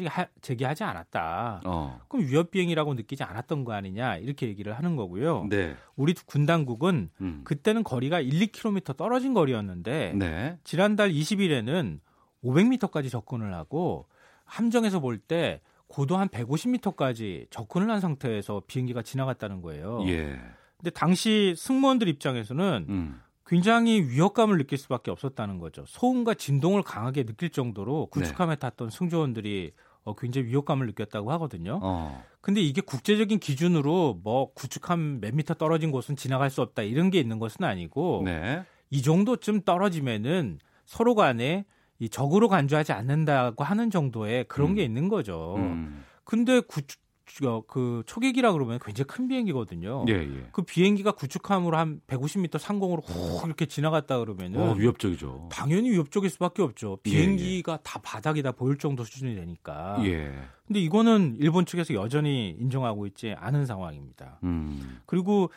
제기하지 0.41 0.85
않았다. 0.85 1.63
어. 1.65 2.01
그럼 2.09 2.27
위협 2.27 2.51
비행이라고 2.51 2.95
느끼지 2.95 3.23
않았던 3.23 3.65
거 3.65 3.73
아니냐 3.73 4.17
이렇게 4.17 4.49
얘기를 4.49 4.77
하는 4.77 4.97
거고요. 4.97 5.47
네. 5.49 5.77
우리 5.95 6.13
군 6.15 6.45
당국은 6.47 7.11
음. 7.21 7.43
그때는 7.45 7.85
거리가 7.85 8.21
1, 8.21 8.49
2km 8.49 8.97
떨어진 8.97 9.33
거리였는데 9.33 10.15
네. 10.17 10.59
지난달 10.65 11.11
20일에는 11.11 12.01
500m까지 12.45 13.11
접근을 13.11 13.55
하고 13.55 14.07
함정에서 14.45 15.01
볼 15.01 15.19
때 15.19 15.61
고도 15.89 16.17
한 16.17 16.29
150m까지 16.29 17.47
접근을 17.51 17.91
한 17.91 18.01
상태에서 18.01 18.63
비행기가 18.67 19.03
지나갔다는 19.03 19.63
거예요. 19.63 20.01
예. 20.09 20.37
근데 20.77 20.91
당시 20.91 21.55
승무원들 21.57 22.09
입장에서는 22.09 22.87
음. 22.89 23.21
굉장히 23.47 24.03
위협감을 24.03 24.59
느낄 24.59 24.77
수밖에 24.77 25.11
없었다는 25.11 25.59
거죠. 25.59 25.85
소음과 25.87 26.35
진동을 26.35 26.83
강하게 26.83 27.25
느낄 27.25 27.51
정도로 27.51 28.07
구축함에 28.07 28.55
네. 28.55 28.59
탔던 28.59 28.91
승조원들이 28.91 29.73
어, 30.03 30.15
굉장히 30.15 30.49
위협감을 30.49 30.87
느꼈다고 30.87 31.33
하거든요. 31.33 31.81
어. 31.83 32.25
근데 32.41 32.61
이게 32.61 32.81
국제적인 32.81 33.39
기준으로 33.39 34.21
뭐 34.23 34.53
구축함 34.55 35.21
몇 35.21 35.35
미터 35.35 35.55
떨어진 35.55 35.91
곳은 35.91 36.17
지나갈 36.17 36.51
수 36.51 36.63
없다 36.63 36.83
이런 36.83 37.11
게 37.11 37.19
있는 37.19 37.39
것은 37.39 37.65
아니고 37.65 38.23
네. 38.25 38.65
이 38.91 39.03
정도쯤 39.03 39.63
떨어지면은 39.63 40.59
서로 40.85 41.15
간에 41.15 41.65
이 41.99 42.09
적으로 42.09 42.49
간주하지 42.49 42.93
않는다고 42.93 43.65
하는 43.65 43.91
정도의 43.91 44.45
그런 44.45 44.71
음. 44.71 44.75
게 44.75 44.83
있는 44.83 45.09
거죠. 45.09 45.55
음. 45.57 46.05
근데 46.25 46.61
구축 46.61 47.01
그 47.67 48.03
초계기라 48.07 48.53
그러면 48.53 48.79
굉장히 48.83 49.07
큰 49.07 49.29
비행기거든요. 49.29 50.05
예, 50.09 50.15
예. 50.15 50.49
그 50.53 50.63
비행기가 50.63 51.13
구축함으로 51.13 51.77
한 51.77 52.01
150m 52.07 52.59
상공으로 52.59 53.03
훅 53.03 53.45
이렇게 53.45 53.67
지나갔다 53.67 54.19
그러면은 54.21 54.61
어, 54.61 54.73
위협적이죠. 54.75 55.49
당연히 55.51 55.91
위협적일 55.91 56.31
수밖에 56.31 56.63
없죠. 56.63 56.99
비행기가 57.03 57.73
예, 57.73 57.75
예. 57.75 57.79
다 57.83 58.01
바닥이다 58.03 58.53
보일 58.53 58.79
정도 58.79 59.05
수준이 59.05 59.35
되니까. 59.35 59.99
예. 60.05 60.33
근데 60.67 60.81
이거는 60.81 61.37
일본 61.39 61.67
측에서 61.67 61.95
여전히 61.95 62.51
인정하고 62.59 63.07
있지 63.07 63.35
않은 63.37 63.67
상황입니다. 63.67 64.39
음. 64.45 65.01
그리고 65.07 65.51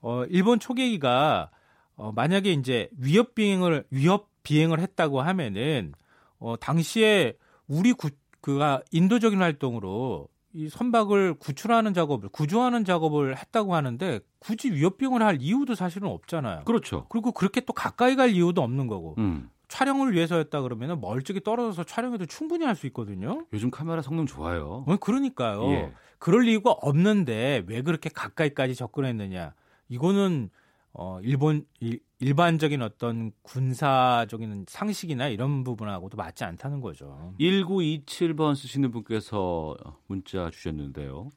어 0.00 0.24
일본 0.26 0.60
초계기가 0.60 1.50
어 1.96 2.12
만약에 2.12 2.52
이제 2.52 2.88
위협 2.98 3.34
비행을 3.34 3.84
위협 3.90 4.28
비행을 4.42 4.78
했다고 4.80 5.22
하면은 5.22 5.92
어 6.38 6.56
당시에 6.56 7.34
우리 7.66 7.92
구, 7.92 8.10
그가 8.40 8.82
인도적인 8.92 9.40
활동으로 9.40 10.28
이 10.54 10.68
선박을 10.68 11.34
구출하는 11.34 11.94
작업을 11.94 12.28
구조하는 12.28 12.84
작업을 12.84 13.36
했다고 13.36 13.74
하는데 13.74 14.20
굳이 14.38 14.70
위협 14.70 14.98
비용을 14.98 15.20
할 15.22 15.38
이유도 15.40 15.74
사실은 15.74 16.08
없잖아요. 16.08 16.62
그렇죠. 16.64 17.06
그리고 17.08 17.32
그렇게 17.32 17.60
또 17.60 17.72
가까이 17.72 18.14
갈 18.14 18.30
이유도 18.30 18.62
없는 18.62 18.86
거고. 18.86 19.16
음. 19.18 19.50
촬영을 19.66 20.12
위해서였다 20.12 20.60
그러면 20.62 21.00
멀찍이 21.00 21.40
떨어져서 21.42 21.82
촬영해도 21.84 22.26
충분히 22.26 22.64
할 22.64 22.76
수 22.76 22.86
있거든요. 22.88 23.44
요즘 23.52 23.70
카메라 23.72 24.02
성능 24.02 24.26
좋아요. 24.26 24.84
어, 24.86 24.96
그러니까요. 24.98 25.68
예. 25.72 25.92
그럴 26.18 26.46
이유가 26.46 26.70
없는데 26.70 27.64
왜 27.66 27.82
그렇게 27.82 28.08
가까이까지 28.08 28.76
접근했느냐. 28.76 29.54
이거는 29.88 30.50
어 30.94 31.18
일본 31.22 31.66
일, 31.80 32.00
일반적인 32.20 32.80
어떤 32.80 33.32
군사적인 33.42 34.66
상식이나 34.68 35.28
이런 35.28 35.64
부분하고도 35.64 36.16
맞지 36.16 36.44
않다는 36.44 36.80
거죠. 36.80 37.34
1927번 37.40 38.54
쓰시는 38.54 38.92
분께서 38.92 39.76
문자 40.06 40.50
주셨는데요. 40.50 41.30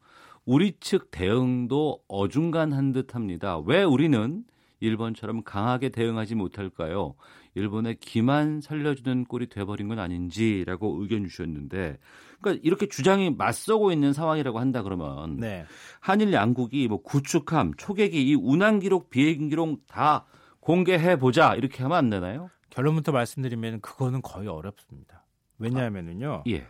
우리 0.46 0.78
측 0.80 1.12
대응도 1.12 2.04
어중간한 2.08 2.94
듯합니다. 2.94 3.58
왜 3.60 3.84
우리는 3.84 4.46
일본처럼 4.80 5.44
강하게 5.44 5.90
대응하지 5.90 6.36
못할까요? 6.36 7.16
일본의 7.58 7.98
기만 8.00 8.62
살려주는 8.62 9.26
꼴이 9.26 9.48
돼버린 9.48 9.88
건 9.88 10.00
아닌지라고 10.00 11.02
의견 11.02 11.28
주셨는데, 11.28 11.98
그러니까 12.40 12.62
이렇게 12.64 12.88
주장이 12.88 13.32
맞서고 13.32 13.92
있는 13.92 14.14
상황이라고 14.14 14.60
한다 14.60 14.84
그러면 14.84 15.38
네. 15.38 15.66
한일 16.00 16.34
양국이 16.34 16.88
뭐 16.88 17.02
구축함, 17.02 17.74
초계기, 17.78 18.28
이 18.28 18.36
운항 18.36 18.80
기록, 18.80 19.10
비행 19.10 19.50
기록 19.50 19.86
다 19.88 20.26
공개해 20.60 21.18
보자 21.18 21.56
이렇게 21.56 21.84
하면 21.84 21.98
안 21.98 22.10
되나요? 22.10 22.50
결론부터 22.70 23.12
말씀드리면 23.12 23.82
그거는 23.82 24.22
거의 24.22 24.48
어렵습니다. 24.48 25.26
왜냐하면은요. 25.58 26.34
아, 26.34 26.44
예. 26.50 26.68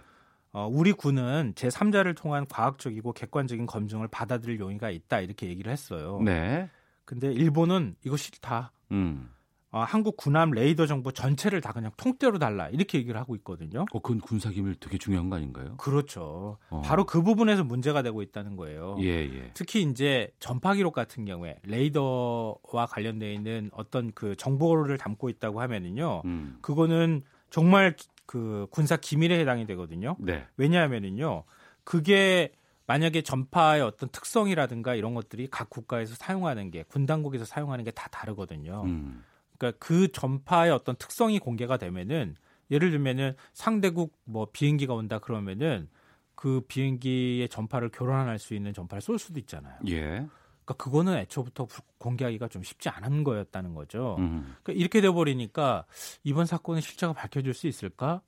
어, 0.54 0.68
우리 0.72 0.94
군은 0.94 1.54
제3자를 1.56 2.16
통한 2.16 2.48
과학적이고 2.48 3.14
객관적인 3.14 3.66
검증을 3.66 4.08
받아들일 4.08 4.60
용의가 4.60 4.90
있다 4.90 5.20
이렇게 5.20 5.48
얘기를 5.48 5.72
했어요. 5.72 6.22
네. 6.24 6.70
근데 7.06 7.32
일본은 7.32 7.96
이거 8.06 8.18
싫다. 8.18 8.72
음. 8.92 9.30
어, 9.70 9.82
한국 9.82 10.16
군함 10.16 10.52
레이더 10.52 10.86
정보 10.88 11.12
전체를 11.12 11.60
다 11.60 11.74
그냥 11.74 11.92
통째로 11.98 12.40
달라 12.40 12.70
이렇게 12.70 12.98
얘기를 13.00 13.20
하고 13.20 13.36
있거든요. 13.36 13.82
어, 13.92 14.00
그건 14.00 14.22
군사 14.22 14.50
기밀 14.50 14.76
되게 14.76 14.98
중요한 14.98 15.30
거 15.30 15.36
아닌가요? 15.36 15.76
그렇죠. 15.78 16.58
어. 16.70 16.82
바로 16.86 17.06
그 17.06 17.22
부분에서 17.22 17.64
문제가 17.66 18.02
되고 18.02 18.22
있다는 18.22 18.56
거예요. 18.56 18.96
예, 19.02 19.08
예. 19.26 19.52
특히 19.54 19.82
이제 19.84 20.32
전파 20.40 20.74
기록 20.74 20.94
같은 20.94 21.26
경우에 21.26 21.58
레이더와 21.64 22.86
관련되어 22.90 23.30
있는 23.32 23.70
어떤 23.74 24.12
그 24.14 24.36
정보를 24.38 24.98
담고 24.98 25.30
있다고 25.30 25.60
하면은요, 25.62 26.22
음. 26.26 26.58
그거는 26.62 27.24
정말 27.50 27.96
그 28.26 28.68
군사 28.72 28.96
기밀에 28.96 29.38
해당이 29.40 29.66
되거든요. 29.68 30.16
네. 30.20 30.46
왜냐하면은요, 30.58 31.44
그게 31.84 32.52
만약에 32.86 33.22
전파의 33.22 33.82
어떤 33.82 34.08
특성이라든가 34.10 34.96
이런 34.96 35.14
것들이 35.14 35.48
각 35.50 35.70
국가에서 35.70 36.16
사용하는 36.16 36.72
게 36.72 36.84
군 36.88 37.06
당국에서 37.06 37.44
사용하는 37.44 37.84
게 37.84 37.92
다 37.92 38.08
다르거든요. 38.10 38.84
음. 38.86 39.24
그러니까 39.58 39.78
그 39.80 40.12
전파의 40.12 40.72
어떤 40.72 40.96
특성이 40.96 41.40
공개가 41.40 41.78
되면은 41.78 42.36
예를 42.72 42.92
들면은 42.92 43.36
상대국 43.54 44.18
뭐 44.26 44.48
비행기가 44.52 44.94
온다 44.94 45.20
그러면은 45.20 45.90
그 46.36 46.62
비행기의 46.68 47.50
전파를 47.50 47.90
교란할 47.92 48.40
수 48.40 48.54
있는 48.54 48.74
전파를 48.74 49.02
쏠 49.02 49.18
수도 49.18 49.40
있잖아요. 49.40 49.80
예. 49.88 50.28
그러니까 50.66 50.84
그거는 50.84 51.18
애초부터 51.18 51.68
공개하기가 51.98 52.50
좀 52.50 52.62
쉽지 52.62 52.90
않은 52.90 53.24
거였다는 53.24 53.74
거죠. 53.74 54.18
음. 54.20 54.56
그러니까 54.62 54.74
이렇게 54.74 55.02
돼 55.02 55.10
버리니까 55.10 55.86
이번 56.24 56.46
사건의 56.46 56.82
실체가 56.82 57.14
밝혀질 57.14 57.54
수 57.54 57.68
있을까? 57.68 58.22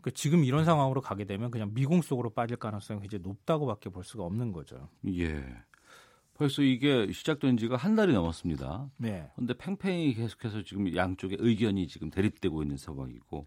그러니까 0.00 0.16
지금 0.16 0.44
이런 0.44 0.64
상황으로 0.64 1.00
가게 1.00 1.24
되면 1.24 1.50
그냥 1.50 1.72
미궁 1.74 2.02
속으로 2.02 2.30
빠질 2.30 2.56
가능성이 2.56 3.00
굉장히 3.00 3.22
높다고밖에 3.22 3.90
볼 3.90 4.04
수가 4.04 4.24
없는 4.24 4.52
거죠. 4.52 4.88
예. 5.08 5.44
벌써 6.42 6.62
이게 6.62 7.08
시작된 7.12 7.56
지가 7.56 7.76
한 7.76 7.94
달이 7.94 8.12
넘었습니다. 8.12 8.90
네. 8.96 9.30
그런데 9.36 9.54
팽팽히 9.54 10.12
계속해서 10.12 10.62
지금 10.62 10.92
양쪽의 10.92 11.38
의견이 11.40 11.86
지금 11.86 12.10
대립되고 12.10 12.62
있는 12.62 12.76
상황이고 12.76 13.46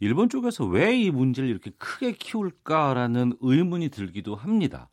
일본 0.00 0.30
쪽에서 0.30 0.64
왜 0.64 0.92
이 0.96 1.10
문제를 1.10 1.50
이렇게 1.50 1.70
크게 1.72 2.12
키울까라는 2.12 3.34
의문이 3.40 3.90
들기도 3.90 4.34
합니다. 4.34 4.88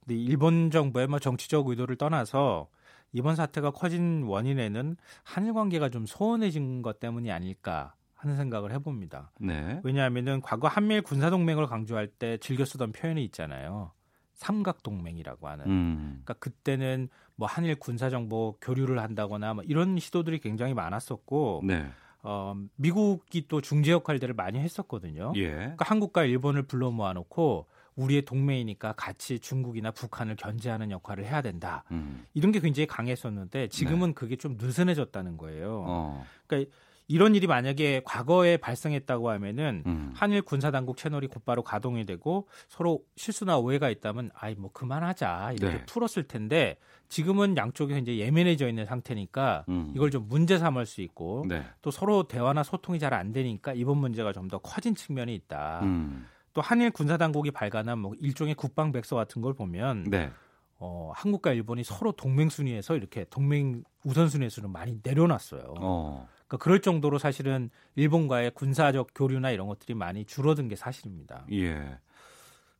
근데 0.00 0.20
일본 0.20 0.72
정부의 0.72 1.06
뭐 1.06 1.20
정치적 1.20 1.68
의도를 1.68 1.94
떠나서 1.94 2.68
이번 3.12 3.36
사태가 3.36 3.70
커진 3.70 4.24
원인에는 4.24 4.96
한일 5.22 5.52
관계가 5.52 5.88
좀 5.90 6.04
소원해진 6.04 6.82
것 6.82 6.98
때문이 6.98 7.30
아닐까 7.30 7.94
하는 8.14 8.36
생각을 8.36 8.72
해봅니다. 8.72 9.30
네. 9.38 9.80
왜냐하면은 9.84 10.40
과거 10.40 10.66
한미일 10.66 11.02
군사 11.02 11.30
동맹을 11.30 11.68
강조할 11.68 12.08
때 12.08 12.38
즐겨 12.38 12.64
쓰던 12.64 12.90
표현이 12.90 13.22
있잖아요. 13.26 13.92
삼각동맹이라고 14.36 15.48
하는. 15.48 15.66
음. 15.66 16.20
그러니까 16.24 16.34
그때는 16.34 17.08
뭐 17.34 17.48
한일 17.48 17.74
군사 17.76 18.08
정보 18.10 18.56
교류를 18.60 19.00
한다거나 19.00 19.54
뭐 19.54 19.64
이런 19.64 19.98
시도들이 19.98 20.38
굉장히 20.38 20.74
많았었고 20.74 21.62
네. 21.64 21.86
어, 22.22 22.54
미국이 22.76 23.46
또 23.48 23.60
중재 23.60 23.92
역할 23.92 24.18
들을 24.18 24.34
많이 24.34 24.58
했었거든요. 24.58 25.32
예. 25.36 25.50
그러니까 25.50 25.84
한국과 25.84 26.24
일본을 26.24 26.62
불러 26.62 26.90
모아놓고 26.90 27.66
우리의 27.96 28.22
동맹이니까 28.22 28.92
같이 28.92 29.38
중국이나 29.38 29.90
북한을 29.90 30.36
견제하는 30.36 30.90
역할을 30.90 31.24
해야 31.24 31.40
된다. 31.40 31.84
음. 31.90 32.26
이런 32.34 32.52
게 32.52 32.60
굉장히 32.60 32.86
강했었는데 32.86 33.68
지금은 33.68 34.08
네. 34.08 34.14
그게 34.14 34.36
좀 34.36 34.56
느슨해졌다는 34.58 35.38
거예요. 35.38 35.84
어. 35.86 36.24
그러니까 36.46 36.70
이런 37.08 37.34
일이 37.34 37.46
만약에 37.46 38.02
과거에 38.04 38.56
발생했다고 38.56 39.30
하면은 39.30 39.82
음. 39.86 40.12
한일 40.14 40.42
군사 40.42 40.70
당국 40.70 40.96
채널이 40.96 41.28
곧바로 41.28 41.62
가동이 41.62 42.04
되고 42.04 42.48
서로 42.68 43.02
실수나 43.16 43.58
오해가 43.58 43.90
있다면 43.90 44.30
아이 44.34 44.54
뭐 44.56 44.70
그만하자 44.72 45.52
이렇게 45.56 45.78
네. 45.78 45.86
풀었을 45.86 46.24
텐데 46.24 46.78
지금은 47.08 47.56
양쪽이 47.56 47.96
이제 47.98 48.18
예민해져 48.18 48.68
있는 48.68 48.86
상태니까 48.86 49.64
음. 49.68 49.92
이걸 49.94 50.10
좀 50.10 50.26
문제 50.28 50.58
삼을 50.58 50.86
수 50.86 51.00
있고 51.02 51.44
네. 51.48 51.62
또 51.82 51.90
서로 51.90 52.24
대화나 52.24 52.62
소통이 52.62 52.98
잘 52.98 53.14
안 53.14 53.32
되니까 53.32 53.72
이번 53.72 53.98
문제가 53.98 54.32
좀 54.32 54.46
더 54.48 54.58
커진 54.58 54.94
측면이 54.94 55.34
있다. 55.34 55.80
음. 55.82 56.26
또 56.52 56.60
한일 56.60 56.90
군사 56.90 57.16
당국이 57.16 57.50
발간한 57.50 57.98
뭐 57.98 58.14
일종의 58.20 58.54
국방 58.54 58.90
백서 58.92 59.14
같은 59.16 59.42
걸 59.42 59.54
보면 59.54 60.04
네. 60.10 60.30
어, 60.78 61.10
한국과 61.14 61.52
일본이 61.52 61.82
서로 61.84 62.12
동맹 62.12 62.48
순위에서 62.48 62.96
이렇게 62.96 63.24
동맹 63.30 63.82
우선 64.04 64.28
순위에서는 64.28 64.70
많이 64.70 64.98
내려놨어요. 65.02 65.74
어. 65.80 66.28
그러니까 66.46 66.62
그럴 66.62 66.80
정도로 66.80 67.18
사실은 67.18 67.70
일본과의 67.96 68.52
군사적 68.52 69.08
교류나 69.14 69.50
이런 69.50 69.66
것들이 69.66 69.94
많이 69.94 70.24
줄어든 70.24 70.68
게 70.68 70.76
사실입니다. 70.76 71.46
예. 71.52 71.98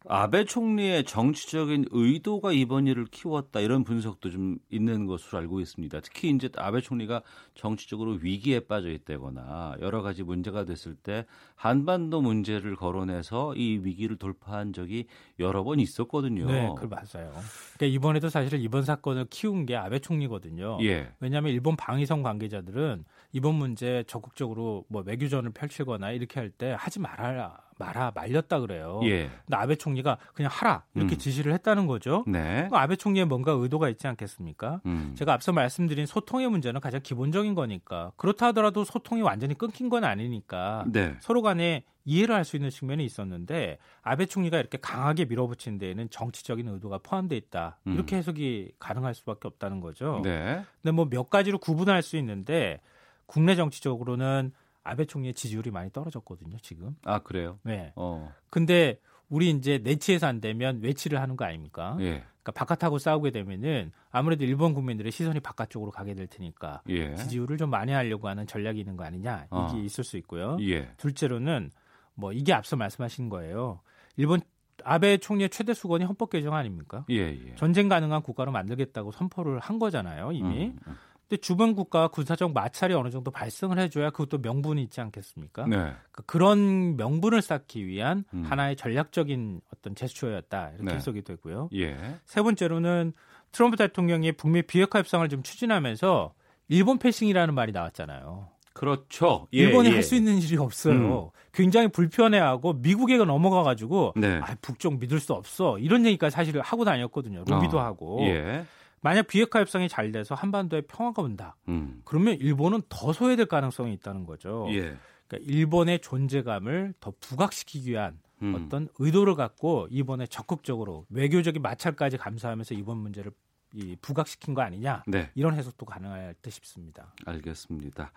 아베 0.09 0.45
총리의 0.45 1.03
정치적인 1.03 1.87
의도가 1.91 2.53
이번 2.53 2.87
일을 2.87 3.07
키웠다 3.07 3.59
이런 3.59 3.83
분석도 3.83 4.31
좀 4.31 4.59
있는 4.71 5.07
것으로 5.07 5.39
알고 5.39 5.59
있습니다. 5.59 5.99
특히 6.01 6.31
이제 6.31 6.49
아베 6.57 6.81
총리가 6.81 7.23
정치적으로 7.55 8.13
위기에 8.13 8.61
빠져 8.61 8.91
있다거나 8.91 9.77
여러 9.81 10.03
가지 10.03 10.23
문제가 10.23 10.65
됐을 10.65 10.95
때 10.95 11.27
한반도 11.57 12.21
문제를 12.21 12.77
거론해서 12.77 13.57
이 13.57 13.81
위기를 13.83 14.17
돌파한 14.17 14.73
적이 14.73 15.07
여러 15.41 15.65
번 15.65 15.81
있었거든요. 15.81 16.47
네, 16.47 16.73
그 16.79 16.85
맞아요. 16.85 17.33
그러니까 17.77 17.87
이번에도 17.87 18.29
사실은 18.29 18.61
이번 18.61 18.85
사건을 18.85 19.27
키운 19.29 19.67
게 19.67 19.75
아베 19.75 19.99
총리거든요. 19.99 20.79
예. 20.83 21.13
왜냐하면 21.19 21.53
일본 21.53 21.75
방위성 21.75 22.23
관계자들은 22.23 23.05
이번 23.37 23.57
문제 23.57 24.03
적극적으로 24.07 24.87
뭐 24.89 25.03
외교전을 25.05 25.51
펼치거나 25.51 26.11
이렇게 26.13 26.41
할 26.41 26.51
때 26.57 26.75
하지 26.79 27.01
말아라 27.01 27.59
말아 27.79 28.13
말렸다 28.15 28.61
그래요. 28.61 29.01
예. 29.05 29.29
근데 29.45 29.57
아베 29.57 29.75
총리가 29.77 30.17
그냥 30.33 30.51
하라 30.51 30.85
이렇게 30.95 31.17
음. 31.17 31.19
지시를 31.19 31.53
했다는 31.53 31.87
거죠. 31.87 32.25
네. 32.27 32.67
아베 32.73 32.97
총리의 32.97 33.27
뭔가 33.27 33.53
의도가 33.53 33.91
있지 33.91 34.07
않겠습니까? 34.07 34.81
음. 34.87 35.15
제가 35.19 35.35
앞서 35.35 35.53
말씀드린 35.53 36.07
소통의 36.07 36.49
문제는 36.49 36.81
가장 36.81 37.03
기본적인 37.03 37.55
거니까 37.55 38.13
그렇다 38.17 38.47
하더라도 38.47 38.85
소통이 38.85 39.21
완전히 39.21 39.53
끊긴 39.53 39.91
건 39.91 40.05
아니니까 40.05 40.87
네. 40.91 41.17
서로 41.21 41.43
간에 41.43 41.85
이해를 42.07 42.35
할 42.35 42.45
수 42.45 42.57
있는 42.57 42.71
측면이 42.71 43.05
있었는데 43.05 43.77
아베 44.01 44.25
총리가 44.25 44.59
이렇게 44.59 44.79
강하게 44.79 45.27
밀어붙인 45.27 45.77
데에는 45.77 46.09
정치적인 46.09 46.67
의도가 46.69 46.99
포함돼 47.03 47.37
있다 47.37 47.77
이렇게 47.85 48.17
음. 48.17 48.19
해석이 48.19 48.71
가능할 48.79 49.13
수밖에 49.15 49.49
없다는 49.49 49.81
거죠. 49.81 50.23
네. 50.25 50.63
근데 50.81 50.93
뭐 50.93 51.05
몇 51.11 51.29
가지로 51.29 51.59
구분할 51.59 52.03
수 52.03 52.17
있는데 52.17 52.81
국내 53.27 53.55
정치적으로는 53.55 54.53
아베 54.83 55.05
총리의 55.05 55.35
지지율이 55.35 55.71
많이 55.71 55.91
떨어졌거든요, 55.91 56.59
지금. 56.63 56.97
아, 57.05 57.19
그래요? 57.19 57.59
네. 57.63 57.93
어. 57.97 58.33
근데 58.51 59.01
우리 59.29 59.51
이제 59.51 59.79
내치에서 59.79 60.27
안 60.27 60.41
되면 60.41 60.81
외치를 60.81 61.21
하는 61.21 61.37
거 61.37 61.45
아닙니까? 61.45 61.97
예. 62.01 62.25
그러니까 62.43 62.53
바깥하고 62.55 62.99
싸우게 62.99 63.33
되면은 63.33 63.91
아무래도 64.13 64.45
일본 64.45 64.73
국민들의 64.73 65.11
시선이 65.11 65.41
바깥쪽으로 65.41 65.91
가게 65.91 66.15
될 66.15 66.29
테니까 66.29 66.83
예. 66.89 67.17
지지율을 67.17 67.57
좀 67.57 67.71
많이 67.71 67.91
하려고 67.91 68.29
하는 68.29 68.47
전략이 68.47 68.79
있는 68.79 68.97
거 68.97 69.03
아니냐 69.03 69.47
이게 69.47 69.47
어. 69.51 69.73
있을 69.85 70.05
수 70.05 70.17
있고요. 70.19 70.57
예. 70.61 70.93
둘째로는 70.97 71.73
뭐 72.15 72.33
이게 72.33 72.53
앞서 72.53 72.77
말씀하신 72.77 73.29
거예요. 73.29 73.81
일본 74.17 74.41
아베 74.85 75.19
총리의 75.19 75.51
최대 75.51 75.75
수건이 75.75 76.05
헌법 76.05 76.31
개정 76.31 76.55
아닙니까? 76.55 77.05
예, 77.11 77.17
예. 77.17 77.55
전쟁 77.57 77.89
가능한 77.89 78.23
국가로 78.23 78.53
만들겠다고 78.53 79.11
선포를 79.11 79.59
한 79.59 79.79
거잖아요, 79.81 80.31
이미. 80.33 80.67
음, 80.67 80.79
음. 80.87 80.97
근데 81.29 81.41
주변 81.41 81.75
국가와 81.75 82.09
군사적 82.09 82.53
마찰이 82.53 82.95
어느 82.95 83.11
정도 83.11 83.31
발생을 83.31 83.79
해줘야 83.79 84.11
그것도 84.11 84.39
명분이 84.39 84.83
있지 84.85 85.01
않겠습니까? 85.01 85.65
네. 85.67 85.77
그러니까 85.77 86.23
그런 86.27 86.97
명분을 86.97 87.43
쌓기 87.43 87.87
위한 87.87 88.25
음. 88.33 88.45
하나의 88.45 88.77
전략적인 88.77 89.61
어떤 89.75 89.95
제스처였다 89.97 90.71
이렇게 90.71 90.85
네. 90.85 90.95
해석이 90.95 91.23
되고요. 91.23 91.71
예. 91.75 91.97
세 92.25 92.43
번째로는 92.43 93.13
트럼프 93.51 93.77
대통령이 93.77 94.33
북미 94.33 94.63
비핵화 94.63 95.01
협상을 95.01 95.29
좀 95.29 95.43
추진하면서 95.43 96.33
일본 96.69 96.99
패싱이라는 96.99 97.55
말이 97.55 97.73
나왔잖아요. 97.73 98.49
그렇죠. 98.73 99.49
예, 99.55 99.59
일본이 99.59 99.89
예. 99.89 99.95
할수 99.95 100.15
있는 100.15 100.37
일이 100.39 100.57
없어요. 100.59 100.95
음. 100.95 101.31
굉장히 101.53 101.89
불편해하고 101.89 102.75
미국에 102.75 103.17
넘어가가지고 103.17 104.13
네. 104.17 104.39
아, 104.43 104.55
북쪽 104.61 105.01
믿을 105.01 105.19
수 105.19 105.33
없어 105.33 105.79
이런 105.79 106.05
얘기까지 106.05 106.35
사실 106.35 106.61
하고 106.61 106.85
다녔거든요. 106.85 107.45
로비도 107.49 107.79
어. 107.79 107.81
하고. 107.81 108.19
예. 108.23 108.65
만약 109.07 109.29
비핵화 109.29 109.61
협상이 109.61 109.89
잘 109.89 110.11
돼서 110.11 110.35
한반도에 110.35 110.81
평화가 110.81 111.23
온다. 111.23 111.55
음. 111.69 112.03
그러면 112.05 112.35
일본은 112.41 112.83
더 112.89 113.13
소외될 113.13 113.47
가능성이 113.47 113.93
있다는 113.93 114.27
거죠. 114.27 114.67
예. 114.71 114.97
그러니까 115.29 115.53
일본의 115.53 116.01
존재감을 116.01 116.93
더 116.99 117.13
부각시키기 117.21 117.93
위한 117.93 118.19
음. 118.43 118.57
어떤 118.57 118.89
의도를 118.99 119.37
갖고 119.37 119.87
이번에 119.93 120.27
적극적으로 120.27 121.07
외교적인 121.11 121.63
마찰까지 121.63 122.17
감수하면서 122.17 122.75
이번 122.75 122.97
문제를 122.99 123.31
이 123.77 123.95
부각시킨 124.01 124.55
거 124.55 124.63
아니냐 124.63 125.03
네. 125.07 125.31
이런 125.35 125.55
해석도 125.55 125.85
가능할 125.85 126.35
듯 126.41 126.51
싶습니다. 126.51 127.13
알겠습니다. 127.27 128.11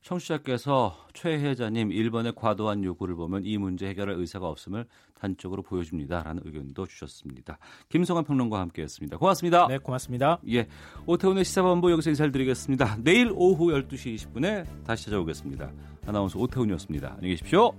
청취자께서 0.00 0.96
최혜자님 1.12 1.92
일본의 1.92 2.32
과도한 2.34 2.82
요구를 2.82 3.14
보면 3.14 3.44
이 3.44 3.58
문제 3.58 3.86
해결할 3.88 4.16
의사가 4.16 4.48
없음을 4.48 4.86
단적으로 5.14 5.62
보여줍니다라는 5.62 6.42
의견도 6.44 6.86
주셨습니다. 6.86 7.58
김성환 7.90 8.24
평론가와 8.24 8.62
함께했습니다. 8.62 9.18
고맙습니다. 9.18 9.68
네, 9.68 9.78
고맙습니다. 9.78 10.38
예, 10.48 10.66
오태훈의 11.06 11.44
시사본부 11.44 11.92
여기서 11.92 12.10
인사를 12.10 12.32
드리겠습니다. 12.32 12.96
내일 13.02 13.30
오후 13.34 13.66
12시 13.66 14.16
20분에 14.16 14.66
다시 14.84 15.04
찾아오겠습니다. 15.04 15.70
아나운서 16.06 16.38
오태훈이었습니다. 16.38 17.08
안녕히 17.14 17.34
계십시오. 17.34 17.72